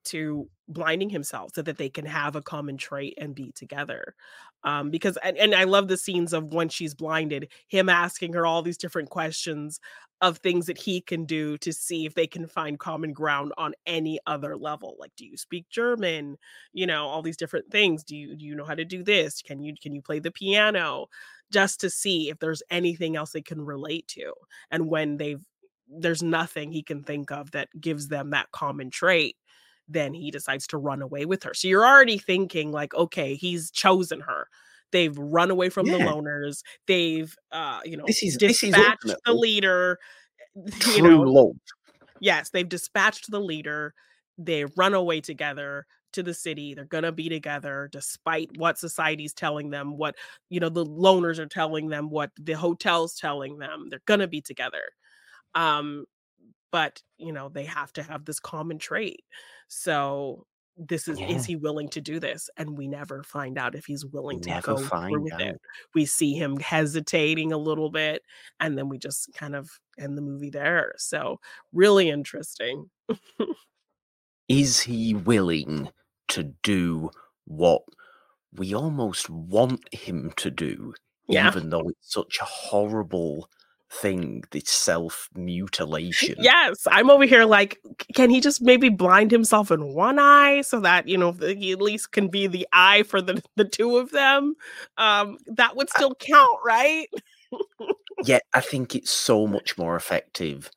to 0.08 0.50
blinding 0.68 1.10
himself 1.10 1.52
so 1.56 1.62
that 1.62 1.78
they 1.78 1.90
can 1.90 2.06
have 2.06 2.36
a 2.36 2.42
common 2.42 2.78
trait 2.78 3.14
and 3.20 3.36
be 3.36 3.52
together. 3.54 4.16
Um 4.64 4.90
because 4.90 5.18
and, 5.24 5.38
and 5.38 5.56
I 5.56 5.64
love 5.64 5.88
the 5.88 5.98
scenes 5.98 6.34
of 6.34 6.54
when 6.54 6.70
she's 6.70 6.94
blinded, 6.94 7.50
him 7.68 7.90
asking 7.90 8.34
her 8.34 8.46
all 8.46 8.62
these 8.62 8.78
different 8.78 9.10
questions 9.10 9.80
of 10.22 10.40
things 10.40 10.66
that 10.66 10.80
he 10.80 11.00
can 11.00 11.26
do 11.26 11.58
to 11.60 11.72
see 11.72 12.06
if 12.06 12.16
they 12.16 12.26
can 12.28 12.48
find 12.48 12.80
common 12.80 13.14
ground 13.14 13.54
on 13.58 13.74
any 13.86 14.20
other 14.26 14.58
level. 14.58 14.96
Like 15.00 15.12
do 15.16 15.26
you 15.26 15.38
speak 15.38 15.70
German? 15.70 16.38
You 16.74 16.88
know, 16.88 17.08
all 17.08 17.22
these 17.22 17.38
different 17.38 17.72
things. 17.72 18.04
Do 18.04 18.16
you 18.16 18.36
do 18.36 18.46
you 18.46 18.56
know 18.56 18.66
how 18.66 18.76
to 18.76 18.86
do 18.86 19.04
this? 19.04 19.42
Can 19.42 19.62
you 19.62 19.74
can 19.82 19.94
you 19.94 20.02
play 20.02 20.20
the 20.20 20.32
piano? 20.32 21.08
just 21.52 21.80
to 21.82 21.90
see 21.90 22.30
if 22.30 22.40
there's 22.40 22.64
anything 22.70 23.16
else 23.16 23.32
they 23.32 23.42
can 23.42 23.62
relate 23.62 24.08
to. 24.10 24.34
And 24.72 24.90
when 24.90 25.18
they've 25.18 25.44
there's 25.90 26.22
nothing 26.22 26.72
he 26.72 26.84
can 26.84 27.02
think 27.02 27.32
of 27.32 27.52
that 27.52 27.70
gives 27.80 28.10
them 28.10 28.32
that 28.32 28.52
common 28.52 28.90
trait, 28.90 29.38
then 29.88 30.14
he 30.14 30.32
decides 30.32 30.68
to 30.68 30.78
run 30.78 31.02
away 31.02 31.26
with 31.26 31.44
her. 31.44 31.54
So 31.54 31.68
you're 31.68 31.86
already 31.86 32.18
thinking 32.18 32.72
like, 32.72 32.94
okay, 32.94 33.36
he's 33.36 33.72
chosen 33.72 34.20
her. 34.22 34.48
They've 34.92 35.18
run 35.18 35.52
away 35.52 35.70
from 35.70 35.86
the 35.88 35.98
loners. 35.98 36.62
They've 36.88 37.34
uh, 37.52 37.80
you 37.86 37.98
know, 37.98 38.06
This 38.08 38.24
is- 38.24 38.38
this 38.38 38.64
is 38.64 38.74
the 38.74 39.34
leader. 39.34 39.98
You 40.56 40.72
True 40.72 41.02
know, 41.02 41.22
love. 41.22 41.52
yes, 42.20 42.50
they've 42.50 42.68
dispatched 42.68 43.30
the 43.30 43.40
leader. 43.40 43.94
They 44.40 44.66
run 44.76 44.94
away 44.96 45.22
together 45.22 45.86
to 46.14 46.24
the 46.24 46.34
city. 46.34 46.74
They're 46.74 46.86
gonna 46.86 47.12
be 47.12 47.30
together 47.30 47.90
despite 47.92 48.50
what 48.58 48.80
society's 48.80 49.34
telling 49.34 49.70
them, 49.70 49.98
what 49.98 50.16
you 50.50 50.60
know, 50.60 50.70
the 50.70 50.86
loners 50.86 51.38
are 51.38 51.46
telling 51.46 51.90
them, 51.90 52.10
what 52.10 52.32
the 52.38 52.54
hotel's 52.54 53.16
telling 53.16 53.60
them. 53.60 53.88
They're 53.90 54.02
gonna 54.08 54.28
be 54.28 54.42
together. 54.42 54.82
Um, 55.54 56.06
but 56.72 57.02
you 57.18 57.34
know, 57.34 57.50
they 57.50 57.66
have 57.66 57.94
to 57.94 58.04
have 58.04 58.26
this 58.26 58.40
common 58.40 58.80
trait. 58.80 59.24
So 59.68 60.46
this 60.78 61.08
is 61.08 61.20
Yeah. 61.20 61.28
is 61.28 61.46
he 61.46 61.56
willing 61.56 61.90
to 61.90 62.02
do 62.02 62.20
this? 62.20 62.50
And 62.58 62.78
we 62.78 62.88
never 62.88 63.24
find 63.24 63.58
out 63.58 63.76
if 63.76 63.86
he's 63.86 64.06
willing 64.06 64.42
to 64.42 64.50
Never 64.50 64.62
go 64.62 64.92
through 65.08 65.24
with 65.24 65.34
out. 65.34 65.42
it. 65.42 65.62
We 65.96 66.06
see 66.06 66.34
him 66.36 66.58
hesitating 66.58 67.52
a 67.52 67.58
little 67.58 67.90
bit, 67.92 68.24
and 68.60 68.78
then 68.78 68.90
we 68.90 68.98
just 69.00 69.34
kind 69.34 69.56
of 69.56 69.70
end 70.00 70.18
the 70.18 70.22
movie 70.22 70.50
there. 70.52 70.94
So 70.98 71.40
really 71.74 72.10
interesting. 72.10 72.90
is 74.48 74.82
he 74.82 75.14
willing 75.14 75.90
to 76.30 76.44
do 76.64 77.10
what 77.46 77.84
we 78.54 78.74
almost 78.74 79.30
want 79.30 79.94
him 79.94 80.32
to 80.38 80.52
do, 80.52 80.94
Yeah. 81.28 81.48
even 81.48 81.70
though 81.70 81.90
it's 81.90 82.14
such 82.14 82.40
a 82.42 82.46
horrible 82.46 83.50
thing, 83.90 84.44
this 84.52 84.70
self 84.70 85.30
mutilation? 85.36 86.36
Yes, 86.40 86.88
I'm 86.90 87.10
over 87.10 87.26
here 87.26 87.46
like, 87.46 87.80
can 88.14 88.30
he 88.30 88.42
just 88.42 88.62
maybe 88.62 88.90
blind 88.90 89.32
himself 89.32 89.72
in 89.72 89.94
one 89.94 90.20
eye 90.20 90.62
so 90.62 90.80
that 90.82 91.08
you 91.08 91.18
know 91.18 91.32
he 91.32 91.72
at 91.72 91.82
least 91.82 92.12
can 92.12 92.28
be 92.28 92.48
the 92.48 92.68
eye 92.74 93.04
for 93.04 93.22
the 93.22 93.42
the 93.56 93.66
two 93.66 93.98
of 93.98 94.12
them? 94.12 94.56
Um, 94.98 95.38
that 95.48 95.76
would 95.76 95.90
still 95.90 96.16
count, 96.16 96.60
right? 96.66 97.08
yeah, 98.24 98.40
I 98.54 98.62
think 98.62 98.96
it's 98.96 99.12
so 99.12 99.48
much 99.48 99.78
more 99.78 99.96
effective 99.96 100.72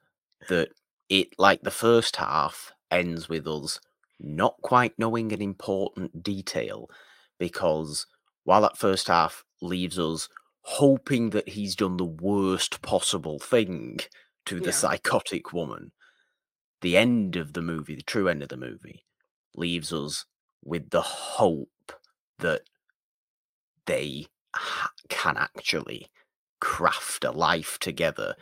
that 0.48 0.68
it, 1.08 1.28
like 1.38 1.62
the 1.62 1.70
first 1.70 2.16
half, 2.16 2.72
ends 2.90 3.28
with 3.28 3.46
us 3.46 3.80
not 4.18 4.56
quite 4.62 4.98
knowing 4.98 5.32
an 5.32 5.40
important 5.40 6.22
detail 6.22 6.90
because 7.38 8.06
while 8.44 8.60
that 8.62 8.76
first 8.76 9.08
half 9.08 9.44
leaves 9.62 9.98
us 9.98 10.28
hoping 10.78 11.30
that 11.30 11.48
he's 11.48 11.76
done 11.76 11.96
the 11.96 12.04
worst 12.04 12.82
possible 12.82 13.38
thing 13.38 13.98
to 14.46 14.60
the 14.60 14.70
Yeah. 14.70 14.72
psychotic 14.72 15.52
woman, 15.52 15.92
the 16.82 16.96
end 16.96 17.36
of 17.36 17.52
the 17.54 17.62
movie, 17.62 17.94
the 17.96 18.02
true 18.02 18.28
end 18.28 18.42
of 18.42 18.48
the 18.48 18.56
movie, 18.56 19.04
leaves 19.54 19.92
us 19.92 20.26
with 20.64 20.90
the 20.90 21.02
hope 21.02 21.92
that 22.38 22.62
they 23.86 24.26
ha- 24.54 24.92
can 25.08 25.36
actually 25.36 26.06
craft 26.60 27.24
a 27.24 27.30
life 27.30 27.78
together 27.78 28.34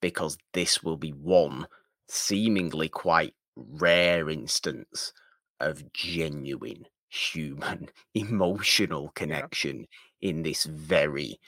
because 0.00 0.38
this 0.52 0.82
will 0.82 0.96
be 0.96 1.10
one 1.10 1.66
seemingly 2.08 2.88
quite 2.88 3.34
rare 3.56 4.28
instance 4.30 5.12
of 5.60 5.92
genuine 5.92 6.86
human 7.08 7.88
emotional 8.14 9.10
connection 9.14 9.86
in 10.20 10.42
this 10.42 10.64
very 10.64 11.38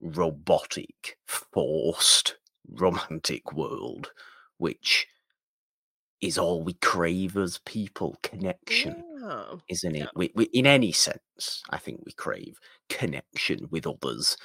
robotic 0.00 1.18
forced 1.26 2.36
romantic 2.68 3.52
world 3.52 4.12
which 4.58 5.06
is 6.20 6.38
all 6.38 6.62
we 6.62 6.74
crave 6.74 7.36
as 7.36 7.58
people 7.64 8.16
connection 8.22 9.04
Yeah. 9.20 9.56
isn't 9.68 9.96
it? 9.96 9.98
Yeah. 10.00 10.06
We, 10.16 10.32
we, 10.34 10.44
in 10.46 10.66
any 10.66 10.92
sense, 10.92 11.62
I 11.70 11.78
think 11.78 12.00
we 12.04 12.12
crave 12.12 12.58
connection 12.88 13.68
with 13.70 13.86
others 13.86 14.36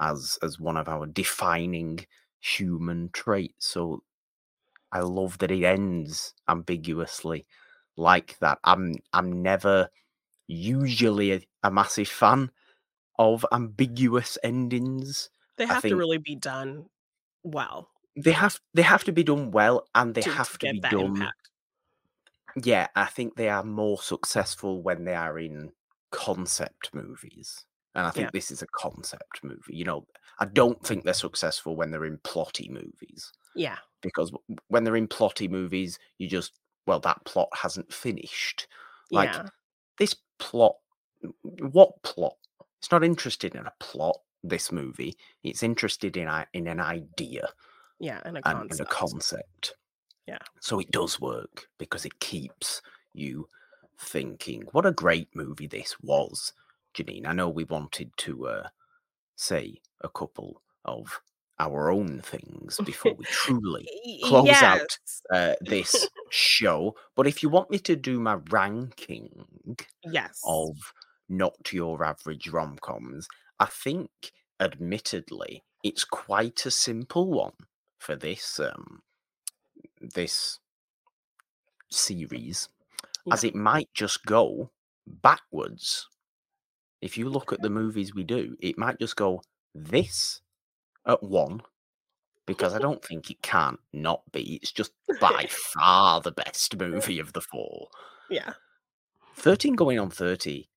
as 0.00 0.38
as 0.42 0.60
one 0.60 0.76
of 0.76 0.88
our 0.88 1.06
defining 1.06 2.06
human 2.40 3.10
traits. 3.12 3.68
So 3.68 4.02
I 4.92 5.00
love 5.00 5.38
that 5.38 5.50
it 5.50 5.64
ends 5.64 6.34
ambiguously 6.48 7.46
like 7.96 8.38
that. 8.40 8.58
I'm 8.64 8.96
I'm 9.12 9.42
never 9.42 9.90
usually 10.48 11.32
a, 11.32 11.40
a 11.64 11.70
massive 11.70 12.08
fan 12.08 12.50
of 13.18 13.44
ambiguous 13.52 14.38
endings. 14.42 15.30
They 15.56 15.66
have 15.66 15.86
to 15.86 15.96
really 15.96 16.18
be 16.18 16.36
done 16.36 16.86
well 17.44 17.90
They 18.16 18.32
have 18.32 18.60
they 18.74 18.82
have 18.82 19.04
to 19.04 19.12
be 19.12 19.24
done 19.24 19.50
well 19.52 19.86
and 19.94 20.14
they 20.14 20.22
to, 20.22 20.30
have 20.30 20.58
to 20.58 20.58
to, 20.58 20.68
be 20.68 20.80
done 20.80 21.16
impact. 21.16 21.50
yeah, 22.62 22.88
I 22.96 23.06
think 23.06 23.36
they 23.36 23.48
are 23.48 23.62
more 23.64 23.98
successful 24.00 24.82
when 24.82 25.04
they 25.04 25.14
are 25.14 25.38
in 25.38 25.72
concept 26.10 26.94
movies. 26.94 27.64
And 27.94 28.06
I 28.06 28.10
think 28.10 28.26
Yeah. 28.26 28.30
this 28.32 28.50
is 28.50 28.62
a 28.62 28.66
concept 28.68 29.42
movie. 29.42 29.74
You 29.76 29.84
know, 29.84 30.06
I 30.38 30.46
don't 30.46 30.82
think 30.84 31.04
they're 31.04 31.14
successful 31.14 31.76
when 31.76 31.90
they're 31.90 32.04
in 32.04 32.18
plotty 32.18 32.70
movies 32.70 33.32
Yeah. 33.54 33.78
because 34.02 34.32
when 34.68 34.84
they're 34.84 34.96
in 34.96 35.08
plotty 35.08 35.50
movies, 35.50 35.98
you 36.18 36.28
just, 36.28 36.58
well, 36.86 37.00
that 37.00 37.24
plot 37.24 37.48
hasn't 37.54 37.92
finished. 37.92 38.66
Like, 39.10 39.32
yeah. 39.32 39.48
This 39.98 40.14
plot, 40.38 40.76
what 41.42 42.02
plot? 42.02 42.36
It's 42.86 42.92
not 42.92 43.02
interested 43.02 43.56
in 43.56 43.66
a 43.66 43.72
plot, 43.80 44.20
this 44.44 44.70
movie. 44.70 45.16
It's 45.42 45.64
interested 45.64 46.16
in, 46.16 46.28
in 46.52 46.68
an 46.68 46.78
idea 46.78 47.48
Yeah. 47.98 48.20
And 48.24 48.38
a 48.38 48.48
and, 48.48 48.60
and 48.60 48.70
concept. 48.70 48.80
a 48.80 48.94
concept. 48.94 49.74
Yeah. 50.28 50.38
So 50.60 50.78
it 50.78 50.92
does 50.92 51.20
work 51.20 51.66
because 51.78 52.04
it 52.04 52.20
keeps 52.20 52.82
you 53.12 53.48
thinking. 53.98 54.68
What 54.70 54.86
a 54.86 54.92
great 54.92 55.34
movie 55.34 55.66
this 55.66 55.96
was, 56.00 56.52
Jeannine. 56.94 57.26
I 57.26 57.32
know 57.32 57.48
we 57.48 57.64
wanted 57.64 58.12
to 58.18 58.46
uh, 58.46 58.68
say 59.34 59.80
a 60.00 60.08
couple 60.08 60.62
of 60.84 61.20
our 61.58 61.90
own 61.90 62.20
things 62.20 62.78
before 62.84 63.14
we 63.14 63.24
truly 63.30 63.88
close 64.22 64.46
yes. 64.46 64.62
out 64.62 64.98
uh, 65.32 65.54
this 65.60 66.08
show. 66.30 66.94
But 67.16 67.26
if 67.26 67.42
you 67.42 67.48
want 67.48 67.68
me 67.68 67.80
to 67.80 67.96
do 67.96 68.20
my 68.20 68.38
ranking 68.48 69.44
yes. 70.04 70.40
of 70.46 70.76
not 71.28 71.72
your 71.72 72.04
average 72.04 72.48
rom 72.48 72.78
coms, 72.80 73.28
I 73.58 73.66
think, 73.66 74.10
admittedly, 74.60 75.64
it's 75.82 76.04
quite 76.04 76.64
a 76.66 76.70
simple 76.70 77.30
one 77.30 77.52
for 77.98 78.16
this 78.16 78.60
um, 78.60 79.02
this 80.00 80.58
series, 81.90 82.68
yeah. 83.24 83.34
as 83.34 83.44
it 83.44 83.54
might 83.54 83.88
just 83.94 84.24
go 84.24 84.70
backwards. 85.06 86.08
If 87.00 87.16
you 87.16 87.28
look 87.28 87.52
at 87.52 87.62
the 87.62 87.70
movies 87.70 88.14
we 88.14 88.24
do, 88.24 88.56
it 88.60 88.78
might 88.78 88.98
just 88.98 89.16
go 89.16 89.42
this 89.74 90.40
at 91.06 91.22
one 91.22 91.62
because 92.46 92.74
I 92.74 92.78
don't 92.86 93.04
think 93.04 93.30
it 93.30 93.42
can 93.42 93.78
not 93.92 94.22
be. 94.32 94.58
It's 94.62 94.72
just 94.72 94.92
by 95.20 95.46
far 95.74 96.20
the 96.20 96.32
best 96.32 96.76
movie 96.76 97.20
of 97.20 97.32
the 97.32 97.42
four. 97.42 97.88
Yeah. 98.30 98.54
13 99.36 99.74
going 99.74 99.98
on 99.98 100.10
30 100.10 100.68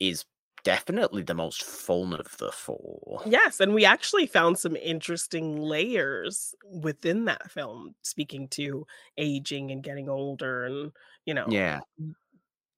is 0.00 0.24
definitely 0.62 1.22
the 1.22 1.34
most 1.34 1.62
fun 1.62 2.12
of 2.12 2.36
the 2.38 2.52
four. 2.52 3.22
Yes, 3.24 3.60
and 3.60 3.72
we 3.72 3.84
actually 3.84 4.26
found 4.26 4.58
some 4.58 4.76
interesting 4.76 5.56
layers 5.56 6.54
within 6.70 7.24
that 7.26 7.50
film, 7.50 7.94
speaking 8.02 8.48
to 8.48 8.86
aging 9.16 9.70
and 9.70 9.82
getting 9.82 10.08
older 10.08 10.64
and, 10.64 10.92
you 11.24 11.34
know, 11.34 11.46
yeah. 11.48 11.80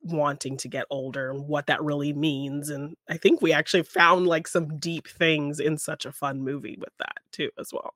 wanting 0.02 0.56
to 0.58 0.68
get 0.68 0.86
older 0.90 1.30
and 1.30 1.48
what 1.48 1.66
that 1.66 1.82
really 1.82 2.12
means. 2.12 2.68
And 2.68 2.96
I 3.08 3.16
think 3.16 3.42
we 3.42 3.52
actually 3.52 3.82
found 3.84 4.26
like 4.26 4.46
some 4.46 4.78
deep 4.78 5.08
things 5.08 5.58
in 5.58 5.78
such 5.78 6.06
a 6.06 6.12
fun 6.12 6.42
movie 6.42 6.76
with 6.78 6.92
that 6.98 7.18
too, 7.32 7.50
as 7.58 7.72
well. 7.72 7.94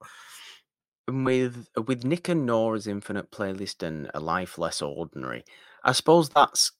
with 1.08 1.68
with 1.86 2.04
Nick 2.04 2.28
and 2.28 2.46
Nora's 2.46 2.86
Infinite 2.86 3.30
Playlist 3.30 3.82
and 3.82 4.10
A 4.14 4.20
Life 4.20 4.58
Less 4.58 4.82
Ordinary, 4.82 5.44
I 5.84 5.92
suppose 5.92 6.28
that's 6.28 6.72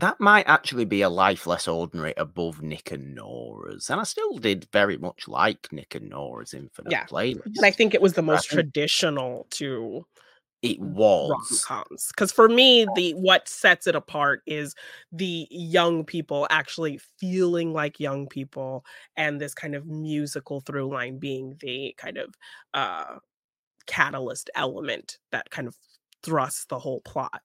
that 0.00 0.20
might 0.20 0.48
actually 0.48 0.84
be 0.84 1.02
a 1.02 1.08
life 1.08 1.46
less 1.46 1.68
ordinary 1.68 2.14
above 2.16 2.62
Nick 2.62 2.90
and 2.90 3.14
Nora's. 3.14 3.90
And 3.90 4.00
I 4.00 4.04
still 4.04 4.38
did 4.38 4.66
very 4.72 4.96
much 4.96 5.28
like 5.28 5.68
Nick 5.72 5.94
and 5.94 6.08
Nora's 6.08 6.54
Infinite 6.54 6.90
yeah. 6.90 7.06
Playlist. 7.06 7.56
And 7.56 7.64
I 7.64 7.70
think 7.70 7.94
it 7.94 8.02
was 8.02 8.14
the 8.14 8.22
most 8.22 8.48
traditional 8.50 9.46
to 9.50 10.04
it 10.62 10.78
was 10.78 11.64
because 12.08 12.30
for 12.30 12.48
me 12.48 12.86
the 12.94 13.12
what 13.12 13.48
sets 13.48 13.86
it 13.86 13.94
apart 13.94 14.42
is 14.46 14.74
the 15.10 15.48
young 15.50 16.04
people 16.04 16.46
actually 16.50 17.00
feeling 17.18 17.72
like 17.72 17.98
young 17.98 18.26
people 18.26 18.84
and 19.16 19.40
this 19.40 19.54
kind 19.54 19.74
of 19.74 19.86
musical 19.86 20.60
through 20.60 20.92
line 20.92 21.18
being 21.18 21.56
the 21.60 21.94
kind 21.96 22.18
of 22.18 22.34
uh 22.74 23.16
catalyst 23.86 24.50
element 24.54 25.16
that 25.32 25.50
kind 25.50 25.66
of 25.66 25.74
thrusts 26.22 26.66
the 26.66 26.78
whole 26.78 27.00
plot 27.00 27.40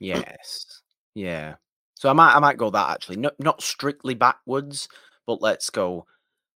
yes 0.00 0.82
yeah. 1.14 1.54
So 1.94 2.08
I 2.08 2.12
might 2.12 2.34
I 2.34 2.38
might 2.38 2.58
go 2.58 2.70
that 2.70 2.90
actually. 2.90 3.16
Not 3.16 3.34
not 3.38 3.62
strictly 3.62 4.14
backwards, 4.14 4.88
but 5.26 5.40
let's 5.40 5.70
go 5.70 6.06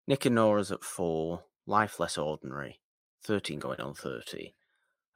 Nick 0.07 0.25
and 0.25 0.35
Nora's 0.35 0.71
at 0.71 0.83
four, 0.83 1.43
Life 1.65 1.99
Less 1.99 2.17
Ordinary, 2.17 2.79
13 3.23 3.59
going 3.59 3.79
on 3.79 3.93
30. 3.93 4.53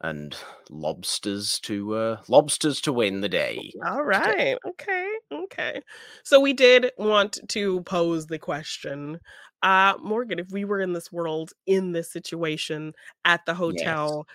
And 0.03 0.35
lobsters 0.69 1.59
to 1.61 1.93
uh 1.95 2.17
lobsters 2.27 2.81
to 2.81 2.93
win 2.93 3.21
the 3.21 3.29
day. 3.29 3.71
All 3.85 4.03
right. 4.03 4.57
Okay. 4.67 5.07
Okay. 5.31 5.81
So 6.23 6.39
we 6.39 6.53
did 6.53 6.91
want 6.97 7.37
to 7.49 7.81
pose 7.83 8.25
the 8.25 8.39
question. 8.39 9.19
Uh 9.61 9.93
Morgan, 10.01 10.39
if 10.39 10.47
we 10.51 10.65
were 10.65 10.81
in 10.81 10.93
this 10.93 11.11
world, 11.11 11.51
in 11.67 11.91
this 11.91 12.11
situation, 12.11 12.93
at 13.25 13.45
the 13.45 13.53
hotel, 13.53 14.25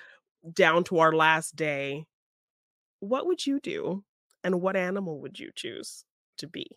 yes. 0.44 0.52
down 0.54 0.84
to 0.84 0.98
our 1.00 1.12
last 1.12 1.56
day, 1.56 2.06
what 3.00 3.26
would 3.26 3.44
you 3.44 3.58
do? 3.58 4.04
And 4.46 4.62
what 4.62 4.76
animal 4.76 5.20
would 5.22 5.40
you 5.40 5.50
choose 5.56 6.04
to 6.38 6.46
be? 6.46 6.68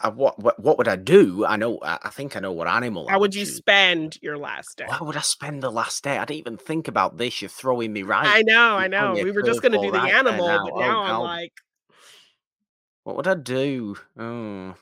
Uh, 0.00 0.12
what, 0.12 0.38
what 0.38 0.60
what 0.60 0.78
would 0.78 0.86
I 0.86 0.94
do? 0.94 1.44
I 1.44 1.56
know. 1.56 1.80
I, 1.82 1.98
I 2.00 2.10
think 2.10 2.36
I 2.36 2.40
know 2.40 2.52
what 2.52 2.68
animal. 2.68 3.08
How 3.08 3.18
would 3.18 3.34
you 3.34 3.44
choose. 3.44 3.56
spend 3.56 4.16
your 4.22 4.38
last 4.38 4.78
day? 4.78 4.86
How 4.88 5.04
would 5.04 5.16
I 5.16 5.20
spend 5.20 5.64
the 5.64 5.72
last 5.72 6.04
day? 6.04 6.16
I 6.16 6.24
didn't 6.26 6.38
even 6.38 6.56
think 6.58 6.86
about 6.86 7.18
this. 7.18 7.42
You're 7.42 7.48
throwing 7.48 7.92
me 7.92 8.04
right. 8.04 8.24
I 8.24 8.42
know. 8.42 8.76
I 8.76 8.86
know. 8.86 9.14
We 9.14 9.32
were 9.32 9.42
just 9.42 9.62
going 9.62 9.72
to 9.72 9.80
do 9.80 9.90
the 9.90 9.98
right 9.98 10.14
animal, 10.14 10.46
now. 10.46 10.64
but 10.64 10.78
now 10.78 11.00
oh, 11.00 11.06
I'm 11.06 11.20
like, 11.22 11.52
what 13.02 13.16
would 13.16 13.26
I 13.26 13.34
do? 13.34 13.96
Oh, 14.16 14.76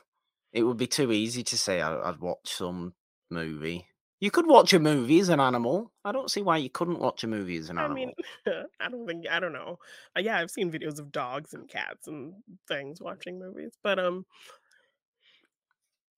it 0.51 0.61
would 0.61 0.77
be 0.77 0.85
too 0.85 1.11
easy 1.11 1.41
to 1.41 1.57
say 1.57 1.81
I, 1.81 2.09
I'd 2.09 2.19
watch 2.19 2.53
some 2.53 2.93
movie. 3.31 3.87
You 4.23 4.31
could 4.31 4.47
watch 4.47 4.71
a 4.71 4.79
movie 4.79 5.19
as 5.19 5.27
an 5.27 5.41
animal. 5.41 5.91
I 6.05 6.13
don't 6.13 6.31
see 6.31 6.41
why 6.41 6.55
you 6.55 6.69
couldn't 6.69 6.99
watch 6.99 7.25
a 7.25 7.27
movie 7.27 7.57
as 7.57 7.69
an 7.69 7.77
I 7.77 7.83
animal. 7.83 8.05
mean, 8.05 8.13
I 8.79 8.87
don't 8.87 9.05
think 9.05 9.25
I 9.29 9.41
don't 9.41 9.51
know. 9.51 9.79
Uh, 10.15 10.21
yeah, 10.21 10.37
I've 10.37 10.49
seen 10.49 10.71
videos 10.71 10.97
of 10.97 11.11
dogs 11.11 11.53
and 11.53 11.67
cats 11.67 12.07
and 12.07 12.33
things 12.65 13.01
watching 13.01 13.37
movies, 13.37 13.73
but 13.83 13.99
um, 13.99 14.25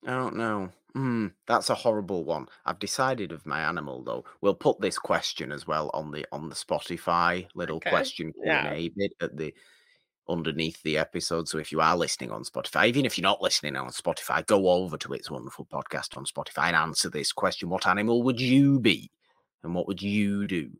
I 0.06 0.12
don't 0.12 0.36
know. 0.36 0.70
Hmm, 0.94 1.30
that's 1.48 1.72
a 1.72 1.74
horrible 1.74 2.24
one. 2.24 2.48
I've 2.64 2.78
decided 2.78 3.32
of 3.32 3.48
my 3.48 3.62
animal 3.62 4.04
though. 4.04 4.24
We'll 4.40 4.54
put 4.54 4.80
this 4.80 5.00
question 5.00 5.52
as 5.52 5.66
well 5.66 5.90
on 5.96 6.12
the 6.12 6.28
on 6.32 6.50
the 6.50 6.56
Spotify 6.56 7.48
little 7.56 7.78
okay. 7.78 7.90
question 7.90 8.34
Yeah. 8.44 8.72
Bit 8.96 9.14
at 9.20 9.36
the 9.36 9.52
underneath 10.28 10.82
the 10.84 10.98
episode. 10.98 11.48
So 11.48 11.58
if 11.58 11.72
you 11.72 11.82
are 11.82 11.96
listening 11.98 12.32
on 12.32 12.44
Spotify, 12.44 12.88
even 12.88 13.06
if 13.06 13.18
you're 13.18 13.24
not 13.24 13.42
listening 13.42 13.76
on 13.76 13.90
Spotify, 13.90 14.46
go 14.46 14.70
over 14.70 14.98
to 14.98 15.14
its 15.14 15.30
wonderful 15.32 15.66
podcast 15.66 16.18
on 16.18 16.26
Spotify 16.26 16.68
and 16.68 16.76
answer 16.76 17.10
this 17.10 17.32
question: 17.32 17.70
What 17.70 17.88
animal 17.88 18.24
would 18.24 18.40
you 18.40 18.80
be, 18.80 19.12
and 19.64 19.74
what 19.76 19.88
would 19.88 20.02
you 20.02 20.48
do 20.48 20.72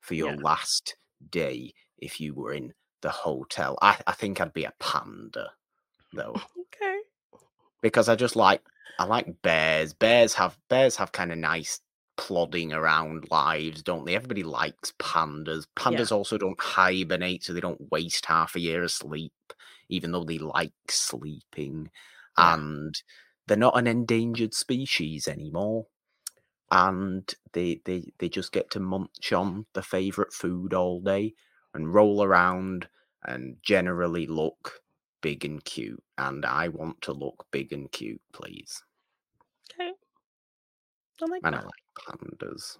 for 0.00 0.14
your 0.14 0.32
Yeah. 0.32 0.36
last 0.36 0.96
day 1.30 1.72
if 1.98 2.20
you 2.20 2.34
were 2.34 2.52
in 2.52 2.72
the 3.02 3.10
hotel? 3.10 3.78
I, 3.82 3.98
I 4.06 4.12
think 4.12 4.40
I'd 4.40 4.52
be 4.52 4.64
a 4.64 4.72
panda, 4.78 5.50
though, 6.12 6.36
Okay. 6.60 6.98
because 7.82 8.08
I 8.08 8.16
just 8.16 8.36
like 8.36 8.62
I 8.98 9.04
like 9.04 9.42
bears. 9.42 9.92
Bears 9.92 10.34
have 10.34 10.58
bears 10.68 10.96
have 10.96 11.12
kind 11.12 11.32
of 11.32 11.38
nice 11.38 11.80
plodding 12.16 12.72
around 12.72 13.30
lives, 13.30 13.82
don't 13.82 14.04
they? 14.04 14.14
Everybody 14.14 14.42
likes 14.42 14.92
pandas. 14.98 15.66
Yeah. 15.78 15.84
Pandas 15.84 16.12
also 16.12 16.38
don't 16.38 16.60
hibernate, 16.60 17.44
so 17.44 17.52
they 17.52 17.60
don't 17.60 17.90
waste 17.90 18.26
half 18.26 18.54
a 18.54 18.60
year 18.60 18.82
asleep, 18.82 19.32
even 19.88 20.12
though 20.12 20.24
they 20.24 20.38
like 20.38 20.72
sleeping. 20.88 21.90
Yeah. 22.38 22.54
And 22.54 23.02
they're 23.46 23.56
not 23.56 23.78
an 23.78 23.86
endangered 23.86 24.54
species 24.54 25.28
anymore. 25.28 25.86
And 26.70 27.32
they 27.52 27.80
they 27.84 28.12
they 28.18 28.28
just 28.28 28.52
get 28.52 28.70
to 28.70 28.80
munch 28.80 29.32
on 29.32 29.66
the 29.74 29.82
favorite 29.82 30.32
food 30.32 30.72
all 30.72 31.00
day 31.00 31.34
and 31.74 31.92
roll 31.92 32.22
around 32.22 32.88
and 33.24 33.56
generally 33.62 34.26
look 34.26 34.80
big 35.20 35.44
and 35.44 35.62
cute. 35.64 36.02
And 36.18 36.44
I 36.44 36.68
want 36.68 37.00
to 37.02 37.12
look 37.12 37.46
big 37.50 37.72
and 37.72 37.90
cute, 37.92 38.22
please. 38.32 38.82
Okay. 39.74 39.92
I 41.22 41.26
like 41.26 41.42
And 41.44 41.54
I 41.54 41.60
like 41.62 41.81
pandas. 41.94 42.78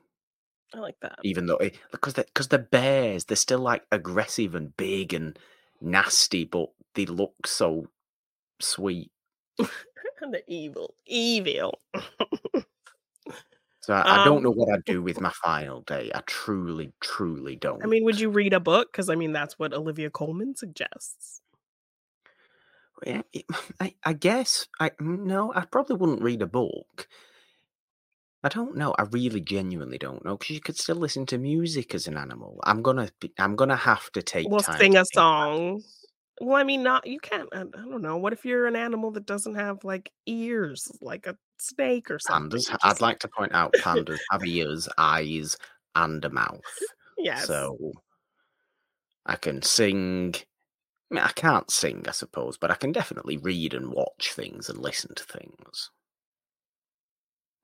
I 0.75 0.79
like 0.79 0.97
that. 1.03 1.19
even 1.23 1.47
though 1.47 1.59
because 1.91 2.15
they 2.15 2.23
because 2.23 2.49
they're 2.49 2.59
bears, 2.59 3.27
they're 3.27 3.37
still 3.37 3.59
like 3.59 3.85
aggressive 3.93 4.55
and 4.55 4.75
big 4.77 5.13
and 5.13 5.39
nasty, 5.81 6.45
but 6.45 6.71
they 6.95 7.07
look 7.07 7.47
so 7.47 7.87
sweet. 8.61 9.11
And 10.21 10.33
they're 10.33 10.43
evil, 10.47 10.95
evil. 11.05 11.81
So 13.83 13.95
I, 13.95 14.21
I 14.21 14.25
don't 14.25 14.39
um, 14.39 14.43
know 14.45 14.53
what 14.53 14.73
I'd 14.73 14.85
do 14.85 15.03
with 15.03 15.21
my 15.21 15.33
final 15.43 15.81
day. 15.83 16.11
I 16.15 16.21
truly, 16.27 16.93
truly 17.01 17.57
don't. 17.57 17.83
I 17.83 17.87
mean, 17.87 18.05
would 18.05 18.21
you 18.21 18.31
read 18.31 18.53
a 18.53 18.61
book? 18.61 18.93
Because 18.93 19.11
I 19.11 19.17
mean, 19.17 19.33
that's 19.33 19.59
what 19.59 19.75
Olivia 19.75 20.11
Colman 20.11 20.55
suggests. 20.55 21.43
Yeah, 23.05 23.23
it- 23.33 23.47
I, 23.81 23.95
I 24.05 24.13
guess 24.13 24.69
I 24.79 24.91
mm, 24.91 25.21
no, 25.25 25.53
I 25.55 25.65
probably 25.65 25.97
wouldn't 25.97 26.23
read 26.23 26.43
a 26.43 26.47
book. 26.47 27.09
I 28.45 28.49
don't 28.49 28.77
know. 28.77 28.93
I 28.99 29.03
really 29.03 29.41
genuinely 29.41 29.99
don't 29.99 30.25
know 30.25 30.37
because 30.37 30.55
you 30.55 30.61
could 30.61 30.77
still 30.77 30.97
listen 30.97 31.27
to 31.27 31.39
music 31.39 31.95
as 31.95 32.09
an 32.09 32.17
animal. 32.17 32.59
I'm 32.65 32.83
gonna 32.83 33.09
be, 33.21 33.33
I'm 33.39 33.55
gonna 33.55 33.77
have 33.77 34.11
to 34.13 34.23
take 34.23 34.49
We'll 34.49 34.61
time 34.61 34.79
sing 34.79 34.97
a 34.97 35.05
song. 35.05 35.77
this. 35.77 36.07
Well, 36.41 36.57
I 36.57 36.65
mean, 36.65 36.83
not 36.83 37.07
you 37.07 37.21
can't. 37.21 37.49
I, 37.53 37.61
I 37.61 37.65
don't 37.65 38.03
know. 38.03 38.17
What 38.17 38.33
if 38.33 38.45
you're 38.45 38.67
an 38.67 38.75
animal 38.75 39.13
that 39.13 39.27
doesn't 39.27 39.55
have 39.55 39.85
like 39.85 40.11
ears, 40.27 40.91
like 41.01 41.29
a 41.29 41.37
snake 41.59 42.11
or 42.11 42.19
something? 42.19 42.59
Pandas. 42.59 42.69
You 42.69 42.77
I'd 42.83 43.01
like 43.01 43.21
to 43.21 43.29
point 43.29 43.55
out 43.55 43.75
pandas 43.75 44.19
have 44.33 44.45
ears, 44.45 44.89
eyes, 44.99 45.57
and 45.95 46.25
a 46.25 46.31
mouth. 46.31 46.61
yes. 47.19 47.47
So 47.47 47.93
I 49.25 49.37
can 49.37 49.63
sing. 49.63 50.35
I 51.13 51.15
mean, 51.15 51.23
I 51.25 51.31
can't 51.31 51.71
sing, 51.71 52.07
I 52.09 52.13
suppose, 52.13 52.57
but 52.57 52.73
I 52.73 52.75
can 52.75 52.91
definitely 52.91 53.37
read 53.37 53.75
and 53.75 53.93
watch 53.93 54.33
things 54.33 54.69
and 54.69 54.79
listen 54.79 55.15
to 55.15 55.23
things 55.23 55.91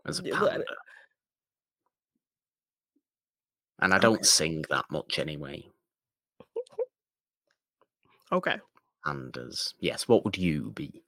as 0.09 0.21
a 0.21 0.23
Yeah, 0.25 0.39
but- 0.41 0.51
panda. 0.51 0.65
And 3.81 3.95
I 3.95 3.99
don't 3.99 4.15
Okay. 4.17 4.23
sing 4.25 4.65
that 4.71 4.87
much 4.91 5.19
anyway. 5.19 5.69
Okay. 8.33 8.59
Anders. 9.07 9.75
Yes, 9.79 10.09
what 10.09 10.25
would 10.25 10.37
you 10.37 10.73
be? 10.73 11.03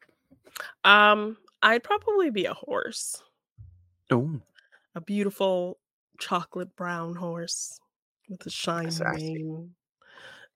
Um, 0.84 1.36
I'd 1.62 1.82
probably 1.82 2.30
be 2.30 2.44
a 2.46 2.54
horse. 2.54 3.22
Oh, 4.10 4.40
A 4.94 5.00
beautiful 5.00 5.78
chocolate 6.18 6.74
brown 6.76 7.14
horse 7.16 7.78
with 8.28 8.44
a 8.46 8.50
shiny 8.50 8.90
mane. 9.16 9.74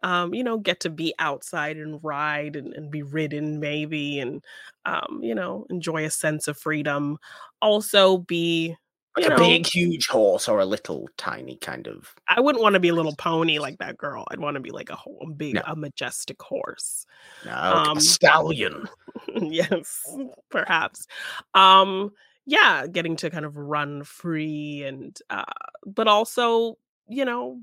Um, 0.04 0.34
you 0.34 0.44
know, 0.44 0.58
get 0.58 0.80
to 0.80 0.90
be 0.90 1.14
outside 1.18 1.78
and 1.78 1.98
ride 2.04 2.56
and, 2.56 2.74
and 2.74 2.90
be 2.90 3.02
ridden 3.02 3.58
maybe 3.58 4.20
and 4.20 4.44
um, 4.84 5.20
you 5.22 5.34
know, 5.34 5.66
enjoy 5.70 6.04
a 6.04 6.10
sense 6.10 6.46
of 6.46 6.58
freedom. 6.58 7.16
Also 7.62 8.18
be, 8.18 8.76
like 9.16 9.30
a 9.30 9.36
big, 9.36 9.66
huge 9.66 10.08
horse 10.08 10.48
or 10.48 10.58
a 10.60 10.66
little, 10.66 11.08
tiny 11.16 11.56
kind 11.56 11.86
of. 11.86 12.14
I 12.28 12.40
wouldn't 12.40 12.62
want 12.62 12.74
to 12.74 12.80
be 12.80 12.88
a 12.88 12.94
little 12.94 13.14
pony 13.16 13.58
like 13.58 13.78
that 13.78 13.96
girl. 13.96 14.24
I'd 14.30 14.40
want 14.40 14.56
to 14.56 14.60
be 14.60 14.72
like 14.72 14.90
a, 14.90 14.98
a 15.22 15.30
big, 15.30 15.54
No, 15.54 15.62
a 15.66 15.76
majestic 15.76 16.42
horse. 16.42 17.06
no, 17.46 17.52
Um, 17.52 17.96
a 17.96 18.00
stallion. 18.00 18.88
yes, 19.40 20.04
perhaps. 20.50 21.06
Um, 21.54 22.12
yeah, 22.44 22.86
getting 22.86 23.16
to 23.16 23.30
kind 23.30 23.44
of 23.44 23.56
run 23.56 24.04
free 24.04 24.82
and 24.84 25.16
uh, 25.30 25.44
but 25.86 26.08
also, 26.08 26.76
you 27.08 27.24
know, 27.24 27.60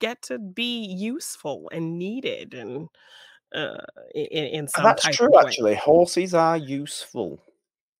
get 0.00 0.22
to 0.22 0.38
be 0.38 0.84
useful 0.86 1.68
and 1.72 1.98
needed 1.98 2.54
and 2.54 2.88
uh 3.54 3.84
in, 4.14 4.46
in 4.46 4.68
Uh, 4.74 4.80
some 4.80 4.82
That's 4.82 5.08
type 5.08 5.16
true, 5.16 5.28
of 5.28 5.36
way. 5.40 5.56
actually. 5.56 5.74
Horses 5.74 6.32
are 6.34 6.56
useful. 6.56 7.42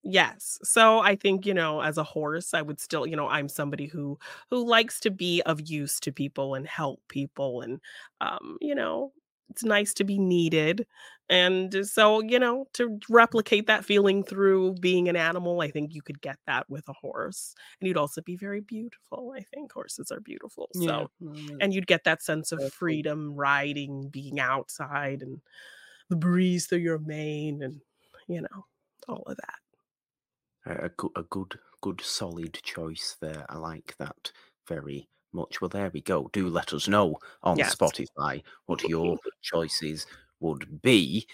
Yes. 0.03 0.59
So 0.63 1.01
I 1.01 1.17
think, 1.17 1.47
you 1.47 1.55
know, 1.55 1.81
as 1.81 1.99
a 1.99 2.05
horse, 2.05 2.55
I 2.55 2.63
would 2.63 2.81
still, 2.81 3.07
you 3.07 3.17
know, 3.17 3.29
I'm 3.29 3.49
somebody 3.49 3.87
who 3.87 4.19
who 4.51 4.65
likes 4.67 5.01
to 5.01 5.11
be 5.11 5.43
of 5.43 5.69
use 5.69 5.99
to 6.01 6.13
people 6.13 6.55
and 6.55 6.67
help 6.67 7.01
people 7.09 7.61
and 7.63 7.81
um, 8.21 8.57
you 8.61 8.75
know, 8.75 9.13
it's 9.51 9.65
nice 9.65 9.95
to 9.95 10.05
be 10.05 10.19
needed. 10.19 10.87
And 11.29 11.85
so, 11.87 12.21
you 12.23 12.39
know, 12.39 12.69
to 12.75 12.99
replicate 13.09 13.67
that 13.67 13.85
feeling 13.85 14.23
through 14.23 14.75
being 14.75 15.09
an 15.09 15.17
animal, 15.17 15.61
I 15.61 15.71
think 15.71 15.93
you 15.93 16.03
could 16.03 16.21
get 16.21 16.39
that 16.47 16.71
with 16.71 16.89
a 16.89 16.93
horse. 16.93 17.55
And 17.81 17.89
you'd 17.89 17.97
also 17.97 18.23
be 18.23 18.37
very 18.37 18.61
beautiful. 18.61 19.35
I 19.37 19.43
think 19.43 19.73
horses 19.73 20.13
are 20.13 20.21
beautiful. 20.21 20.69
So, 20.75 21.11
mm, 21.21 21.57
and 21.61 21.75
you'd 21.75 21.89
get 21.89 22.05
that 22.05 22.23
sense 22.23 22.53
of 22.53 22.73
freedom 22.73 23.35
riding, 23.35 24.09
being 24.09 24.39
outside 24.39 25.23
and 25.23 25.41
the 26.09 26.17
breeze 26.17 26.67
through 26.67 26.79
your 26.79 27.01
mane 27.01 27.63
and, 27.63 27.81
you 28.29 28.43
know, 28.43 28.67
all 29.09 29.25
of 29.27 29.37
that. 29.37 30.75
A, 30.81 30.87
a, 30.87 30.89
good, 30.91 31.11
a 31.17 31.23
good, 31.25 31.59
good, 31.81 32.01
solid 32.01 32.55
choice 32.63 33.17
there. 33.21 33.47
I 33.49 33.59
like 33.59 33.97
that 33.99 34.31
very 34.69 35.09
much. 35.33 35.61
Well, 35.61 35.69
there 35.69 35.91
we 35.93 36.01
go. 36.01 36.31
Do 36.33 36.49
let 36.49 36.73
us 36.73 36.89
know 36.89 37.17
on 37.43 37.59
Yes. 37.59 37.75
Spotify 37.75 38.43
what 38.67 38.83
your 38.85 39.19
choices 39.43 40.07
would 40.41 40.83
be. 40.83 41.27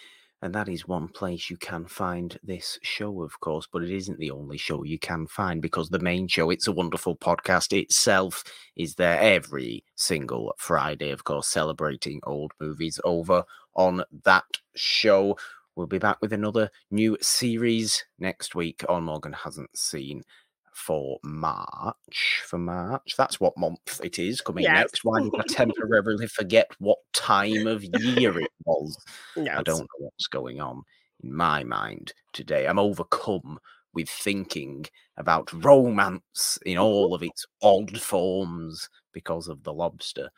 And 0.43 0.53
that 0.57 0.69
is 0.69 0.89
one 0.89 1.07
place 1.07 1.49
you 1.51 1.57
can 1.57 1.85
find 1.87 2.37
this 2.43 2.77
show, 2.83 3.23
of 3.23 3.39
course, 3.39 3.69
but 3.73 3.85
it 3.85 3.91
isn't 3.91 4.19
the 4.19 4.33
only 4.33 4.59
show 4.59 4.83
you 4.83 4.99
can 4.99 5.29
find 5.29 5.63
because 5.63 5.89
the 5.89 6.01
main 6.01 6.27
show, 6.27 6.51
It's 6.51 6.67
a 6.67 6.73
Wonderful 6.73 7.17
Podcast 7.17 7.73
itself, 7.79 8.43
is 8.75 8.97
there 8.97 9.21
every 9.21 9.85
single 9.95 10.53
Friday, 10.59 11.11
of 11.11 11.23
course, 11.23 11.47
celebrating 11.47 12.19
old 12.25 12.51
movies 12.61 12.99
over 13.05 13.45
on 13.77 14.03
that 14.25 14.59
show. 14.75 15.39
We'll 15.77 15.87
be 15.87 15.99
back 15.99 16.19
with 16.21 16.33
another 16.33 16.71
new 16.91 17.17
series 17.21 18.05
next 18.19 18.57
week 18.57 18.85
on 18.89 19.05
Morgan 19.05 19.33
Hasn't 19.33 19.79
Seen 19.79 20.25
for 20.73 21.19
March. 21.23 22.43
For 22.47 22.59
March. 22.59 23.15
That's 23.17 23.41
what 23.41 23.57
month 23.57 24.01
it 24.03 24.19
is 24.19 24.41
coming 24.41 24.65
Yes. 24.65 24.75
next. 24.75 25.05
Why 25.05 25.21
did 25.21 25.33
I 25.39 25.43
temporarily 25.49 26.27
forget 26.27 26.71
what 26.79 26.99
time 27.13 27.67
of 27.67 27.85
year 27.85 28.39
it 28.39 28.51
was? 28.65 28.97
I 29.37 29.63
don't 29.63 29.81
know 29.81 29.87
what's 29.99 30.27
going 30.27 30.61
on 30.61 30.83
in 31.23 31.35
my 31.35 31.65
mind 31.65 32.13
today. 32.33 32.67
I'm 32.67 32.79
overcome 32.79 33.59
with 33.95 34.09
thinking 34.09 34.87
about 35.17 35.53
romance 35.53 36.59
in 36.65 36.79
all 36.79 37.15
of 37.15 37.23
its 37.23 37.45
odd 37.63 38.01
forms 38.01 38.89
because 39.13 39.49
of 39.49 39.63
the 39.65 39.73
lobster. 39.73 40.31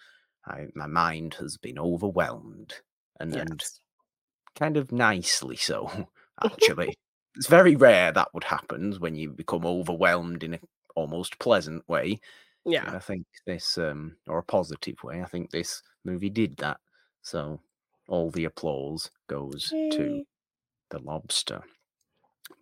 I, 0.47 0.67
my 0.75 0.87
mind 0.87 1.35
has 1.35 1.57
been 1.57 1.79
overwhelmed 1.79 2.75
and, 3.21 3.35
and 3.35 3.65
kind 4.57 4.77
of 4.77 4.93
nicely 4.93 5.57
so, 5.57 6.09
actually. 6.45 6.99
It's 7.37 7.47
very 7.47 7.77
rare 7.77 8.13
that 8.13 8.29
would 8.35 8.45
happen 8.45 8.95
when 8.99 9.15
you 9.17 9.31
become 9.31 9.67
overwhelmed 9.67 10.43
in 10.43 10.55
a 10.55 10.61
almost 10.95 11.39
pleasant 11.39 11.87
way. 11.89 12.21
Yeah. 12.65 12.91
I 12.95 12.99
think 12.99 13.27
this, 13.47 13.77
um, 13.79 14.17
or 14.27 14.39
a 14.39 14.43
positive 14.43 15.03
way, 15.03 15.23
I 15.23 15.27
think 15.27 15.51
this 15.51 15.83
movie 16.05 16.31
did 16.31 16.57
that. 16.59 16.79
So 17.23 17.61
all 18.09 18.31
the 18.31 18.45
applause 18.45 19.11
goes 19.29 19.69
to 19.71 20.25
the 20.91 20.99
lobster. 21.01 21.63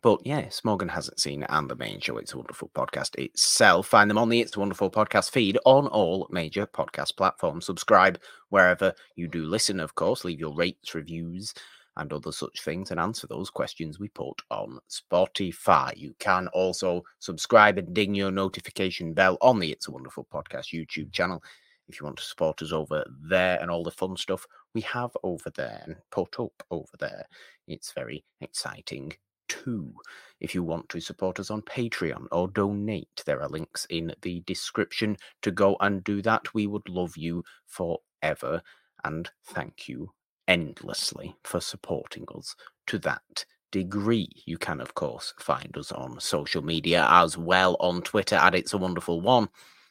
But 0.03 0.21
yes, 0.25 0.65
Morgan 0.65 0.89
hasn't 0.89 1.21
seen 1.21 1.43
it 1.43 1.51
and 1.51 1.69
the 1.69 1.77
main 1.77 2.01
show. 2.01 2.17
It's 2.17 2.35
a 2.35 2.37
wonderful 2.37 2.71
podcast 2.75 3.17
itself. 3.19 3.87
Find 3.87 4.09
them 4.09 4.19
on 4.19 4.29
the 4.29 4.41
It's 4.41 4.57
a 4.57 4.61
Wonderful 4.61 4.91
podcast 4.91 5.31
feed 5.31 5.59
on 5.65 5.87
all 5.89 6.29
major 6.31 6.67
podcast 6.67 7.17
platforms. 7.17 7.67
Subscribe 7.67 8.21
wherever 8.49 8.95
you 9.17 9.29
do 9.29 9.45
listen, 9.45 9.81
of 9.81 9.95
course. 9.95 10.25
Leave 10.25 10.41
your 10.41 10.55
rates, 10.55 10.95
reviews, 10.95 11.53
and 11.97 12.13
other 12.13 12.33
such 12.33 12.63
things 12.63 12.91
and 12.91 12.99
answer 12.99 13.27
those 13.27 13.51
questions 13.51 13.99
we 13.99 14.09
put 14.09 14.41
on 14.51 14.79
Spotify. 14.89 15.97
You 15.97 16.15
can 16.19 16.49
also 16.49 17.03
subscribe 17.19 17.79
and 17.79 17.93
ding 17.95 18.15
your 18.15 18.31
notification 18.31 19.13
bell 19.13 19.37
on 19.41 19.59
the 19.59 19.71
It's 19.71 19.89
a 19.89 19.91
Wonderful 19.91 20.27
Podcast 20.33 20.73
YouTube 20.73 21.13
channel 21.13 21.43
if 21.89 22.01
you 22.01 22.05
want 22.05 22.17
to 22.17 22.25
support 22.25 22.63
us 22.63 22.73
over 22.73 23.05
there 23.29 23.59
and 23.61 23.71
all 23.71 23.85
the 23.85 23.91
fun 23.91 24.17
stuff 24.17 24.47
we 24.75 24.81
have 24.83 25.11
over 25.23 25.51
there 25.51 25.83
and 25.87 25.97
put 26.11 26.39
up 26.41 26.63
over 26.71 26.93
there. 26.99 27.27
It's 27.67 27.93
very 27.93 28.25
exciting 28.41 29.13
too. 29.49 29.93
If 30.41 30.55
you 30.55 30.63
want 30.63 30.89
to 30.91 31.01
support 31.01 31.39
us 31.39 31.51
on 31.51 31.63
Patreon 31.63 32.27
or 32.33 32.49
donate, 32.49 33.23
there 33.27 33.43
are 33.43 33.49
links 33.49 33.87
in 33.91 34.15
the 34.23 34.41
description 34.47 35.17
to 35.43 35.51
go 35.51 35.77
and 35.81 36.03
do 36.03 36.23
that. 36.23 36.55
We 36.55 36.67
would 36.67 36.89
love 36.89 37.17
you 37.17 37.45
forever 37.67 38.63
and 39.05 39.29
thank 39.45 39.89
you 39.89 40.11
endlessly 40.49 41.35
for 41.45 41.61
supporting 41.61 42.27
us 42.37 42.55
to 42.89 42.99
that 43.01 43.45
degree. 43.71 44.29
You 44.47 44.59
can, 44.59 44.81
of 44.81 44.95
course, 44.95 45.35
find 45.39 45.77
us 45.77 45.93
on 45.93 46.21
social 46.21 46.63
media 46.63 47.07
as 47.11 47.39
well 47.39 47.77
on 47.81 48.03
Twitter 48.03 48.37
at 48.37 48.55
It's 48.55 48.73
a 48.75 48.79
Wonderful 48.79 49.21
One. 49.21 49.49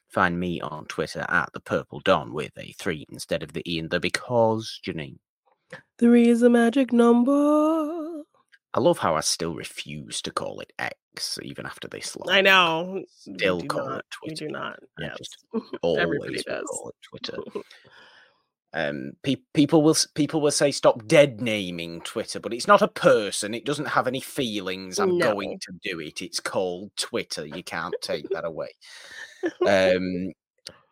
Find 0.10 0.40
me 0.40 0.60
on 0.61 0.86
Twitter 0.86 1.26
at 1.30 1.52
the 1.53 1.60
Purple 1.61 2.02
Dawn 2.02 2.34
with 2.34 2.52
a 2.57 2.73
three 2.73 3.06
instead 3.10 3.44
of 3.44 3.53
the 3.53 3.64
E 3.72 3.80
and 3.80 3.90
the 3.90 3.99
because, 3.99 4.80
Jeannine. 4.84 5.19
Three 5.99 6.28
is 6.28 6.41
a 6.44 6.49
magic 6.49 6.91
number. 6.91 8.23
I 8.73 8.80
love 8.80 8.99
how 8.99 9.15
I 9.15 9.19
still 9.22 9.53
refuse 9.53 10.22
to 10.23 10.32
call 10.32 10.60
it 10.61 10.72
X 10.80 11.40
even 11.44 11.65
after 11.65 11.88
this 11.88 12.15
long. 12.15 12.30
I 12.30 12.41
know. 12.41 12.94
We 12.94 13.06
Still 13.10 13.61
call 13.64 13.86
not. 13.90 13.99
it 13.99 14.06
We 14.23 14.30
Twitter. 14.30 14.45
do 14.48 14.52
not. 14.52 14.80
I 14.99 15.03
Yes. 15.03 15.18
just 15.18 15.45
Everybody 15.98 16.38
always 16.38 16.44
does. 16.44 16.64
call 16.69 16.90
it 16.90 16.95
Twitter. 17.02 17.38
Um, 18.73 19.14
pe- 19.23 19.35
people 19.53 19.81
will 19.81 19.98
people 20.15 20.41
will 20.41 20.52
say 20.52 20.72
stop 20.72 21.06
dead 21.07 21.41
naming 21.41 22.02
Twitter, 22.02 22.39
but 22.39 22.53
it's 22.53 22.68
not 22.68 22.81
a 22.81 22.88
person. 22.88 23.53
It 23.53 23.65
doesn't 23.65 23.88
have 23.88 24.07
any 24.07 24.22
feelings. 24.22 24.99
I'm 24.99 25.19
going 25.19 25.60
to 25.60 25.73
do 25.84 25.99
it. 25.99 26.22
It's 26.22 26.39
called 26.39 26.91
Twitter. 26.95 27.45
You 27.45 27.64
can't 27.64 27.95
take 28.02 28.30
that 28.30 28.45
away. 28.45 28.69
Um, 29.68 30.34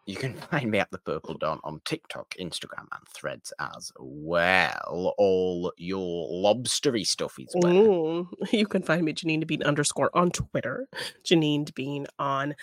you 0.10 0.16
can 0.16 0.34
find 0.34 0.72
me 0.72 0.80
at 0.80 0.90
the 0.90 0.98
Purple 0.98 1.36
Dawn 1.36 1.60
on 1.64 1.82
TikTok, 1.86 2.34
Instagram, 2.40 2.88
and 2.92 3.08
Threads 3.14 3.54
as 3.60 3.92
well. 4.00 5.14
All 5.20 5.72
your 5.78 6.28
lobstery 6.32 7.06
stuff 7.06 7.38
is 7.38 7.54
where. 7.54 7.72
Mm. 7.72 8.28
You 8.52 8.66
can 8.66 8.82
find 8.82 9.04
me 9.04 9.14
Jeannine 9.14 9.46
Bean 9.46 9.62
underscore 9.62 10.10
on 10.16 10.32
Twitter, 10.32 10.88
Jeannine 11.24 11.68
Bean 11.76 12.08
on 12.18 12.56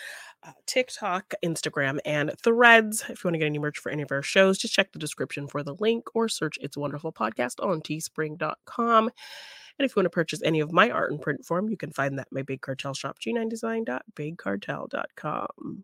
Uh, 0.47 0.51
TikTok, 0.65 1.33
Instagram, 1.43 1.99
and 2.05 2.31
Threads. 2.41 3.03
If 3.09 3.21
you 3.21 3.27
want 3.27 3.33
to 3.33 3.39
get 3.39 3.47
any 3.47 3.59
merch 3.59 3.79
for 3.79 3.91
any 3.91 4.01
of 4.01 4.13
our 4.13 4.21
shows, 4.21 4.57
just 4.57 4.73
check 4.73 4.93
the 4.93 4.99
description 4.99 5.45
for 5.45 5.61
the 5.61 5.75
link 5.75 6.05
or 6.15 6.29
search 6.29 6.57
It's 6.61 6.77
Wonderful 6.77 7.11
Podcast 7.11 7.61
on 7.61 7.81
teespring.com. 7.81 9.07
And 9.07 9.85
if 9.85 9.91
you 9.91 9.99
want 9.99 10.05
to 10.05 10.09
purchase 10.09 10.41
any 10.41 10.61
of 10.61 10.71
my 10.71 10.89
art 10.89 11.11
in 11.11 11.19
print 11.19 11.43
form, 11.43 11.67
you 11.67 11.75
can 11.75 11.91
find 11.91 12.17
that 12.17 12.27
at 12.27 12.31
my 12.31 12.43
Big 12.43 12.61
Cartel 12.61 12.93
shop, 12.93 13.17
g9design.bigcartel.com. 13.19 15.83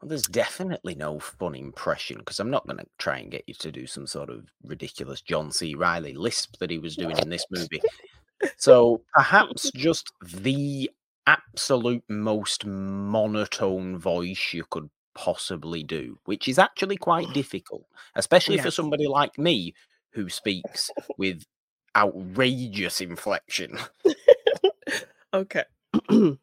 Well, 0.00 0.08
there's 0.08 0.22
definitely 0.22 0.94
no 0.94 1.18
fun 1.18 1.56
impression 1.56 2.18
because 2.18 2.38
I'm 2.38 2.50
not 2.50 2.68
going 2.68 2.78
to 2.78 2.86
try 2.98 3.18
and 3.18 3.32
get 3.32 3.42
you 3.48 3.54
to 3.54 3.72
do 3.72 3.88
some 3.88 4.06
sort 4.06 4.30
of 4.30 4.44
ridiculous 4.62 5.22
John 5.22 5.50
C. 5.50 5.74
Reilly 5.74 6.14
lisp 6.14 6.58
that 6.60 6.70
he 6.70 6.78
was 6.78 6.94
doing 6.94 7.18
in 7.18 7.30
this 7.30 7.46
movie. 7.50 7.82
So 8.56 9.02
perhaps 9.14 9.70
just 9.72 10.12
the 10.22 10.90
absolute 11.26 12.04
most 12.08 12.64
monotone 12.66 13.98
voice 13.98 14.52
you 14.52 14.64
could 14.70 14.88
possibly 15.14 15.82
do, 15.82 16.18
which 16.24 16.48
is 16.48 16.58
actually 16.58 16.96
quite 16.96 17.30
difficult, 17.34 17.84
especially 18.14 18.58
for 18.58 18.70
somebody 18.70 19.06
like 19.06 19.38
me 19.38 19.74
who 20.10 20.28
speaks 20.28 20.90
with 21.18 21.42
outrageous 21.96 23.00
inflection. 23.00 23.78
Okay. 25.34 25.64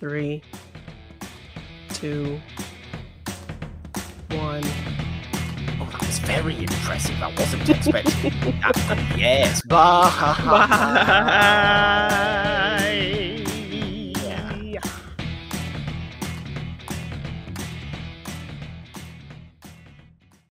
Three, 0.00 0.42
two, 1.90 2.40
one. 4.30 4.64
Oh, 5.78 5.88
that 5.92 6.00
was 6.00 6.18
very 6.20 6.58
impressive. 6.58 7.14
I 7.22 7.32
wasn't 7.38 7.68
expecting 7.76 8.32
that. 8.60 9.14
Yes, 9.16 9.62
bye. 9.68 10.10
Bye. 11.30 12.70